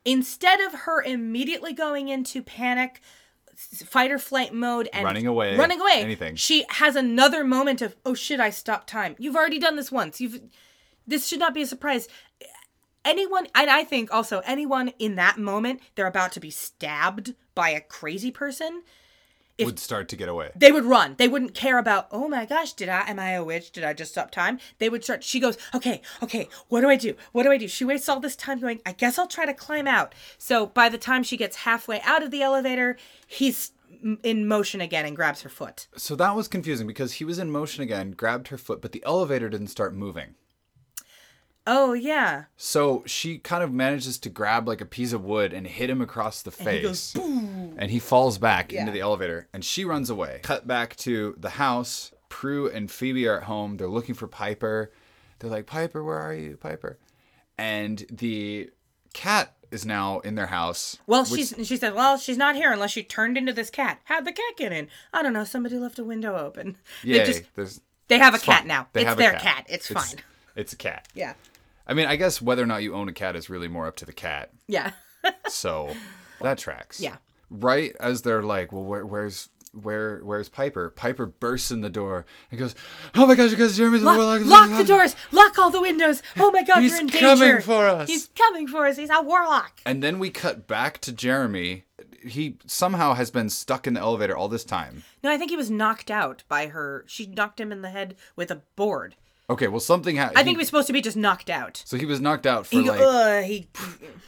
Instead 0.06 0.60
of 0.62 0.74
her 0.82 1.02
immediately 1.04 1.74
going 1.74 2.08
into 2.08 2.42
panic, 2.42 3.02
fight 3.56 4.12
or 4.12 4.18
flight 4.20 4.54
mode, 4.54 4.88
and 4.94 5.04
Running 5.04 5.28
away, 5.28 5.58
running 5.58 5.82
away, 5.82 6.02
anything. 6.02 6.36
she 6.36 6.66
has 6.70 6.96
another 6.96 7.44
moment 7.44 7.82
of, 7.82 7.96
oh 8.06 8.14
shit, 8.14 8.40
I 8.40 8.50
stopped 8.52 8.88
time. 8.88 9.16
You've 9.20 9.36
already 9.36 9.60
done 9.60 9.76
this 9.76 9.92
once. 9.92 10.22
You've, 10.22 10.40
this 11.06 11.28
should 11.28 11.40
not 11.40 11.54
be 11.54 11.64
a 11.64 11.68
surprise. 11.68 12.08
Anyone, 13.06 13.48
and 13.56 13.70
I 13.70 13.84
think 13.84 14.14
also 14.14 14.42
anyone 14.46 14.90
in 15.00 15.16
that 15.16 15.38
moment, 15.38 15.82
they're 15.96 16.08
about 16.08 16.32
to 16.34 16.40
be 16.40 16.52
stabbed 16.52 17.34
by 17.56 17.70
a 17.70 17.82
crazy 17.82 18.32
person. 18.32 18.84
Would 19.66 19.80
start 19.80 20.08
to 20.10 20.16
get 20.16 20.30
away. 20.30 20.52
They 20.56 20.72
would 20.72 20.86
run. 20.86 21.16
They 21.18 21.28
wouldn't 21.28 21.54
care 21.54 21.78
about, 21.80 22.08
oh 22.12 22.30
my 22.30 22.46
gosh, 22.46 22.72
did 22.72 22.88
I, 22.88 23.10
am 23.10 23.20
I 23.20 23.32
a 23.32 23.44
witch? 23.44 23.72
Did 23.72 23.84
I 23.84 23.92
just 23.92 24.14
stop 24.14 24.32
time? 24.32 24.58
They 24.78 24.88
would 24.90 25.04
start, 25.04 25.22
she 25.22 25.40
goes, 25.40 25.58
okay, 25.76 26.02
okay, 26.24 26.48
what 26.70 26.80
do 26.80 26.90
I 26.90 26.96
do? 26.96 27.16
What 27.34 27.44
do 27.44 27.52
I 27.52 27.58
do? 27.58 27.68
She 27.68 27.84
wastes 27.84 28.08
all 28.08 28.22
this 28.22 28.38
time 28.38 28.62
going, 28.62 28.80
I 28.86 28.94
guess 28.94 29.20
I'll 29.20 29.28
try 29.28 29.46
to 29.46 29.54
climb 29.54 29.86
out. 29.86 30.16
So 30.38 30.68
by 30.68 30.88
the 30.88 30.98
time 30.98 31.24
she 31.24 31.36
gets 31.36 31.58
halfway 31.58 32.00
out 32.02 32.24
of 32.24 32.32
the 32.32 32.42
elevator, 32.42 32.96
he's 33.28 33.74
in 34.24 34.48
motion 34.48 34.80
again 34.80 35.06
and 35.06 35.16
grabs 35.16 35.42
her 35.42 35.50
foot. 35.50 35.88
So 35.98 36.16
that 36.16 36.38
was 36.38 36.48
confusing 36.48 36.88
because 36.88 37.14
he 37.14 37.26
was 37.26 37.38
in 37.38 37.52
motion 37.52 37.84
again, 37.84 38.12
grabbed 38.12 38.48
her 38.50 38.58
foot, 38.58 38.82
but 38.82 38.94
the 38.94 39.04
elevator 39.06 39.50
didn't 39.50 39.68
start 39.68 39.94
moving. 39.94 40.36
Oh, 41.72 41.94
yeah. 41.94 42.46
So 42.58 43.04
she 43.06 43.38
kind 43.38 43.64
of 43.64 43.72
manages 43.72 44.18
to 44.20 44.30
grab 44.30 44.68
like 44.68 44.82
a 44.82 44.86
piece 44.86 45.14
of 45.14 45.24
wood 45.24 45.54
and 45.54 45.68
hit 45.68 45.88
him 45.90 46.02
across 46.02 46.42
the 46.42 46.50
face. 46.50 47.14
And 47.16 47.24
he 47.24 47.30
goes, 47.62 47.74
and 47.78 47.92
he 47.92 48.00
falls 48.00 48.40
back 48.40 48.74
into 48.74 48.92
the 48.92 49.02
elevator 49.02 49.48
and 49.54 49.64
she 49.64 49.86
runs 49.86 50.10
away. 50.10 50.40
Cut 50.42 50.66
back 50.68 50.96
to 50.98 51.36
the 51.38 51.52
house. 51.52 52.12
Prue 52.30 52.68
and 52.70 52.90
Phoebe 52.90 53.28
are 53.28 53.38
at 53.38 53.44
home. 53.44 53.78
They're 53.78 53.88
looking 53.88 54.16
for 54.16 54.28
Piper. 54.28 54.92
They're 55.38 55.50
like, 55.52 55.68
Piper, 55.68 56.04
where 56.04 56.18
are 56.18 56.34
you, 56.34 56.58
Piper? 56.58 56.98
And 57.58 58.04
the 58.12 58.70
cat 59.14 59.56
is 59.72 59.86
now 59.86 60.20
in 60.20 60.34
their 60.36 60.48
house. 60.48 60.98
Well, 61.06 61.24
which- 61.26 61.50
she's 61.50 61.68
she 61.68 61.78
said, 61.78 61.94
"Well, 61.94 62.18
she's 62.18 62.38
not 62.38 62.56
here 62.56 62.72
unless 62.72 62.92
she 62.92 63.04
turned 63.04 63.38
into 63.38 63.54
this 63.54 63.70
cat. 63.70 64.00
How'd 64.06 64.26
the 64.26 64.32
cat 64.32 64.58
get 64.58 64.72
in? 64.72 64.88
I 65.14 65.22
don't 65.22 65.34
know. 65.34 65.44
Somebody 65.44 65.78
left 65.78 66.00
a 66.00 66.04
window 66.04 66.36
open. 66.36 66.78
Yay, 67.04 67.20
They 67.20 67.26
just 67.64 67.82
they 68.08 68.18
have 68.18 68.34
a 68.34 68.40
cat 68.40 68.66
now. 68.66 68.88
They 68.94 69.06
it's 69.06 69.16
their 69.16 69.34
cat. 69.34 69.66
It's, 69.70 69.92
It's, 69.92 70.00
fine. 70.14 70.20
it's 70.56 70.74
a 70.74 70.78
cat. 70.78 71.08
Yeah, 71.14 71.34
I 71.90 71.94
mean, 71.96 72.06
I 72.06 72.16
guess 72.16 72.40
whether 72.42 72.62
or 72.62 72.68
not 72.68 72.84
you 72.84 72.94
own 72.94 73.10
a 73.10 73.14
cat 73.14 73.36
is 73.36 73.50
really 73.50 73.68
more 73.68 73.88
up 73.88 73.96
to 73.98 74.06
the 74.06 74.14
cat. 74.14 74.52
yeah, 74.68 74.92
So 75.48 75.94
that 76.40 76.60
tracks. 76.60 77.02
Yeah. 77.02 77.18
Right 77.50 77.96
as 78.00 78.22
they're 78.22 78.44
like, 78.44 78.72
well, 78.72 78.84
where, 78.84 79.06
where's 79.06 79.50
where 79.74 80.20
where's 80.20 80.50
Piper? 80.50 80.90
Piper 80.92 81.26
bursts 81.26 81.72
in 81.72 81.82
the 81.82 81.90
door 81.90 82.26
and 82.52 82.60
goes, 82.60 82.76
"Oh 83.16 83.26
my 83.26 83.36
gosh, 83.36 83.52
because 83.52 83.78
Jeremy's 83.78 84.02
lock, 84.02 84.18
warlock." 84.18 84.46
lock 84.46 84.78
the 84.78 84.84
doors. 84.84 85.16
Lock 85.32 85.58
all 85.60 85.70
the 85.70 85.82
windows. 85.82 86.22
Oh 86.38 86.52
my 86.52 86.64
God, 86.64 86.82
He's 86.82 86.92
you're 86.92 87.02
in 87.02 87.08
danger. 87.08 87.28
He's 87.28 87.40
coming 87.40 87.62
for 87.62 87.88
us. 87.88 88.08
He's 88.08 88.28
coming 88.36 88.68
for 88.68 88.86
us. 88.86 88.98
He's 88.98 89.10
a 89.10 89.22
warlock. 89.22 89.82
And 89.86 90.02
then 90.04 90.20
we 90.20 90.30
cut 90.30 90.68
back 90.68 91.00
to 91.02 91.12
Jeremy. 91.12 91.86
He 92.24 92.58
somehow 92.66 93.14
has 93.14 93.32
been 93.32 93.50
stuck 93.50 93.88
in 93.88 93.94
the 93.94 94.02
elevator 94.02 94.36
all 94.36 94.48
this 94.50 94.66
time. 94.66 95.04
No, 95.24 95.32
I 95.32 95.38
think 95.38 95.52
he 95.52 95.58
was 95.58 95.72
knocked 95.72 96.12
out 96.12 96.44
by 96.50 96.68
her. 96.68 97.06
She 97.08 97.26
knocked 97.26 97.60
him 97.60 97.72
in 97.72 97.82
the 97.82 97.90
head 97.90 98.16
with 98.36 98.52
a 98.52 98.62
board. 98.76 99.16
Okay, 99.50 99.68
well 99.68 99.80
something 99.80 100.16
happened. 100.16 100.38
I 100.38 100.44
think 100.44 100.58
he 100.58 100.60
was 100.60 100.68
supposed 100.68 100.88
to 100.88 100.94
be 100.94 101.02
just 101.02 101.18
knocked 101.18 101.50
out. 101.50 101.82
so 101.86 101.98
he 101.98 102.06
was 102.06 102.22
knocked 102.22 102.46
out 102.46 102.68
for 102.68 102.76
He, 102.76 102.90
like 102.90 103.02
uh, 103.02 103.42
he 103.42 103.68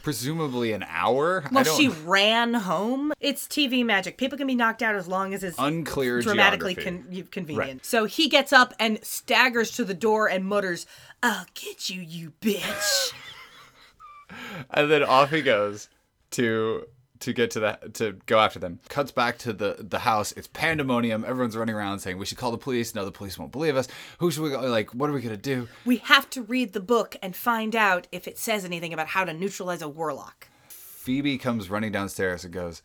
presumably 0.02 0.72
an 0.72 0.84
hour. 0.88 1.44
I 1.46 1.52
well, 1.52 1.64
she 1.64 1.88
ran 1.88 2.54
home. 2.54 3.12
It's 3.20 3.46
TV 3.46 3.84
magic. 3.84 4.18
People 4.18 4.36
can 4.36 4.48
be 4.48 4.56
knocked 4.56 4.82
out 4.82 4.96
as 4.96 5.06
long 5.06 5.32
as 5.32 5.44
it's 5.44 5.56
unclear 5.58 6.20
dramatically 6.22 6.74
con- 6.74 7.26
convenient. 7.30 7.68
Right. 7.68 7.86
So 7.86 8.04
he 8.04 8.28
gets 8.28 8.52
up 8.52 8.74
and 8.80 8.98
staggers 9.04 9.70
to 9.76 9.84
the 9.84 9.94
door 9.94 10.28
and 10.28 10.44
mutters, 10.44 10.86
"I'll 11.22 11.46
get 11.54 11.88
you, 11.88 12.00
you 12.00 12.32
bitch." 12.40 13.12
and 14.70 14.90
then 14.90 15.04
off 15.04 15.30
he 15.30 15.42
goes 15.42 15.88
to 16.32 16.86
to 17.22 17.32
get 17.32 17.50
to 17.52 17.60
that 17.60 17.94
to 17.94 18.12
go 18.26 18.38
after 18.38 18.58
them. 18.58 18.78
Cuts 18.88 19.10
back 19.10 19.38
to 19.38 19.52
the 19.52 19.76
the 19.78 20.00
house. 20.00 20.32
It's 20.32 20.48
pandemonium. 20.48 21.24
Everyone's 21.24 21.56
running 21.56 21.74
around 21.74 22.00
saying 22.00 22.18
we 22.18 22.26
should 22.26 22.38
call 22.38 22.50
the 22.50 22.58
police. 22.58 22.94
No, 22.94 23.04
the 23.04 23.12
police 23.12 23.38
won't 23.38 23.52
believe 23.52 23.76
us. 23.76 23.88
Who 24.18 24.30
should 24.30 24.42
we 24.42 24.50
go? 24.50 24.60
Like, 24.60 24.94
what 24.94 25.08
are 25.08 25.12
we 25.12 25.20
gonna 25.20 25.36
do? 25.36 25.68
we 25.84 25.96
have 25.98 26.28
to 26.30 26.42
read 26.42 26.72
the 26.72 26.80
book 26.80 27.16
and 27.22 27.34
find 27.34 27.74
out 27.74 28.06
if 28.12 28.28
it 28.28 28.38
says 28.38 28.64
anything 28.64 28.92
about 28.92 29.08
how 29.08 29.24
to 29.24 29.32
neutralize 29.32 29.82
a 29.82 29.88
warlock. 29.88 30.48
Phoebe 30.68 31.38
comes 31.38 31.70
running 31.70 31.92
downstairs 31.92 32.44
and 32.44 32.52
goes, 32.52 32.82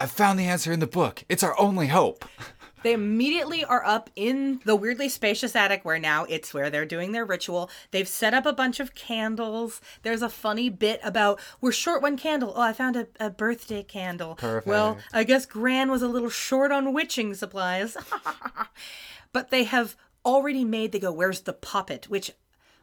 "I 0.00 0.06
found 0.06 0.38
the 0.38 0.44
answer 0.44 0.72
in 0.72 0.80
the 0.80 0.86
book. 0.86 1.24
It's 1.28 1.42
our 1.42 1.58
only 1.58 1.86
hope." 1.88 2.24
They 2.86 2.92
immediately 2.92 3.64
are 3.64 3.84
up 3.84 4.10
in 4.14 4.60
the 4.64 4.76
weirdly 4.76 5.08
spacious 5.08 5.56
attic 5.56 5.84
where 5.84 5.98
now 5.98 6.22
it's 6.26 6.54
where 6.54 6.70
they're 6.70 6.86
doing 6.86 7.10
their 7.10 7.24
ritual. 7.24 7.68
They've 7.90 8.06
set 8.06 8.32
up 8.32 8.46
a 8.46 8.52
bunch 8.52 8.78
of 8.78 8.94
candles. 8.94 9.80
There's 10.02 10.22
a 10.22 10.28
funny 10.28 10.68
bit 10.68 11.00
about 11.02 11.40
we're 11.60 11.72
short 11.72 12.00
one 12.00 12.16
candle. 12.16 12.52
Oh, 12.54 12.60
I 12.60 12.72
found 12.72 12.94
a, 12.94 13.08
a 13.18 13.28
birthday 13.28 13.82
candle. 13.82 14.36
Perfect. 14.36 14.68
Well, 14.68 14.98
I 15.12 15.24
guess 15.24 15.46
Gran 15.46 15.90
was 15.90 16.00
a 16.00 16.06
little 16.06 16.30
short 16.30 16.70
on 16.70 16.92
witching 16.92 17.34
supplies. 17.34 17.96
but 19.32 19.50
they 19.50 19.64
have 19.64 19.96
already 20.24 20.64
made, 20.64 20.92
they 20.92 21.00
go, 21.00 21.10
where's 21.10 21.40
the 21.40 21.54
puppet? 21.54 22.08
Which 22.08 22.30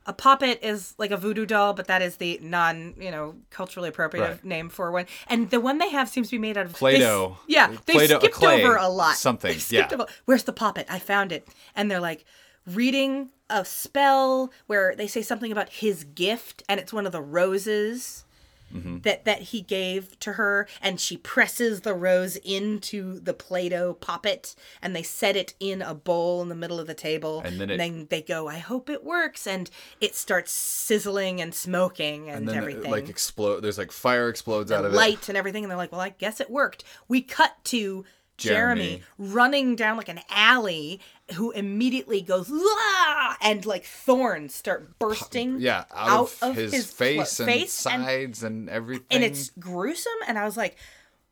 a 0.06 0.14
puppet 0.14 0.60
is 0.62 0.94
like 0.98 1.12
a 1.12 1.18
voodoo 1.18 1.46
doll, 1.46 1.74
but 1.74 1.88
that 1.88 2.02
is 2.02 2.18
the 2.18 2.40
non, 2.42 2.94
you 3.00 3.10
know, 3.12 3.36
culturally 3.50 3.90
appropriate 3.90 4.24
Right. 4.24 4.44
name 4.46 4.70
for 4.70 4.92
one. 4.92 5.06
And 5.28 5.50
the 5.50 5.60
one 5.62 5.78
they 5.78 5.90
have 5.90 6.10
seems 6.10 6.28
to 6.30 6.36
be 6.36 6.40
made 6.40 6.58
out 6.58 6.66
of 6.66 6.74
they 6.74 6.78
Play-Doh. 6.80 7.38
yeah, 7.48 7.76
they 7.86 7.94
Play-Doh- 7.94 8.20
skipped 8.20 8.36
clay, 8.36 8.64
over 8.64 8.76
a 8.76 8.90
lot. 8.90 9.16
something, 9.16 9.58
yeah. 9.70 9.88
over- 9.92 10.06
Where's 10.26 10.44
the 10.44 10.54
puppet? 10.54 10.88
I 10.90 11.00
found 11.00 11.32
it. 11.32 11.48
And 11.76 11.90
they're 11.90 12.00
like 12.02 12.26
reading 12.66 13.30
a 13.50 13.64
spell 13.66 14.52
where 14.68 14.96
they 14.96 15.08
say 15.08 15.22
something 15.22 15.52
about 15.52 15.70
his 15.70 16.04
gift, 16.04 16.64
and 16.68 16.80
it's 16.80 16.94
one 16.94 17.06
of 17.06 17.12
the 17.12 17.22
roses 17.22 18.26
Mm-hmm. 18.74 19.00
that 19.02 19.26
that 19.26 19.42
he 19.44 19.62
gave 19.62 20.20
to 20.22 20.34
her, 20.34 20.68
and 20.82 21.00
she 21.00 21.18
presses 21.18 21.82
the 21.82 21.94
rose 21.94 22.38
into 22.38 23.20
the 23.20 23.34
Play-Doh 23.34 23.94
puppet, 23.96 24.56
and 24.82 24.96
they 24.96 25.04
set 25.04 25.36
it 25.36 25.54
in 25.60 25.82
a 25.82 25.94
bowl 25.94 26.42
in 26.42 26.50
the 26.50 26.56
middle 26.56 26.80
of 26.80 26.88
the 26.88 26.94
table, 26.94 27.42
And 27.46 27.60
then 27.62 27.70
it- 27.70 28.10
they 28.10 28.22
go, 28.22 28.48
"I 28.48 28.58
hope 28.58 28.90
it 28.90 29.04
works," 29.04 29.46
and 29.46 29.70
it 30.02 30.16
starts 30.16 30.52
sizzling 30.52 31.40
and 31.42 31.54
smoking 31.54 32.30
and, 32.30 32.40
And 32.40 32.48
then 32.50 32.58
everything 32.58 32.86
it, 32.86 32.92
like 32.92 33.10
explode. 33.10 33.62
There's 33.62 33.78
like 33.78 33.92
fire 33.92 34.28
explodes 34.30 34.72
out 34.72 34.86
of 34.86 34.94
it. 34.94 34.98
light 34.98 35.30
and 35.30 35.38
everything, 35.38 35.64
and 35.64 35.70
they're 35.72 35.78
like, 35.78 35.92
"Well, 35.92 36.02
I 36.02 36.10
guess 36.10 36.40
it 36.40 36.50
worked." 36.50 36.84
We 37.08 37.22
cut 37.22 37.56
to 37.66 38.06
Jeremy, 38.36 38.82
Jeremy. 38.84 39.04
running 39.20 39.76
down 39.76 39.96
like 39.96 40.10
an 40.10 40.20
alley, 40.30 41.00
who 41.36 41.52
immediately 41.52 42.22
goes 42.22 42.50
"Ah!" 42.54 43.38
and 43.42 43.66
like 43.66 43.86
thorns 43.86 44.54
start 44.54 45.00
bursting. 45.00 45.60
Yeah, 45.62 45.86
out, 45.94 46.32
of, 46.42 46.56
his, 46.56 46.72
clo- 46.92 47.06
face 47.08 47.40
and 47.40 47.48
face 47.48 47.86
and, 47.86 48.04
sides 48.04 48.44
and, 48.44 48.70
everything. 48.70 49.06
and 49.12 49.24
it's 49.24 49.50
gruesome. 49.52 50.12
And 50.28 50.38
I 50.38 50.44
was 50.46 50.58
like, 50.58 50.76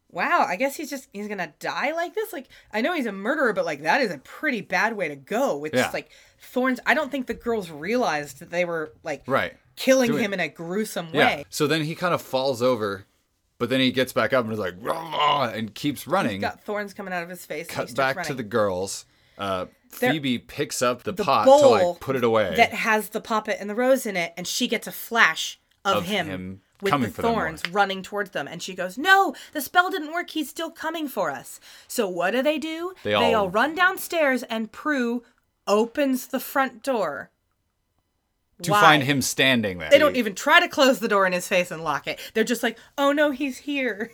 "Wow, 0.10 0.46
I 0.48 0.56
guess 0.56 0.76
he's 0.78 0.89
just 0.89 1.10
he's 1.12 1.28
gonna 1.28 1.54
die 1.60 1.92
like 1.92 2.16
this." 2.16 2.32
Like 2.32 2.48
I 2.74 2.82
know 2.82 2.94
he's 2.94 3.06
a 3.06 3.12
murderer, 3.12 3.54
but 3.54 3.66
like 3.66 3.82
that 3.84 4.02
is 4.02 4.12
a 4.12 4.18
pretty 4.20 4.62
bad 4.62 4.96
way 4.96 5.08
to 5.10 5.16
go 5.16 5.58
with 5.58 5.74
Yeah. 5.74 5.82
just 5.82 5.94
like 5.94 6.10
thorns. 6.39 6.80
I 6.86 6.94
don't 6.94 7.12
think 7.12 7.28
the 7.28 7.34
girls 7.34 7.70
realized 7.70 8.39
that 8.39 8.50
they 8.50 8.64
were 8.66 8.94
like 9.04 9.24
right. 9.28 9.54
killing 9.76 10.12
Doing- 10.12 10.24
him 10.24 10.34
in 10.34 10.39
a 10.39 10.48
gruesome 10.48 11.10
Yeah. 11.12 11.20
way. 11.38 11.46
So 11.50 11.68
then 11.68 11.84
he 11.84 11.96
kind 11.96 12.14
of 12.14 12.22
falls 12.22 12.62
over, 12.62 13.06
but 13.58 13.70
then 13.70 13.82
he 13.82 13.92
gets 13.92 14.14
back 14.14 14.32
up 14.32 14.46
and 14.46 14.54
is 14.54 14.60
like, 14.60 14.76
and 15.54 15.76
keeps 15.76 16.08
running. 16.08 16.39
Got 16.39 16.64
thorns 16.64 16.94
coming 16.94 17.14
out 17.14 17.24
of 17.24 17.30
his 17.30 17.46
face. 17.46 17.68
and 17.68 17.76
Cut 17.76 17.94
back 17.96 18.16
running. 18.16 18.28
to 18.30 18.34
the 18.36 18.44
girls. 18.44 19.06
Uh, 19.38 19.66
They're- 20.00 20.12
Phoebe 20.14 20.39
picks 20.39 20.82
up 20.82 21.04
the, 21.04 21.12
the 21.12 21.24
pot 21.24 21.46
to 21.46 21.52
like 21.68 22.00
put 22.00 22.16
it 22.16 22.24
away. 22.24 22.54
that 22.56 22.74
has 22.74 23.10
the 23.10 23.22
poppet 23.22 23.58
and 23.60 23.70
the 23.70 23.76
rose 23.76 24.06
in 24.06 24.16
it, 24.18 24.34
and 24.38 24.48
she 24.48 24.68
gets 24.68 24.88
a 24.88 24.92
flash 24.92 25.60
of, 25.86 25.98
Of 25.98 26.06
him, 26.06 26.28
him 26.28 26.62
with 26.82 26.92
coming 26.92 27.10
the 27.10 27.16
for 27.16 27.22
them 27.24 27.34
thorns 27.34 27.62
running 27.72 28.02
towards 28.04 28.32
them, 28.32 28.48
and 28.48 28.62
she 28.62 28.74
goes, 28.76 28.98
"No, 28.98 29.36
the 29.54 29.62
spell 29.62 29.89
didn't 29.89 30.14
work. 30.14 30.30
He's 30.32 30.50
still 30.50 30.72
coming 30.72 31.08
for 31.08 31.30
us." 31.32 31.60
So 31.88 32.08
what 32.08 32.32
do 32.32 32.42
they 32.42 32.58
do? 32.58 32.94
They 33.04 33.34
all- 33.34 33.50
run 33.50 33.76
downstairs, 33.76 34.44
and 34.44 34.72
Prue 34.72 35.24
opens 35.68 36.28
the 36.28 36.39
front 36.39 36.84
door. 36.84 37.30
to 38.64 38.72
Why? 38.72 38.82
find 38.82 39.02
him 39.04 39.24
standing 39.24 39.80
there. 39.80 39.89
They 39.89 39.98
don't 39.98 40.16
even 40.16 40.36
try 40.36 40.60
to 40.60 40.68
close 40.68 41.00
the 41.00 41.08
door 41.08 41.26
in 41.26 41.34
his 41.34 41.48
face 41.48 41.72
and 41.72 41.84
lock 41.84 42.06
it. 42.08 42.20
They're 42.36 42.44
just 42.44 42.62
like, 42.62 42.78
"Oh 42.96 43.12
no, 43.12 43.32
he's 43.32 43.58
here." 43.60 44.12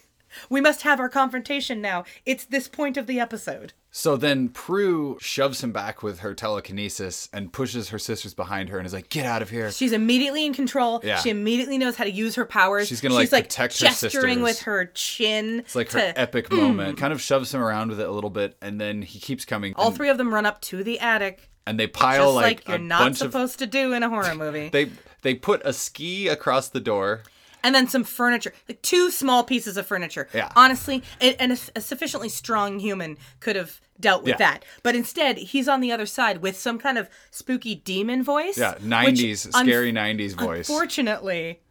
We 0.49 0.61
must 0.61 0.83
have 0.83 0.99
our 0.99 1.09
confrontation 1.09 1.81
now. 1.81 2.03
It's 2.25 2.45
this 2.45 2.67
point 2.67 2.97
of 2.97 3.07
the 3.07 3.19
episode. 3.19 3.73
So 3.89 4.15
then 4.15 4.49
Prue 4.49 5.17
shoves 5.19 5.63
him 5.63 5.71
back 5.71 6.03
with 6.03 6.19
her 6.19 6.35
telekinesis 6.35 7.29
and 7.33 7.51
pushes 7.51 7.89
her 7.89 7.97
sisters 7.97 8.33
behind 8.35 8.69
her 8.69 8.77
and 8.77 8.85
is 8.85 8.93
like, 8.93 9.09
"Get 9.09 9.25
out 9.25 9.41
of 9.41 9.49
here!" 9.49 9.71
She's 9.71 9.91
immediately 9.91 10.45
in 10.45 10.53
control. 10.53 11.01
Yeah. 11.03 11.17
She 11.17 11.31
immediately 11.31 11.79
knows 11.79 11.95
how 11.95 12.03
to 12.03 12.11
use 12.11 12.35
her 12.35 12.45
powers. 12.45 12.87
She's 12.87 13.01
gonna, 13.01 13.15
like, 13.15 13.29
protect 13.29 13.79
her 13.79 13.87
gesturing 13.87 14.41
with 14.43 14.61
her 14.61 14.85
chin. 14.93 15.59
It's 15.61 15.75
like 15.75 15.91
her 15.93 15.99
to, 15.99 16.19
epic 16.19 16.51
moment. 16.51 16.99
Kind 16.99 17.11
of 17.11 17.21
shoves 17.21 17.51
him 17.53 17.61
around 17.61 17.89
with 17.89 17.99
it 17.99 18.07
a 18.07 18.11
little 18.11 18.29
bit, 18.29 18.55
and 18.61 18.79
then 18.79 19.01
he 19.01 19.19
keeps 19.19 19.45
coming. 19.45 19.73
all 19.75 19.87
and, 19.87 19.95
three 19.95 20.09
of 20.09 20.17
them 20.17 20.31
run 20.33 20.45
up 20.45 20.61
to 20.61 20.83
the 20.83 20.99
attic, 20.99 21.49
and 21.65 21.79
they 21.79 21.87
pile 21.87 22.25
just 22.25 22.35
like, 22.35 22.43
like, 22.43 22.67
you're 22.67 22.77
not 22.77 22.99
bunch 22.99 23.21
of 23.21 23.31
supposed 23.31 23.59
to 23.59 23.65
do 23.65 23.93
in 23.93 24.03
a 24.03 24.09
horror 24.09 24.35
movie. 24.35 24.69
they 24.71 24.91
they 25.23 25.33
put 25.33 25.61
a 25.65 25.73
ski 25.73 26.27
across 26.27 26.69
the 26.69 26.79
door 26.79 27.23
and 27.63 27.73
then 27.75 27.87
some 27.87 28.03
furniture, 28.03 28.53
like 28.69 28.81
two 28.81 29.11
small 29.11 29.43
pieces 29.43 29.77
of 29.77 29.85
furniture. 29.87 30.27
Yeah. 30.33 30.51
Honestly, 30.55 31.03
and, 31.19 31.35
and 31.39 31.51
a, 31.51 31.57
a 31.75 31.81
sufficiently 31.81 32.29
strong 32.29 32.79
human 32.79 33.17
could 33.39 33.55
have 33.55 33.79
dealt 33.99 34.23
with 34.23 34.31
Yeah. 34.31 34.37
that. 34.53 34.65
But 34.83 34.95
instead, 34.95 35.37
he's 35.37 35.67
on 35.67 35.81
the 35.81 35.91
other 35.91 36.05
side 36.05 36.41
with 36.41 36.57
some 36.57 36.77
kind 36.79 36.97
of 36.97 37.09
spooky 37.31 37.75
demon 37.75 38.23
voice. 38.23 38.57
Yeah, 38.57 38.73
which 38.75 38.83
90s, 38.83 39.53
un- 39.55 39.65
scary 39.65 39.91
90s 39.91 40.39
voice. 40.39 40.69
Unfortunately, 40.69 41.61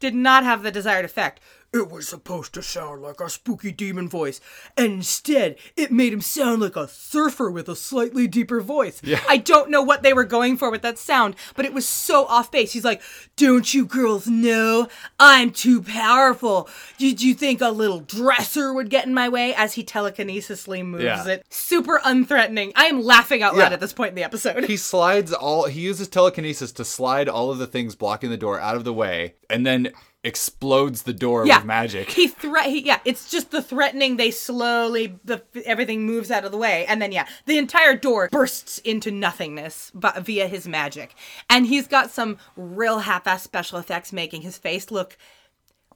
did 0.00 0.14
not 0.14 0.44
have 0.44 0.62
the 0.62 0.70
desired 0.70 1.04
effect. 1.04 1.40
It 1.70 1.90
was 1.90 2.08
supposed 2.08 2.54
to 2.54 2.62
sound 2.62 3.02
like 3.02 3.20
a 3.20 3.28
spooky 3.28 3.72
demon 3.72 4.08
voice, 4.08 4.40
and 4.76 4.90
instead, 4.94 5.56
it 5.76 5.92
made 5.92 6.14
him 6.14 6.22
sound 6.22 6.62
like 6.62 6.76
a 6.76 6.88
surfer 6.88 7.50
with 7.50 7.68
a 7.68 7.76
slightly 7.76 8.26
deeper 8.26 8.62
voice. 8.62 9.02
Yeah. 9.04 9.22
I 9.28 9.36
don't 9.36 9.70
know 9.70 9.82
what 9.82 10.02
they 10.02 10.14
were 10.14 10.24
going 10.24 10.56
for 10.56 10.70
with 10.70 10.80
that 10.80 10.96
sound, 10.98 11.36
but 11.54 11.66
it 11.66 11.74
was 11.74 11.86
so 11.86 12.24
off 12.24 12.50
base. 12.50 12.72
He's 12.72 12.86
like, 12.86 13.02
Don't 13.36 13.74
you 13.74 13.84
girls 13.84 14.26
know 14.26 14.88
I'm 15.20 15.50
too 15.50 15.82
powerful? 15.82 16.70
Did 16.96 17.20
you 17.22 17.34
think 17.34 17.60
a 17.60 17.68
little 17.68 18.00
dresser 18.00 18.72
would 18.72 18.88
get 18.88 19.06
in 19.06 19.12
my 19.12 19.28
way? 19.28 19.54
As 19.54 19.74
he 19.74 19.84
telekinesisly 19.84 20.84
moves 20.86 21.04
Yeah. 21.04 21.26
it. 21.28 21.46
Super 21.50 21.98
unthreatening. 21.98 22.72
I 22.76 22.86
am 22.86 23.02
laughing 23.02 23.42
out 23.42 23.54
loud 23.56 23.68
Yeah. 23.68 23.74
at 23.74 23.80
this 23.80 23.92
point 23.92 24.10
in 24.10 24.14
the 24.14 24.24
episode. 24.24 24.64
he 24.64 24.78
slides 24.78 25.34
all 25.34 25.66
he 25.66 25.80
uses 25.82 26.08
telekinesis 26.08 26.72
to 26.72 26.84
slide 26.84 27.28
all 27.28 27.50
of 27.50 27.58
the 27.58 27.66
things 27.66 27.94
blocking 27.94 28.30
the 28.30 28.36
door 28.38 28.58
out 28.58 28.76
of 28.76 28.84
the 28.84 28.92
way 28.94 29.34
and 29.50 29.66
then 29.66 29.92
explodes 30.24 31.02
the 31.02 31.12
door 31.12 31.46
yeah. 31.46 31.58
with 31.58 31.66
magic. 31.66 32.10
He 32.10 32.28
threat. 32.28 32.70
Yeah, 32.70 33.00
it's 33.04 33.30
just 33.30 33.50
the 33.50 33.62
threatening. 33.62 34.16
They 34.16 34.30
slowly, 34.30 35.18
the 35.24 35.42
everything 35.64 36.06
moves 36.06 36.30
out 36.30 36.44
of 36.44 36.52
the 36.52 36.58
way, 36.58 36.84
and 36.86 37.00
then 37.00 37.12
yeah, 37.12 37.26
the 37.46 37.58
entire 37.58 37.96
door 37.96 38.28
bursts 38.30 38.78
into 38.78 39.10
nothingness 39.10 39.92
but 39.94 40.24
via 40.24 40.48
his 40.48 40.66
magic. 40.66 41.14
And 41.48 41.66
he's 41.66 41.86
got 41.86 42.10
some 42.10 42.38
real 42.56 43.00
half-ass 43.00 43.42
special 43.42 43.78
effects 43.78 44.12
making 44.12 44.42
his 44.42 44.58
face 44.58 44.90
look 44.90 45.16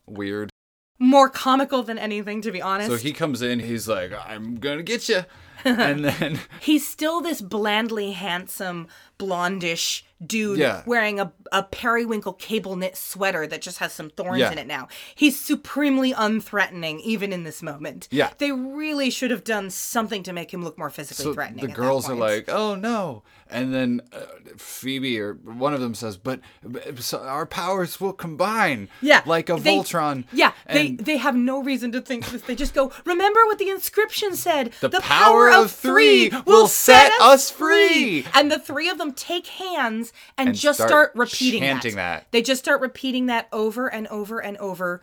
Weird. 0.06 0.50
more 0.98 1.28
comical 1.28 1.82
than 1.82 1.98
anything. 1.98 2.42
To 2.42 2.52
be 2.52 2.62
honest, 2.62 2.90
So 2.90 2.96
he 2.96 3.12
comes 3.12 3.42
in, 3.42 3.60
he's 3.60 3.88
like, 3.88 4.12
"I'm 4.12 4.56
going 4.56 4.78
to 4.78 4.84
get 4.84 5.08
you." 5.08 5.24
and 5.64 6.04
then 6.04 6.40
he's 6.60 6.88
still 6.88 7.20
this 7.20 7.40
blandly 7.40 8.12
handsome, 8.12 8.88
blondish 9.26 10.02
dude 10.24 10.58
Yeah. 10.58 10.82
wearing 10.86 11.18
a, 11.18 11.32
a 11.50 11.64
periwinkle 11.64 12.34
cable 12.34 12.76
knit 12.76 12.96
sweater 12.96 13.44
that 13.48 13.60
just 13.60 13.78
has 13.78 13.92
some 13.92 14.08
thorns 14.10 14.38
Yeah. 14.38 14.52
in 14.52 14.58
it 14.58 14.68
now. 14.68 14.86
He's 15.16 15.38
supremely 15.38 16.12
unthreatening, 16.12 17.00
even 17.00 17.32
in 17.32 17.42
this 17.42 17.60
moment. 17.60 18.06
Yeah. 18.12 18.30
They 18.38 18.52
really 18.52 19.10
should 19.10 19.32
have 19.32 19.42
done 19.42 19.70
something 19.70 20.22
to 20.22 20.32
make 20.32 20.52
him 20.54 20.62
look 20.62 20.78
more 20.78 20.90
physically 20.90 21.24
so 21.24 21.34
threatening. 21.34 21.66
the 21.66 21.72
girls 21.72 22.08
are 22.08 22.14
like, 22.14 22.48
"Oh 22.48 22.76
no!" 22.76 23.24
And 23.50 23.74
then 23.74 24.00
uh, 24.12 24.20
Phoebe 24.56 25.20
or 25.20 25.34
one 25.34 25.74
of 25.74 25.80
them 25.80 25.94
says, 25.94 26.16
"But, 26.16 26.38
but 26.62 27.12
our 27.14 27.44
powers 27.44 28.00
will 28.00 28.12
combine, 28.12 28.88
yeah, 29.00 29.22
like 29.26 29.50
a 29.50 29.56
they- 29.56 29.76
Voltron." 29.76 30.24
Yeah, 30.32 30.52
they 30.72 30.86
And 30.90 31.00
they 31.00 31.16
have 31.16 31.34
no 31.34 31.62
reason 31.62 31.90
to 31.92 32.00
think 32.00 32.26
this. 32.30 32.42
They 32.42 32.54
just 32.54 32.74
go, 32.74 32.92
remember 33.04 33.40
what 33.46 33.58
the 33.58 33.70
inscription 33.70 34.36
said. 34.36 34.72
The 34.80 34.90
power 35.00 35.50
of 35.50 35.72
three 35.72 36.30
will 36.46 36.68
set 36.68 37.10
us 37.20 37.50
free." 37.50 38.24
And 38.34 38.52
the 38.52 38.58
three 38.60 38.88
of 38.88 38.98
them 38.98 39.11
take 39.16 39.46
hands 39.46 40.12
and, 40.38 40.50
And 40.50 40.56
just 40.56 40.78
start 40.78 40.90
start, 40.90 41.12
repeating 41.14 41.60
chanting 41.62 41.96
that. 41.96 42.26
They 42.30 42.42
just 42.42 42.62
start 42.62 42.80
repeating 42.80 43.26
that 43.26 43.48
over 43.52 43.88
and 43.88 44.06
over 44.08 44.40
and 44.40 44.56
over. 44.58 45.02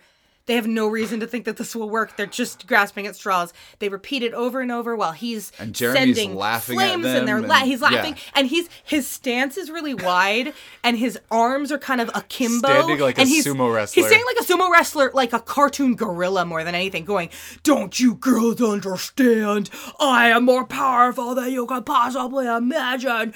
They 0.49 0.55
have 0.55 0.65
no 0.65 0.87
reason 0.87 1.19
to 1.19 1.27
think 1.27 1.45
that 1.45 1.57
this 1.57 1.75
will 1.75 1.91
work. 1.91 2.17
They're 2.17 2.25
just 2.25 2.65
grasping 2.65 3.05
at 3.05 3.15
straws. 3.15 3.53
They 3.77 3.87
repeat 3.87 4.23
it 4.23 4.33
over 4.33 4.61
and 4.61 4.71
over 4.71 4.95
while 4.95 5.11
he's 5.11 5.51
And 5.59 5.75
Jeremy's 5.75 6.17
sending 6.17 6.35
laughing 6.35 6.81
at 6.81 6.87
flames 6.87 7.05
and 7.05 7.27
they're 7.27 7.39
la- 7.39 7.57
he's 7.57 7.83
laughing 7.83 8.15
yeah. 8.15 8.31
and 8.33 8.47
he's 8.47 8.67
his 8.83 9.07
stance 9.07 9.57
is 9.57 9.69
really 9.69 9.93
wide 9.93 10.53
and 10.83 10.97
his 10.97 11.19
arms 11.29 11.71
are 11.71 11.77
kind 11.77 12.01
of 12.01 12.09
akimbo 12.15 12.67
Standing 12.67 12.97
like 12.97 13.19
a 13.19 13.21
and 13.21 13.29
he's, 13.29 13.45
sumo 13.45 13.71
wrestler. 13.71 14.01
He's 14.01 14.09
standing 14.09 14.25
like 14.25 14.43
a 14.43 14.51
sumo 14.51 14.71
wrestler, 14.71 15.11
like 15.13 15.33
a 15.33 15.39
cartoon 15.39 15.95
gorilla 15.95 16.45
more 16.45 16.63
than 16.63 16.73
anything, 16.73 17.05
going, 17.05 17.29
Don't 17.61 17.99
you 17.99 18.15
girls 18.15 18.59
understand? 18.59 19.69
I 19.99 20.29
am 20.29 20.45
more 20.45 20.65
powerful 20.65 21.35
than 21.35 21.51
you 21.51 21.67
can 21.67 21.83
possibly 21.83 22.47
imagine. 22.47 23.35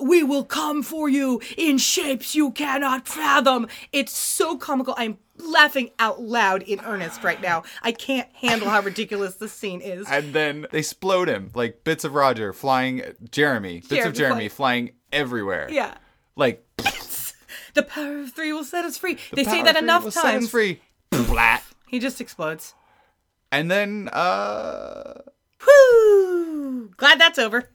We 0.00 0.22
will 0.22 0.44
come 0.44 0.84
for 0.84 1.08
you 1.08 1.40
in 1.56 1.78
shapes 1.78 2.36
you 2.36 2.52
cannot 2.52 3.08
fathom. 3.08 3.66
It's 3.90 4.16
so 4.16 4.56
comical. 4.56 4.94
I'm 4.96 5.18
laughing 5.38 5.90
out 5.98 6.20
loud 6.20 6.62
in 6.62 6.80
earnest 6.80 7.22
right 7.24 7.40
now. 7.40 7.62
I 7.82 7.92
can't 7.92 8.28
handle 8.34 8.68
how 8.68 8.80
ridiculous 8.82 9.36
this 9.36 9.52
scene 9.52 9.80
is. 9.80 10.06
and 10.10 10.32
then 10.32 10.66
they 10.70 10.78
explode 10.78 11.28
him 11.28 11.50
like 11.54 11.84
bits 11.84 12.04
of 12.04 12.14
Roger 12.14 12.52
flying, 12.52 13.02
Jeremy, 13.30 13.76
bits 13.80 13.88
Jeremy 13.88 14.08
of 14.08 14.14
Jeremy 14.14 14.48
flying- 14.48 14.86
flying 14.86 14.90
everywhere. 15.12 15.68
yeah. 15.70 15.94
like 16.36 16.64
The 17.74 17.82
power 17.84 18.20
of 18.20 18.32
three 18.32 18.52
will 18.52 18.64
set 18.64 18.84
us 18.84 18.98
free. 18.98 19.14
the 19.30 19.36
they 19.36 19.44
say 19.44 19.62
that 19.62 19.70
of 19.70 19.76
three 19.76 19.84
enough 19.84 20.04
will 20.04 20.10
set 20.10 20.24
us 20.24 20.32
times. 20.32 20.50
free. 20.50 20.80
Flat. 21.12 21.62
He 21.86 21.98
just 22.00 22.20
explodes. 22.20 22.74
And 23.52 23.70
then 23.70 24.08
uh 24.12 25.20
Whoo! 25.66 26.90
Glad 26.96 27.20
that's 27.20 27.38
over. 27.38 27.70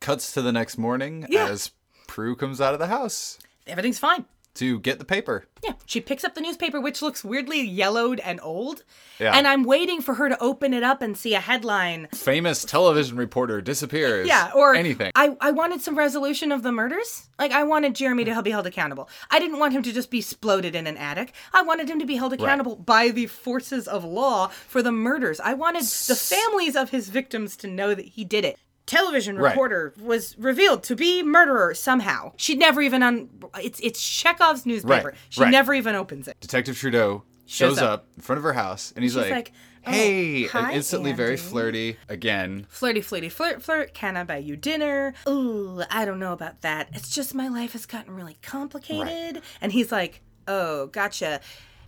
cuts 0.00 0.32
to 0.32 0.42
the 0.42 0.52
next 0.52 0.78
morning 0.78 1.26
Yeah. 1.28 1.48
as 1.48 1.70
Prue 2.06 2.34
comes 2.34 2.60
out 2.60 2.72
of 2.74 2.80
the 2.80 2.86
house 2.88 3.38
Everything's 3.66 3.98
fine. 3.98 4.24
To 4.60 4.78
get 4.78 4.98
the 4.98 5.06
paper. 5.06 5.46
Yeah, 5.64 5.72
she 5.86 6.02
picks 6.02 6.22
up 6.22 6.34
the 6.34 6.42
newspaper, 6.42 6.80
which 6.80 7.00
looks 7.00 7.24
weirdly 7.24 7.62
yellowed 7.62 8.20
and 8.20 8.38
old. 8.42 8.84
Yeah. 9.18 9.34
And 9.34 9.46
I'm 9.46 9.64
waiting 9.64 10.02
for 10.02 10.14
her 10.14 10.28
to 10.28 10.38
open 10.38 10.74
it 10.74 10.82
up 10.82 11.00
and 11.00 11.16
see 11.16 11.34
a 11.34 11.40
headline. 11.40 12.08
Famous 12.14 12.66
television 12.66 13.16
reporter 13.16 13.62
disappears. 13.62 14.28
Yeah, 14.28 14.50
or 14.54 14.74
anything. 14.74 15.12
I, 15.14 15.34
I 15.40 15.50
wanted 15.50 15.80
some 15.80 15.96
resolution 15.96 16.52
of 16.52 16.62
the 16.62 16.72
murders. 16.72 17.30
Like, 17.38 17.52
I 17.52 17.62
wanted 17.62 17.94
Jeremy 17.94 18.24
to 18.24 18.42
be 18.42 18.50
held 18.50 18.66
accountable. 18.66 19.08
I 19.30 19.38
didn't 19.38 19.58
want 19.58 19.72
him 19.72 19.82
to 19.82 19.92
just 19.92 20.10
be 20.10 20.18
exploded 20.18 20.74
in 20.74 20.86
an 20.86 20.98
attic. 20.98 21.32
I 21.54 21.62
wanted 21.62 21.88
him 21.88 21.98
to 21.98 22.06
be 22.06 22.16
held 22.16 22.34
accountable 22.34 22.76
by 22.76 23.08
the 23.08 23.26
forces 23.26 23.88
of 23.88 24.04
law 24.04 24.48
for 24.48 24.82
the 24.82 24.92
murders. 24.92 25.40
I 25.40 25.54
wanted 25.54 25.84
the 25.84 26.16
families 26.16 26.76
of 26.76 26.90
his 26.90 27.08
victims 27.08 27.56
to 27.58 27.66
know 27.66 27.94
that 27.94 28.04
he 28.04 28.26
did 28.26 28.44
it. 28.44 28.58
Television 28.86 29.36
Right. 29.38 29.50
reporter 29.50 29.94
was 30.00 30.36
revealed 30.38 30.82
to 30.84 30.96
be 30.96 31.22
murderer 31.22 31.74
somehow. 31.74 32.32
She 32.36 32.54
never 32.56 32.80
even 32.82 33.02
un. 33.02 33.28
It's 33.62 33.78
it's 33.80 34.00
Chekhov's 34.02 34.66
newspaper. 34.66 35.08
Right, 35.08 35.14
She 35.28 35.42
right. 35.42 35.50
never 35.50 35.72
even 35.74 35.94
opens 35.94 36.26
it. 36.26 36.36
Detective 36.40 36.76
Trudeau 36.78 37.22
shows, 37.46 37.70
Shows 37.76 37.78
up. 37.78 37.90
up. 37.90 38.06
in 38.16 38.22
front 38.22 38.38
of 38.38 38.42
her 38.44 38.52
house 38.54 38.92
and 38.96 39.02
he's 39.04 39.14
like, 39.16 39.30
like, 39.30 39.52
"Oh, 39.86 39.90
"Hey!" 39.92 40.42
and 40.42 40.50
hi, 40.50 40.72
instantly 40.72 41.12
very 41.12 41.36
flirty 41.36 41.98
again. 42.08 42.66
Flirty, 42.68 43.00
flirty, 43.00 43.28
flirt, 43.28 43.62
flirt. 43.62 43.92
Can 43.94 44.16
I 44.16 44.24
buy 44.24 44.38
you 44.38 44.56
dinner? 44.56 45.14
Ooh, 45.28 45.82
I 45.90 46.04
don't 46.04 46.18
know 46.18 46.32
about 46.32 46.62
that. 46.62 46.88
It's 46.92 47.14
just 47.14 47.34
my 47.34 47.48
life 47.48 47.72
has 47.74 47.86
gotten 47.86 48.14
really 48.14 48.38
complicated. 48.42 49.42
And 49.60 49.72
he's 49.72 49.92
like, 49.92 50.20
oh, 50.48 50.86
gotcha. 50.86 51.40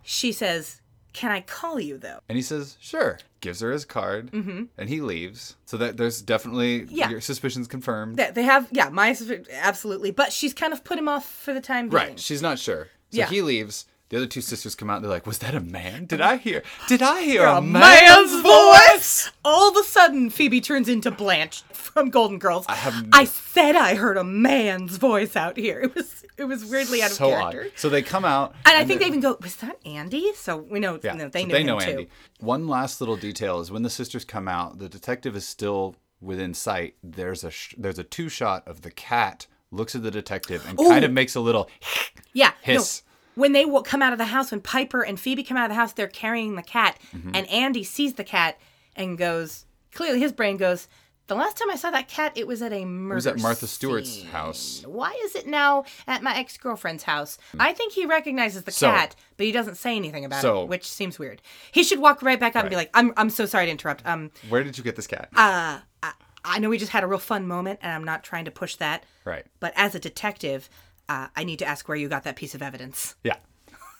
She 0.04 0.30
says, 0.32 0.80
can 1.12 1.30
I 1.30 1.40
call 1.40 1.78
you 1.80 1.98
though? 1.98 2.18
And 2.28 2.36
he 2.36 2.42
says, 2.42 2.76
"Sure." 2.80 3.18
Gives 3.40 3.60
her 3.60 3.72
his 3.72 3.84
card, 3.84 4.32
and 4.32 4.68
he 4.88 5.00
leaves. 5.00 5.56
So 5.66 5.76
that 5.78 5.96
there's 5.96 6.22
definitely 6.22 6.82
Mm-hmm. 6.82 6.94
Yeah. 6.94 7.10
your 7.10 7.20
suspicions 7.20 7.66
confirmed. 7.66 8.16
That 8.18 8.34
they 8.36 8.44
have, 8.44 8.68
yeah, 8.70 8.88
my 8.88 9.16
absolutely. 9.52 10.10
But 10.12 10.32
she's 10.32 10.54
kind 10.54 10.72
of 10.72 10.84
put 10.84 10.96
him 10.98 11.08
off 11.08 11.28
for 11.28 11.52
the 11.52 11.60
time 11.60 11.88
being. 11.88 12.02
Right. 12.10 12.20
She's 12.20 12.40
not 12.40 12.58
sure. 12.60 12.84
So 13.10 13.18
Yeah. 13.18 13.26
he 13.26 13.42
leaves. 13.42 13.86
The 14.12 14.18
other 14.18 14.26
two 14.26 14.42
sisters 14.42 14.74
come 14.74 14.90
out. 14.90 15.00
They're 15.00 15.10
like, 15.10 15.26
"Was 15.26 15.38
that 15.38 15.54
a 15.54 15.60
man? 15.60 16.04
Did 16.04 16.20
um, 16.20 16.28
I 16.28 16.36
hear? 16.36 16.62
Did 16.86 17.00
I 17.00 17.22
hear 17.22 17.44
A 17.46 17.56
a 17.56 17.62
man's 17.62 18.30
man's 18.30 18.42
voice! 18.42 19.30
All 19.42 19.70
of 19.70 19.76
a 19.78 19.82
sudden, 19.88 20.28
Phoebe 20.28 20.60
turns 20.60 20.86
into 20.86 21.10
Blanche 21.10 21.62
from 21.72 22.10
Golden 22.10 22.38
Girls. 22.38 22.66
I 22.68 22.74
have- 22.74 23.08
I 23.10 23.24
said 23.24 23.74
I 23.74 23.94
heard 23.94 24.18
a 24.18 24.22
man's 24.24 24.98
voice 24.98 25.34
out 25.34 25.56
here. 25.56 25.80
It 25.80 25.94
was 25.94 26.24
it 26.36 26.44
was 26.44 26.62
weirdly 26.66 27.02
out 27.02 27.10
of 27.10 27.16
So 27.16 27.30
character. 27.30 27.62
odd. 27.64 27.72
So 27.78 27.88
they 27.88 28.02
come 28.02 28.26
out, 28.26 28.54
And 28.66 28.76
I 28.76 28.84
think 28.84 29.00
they 29.00 29.06
even 29.06 29.20
go, 29.20 29.38
was 29.40 29.56
that 29.56 29.78
Andy? 29.86 30.34
So 30.34 30.58
we 30.58 30.78
know, 30.78 31.00
Yeah, 31.02 31.14
no, 31.14 31.28
they 31.30 31.42
so 31.42 31.46
know, 31.46 31.52
they 31.54 31.60
him 31.62 31.66
know 31.68 31.80
too. 31.80 31.90
Andy. 31.90 32.08
One 32.40 32.68
last 32.68 33.00
little 33.00 33.16
detail 33.16 33.60
is 33.60 33.70
when 33.70 33.82
the 33.82 33.88
sisters 33.90 34.26
come 34.26 34.46
out, 34.46 34.78
the 34.78 34.90
detective 34.90 35.34
is 35.36 35.48
still 35.48 35.96
within 36.20 36.52
sight. 36.52 36.96
There's 37.02 37.44
a 37.44 37.50
sh- 37.50 37.74
there's 37.78 37.98
a 37.98 38.04
two 38.04 38.28
shot 38.28 38.68
of 38.68 38.82
the 38.82 38.90
cat 38.90 39.46
looks 39.70 39.94
at 39.94 40.02
the 40.02 40.10
detective 40.10 40.66
and 40.68 40.76
kind 40.76 41.02
of 41.02 41.10
makes 41.12 41.34
a 41.34 41.40
little 41.40 41.70
Yeah. 42.34 42.48
no, 42.66 42.72
hiss. 42.74 43.02
When 43.34 43.52
they 43.52 43.64
will 43.64 43.82
come 43.82 44.02
out 44.02 44.12
of 44.12 44.18
the 44.18 44.26
house, 44.26 44.50
when 44.50 44.60
Piper 44.60 45.02
and 45.02 45.18
Phoebe 45.18 45.42
come 45.42 45.56
out 45.56 45.64
of 45.64 45.70
the 45.70 45.74
house, 45.80 45.92
they're 45.92 46.06
carrying 46.08 46.54
the 46.56 46.62
cat, 46.62 46.98
Mm-hmm. 47.16 47.30
and 47.34 47.46
Andy 47.48 47.84
sees 47.84 48.14
the 48.14 48.24
cat 48.24 48.58
and 48.96 49.16
goes, 49.18 49.64
clearly 49.92 50.20
his 50.20 50.32
brain 50.32 50.56
goes, 50.56 50.88
the 51.28 51.36
last 51.36 51.56
time 51.56 51.70
I 51.70 51.76
saw 51.76 51.90
that 51.92 52.08
cat, 52.08 52.32
it 52.36 52.46
was 52.46 52.60
at 52.62 52.72
a 52.72 52.84
murder. 52.84 53.12
It 53.12 53.14
was 53.14 53.26
at 53.28 53.38
Martha 53.38 53.66
Stewart's 53.66 54.10
scene. 54.12 54.26
house. 54.26 54.82
Why 54.86 55.16
is 55.24 55.34
it 55.36 55.46
now 55.46 55.84
at 56.06 56.22
my 56.22 56.36
ex 56.36 56.58
girlfriend's 56.58 57.04
house? 57.04 57.38
I 57.58 57.72
think 57.72 57.92
he 57.94 58.04
recognizes 58.06 58.64
the 58.64 58.72
So- 58.72 58.90
cat, 58.90 59.14
but 59.36 59.46
he 59.46 59.52
doesn't 59.52 59.76
say 59.76 59.96
anything 59.96 60.24
about 60.26 60.42
So- 60.42 60.62
it, 60.64 60.68
which 60.68 60.86
seems 60.90 61.18
weird. 61.18 61.40
He 61.70 61.84
should 61.84 62.00
walk 62.00 62.22
right 62.22 62.38
back 62.40 62.56
up 62.56 62.64
and 62.64 62.70
be 62.70 62.76
like, 62.76 62.90
"I'm 62.92 63.14
I'm 63.16 63.30
so 63.30 63.46
sorry 63.46 63.66
to 63.66 63.70
interrupt. 63.70 64.04
Um, 64.04 64.30
Where 64.50 64.64
did 64.64 64.76
you 64.76 64.84
get 64.84 64.96
this 64.96 65.06
cat? 65.06 65.28
uh, 65.34 65.78
I, 66.02 66.12
I 66.44 66.58
know 66.58 66.68
we 66.68 66.76
just 66.76 66.92
had 66.92 67.04
a 67.04 67.06
real 67.06 67.20
fun 67.20 67.46
moment, 67.46 67.78
and 67.82 67.92
I'm 67.92 68.04
not 68.04 68.24
trying 68.24 68.44
to 68.46 68.50
push 68.50 68.74
that. 68.76 69.04
right. 69.24 69.46
But 69.60 69.72
as 69.76 69.94
a 69.94 70.00
detective, 70.00 70.68
uh, 71.12 71.28
I 71.36 71.44
need 71.44 71.58
to 71.58 71.66
ask 71.66 71.88
where 71.88 71.96
you 71.96 72.08
got 72.08 72.24
that 72.24 72.36
piece 72.36 72.54
of 72.54 72.62
evidence. 72.62 73.14
Yeah. 73.24 73.36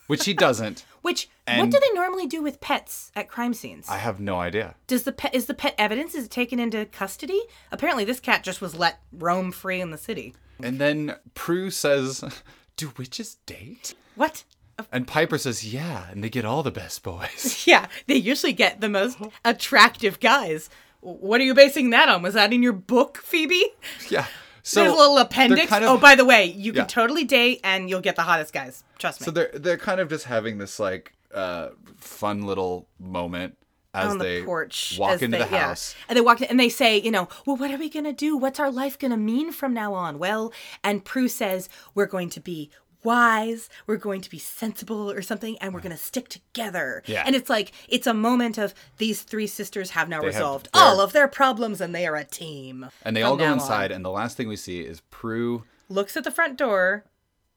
Which 0.06 0.24
he 0.24 0.34
doesn't. 0.34 0.84
Which 1.02 1.28
what 1.46 1.70
do 1.70 1.78
they 1.80 1.92
normally 1.94 2.26
do 2.26 2.42
with 2.42 2.60
pets 2.60 3.10
at 3.16 3.28
crime 3.28 3.54
scenes? 3.54 3.88
I 3.88 3.96
have 3.98 4.20
no 4.20 4.38
idea. 4.40 4.74
Does 4.86 5.02
the 5.02 5.12
pet 5.12 5.34
is 5.34 5.46
the 5.46 5.54
pet 5.54 5.74
evidence 5.78 6.14
is 6.14 6.26
it 6.26 6.30
taken 6.30 6.58
into 6.58 6.86
custody? 6.86 7.40
Apparently, 7.72 8.04
this 8.04 8.20
cat 8.20 8.44
just 8.44 8.60
was 8.60 8.74
let 8.74 9.00
roam 9.12 9.50
free 9.52 9.80
in 9.80 9.90
the 9.90 9.98
city. 9.98 10.34
And 10.62 10.78
then 10.78 11.16
Prue 11.34 11.70
says, 11.70 12.22
"Do 12.76 12.92
witches 12.96 13.36
date?" 13.46 13.94
What? 14.14 14.44
And 14.92 15.06
Piper 15.08 15.38
says, 15.38 15.72
"Yeah," 15.72 16.06
and 16.10 16.22
they 16.22 16.30
get 16.30 16.44
all 16.44 16.62
the 16.62 16.70
best 16.70 17.02
boys. 17.02 17.64
Yeah, 17.66 17.86
they 18.06 18.14
usually 18.16 18.52
get 18.52 18.80
the 18.80 18.88
most 18.88 19.18
attractive 19.44 20.20
guys. 20.20 20.70
What 21.00 21.40
are 21.40 21.44
you 21.44 21.54
basing 21.54 21.90
that 21.90 22.08
on? 22.08 22.22
Was 22.22 22.34
that 22.34 22.52
in 22.52 22.62
your 22.62 22.72
book, 22.72 23.18
Phoebe? 23.18 23.66
yeah. 24.08 24.26
So 24.62 24.80
There's 24.80 24.92
a 24.92 24.96
little 24.96 25.18
appendix. 25.18 25.68
kind 25.68 25.84
of- 25.84 25.90
oh, 25.90 25.98
by 25.98 26.14
the 26.14 26.24
way, 26.24 26.44
you 26.46 26.72
can 26.72 26.86
totally 26.86 27.24
date 27.24 27.60
and 27.64 27.90
you'll 27.90 28.00
get 28.00 28.16
the 28.16 28.22
hottest 28.22 28.52
guys. 28.52 28.84
Trust 28.98 29.20
me. 29.20 29.24
So 29.24 29.30
they're 29.30 29.50
they're 29.54 29.76
kind 29.78 30.00
of 30.00 30.08
just 30.08 30.24
having 30.26 30.58
this 30.58 30.78
like 30.78 31.12
uh 31.34 31.70
fun 31.96 32.42
little 32.42 32.86
moment 33.00 33.56
as 33.94 34.12
the 34.12 34.18
they 34.18 34.42
porch 34.42 34.96
walk 34.98 35.20
into 35.20 35.36
they- 35.36 35.44
the 35.44 35.50
yeah. 35.50 35.66
house. 35.68 35.94
and 36.08 36.16
they 36.16 36.20
walk 36.22 36.40
in 36.40 36.48
and 36.48 36.58
they 36.60 36.68
say 36.68 36.98
you 36.98 37.10
know 37.10 37.28
well 37.46 37.56
what 37.56 37.70
are 37.70 37.76
we 37.76 37.88
gonna 37.90 38.12
do 38.12 38.36
what's 38.38 38.58
our 38.60 38.70
life 38.70 38.98
gonna 38.98 39.16
mean 39.18 39.50
from 39.52 39.74
now 39.74 39.92
on 39.92 40.18
well 40.18 40.50
and 40.84 41.04
prue 41.04 41.28
says 41.28 41.68
we're 41.94 42.06
going 42.06 42.30
to 42.30 42.40
be 42.40 42.70
wise 43.04 43.68
we're 43.86 43.96
going 43.96 44.20
to 44.20 44.30
be 44.30 44.38
sensible 44.38 45.10
or 45.10 45.22
something 45.22 45.56
and 45.60 45.72
we're 45.74 45.80
going 45.80 45.94
to 45.96 46.02
stick 46.02 46.28
together 46.28 47.02
Yeah. 47.06 47.22
and 47.26 47.34
it's 47.34 47.50
like 47.50 47.72
it's 47.88 48.06
a 48.06 48.14
moment 48.14 48.58
of 48.58 48.74
these 48.98 49.22
three 49.22 49.46
sisters 49.46 49.90
have 49.90 50.08
now 50.08 50.16
have 50.16 50.24
resolved 50.24 50.68
their- 50.72 50.82
all 50.82 51.00
of 51.00 51.12
their 51.12 51.28
problems 51.28 51.80
and 51.80 51.94
they 51.94 52.06
are 52.06 52.16
a 52.16 52.24
team 52.24 52.88
And 53.04 53.16
they 53.16 53.22
all 53.22 53.36
go 53.36 53.44
now 53.44 53.52
on. 53.52 53.58
inside, 53.58 53.90
and 53.90 54.04
the 54.04 54.10
last 54.10 54.36
thing 54.36 54.48
we 54.48 54.56
see 54.56 54.80
is 54.80 55.00
Prue 55.10 55.64
looks 55.88 56.16
at 56.16 56.24
the 56.24 56.30
front 56.30 56.56
door 56.58 57.04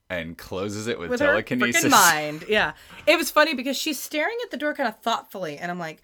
and 0.09 0.37
closes 0.37 0.87
it 0.87 0.99
with, 0.99 1.09
with 1.09 1.19
telekinesis. 1.19 1.89
mind. 1.91 2.45
Yeah. 2.49 2.73
It 3.07 3.17
was 3.17 3.31
funny 3.31 3.53
because 3.55 3.75
she's 3.77 3.99
staring 3.99 4.37
at 4.43 4.51
the 4.51 4.57
door 4.57 4.73
kind 4.75 4.87
of 4.87 4.99
thoughtfully, 4.99 5.57
and 5.57 5.71
I'm 5.71 5.79
like, 5.79 5.99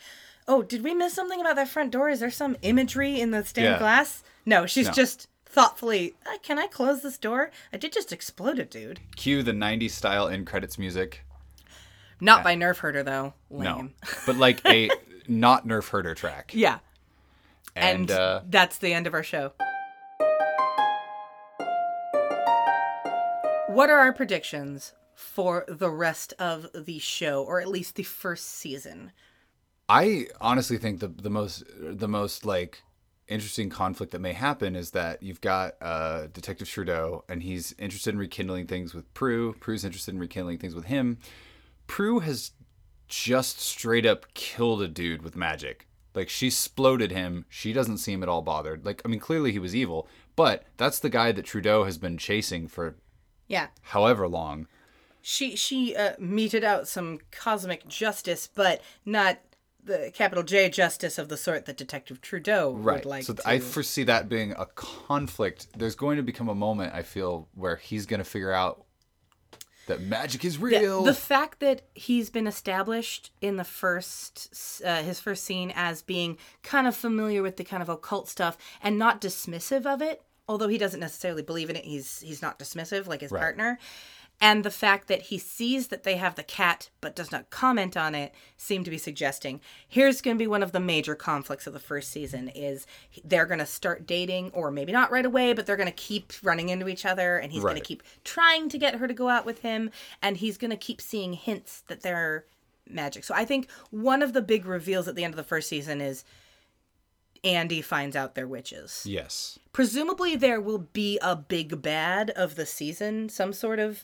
oh, 0.48 0.64
did 0.64 0.84
we 0.84 0.94
miss 0.96 1.14
something 1.14 1.40
about 1.40 1.56
that 1.58 1.68
front 1.70 1.92
door? 1.92 2.10
Is 2.10 2.20
there 2.20 2.32
some 2.32 2.58
imagery 2.64 3.22
in 3.22 3.30
the 3.32 3.46
stained 3.46 3.66
Yeah. 3.66 3.78
glass? 3.78 4.24
No, 4.46 4.66
she's 4.66 4.88
No. 4.88 4.94
just 4.94 5.28
thoughtfully, 5.52 6.16
uh, 6.26 6.38
can 6.42 6.58
I 6.58 6.68
close 6.68 7.02
this 7.02 7.18
door? 7.18 7.52
I 7.74 7.78
did 7.78 7.94
just 7.94 8.12
explode 8.12 8.60
it, 8.60 8.72
dude. 8.72 9.00
Cue 9.16 9.44
the 9.44 9.52
'90s 9.52 9.92
style 9.92 10.28
end 10.28 10.48
credits 10.48 10.78
music. 10.78 11.26
Not 12.20 12.44
by 12.44 12.56
Nerf 12.56 12.78
Herder, 12.78 13.04
though. 13.04 13.34
Lame. 13.50 13.64
No, 13.64 13.90
but 14.26 14.38
like 14.38 14.66
a 14.66 14.90
not 15.28 15.68
Nerf 15.68 15.90
herder 15.90 16.14
track. 16.16 16.52
Yeah. 16.54 16.80
And, 17.76 18.10
And, 18.10 18.12
uh, 18.12 18.42
that's 18.50 18.78
the 18.78 18.94
end 18.94 19.08
of 19.08 19.14
our 19.14 19.24
show. 19.24 19.54
What 23.68 23.90
are 23.90 24.00
our 24.00 24.12
predictions 24.12 24.94
for 25.16 25.64
the 25.68 25.90
rest 25.90 26.34
of 26.38 26.68
the 26.74 27.00
show, 27.00 27.44
or 27.44 27.62
at 27.62 27.70
least 27.70 27.96
the 27.96 28.04
first 28.04 28.46
season? 28.48 29.14
I 29.88 30.28
honestly 30.40 30.78
think 30.78 31.00
the 31.00 31.08
the 31.08 31.30
most 31.30 31.64
the 31.80 32.08
most 32.08 32.46
like 32.46 32.84
interesting 33.32 33.70
conflict 33.70 34.12
that 34.12 34.20
may 34.20 34.34
happen 34.34 34.76
is 34.76 34.92
that 34.92 35.24
you've 35.24 35.42
got 35.42 35.76
uh, 35.82 36.28
Detective 36.34 36.68
Trudeau 36.70 37.24
and 37.30 37.42
he's 37.44 37.74
interested 37.80 38.14
in 38.14 38.20
rekindling 38.20 38.68
things 38.68 38.94
with 38.94 39.12
Prue. 39.14 39.54
Prue's 39.60 39.86
interested 39.86 40.14
in 40.14 40.20
rekindling 40.20 40.58
things 40.58 40.76
with 40.76 40.86
him. 40.86 41.18
Prue 41.88 42.20
has 42.20 42.52
just 43.08 43.60
straight 43.60 44.06
up 44.06 44.34
killed 44.34 44.82
a 44.82 44.88
dude 44.88 45.22
with 45.22 45.36
magic. 45.36 45.88
Like 46.14 46.30
she 46.30 46.48
exploded 46.48 47.12
him. 47.12 47.46
She 47.50 47.74
doesn't 47.74 47.98
seem 48.00 48.22
at 48.24 48.30
all 48.30 48.42
bothered. 48.42 48.86
Like 48.86 49.02
I 49.06 49.08
mean, 49.08 49.20
clearly 49.20 49.52
he 49.52 49.60
was 49.60 49.76
evil, 49.76 50.08
but 50.36 50.66
that's 50.78 51.00
the 51.00 51.10
guy 51.10 51.32
that 51.32 51.46
Trudeau 51.46 51.84
has 51.86 51.98
been 51.98 52.18
chasing 52.18 52.68
for 52.68 52.96
Yeah. 53.48 53.68
however 53.82 54.28
long. 54.28 54.68
she 55.22 55.56
she 55.56 55.96
uh, 55.96 56.14
meted 56.20 56.64
out 56.64 56.88
some 56.88 57.20
cosmic 57.32 57.88
justice, 57.88 58.50
but 58.54 58.82
not 59.06 59.40
the 59.84 60.12
capital 60.14 60.44
J 60.44 60.70
justice 60.70 61.18
of 61.18 61.30
the 61.30 61.38
sort 61.38 61.66
that 61.66 61.78
Detective 61.78 62.22
Trudeau 62.22 62.74
Right. 62.74 62.96
would 62.98 63.06
like 63.06 63.24
so 63.24 63.34
to. 63.34 63.48
I 63.48 63.60
foresee 63.60 64.04
that 64.04 64.30
being 64.30 64.52
a 64.58 64.66
conflict. 64.68 65.68
There's 65.78 65.96
going 65.96 66.18
to 66.18 66.24
become 66.24 66.50
a 66.50 66.56
moment 66.56 66.94
I 66.94 67.04
feel 67.04 67.48
where 67.56 67.76
he's 67.78 68.06
going 68.06 68.20
to 68.20 68.24
figure 68.26 68.52
out 68.52 68.86
that 69.88 70.02
magic 70.02 70.46
is 70.46 70.58
the, 70.58 70.64
real. 70.66 71.04
the 71.04 71.14
fact 71.14 71.60
that 71.60 71.82
he's 71.96 72.30
been 72.30 72.46
established 72.48 73.32
in 73.42 73.58
the 73.58 73.64
first 73.64 74.82
uh, 74.86 75.02
his 75.02 75.20
first 75.20 75.44
scene 75.44 75.74
as 75.76 76.02
being 76.02 76.38
kind 76.64 76.88
of 76.88 76.96
familiar 76.96 77.42
with 77.42 77.58
the 77.58 77.64
kind 77.64 77.82
of 77.82 77.90
occult 77.90 78.30
stuff 78.30 78.58
and 78.82 78.98
not 79.00 79.20
dismissive 79.20 79.86
of 79.86 80.02
it, 80.02 80.22
although 80.48 80.68
he 80.68 80.78
doesn't 80.78 81.00
necessarily 81.00 81.42
believe 81.42 81.70
in 81.70 81.76
it, 81.76 81.84
he's 81.86 82.20
he's 82.22 82.42
not 82.42 82.60
dismissive 82.60 83.08
like 83.08 83.22
his 83.22 83.32
Right. 83.32 83.42
partner. 83.42 83.80
And 84.44 84.64
the 84.66 84.72
fact 84.72 85.08
that 85.08 85.24
he 85.24 85.38
sees 85.38 85.88
that 85.90 86.02
they 86.02 86.18
have 86.18 86.34
the 86.34 86.44
cat 86.44 86.90
but 87.00 87.16
does 87.16 87.32
not 87.32 87.52
comment 87.52 87.96
on 87.96 88.16
it 88.16 88.34
seem 88.58 88.84
to 88.84 88.90
be 88.90 88.98
suggesting 88.98 89.62
here's 89.88 90.20
going 90.20 90.36
to 90.36 90.42
be 90.42 90.48
one 90.48 90.64
of 90.64 90.72
the 90.72 90.80
major 90.80 91.14
conflicts 91.14 91.68
of 91.68 91.74
the 91.74 91.80
first 91.80 92.10
season 92.10 92.50
is 92.50 92.88
they're 93.24 93.46
going 93.46 93.60
to 93.60 93.66
start 93.66 94.08
dating 94.08 94.50
or 94.54 94.72
maybe 94.72 94.92
not 94.92 95.12
right 95.12 95.26
away 95.26 95.54
but 95.54 95.66
they're 95.68 95.78
going 95.78 95.86
to 95.86 95.94
keep 95.94 96.34
running 96.42 96.70
into 96.70 96.88
each 96.88 97.06
other 97.06 97.38
and 97.38 97.52
he's 97.52 97.62
going 97.62 97.76
to 97.76 97.82
keep 97.82 98.02
trying 98.24 98.68
to 98.68 98.80
get 98.80 98.96
her 98.96 99.08
to 99.08 99.14
go 99.14 99.30
out 99.30 99.46
with 99.46 99.60
him 99.60 99.92
and 100.22 100.38
he's 100.38 100.58
going 100.58 100.72
to 100.72 100.78
keep 100.78 101.00
seeing 101.00 101.34
hints 101.34 101.84
that 101.88 102.02
they're 102.02 102.46
magic. 102.90 103.24
So 103.24 103.34
I 103.36 103.46
think 103.46 103.70
one 103.90 104.22
of 104.22 104.34
the 104.34 104.42
big 104.42 104.66
reveals 104.66 105.08
at 105.08 105.16
the 105.16 105.24
end 105.24 105.34
of 105.34 105.38
the 105.38 105.44
first 105.44 105.70
season 105.70 106.02
is 106.02 106.24
Andy 107.44 107.82
finds 107.82 108.16
out 108.16 108.36
they're 108.36 108.48
witches. 108.48 109.04
yes. 109.06 109.58
Presumably 109.74 110.36
there 110.36 110.60
will 110.60 110.88
be 110.94 111.18
a 111.22 111.36
big 111.36 111.82
bad 111.82 112.30
of 112.32 112.56
the 112.56 112.66
season, 112.66 113.30
some 113.30 113.54
sort 113.54 113.80
of 113.80 114.04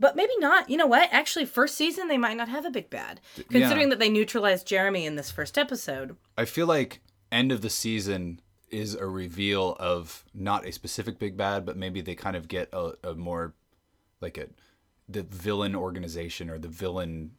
but 0.00 0.16
maybe 0.16 0.32
not. 0.38 0.68
You 0.68 0.76
know 0.76 0.86
what? 0.86 1.08
Actually, 1.12 1.44
first 1.44 1.76
season 1.76 2.08
they 2.08 2.18
might 2.18 2.36
not 2.36 2.48
have 2.48 2.64
a 2.64 2.70
big 2.70 2.90
bad, 2.90 3.20
considering 3.50 3.90
that 3.90 4.00
they 4.00 4.08
neutralized 4.08 4.66
Jeremy 4.66 5.06
in 5.06 5.14
this 5.14 5.30
first 5.30 5.56
episode. 5.56 6.16
I 6.36 6.46
feel 6.46 6.66
like 6.66 7.00
end 7.30 7.52
of 7.52 7.60
the 7.60 7.70
season 7.70 8.40
is 8.70 8.94
a 8.94 9.06
reveal 9.06 9.76
of 9.78 10.24
not 10.34 10.66
a 10.66 10.72
specific 10.72 11.18
big 11.18 11.36
bad, 11.36 11.64
but 11.64 11.76
maybe 11.76 12.00
they 12.00 12.14
kind 12.14 12.34
of 12.34 12.48
get 12.48 12.68
a, 12.72 12.92
a 13.04 13.14
more 13.14 13.54
like 14.20 14.38
a 14.38 14.48
the 15.08 15.22
villain 15.22 15.74
organization 15.76 16.48
or 16.48 16.58
the 16.58 16.68
villain 16.68 17.32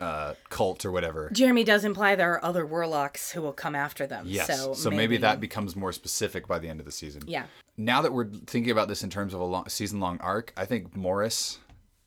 uh, 0.00 0.34
cult 0.48 0.84
or 0.84 0.92
whatever. 0.92 1.30
Jeremy 1.32 1.64
does 1.64 1.84
imply 1.84 2.14
there 2.14 2.32
are 2.32 2.44
other 2.44 2.66
warlocks 2.66 3.32
who 3.32 3.42
will 3.42 3.52
come 3.52 3.74
after 3.74 4.06
them. 4.06 4.24
Yes. 4.28 4.46
So, 4.46 4.74
So, 4.74 4.90
maybe, 4.90 5.16
that 5.18 5.40
becomes 5.40 5.74
more 5.76 5.92
specific 5.92 6.46
by 6.46 6.58
the 6.58 6.68
end 6.68 6.80
of 6.80 6.86
the 6.86 6.92
season. 6.92 7.22
Yeah. 7.26 7.46
Now 7.76 8.02
that 8.02 8.12
we're 8.12 8.28
thinking 8.28 8.70
about 8.70 8.88
this 8.88 9.02
in 9.02 9.10
terms 9.10 9.34
of 9.34 9.40
a 9.40 9.44
long, 9.44 9.68
season-long 9.68 10.18
arc, 10.20 10.52
I 10.56 10.66
think 10.66 10.96
Morris, 10.96 11.58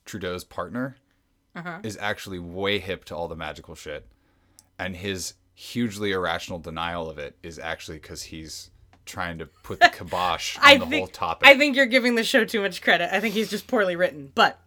Trudeau's 0.04 0.44
partner, 0.44 0.96
Uh-huh. 1.54 1.78
is 1.82 1.96
actually 2.00 2.38
way 2.38 2.78
hip 2.78 3.04
to 3.06 3.16
all 3.16 3.28
the 3.28 3.36
magical 3.36 3.74
shit, 3.74 4.06
and 4.78 4.96
his 4.96 5.34
hugely 5.54 6.12
irrational 6.12 6.58
denial 6.58 7.08
of 7.10 7.18
it 7.18 7.36
is 7.42 7.58
actually 7.58 7.98
because 7.98 8.22
he's 8.24 8.70
trying 9.04 9.38
to 9.38 9.46
put 9.46 9.80
the 9.80 9.88
kibosh 9.96 10.56
on 10.58 10.62
I 10.64 10.76
the 10.78 10.86
think 10.86 10.94
whole 11.00 11.06
topic. 11.08 11.48
I 11.48 11.56
think 11.58 11.76
you're 11.76 11.86
giving 11.86 12.14
the 12.14 12.24
show 12.24 12.44
too 12.44 12.62
much 12.62 12.80
credit. 12.82 13.14
I 13.14 13.20
think 13.20 13.34
he's 13.34 13.50
just 13.50 13.66
poorly 13.66 13.96
written, 13.96 14.32
but 14.34 14.58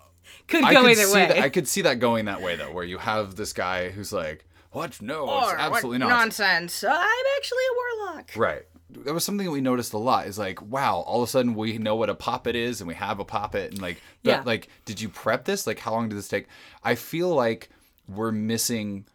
could 0.48 0.64
I 0.64 0.72
go 0.74 0.82
could 0.82 0.90
either 0.92 1.04
see 1.06 1.14
way. 1.14 1.26
that. 1.28 1.38
I 1.38 1.48
could 1.48 1.66
see 1.68 1.82
that 1.82 1.98
going 2.00 2.26
that 2.26 2.42
way 2.42 2.56
though, 2.56 2.72
where 2.72 2.84
you 2.84 2.98
have 2.98 3.36
this 3.36 3.52
guy 3.52 3.88
who's 3.90 4.12
like, 4.12 4.44
"What? 4.72 5.00
No, 5.00 5.24
it's 5.44 5.52
absolutely 5.54 5.98
not." 5.98 6.08
Nonsense. 6.08 6.84
I'm 6.84 7.26
actually 7.38 7.62
a 7.70 7.74
warlock. 8.06 8.30
Right. 8.36 8.62
That 9.04 9.14
was 9.14 9.24
something 9.24 9.46
that 9.46 9.50
we 9.52 9.60
noticed 9.60 9.92
a 9.92 9.98
lot. 9.98 10.26
Is 10.26 10.38
like, 10.38 10.62
wow, 10.62 10.96
all 11.00 11.22
of 11.22 11.28
a 11.28 11.30
sudden 11.30 11.54
we 11.54 11.78
know 11.78 11.96
what 11.96 12.10
a 12.10 12.14
poppet 12.14 12.54
is, 12.56 12.80
and 12.80 12.88
we 12.88 12.94
have 12.94 13.18
a 13.20 13.24
poppet, 13.24 13.72
and 13.72 13.80
like, 13.82 14.00
but, 14.22 14.30
Yeah. 14.30 14.42
like, 14.44 14.68
did 14.84 15.00
you 15.00 15.08
prep 15.08 15.44
this? 15.44 15.66
Like, 15.66 15.78
how 15.78 15.92
long 15.92 16.08
did 16.08 16.16
this 16.18 16.28
take? 16.28 16.46
I 16.82 16.94
feel 16.94 17.28
like 17.34 17.68
we're 18.08 18.32
missing 18.32 19.06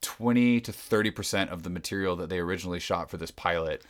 twenty 0.00 0.60
to 0.60 0.72
thirty 0.72 1.10
percent 1.10 1.50
of 1.50 1.62
the 1.62 1.70
material 1.70 2.16
that 2.16 2.28
they 2.28 2.38
originally 2.38 2.80
shot 2.80 3.10
for 3.10 3.16
this 3.16 3.30
pilot. 3.30 3.82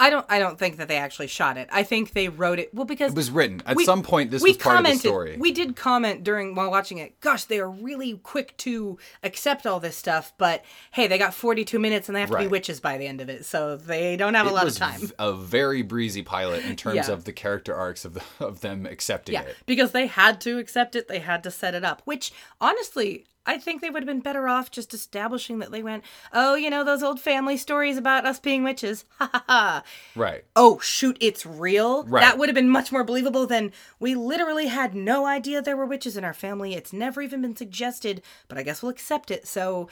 I 0.00 0.10
don't. 0.10 0.26
I 0.28 0.38
don't 0.38 0.58
think 0.58 0.78
that 0.78 0.88
they 0.88 0.96
actually 0.96 1.26
shot 1.28 1.56
it. 1.58 1.68
I 1.70 1.82
think 1.84 2.12
they 2.14 2.28
wrote 2.28 2.58
it. 2.58 2.74
Well, 2.74 2.86
because 2.86 3.12
It 3.12 3.16
was 3.16 3.30
written 3.30 3.62
at 3.66 3.76
we- 3.76 3.84
some 3.84 4.02
point. 4.02 4.30
This 4.30 4.42
we 4.42 4.50
was 4.50 4.56
part 4.56 4.76
commented. 4.76 4.96
of 4.98 5.02
the 5.02 5.08
story. 5.08 5.36
We 5.38 5.52
did 5.52 5.76
comment 5.76 6.24
during 6.24 6.54
while 6.54 6.70
watching 6.70 6.98
it. 6.98 7.20
Gosh, 7.20 7.44
they 7.44 7.60
are 7.60 7.70
really 7.70 8.16
quick 8.22 8.56
to 8.58 8.98
accept 9.22 9.66
all 9.66 9.78
this 9.78 9.96
stuff. 9.96 10.32
But 10.38 10.64
hey, 10.92 11.06
they 11.06 11.18
got 11.18 11.34
42 11.34 11.78
minutes 11.78 12.08
and 12.08 12.16
they 12.16 12.20
have 12.20 12.30
to 12.30 12.38
be 12.38 12.46
witches 12.48 12.80
by 12.80 12.96
the 12.98 13.06
end 13.06 13.20
of 13.20 13.28
it, 13.28 13.44
so 13.44 13.76
they 13.76 14.16
don't 14.16 14.34
have 14.34 14.46
a 14.46 14.50
lot 14.50 14.66
of 14.66 14.74
time. 14.76 15.00
v- 15.00 15.12
a 15.18 15.32
very 15.32 15.82
breezy 15.82 16.22
pilot 16.22 16.64
in 16.64 16.76
terms 16.76 17.08
Yeah. 17.08 17.12
of 17.12 17.24
the 17.24 17.32
character 17.32 17.74
arcs 17.74 18.04
of 18.06 18.14
the, 18.14 18.22
of 18.40 18.62
them 18.62 18.86
accepting 18.86 19.34
Yeah, 19.34 19.42
it. 19.42 19.56
because 19.66 19.92
they 19.92 20.06
had 20.06 20.40
to 20.40 20.58
accept 20.58 20.96
it. 20.96 21.08
They 21.08 21.18
had 21.18 21.42
to 21.44 21.50
set 21.50 21.74
it 21.74 21.84
up. 21.84 22.00
Which 22.06 22.32
honestly, 22.60 23.26
I 23.50 23.58
think 23.58 23.80
they 23.82 23.90
would 23.90 24.02
have 24.02 24.06
been 24.06 24.20
better 24.20 24.48
off 24.48 24.70
just 24.70 24.94
establishing 24.94 25.58
that 25.58 25.70
they 25.72 25.82
went, 25.82 26.04
oh, 26.32 26.54
you 26.54 26.70
know, 26.70 26.84
those 26.84 27.02
old 27.02 27.20
family 27.20 27.56
stories 27.56 27.96
about 27.98 28.24
us 28.26 28.38
being 28.38 28.62
witches. 28.64 29.04
Ha 29.18 29.28
ha 29.32 29.44
ha. 29.48 29.82
Right. 30.16 30.44
oh 30.56 30.78
shoot 30.78 31.16
it's 31.20 31.44
real 31.44 32.04
Right. 32.04 32.20
that 32.22 32.38
would 32.38 32.48
have 32.48 32.54
been 32.54 32.68
much 32.70 32.90
more 32.92 33.04
believable 33.04 33.46
than 33.46 33.72
we 33.98 34.14
literally 34.14 34.66
had 34.68 34.94
no 34.94 35.26
idea 35.26 35.60
there 35.62 35.76
were 35.76 35.86
witches 35.86 36.16
in 36.16 36.24
our 36.24 36.32
family 36.34 36.74
it's 36.74 36.92
never 36.92 37.20
even 37.22 37.42
been 37.42 37.54
suggested 37.56 38.22
but 38.48 38.56
i 38.58 38.62
guess 38.62 38.82
we'll 38.82 38.90
accept 38.90 39.30
it 39.30 39.46
so 39.46 39.88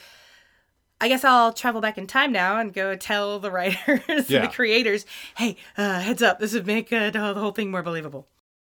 i 1.00 1.08
guess 1.08 1.24
i'll 1.24 1.52
travel 1.52 1.80
back 1.80 1.98
in 1.98 2.06
time 2.06 2.32
now 2.32 2.58
and 2.58 2.72
go 2.72 2.94
tell 2.96 3.38
the 3.38 3.50
writers 3.56 4.00
and 4.08 4.30
Yeah. 4.30 4.42
the 4.42 4.48
creators 4.48 5.04
hey 5.36 5.56
uh, 5.76 6.00
heads 6.00 6.22
up 6.22 6.38
this 6.40 6.54
would 6.54 6.66
make 6.66 6.92
uh, 6.92 7.10
the 7.10 7.20
whole 7.34 7.52
thing 7.52 7.70
more 7.70 7.82
believable 7.82 8.26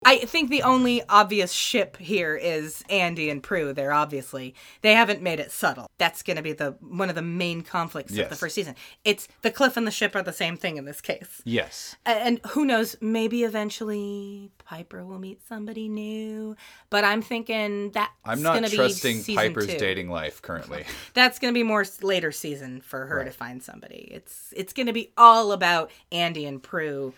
I 0.03 0.17
think 0.17 0.49
the 0.49 0.63
only 0.63 1.03
obvious 1.09 1.51
ship 1.51 1.97
here 1.97 2.35
is 2.35 2.83
Andy 2.89 3.29
and 3.29 3.41
Prue. 3.41 3.71
They're 3.71 3.93
obviously 3.93 4.55
they 4.81 4.93
haven't 4.93 5.21
made 5.21 5.39
it 5.39 5.51
subtle. 5.51 5.91
That's 5.99 6.23
going 6.23 6.37
to 6.37 6.43
be 6.43 6.53
the 6.53 6.71
one 6.79 7.09
of 7.09 7.15
the 7.15 7.21
main 7.21 7.61
conflicts 7.61 8.17
of 8.17 8.29
the 8.29 8.35
first 8.35 8.55
season. 8.55 8.75
It's 9.05 9.27
the 9.43 9.51
cliff 9.51 9.77
and 9.77 9.85
the 9.85 9.91
ship 9.91 10.15
are 10.15 10.23
the 10.23 10.33
same 10.33 10.57
thing 10.57 10.77
in 10.77 10.85
this 10.85 11.01
case. 11.01 11.41
Yes. 11.45 11.95
And 12.05 12.39
who 12.49 12.65
knows, 12.65 12.95
maybe 12.99 13.43
eventually 13.43 14.49
Piper 14.65 15.05
will 15.05 15.19
meet 15.19 15.39
somebody 15.47 15.87
new. 15.87 16.55
But 16.89 17.03
I'm 17.03 17.21
thinking 17.21 17.91
that 17.91 18.11
I'm 18.25 18.41
not 18.41 18.65
trusting 18.65 19.23
Piper's 19.23 19.67
two. 19.67 19.77
dating 19.77 20.09
life 20.09 20.41
currently. 20.41 20.85
That's 21.13 21.37
going 21.37 21.53
to 21.53 21.57
be 21.57 21.63
more 21.63 21.85
later 22.01 22.31
season 22.31 22.81
for 22.81 23.05
her 23.05 23.23
to 23.23 23.31
find 23.31 23.61
somebody. 23.61 24.09
It's 24.11 24.51
it's 24.57 24.73
going 24.73 24.87
to 24.87 24.93
be 24.93 25.11
all 25.15 25.51
about 25.51 25.91
Andy 26.11 26.47
and 26.47 26.61
Prue 26.61 27.13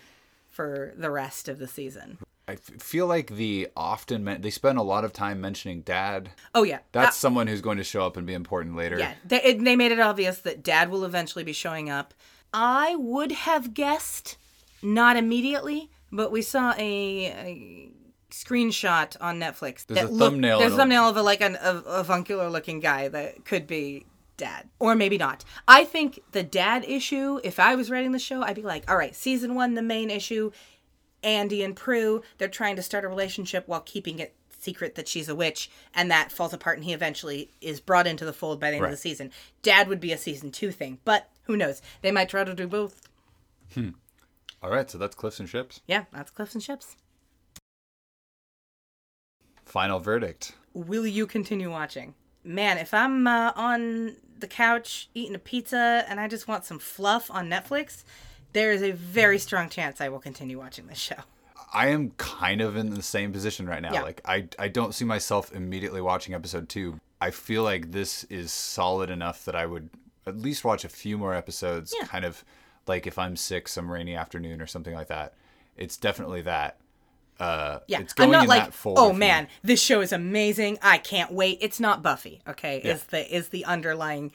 for 0.50 0.92
the 0.98 1.10
rest 1.10 1.48
of 1.48 1.58
the 1.58 1.66
season. 1.66 2.18
I 2.46 2.56
feel 2.56 3.06
like 3.06 3.28
the 3.28 3.68
often 3.76 4.24
men- 4.24 4.42
they 4.42 4.50
spend 4.50 4.76
a 4.78 4.82
lot 4.82 5.04
of 5.04 5.12
time 5.14 5.40
mentioning 5.40 5.80
dad. 5.80 6.30
Oh 6.54 6.62
yeah, 6.62 6.80
That's 6.92 7.08
uh, 7.16 7.20
someone 7.20 7.46
who's 7.46 7.62
going 7.62 7.78
to 7.78 7.84
show 7.84 8.04
up 8.04 8.16
and 8.18 8.26
be 8.26 8.34
important 8.34 8.76
later. 8.76 8.98
Yeah, 8.98 9.14
they, 9.26 9.42
it, 9.42 9.64
they 9.64 9.76
made 9.76 9.92
it 9.92 10.00
obvious 10.00 10.38
that 10.40 10.62
Dad 10.62 10.90
will 10.90 11.04
eventually 11.04 11.44
be 11.44 11.54
showing 11.54 11.88
up. 11.88 12.12
I 12.52 12.96
would 12.96 13.32
have 13.32 13.72
guessed, 13.72 14.36
not 14.82 15.16
immediately, 15.16 15.90
but 16.12 16.30
we 16.30 16.42
saw 16.42 16.74
a, 16.76 17.24
a 17.26 17.90
screenshot 18.30 19.16
on 19.20 19.40
Netflix. 19.40 19.86
There's 19.86 20.00
that 20.00 20.04
a 20.06 20.08
looked- 20.12 20.32
thumbnail 20.32 20.58
There's 20.58 20.74
a 20.74 20.76
thumbnail 20.76 21.08
of 21.08 21.16
a, 21.16 21.22
like 21.22 21.40
an 21.40 21.56
av- 21.56 21.84
avuncular 21.86 22.50
looking 22.50 22.80
guy 22.80 23.08
that 23.08 23.44
could 23.44 23.66
be 23.66 24.06
Dad, 24.36 24.68
or 24.80 24.94
maybe 24.96 25.16
not. 25.16 25.44
I 25.68 25.84
think 25.84 26.18
the 26.32 26.42
Dad 26.42 26.84
issue. 26.86 27.40
If 27.44 27.60
I 27.60 27.76
was 27.76 27.90
writing 27.90 28.12
the 28.12 28.18
show, 28.18 28.42
I'd 28.42 28.56
be 28.56 28.62
like, 28.62 28.90
all 28.90 28.96
right, 28.96 29.14
season 29.14 29.54
one, 29.54 29.74
the 29.74 29.82
main 29.82 30.10
issue. 30.10 30.50
Andy 31.24 31.62
and 31.64 31.74
Prue, 31.74 32.22
they're 32.38 32.48
trying 32.48 32.76
to 32.76 32.82
start 32.82 33.04
a 33.04 33.08
relationship 33.08 33.66
while 33.66 33.80
keeping 33.80 34.18
it 34.18 34.34
secret 34.64 34.94
that 34.94 35.06
she's 35.06 35.28
a 35.28 35.34
witch, 35.34 35.70
and 35.94 36.10
that 36.10 36.32
falls 36.32 36.54
apart, 36.54 36.78
and 36.78 36.84
he 36.84 36.92
eventually 36.92 37.50
is 37.60 37.80
brought 37.80 38.06
into 38.06 38.24
the 38.24 38.32
fold 38.32 38.58
by 38.58 38.70
the 38.70 38.76
end 38.76 38.86
of 38.86 38.90
the 38.90 38.96
season. 38.96 39.30
Dad 39.62 39.88
would 39.88 40.00
be 40.00 40.12
a 40.12 40.18
season 40.18 40.50
two 40.50 40.70
thing, 40.70 40.98
but 41.04 41.28
who 41.42 41.56
knows? 41.56 41.82
They 42.00 42.10
might 42.10 42.28
try 42.28 42.44
to 42.44 42.54
do 42.54 42.66
both. 42.66 43.08
Hmm. 43.74 43.90
All 44.62 44.70
right, 44.70 44.90
so 44.90 44.96
that's 44.96 45.14
Cliffs 45.14 45.38
and 45.38 45.48
Ships. 45.48 45.80
Yeah, 45.86 46.04
that's 46.12 46.30
Cliffs 46.30 46.54
and 46.54 46.62
Ships. 46.62 46.96
Final 49.64 50.00
verdict. 50.00 50.54
Will 50.72 51.06
you 51.06 51.26
continue 51.26 51.70
watching? 51.70 52.14
Man, 52.42 52.78
if 52.78 52.94
I'm 52.94 53.26
uh, 53.26 53.52
on 53.56 54.16
the 54.38 54.46
couch 54.46 55.08
eating 55.14 55.34
a 55.34 55.38
pizza 55.38 56.04
and 56.08 56.18
I 56.18 56.28
just 56.28 56.48
want 56.48 56.64
some 56.64 56.78
fluff 56.78 57.30
on 57.30 57.48
Netflix, 57.48 58.04
there 58.54 58.72
is 58.72 58.82
a 58.82 58.92
very 58.92 59.38
strong 59.38 59.68
chance 59.68 60.00
I 60.00 60.08
will 60.08 60.18
continue 60.20 60.58
watching 60.58 60.86
this 60.86 60.98
show. 60.98 61.16
I 61.72 61.88
am 61.88 62.10
kind 62.12 62.60
of 62.60 62.76
in 62.76 62.90
the 62.90 63.02
same 63.02 63.32
position 63.32 63.68
right 63.68 63.82
now. 63.82 63.92
Yeah. 63.92 64.02
Like 64.02 64.20
I 64.24 64.48
I 64.58 64.68
don't 64.68 64.94
see 64.94 65.04
myself 65.04 65.52
immediately 65.52 66.00
watching 66.00 66.32
episode 66.34 66.68
2. 66.68 66.98
I 67.20 67.30
feel 67.30 67.62
like 67.62 67.90
this 67.90 68.24
is 68.24 68.52
solid 68.52 69.10
enough 69.10 69.44
that 69.44 69.54
I 69.56 69.66
would 69.66 69.90
at 70.26 70.38
least 70.38 70.64
watch 70.64 70.84
a 70.84 70.88
few 70.88 71.18
more 71.18 71.34
episodes 71.34 71.94
Yeah. 71.98 72.06
kind 72.06 72.24
of 72.24 72.44
like 72.86 73.06
if 73.06 73.18
I'm 73.18 73.36
sick 73.36 73.68
some 73.68 73.90
rainy 73.90 74.14
afternoon 74.14 74.60
or 74.62 74.66
something 74.66 74.94
like 74.94 75.08
that. 75.08 75.34
It's 75.76 75.96
definitely 75.96 76.42
that. 76.42 76.78
Uh 77.40 77.80
Yeah, 77.88 78.00
it's 78.00 78.12
going 78.12 78.28
I'm 78.28 78.32
not 78.32 78.42
in 78.44 78.48
like, 78.48 78.72
oh 78.86 79.12
man, 79.12 79.48
this 79.64 79.82
show 79.82 80.00
is 80.00 80.12
amazing. 80.12 80.78
I 80.80 80.98
can't 80.98 81.32
wait. 81.32 81.58
It's 81.60 81.80
not 81.80 82.02
Buffy, 82.04 82.40
okay? 82.46 82.78
Is 82.78 83.02
the 83.04 83.36
is 83.36 83.48
the 83.48 83.64
underlying, 83.64 84.30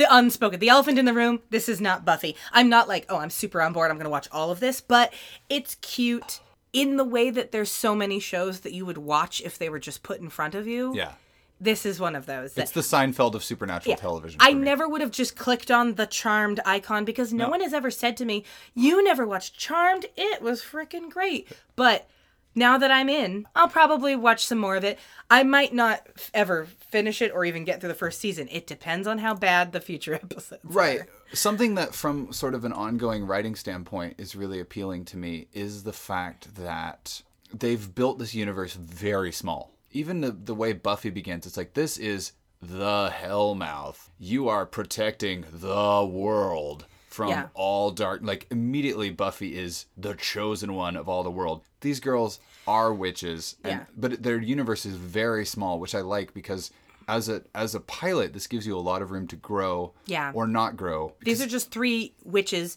the 0.00 0.14
unspoken, 0.14 0.58
the 0.58 0.70
elephant 0.70 0.98
in 0.98 1.04
the 1.04 1.12
room. 1.12 1.40
This 1.50 1.68
is 1.68 1.80
not 1.80 2.04
Buffy. 2.04 2.34
I'm 2.52 2.68
not 2.68 2.88
like, 2.88 3.04
oh, 3.08 3.18
I'm 3.18 3.30
super 3.30 3.60
on 3.60 3.72
board. 3.72 3.90
I'm 3.90 3.98
gonna 3.98 4.10
watch 4.10 4.28
all 4.32 4.50
of 4.50 4.58
this, 4.58 4.80
but 4.80 5.12
it's 5.48 5.76
cute 5.76 6.40
in 6.72 6.96
the 6.96 7.04
way 7.04 7.30
that 7.30 7.52
there's 7.52 7.70
so 7.70 7.94
many 7.94 8.18
shows 8.18 8.60
that 8.60 8.72
you 8.72 8.86
would 8.86 8.98
watch 8.98 9.42
if 9.42 9.58
they 9.58 9.68
were 9.68 9.78
just 9.78 10.02
put 10.02 10.20
in 10.20 10.30
front 10.30 10.54
of 10.54 10.66
you. 10.66 10.94
Yeah. 10.96 11.12
This 11.60 11.84
is 11.84 12.00
one 12.00 12.16
of 12.16 12.24
those. 12.24 12.54
That, 12.54 12.62
It's 12.62 12.70
the 12.70 12.80
Seinfeld 12.80 13.34
of 13.34 13.44
supernatural 13.44 13.94
television. 13.96 14.40
I 14.42 14.54
me. 14.54 14.62
never 14.62 14.88
would 14.88 15.02
have 15.02 15.10
just 15.10 15.36
clicked 15.36 15.70
on 15.70 15.96
the 15.96 16.06
Charmed 16.06 16.58
icon 16.64 17.04
because 17.04 17.34
no, 17.34 17.50
one 17.50 17.60
has 17.60 17.74
ever 17.74 17.90
said 17.90 18.16
to 18.16 18.24
me, 18.24 18.44
"You 18.74 19.04
never 19.04 19.26
watched 19.26 19.58
Charmed? 19.58 20.06
It 20.16 20.40
was 20.40 20.62
freaking 20.62 21.10
great." 21.10 21.46
But 21.76 22.08
now 22.54 22.78
that 22.78 22.90
I'm 22.90 23.10
in, 23.10 23.46
I'll 23.54 23.68
probably 23.68 24.16
watch 24.16 24.46
some 24.46 24.56
more 24.56 24.76
of 24.76 24.84
it. 24.84 24.98
I 25.28 25.42
might 25.42 25.74
not 25.74 26.06
ever 26.32 26.66
finish 26.90 27.22
it 27.22 27.32
or 27.32 27.44
even 27.44 27.64
get 27.64 27.80
through 27.80 27.88
the 27.88 27.94
first 27.94 28.20
season. 28.20 28.48
It 28.50 28.66
depends 28.66 29.06
on 29.06 29.18
how 29.18 29.34
bad 29.34 29.72
the 29.72 29.80
future 29.80 30.14
episodes. 30.22 30.60
Right. 30.64 31.00
are. 31.00 31.06
Something 31.32 31.74
that, 31.76 31.94
from 31.94 32.32
sort 32.32 32.54
of 32.54 32.64
an 32.64 32.72
ongoing 32.72 33.26
writing 33.26 33.54
standpoint, 33.54 34.14
is 34.18 34.34
really 34.34 34.60
appealing 34.60 35.04
to 35.06 35.16
me 35.16 35.46
is 35.52 35.82
the 35.84 35.92
fact 35.92 36.54
that 36.56 37.22
they've 37.52 37.94
built 37.94 38.18
this 38.18 38.34
universe 38.34 38.74
very 38.74 39.32
small. 39.32 39.72
Even 39.92 40.20
the, 40.20 40.30
the 40.30 40.54
way 40.54 40.72
Buffy 40.72 41.10
begins, 41.10 41.46
it's 41.46 41.56
like, 41.56 41.74
this 41.74 41.98
is 41.98 42.32
the 42.62 43.10
Hellmouth. 43.12 44.08
You 44.18 44.48
are 44.48 44.66
protecting 44.66 45.44
the 45.52 46.06
world 46.08 46.86
from 47.08 47.30
Yeah. 47.30 47.48
all 47.54 47.90
dark. 47.90 48.20
Like, 48.22 48.46
immediately, 48.50 49.10
Buffy 49.10 49.56
is 49.58 49.86
the 49.96 50.14
chosen 50.14 50.74
one 50.74 50.96
of 50.96 51.08
all 51.08 51.22
the 51.24 51.30
world. 51.30 51.62
These 51.80 51.98
girls 52.00 52.38
are 52.66 52.92
witches, 52.92 53.56
and, 53.64 53.80
Yeah. 53.80 53.84
but 53.96 54.22
their 54.22 54.40
universe 54.40 54.84
is 54.86 54.96
very 54.96 55.44
small, 55.46 55.78
which 55.80 55.94
I 55.94 56.00
like 56.00 56.34
because. 56.34 56.70
As 57.08 57.28
a 57.28 57.42
as 57.56 57.74
a 57.74 57.80
pilot, 57.80 58.34
this 58.34 58.46
gives 58.46 58.64
you 58.68 58.76
a 58.76 58.78
lot 58.78 59.02
of 59.02 59.10
room 59.10 59.26
to 59.28 59.34
grow, 59.36 59.94
Yeah. 60.06 60.30
or 60.32 60.46
not 60.46 60.76
grow. 60.76 61.14
These 61.24 61.42
are 61.42 61.46
just 61.46 61.72
three 61.72 62.14
witches. 62.22 62.76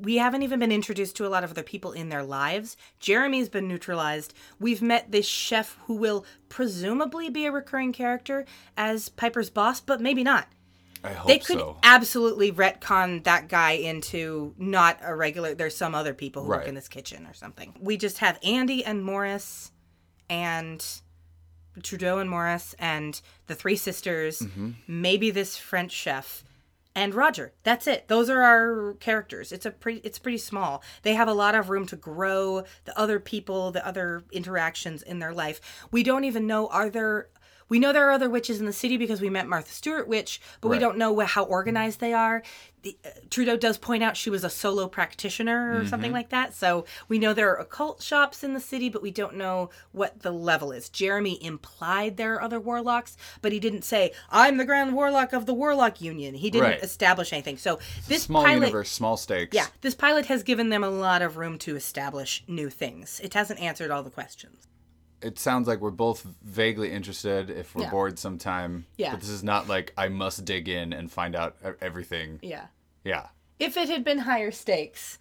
We 0.00 0.16
haven't 0.16 0.42
even 0.42 0.58
been 0.58 0.72
introduced 0.72 1.16
to 1.16 1.26
a 1.26 1.28
lot 1.28 1.44
of 1.44 1.50
other 1.50 1.62
people 1.62 1.92
in 1.92 2.08
their 2.08 2.22
lives. 2.22 2.78
Jeremy's 2.98 3.50
been 3.50 3.68
neutralized. 3.68 4.32
We've 4.58 4.80
met 4.80 5.12
this 5.12 5.26
chef 5.26 5.76
who 5.84 5.96
will 5.96 6.24
presumably 6.48 7.28
be 7.28 7.44
a 7.44 7.52
recurring 7.52 7.92
character 7.92 8.46
as 8.74 9.10
Piper's 9.10 9.50
boss, 9.50 9.80
but 9.80 10.00
maybe 10.00 10.24
not. 10.24 10.48
They 11.26 11.38
could 11.38 11.58
so. 11.58 11.78
absolutely 11.82 12.50
retcon 12.52 13.24
that 13.24 13.48
guy 13.48 13.72
into 13.72 14.54
not 14.58 14.98
a 15.02 15.14
regular. 15.14 15.54
There's 15.54 15.76
some 15.76 15.94
other 15.94 16.14
people 16.14 16.42
who 16.42 16.48
work 16.48 16.66
in 16.66 16.74
this 16.74 16.88
kitchen 16.88 17.26
or 17.26 17.34
something. 17.34 17.74
We 17.80 17.96
just 17.96 18.18
have 18.18 18.38
Andy 18.42 18.84
and 18.84 19.04
Morris 19.04 19.70
and 20.30 20.84
Trudeau 21.82 22.18
and 22.18 22.30
Morris 22.30 22.74
and 22.78 23.20
the 23.46 23.54
three 23.54 23.76
sisters, 23.76 24.38
Mm-hmm. 24.40 24.70
maybe 24.86 25.30
this 25.30 25.56
French 25.56 25.92
chef 25.92 26.44
and 26.96 27.12
Roger. 27.12 27.52
That's 27.64 27.88
it. 27.88 28.06
Those 28.06 28.30
are 28.30 28.40
our 28.42 28.94
characters. 29.00 29.50
It's 29.50 29.66
a 29.66 29.72
pretty 29.72 30.00
it's 30.04 30.20
pretty 30.20 30.38
small. 30.38 30.80
They 31.02 31.14
have 31.14 31.26
a 31.26 31.34
lot 31.34 31.56
of 31.56 31.68
room 31.68 31.86
to 31.86 31.96
grow 31.96 32.62
the 32.84 32.96
other 32.96 33.18
people, 33.18 33.72
the 33.72 33.84
other 33.84 34.22
interactions 34.30 35.02
in 35.02 35.18
their 35.18 35.34
life. 35.34 35.60
We 35.90 36.04
don't 36.04 36.22
even 36.24 36.46
know 36.46 36.68
are 36.68 36.88
there 36.88 37.28
we 37.68 37.78
know 37.78 37.92
there 37.92 38.06
are 38.08 38.12
other 38.12 38.28
witches 38.30 38.60
in 38.60 38.66
the 38.66 38.72
city 38.72 38.96
because 38.96 39.20
we 39.20 39.30
met 39.30 39.46
Martha 39.48 39.72
Stewart 39.72 40.06
witch, 40.08 40.40
but 40.60 40.68
we 40.68 40.78
don't 40.78 40.98
know 40.98 41.18
how 41.20 41.44
organized 41.44 42.00
they 42.00 42.12
are. 42.12 42.42
The, 42.82 42.96
uh, 43.02 43.08
Trudeau 43.30 43.56
does 43.56 43.78
point 43.78 44.02
out 44.02 44.14
she 44.14 44.28
was 44.28 44.44
a 44.44 44.50
solo 44.50 44.88
practitioner 44.88 45.72
or 45.72 45.78
Mm-hmm. 45.80 45.88
something 45.88 46.12
like 46.12 46.28
that. 46.28 46.52
So 46.52 46.84
we 47.08 47.18
know 47.18 47.32
there 47.32 47.48
are 47.50 47.56
occult 47.56 48.02
shops 48.02 48.44
in 48.44 48.52
the 48.52 48.60
city, 48.60 48.90
but 48.90 49.00
we 49.00 49.10
don't 49.10 49.36
know 49.36 49.70
what 49.92 50.20
the 50.20 50.30
level 50.30 50.70
is. 50.70 50.90
Jeremy 50.90 51.42
implied 51.42 52.18
there 52.18 52.34
are 52.34 52.42
other 52.42 52.60
warlocks, 52.60 53.16
but 53.40 53.52
he 53.52 53.58
didn't 53.60 53.82
say, 53.84 54.12
I'm 54.30 54.58
the 54.58 54.66
Grand 54.66 54.92
Warlock 54.94 55.32
of 55.32 55.46
the 55.46 55.54
Warlock 55.54 56.02
Union. 56.02 56.34
He 56.34 56.50
didn't 56.50 56.64
Right. 56.72 56.82
establish 56.82 57.32
anything. 57.32 57.56
So 57.56 57.78
this 58.06 58.24
small 58.24 58.44
pilot. 58.44 58.66
universe, 58.66 58.90
small 58.90 59.16
stakes. 59.16 59.54
Yeah, 59.56 59.66
this 59.80 59.94
pilot 59.94 60.26
has 60.26 60.42
given 60.42 60.68
them 60.68 60.84
a 60.84 60.90
lot 60.90 61.22
of 61.22 61.38
room 61.38 61.58
to 61.60 61.76
establish 61.76 62.44
new 62.46 62.68
things. 62.68 63.18
It 63.24 63.32
hasn't 63.32 63.60
answered 63.60 63.90
all 63.90 64.02
the 64.02 64.10
questions. 64.10 64.68
It 65.24 65.38
sounds 65.38 65.66
like 65.66 65.80
we're 65.80 65.90
both 65.90 66.26
vaguely 66.42 66.92
interested 66.92 67.48
if 67.50 67.74
we're 67.74 67.84
Yeah. 67.84 67.90
bored 67.90 68.18
sometime. 68.18 68.86
Yeah. 68.96 69.12
But 69.12 69.20
this 69.20 69.30
is 69.30 69.42
not 69.42 69.66
like 69.68 69.92
I 69.96 70.08
must 70.08 70.44
dig 70.44 70.68
in 70.68 70.92
and 70.92 71.10
find 71.10 71.34
out 71.34 71.56
everything. 71.80 72.38
Yeah. 72.42 72.66
Yeah. 73.04 73.28
If 73.58 73.76
it 73.76 73.88
had 73.88 74.04
been 74.04 74.18
higher 74.18 74.50
stakes 74.50 75.18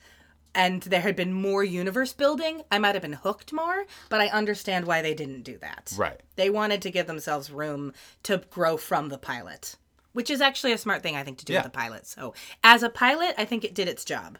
and 0.54 0.84
there 0.84 1.02
had 1.02 1.16
been 1.16 1.32
more 1.34 1.64
universe 1.64 2.12
building, 2.14 2.64
I 2.72 2.80
might 2.80 2.96
have 2.96 3.02
been 3.02 3.14
hooked 3.14 3.54
more, 3.54 3.86
but 4.10 4.20
I 4.20 4.28
understand 4.28 4.86
why 4.86 5.02
they 5.02 5.14
didn't 5.14 5.44
do 5.44 5.58
that. 5.60 5.94
Right. 5.96 6.20
They 6.36 6.50
wanted 6.50 6.82
to 6.82 6.92
give 6.92 7.08
themselves 7.08 7.50
room 7.50 7.94
to 8.24 8.40
grow 8.50 8.76
from 8.78 9.10
the 9.10 9.18
pilot, 9.18 9.76
which 10.12 10.30
is 10.30 10.42
actually 10.42 10.74
a 10.74 10.78
smart 10.78 11.02
thing, 11.02 11.16
I 11.16 11.24
think, 11.24 11.38
to 11.40 11.46
do 11.46 11.54
Yeah. 11.54 11.60
with 11.64 11.72
the 11.72 11.78
pilot. 11.78 12.06
So, 12.08 12.34
as 12.64 12.84
a 12.84 12.90
pilot, 12.90 13.36
I 13.38 13.46
think 13.46 13.64
it 13.64 13.74
did 13.74 13.88
its 13.88 14.04
job. 14.06 14.38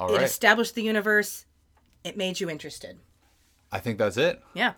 All 0.00 0.08
It 0.12 0.16
right. 0.16 0.22
established 0.22 0.74
the 0.74 0.82
universe, 0.82 1.44
it 2.02 2.16
made 2.16 2.40
you 2.40 2.48
interested. 2.48 2.98
I 3.72 3.78
think 3.78 3.98
that's 3.98 4.16
it. 4.16 4.40
Yeah. 4.54 4.72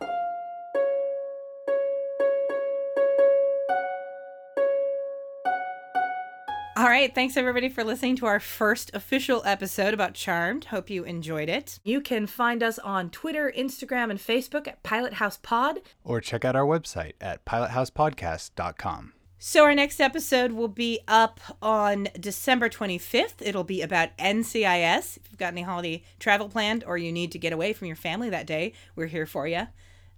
All 6.74 6.88
right, 6.88 7.14
thanks 7.14 7.36
everybody 7.36 7.68
for 7.68 7.84
listening 7.84 8.16
to 8.16 8.26
our 8.26 8.40
first 8.40 8.90
official 8.94 9.42
episode 9.44 9.92
about 9.94 10.14
Charmed. 10.14 10.64
Hope 10.64 10.88
you 10.90 11.04
enjoyed 11.04 11.48
it. 11.48 11.78
You 11.84 12.00
can 12.00 12.26
find 12.26 12.62
us 12.62 12.78
on 12.78 13.10
Twitter, 13.10 13.52
Instagram, 13.56 14.10
and 14.10 14.18
Facebook 14.18 14.66
at 14.66 14.82
Pilot 14.82 15.14
House 15.14 15.38
Pod. 15.42 15.80
Or 16.02 16.20
check 16.20 16.44
out 16.44 16.56
our 16.56 16.64
website 16.64 17.12
at 17.20 17.44
pilothousepodcast.com. 17.44 19.12
So 19.44 19.64
our 19.64 19.74
next 19.74 19.98
episode 19.98 20.52
will 20.52 20.68
be 20.68 21.00
up 21.08 21.40
on 21.60 22.06
December 22.18 22.68
25th. 22.68 23.40
It'll 23.40 23.64
be 23.64 23.82
about 23.82 24.16
NCIS. 24.16 25.16
If 25.16 25.22
you've 25.28 25.36
got 25.36 25.48
any 25.48 25.62
holiday 25.62 26.04
travel 26.20 26.48
planned 26.48 26.84
or 26.84 26.96
you 26.96 27.10
need 27.10 27.32
to 27.32 27.40
get 27.40 27.52
away 27.52 27.72
from 27.72 27.88
your 27.88 27.96
family 27.96 28.30
that 28.30 28.46
day, 28.46 28.72
we're 28.94 29.08
here 29.08 29.26
for 29.26 29.48
you. 29.48 29.66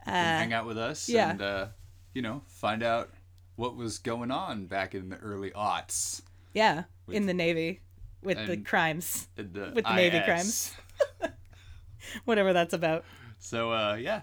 hang 0.04 0.52
out 0.52 0.66
with 0.66 0.76
us 0.76 1.08
yeah. 1.08 1.30
and 1.30 1.40
uh, 1.40 1.66
you 2.12 2.20
know 2.20 2.42
find 2.48 2.82
out 2.82 3.14
what 3.56 3.76
was 3.76 3.96
going 3.96 4.30
on 4.30 4.66
back 4.66 4.94
in 4.94 5.08
the 5.08 5.16
early 5.16 5.52
aughts. 5.52 6.20
Yeah, 6.52 6.82
in 7.08 7.24
the 7.24 7.32
Navy 7.32 7.80
with 8.22 8.46
the 8.46 8.58
crimes, 8.58 9.28
The 9.36 9.72
With 9.74 9.86
the 9.86 9.96
Navy 9.96 10.20
crimes. 10.20 10.76
whatever 12.26 12.52
that's 12.52 12.74
about. 12.74 13.06
So 13.38 13.72
uh, 13.72 13.94
yeah, 13.94 14.20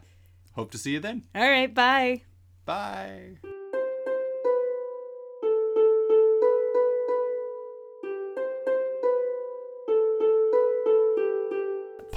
hope 0.53 0.69
to 0.73 0.77
see 0.77 0.91
you 0.91 0.99
then. 0.99 1.23
All 1.33 1.49
right, 1.49 1.73
bye. 1.73 2.21
Bye. 2.65 3.37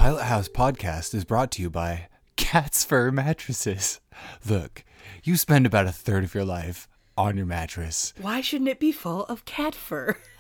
Pilot 0.04 0.24
House 0.24 0.50
Podcast 0.50 1.14
is 1.14 1.24
brought 1.24 1.50
to 1.52 1.62
you 1.62 1.70
by 1.70 2.08
Cat's 2.36 2.84
Fur 2.84 3.10
Mattresses. 3.10 4.00
Look, 4.46 4.84
you 5.22 5.38
spend 5.38 5.64
about 5.64 5.86
a 5.86 5.92
third 5.92 6.24
of 6.24 6.34
your 6.34 6.44
life 6.44 6.86
on 7.16 7.38
your 7.38 7.46
mattress. 7.46 8.12
Why 8.20 8.42
shouldn't 8.42 8.68
it 8.68 8.78
be 8.78 8.92
full 8.92 9.24
of 9.24 9.46
cat 9.46 9.74
fur? 9.74 10.18